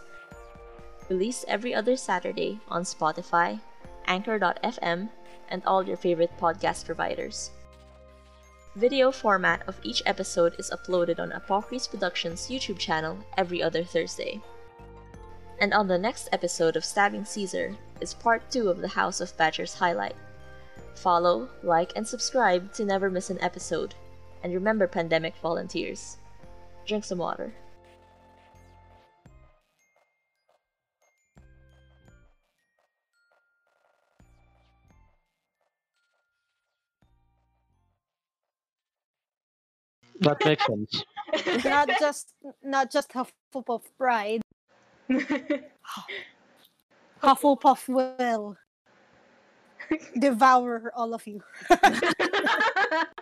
Released 1.07 1.45
every 1.47 1.75
other 1.75 1.95
Saturday 1.95 2.59
on 2.67 2.81
Spotify, 2.81 3.61
Anchor.fm, 4.07 5.07
and 5.51 5.61
all 5.67 5.85
your 5.85 5.97
favorite 5.97 6.35
podcast 6.39 6.87
providers. 6.87 7.51
Video 8.77 9.11
format 9.11 9.67
of 9.67 9.79
each 9.81 10.03
episode 10.05 10.53
is 10.59 10.69
uploaded 10.69 11.19
on 11.19 11.31
Apokries 11.31 11.89
Productions 11.89 12.41
YouTube 12.41 12.77
channel 12.77 13.17
every 13.35 13.63
other 13.63 13.83
Thursday. 13.83 14.39
And 15.59 15.73
on 15.73 15.87
the 15.87 15.97
next 15.97 16.29
episode 16.31 16.75
of 16.75 16.85
Stabbing 16.85 17.25
Caesar 17.25 17.75
is 18.01 18.13
part 18.13 18.51
2 18.51 18.69
of 18.69 18.77
the 18.79 18.87
House 18.87 19.19
of 19.19 19.35
Badgers 19.35 19.73
highlight. 19.73 20.15
Follow, 20.93 21.49
like, 21.63 21.91
and 21.95 22.07
subscribe 22.07 22.71
to 22.73 22.85
never 22.85 23.09
miss 23.09 23.31
an 23.31 23.41
episode. 23.41 23.95
And 24.43 24.53
remember, 24.53 24.85
pandemic 24.85 25.35
volunteers, 25.37 26.17
drink 26.85 27.03
some 27.03 27.17
water. 27.17 27.51
That 40.27 40.43
makes 40.45 40.65
sense. 40.65 41.03
not 41.63 41.89
just 41.99 42.33
not 42.63 42.91
just 42.91 43.11
Hufflepuff 43.11 43.83
pride. 43.97 44.41
Hufflepuff 47.23 47.87
will 47.87 48.57
devour 50.19 50.91
all 50.95 51.13
of 51.13 51.25
you. 51.27 51.41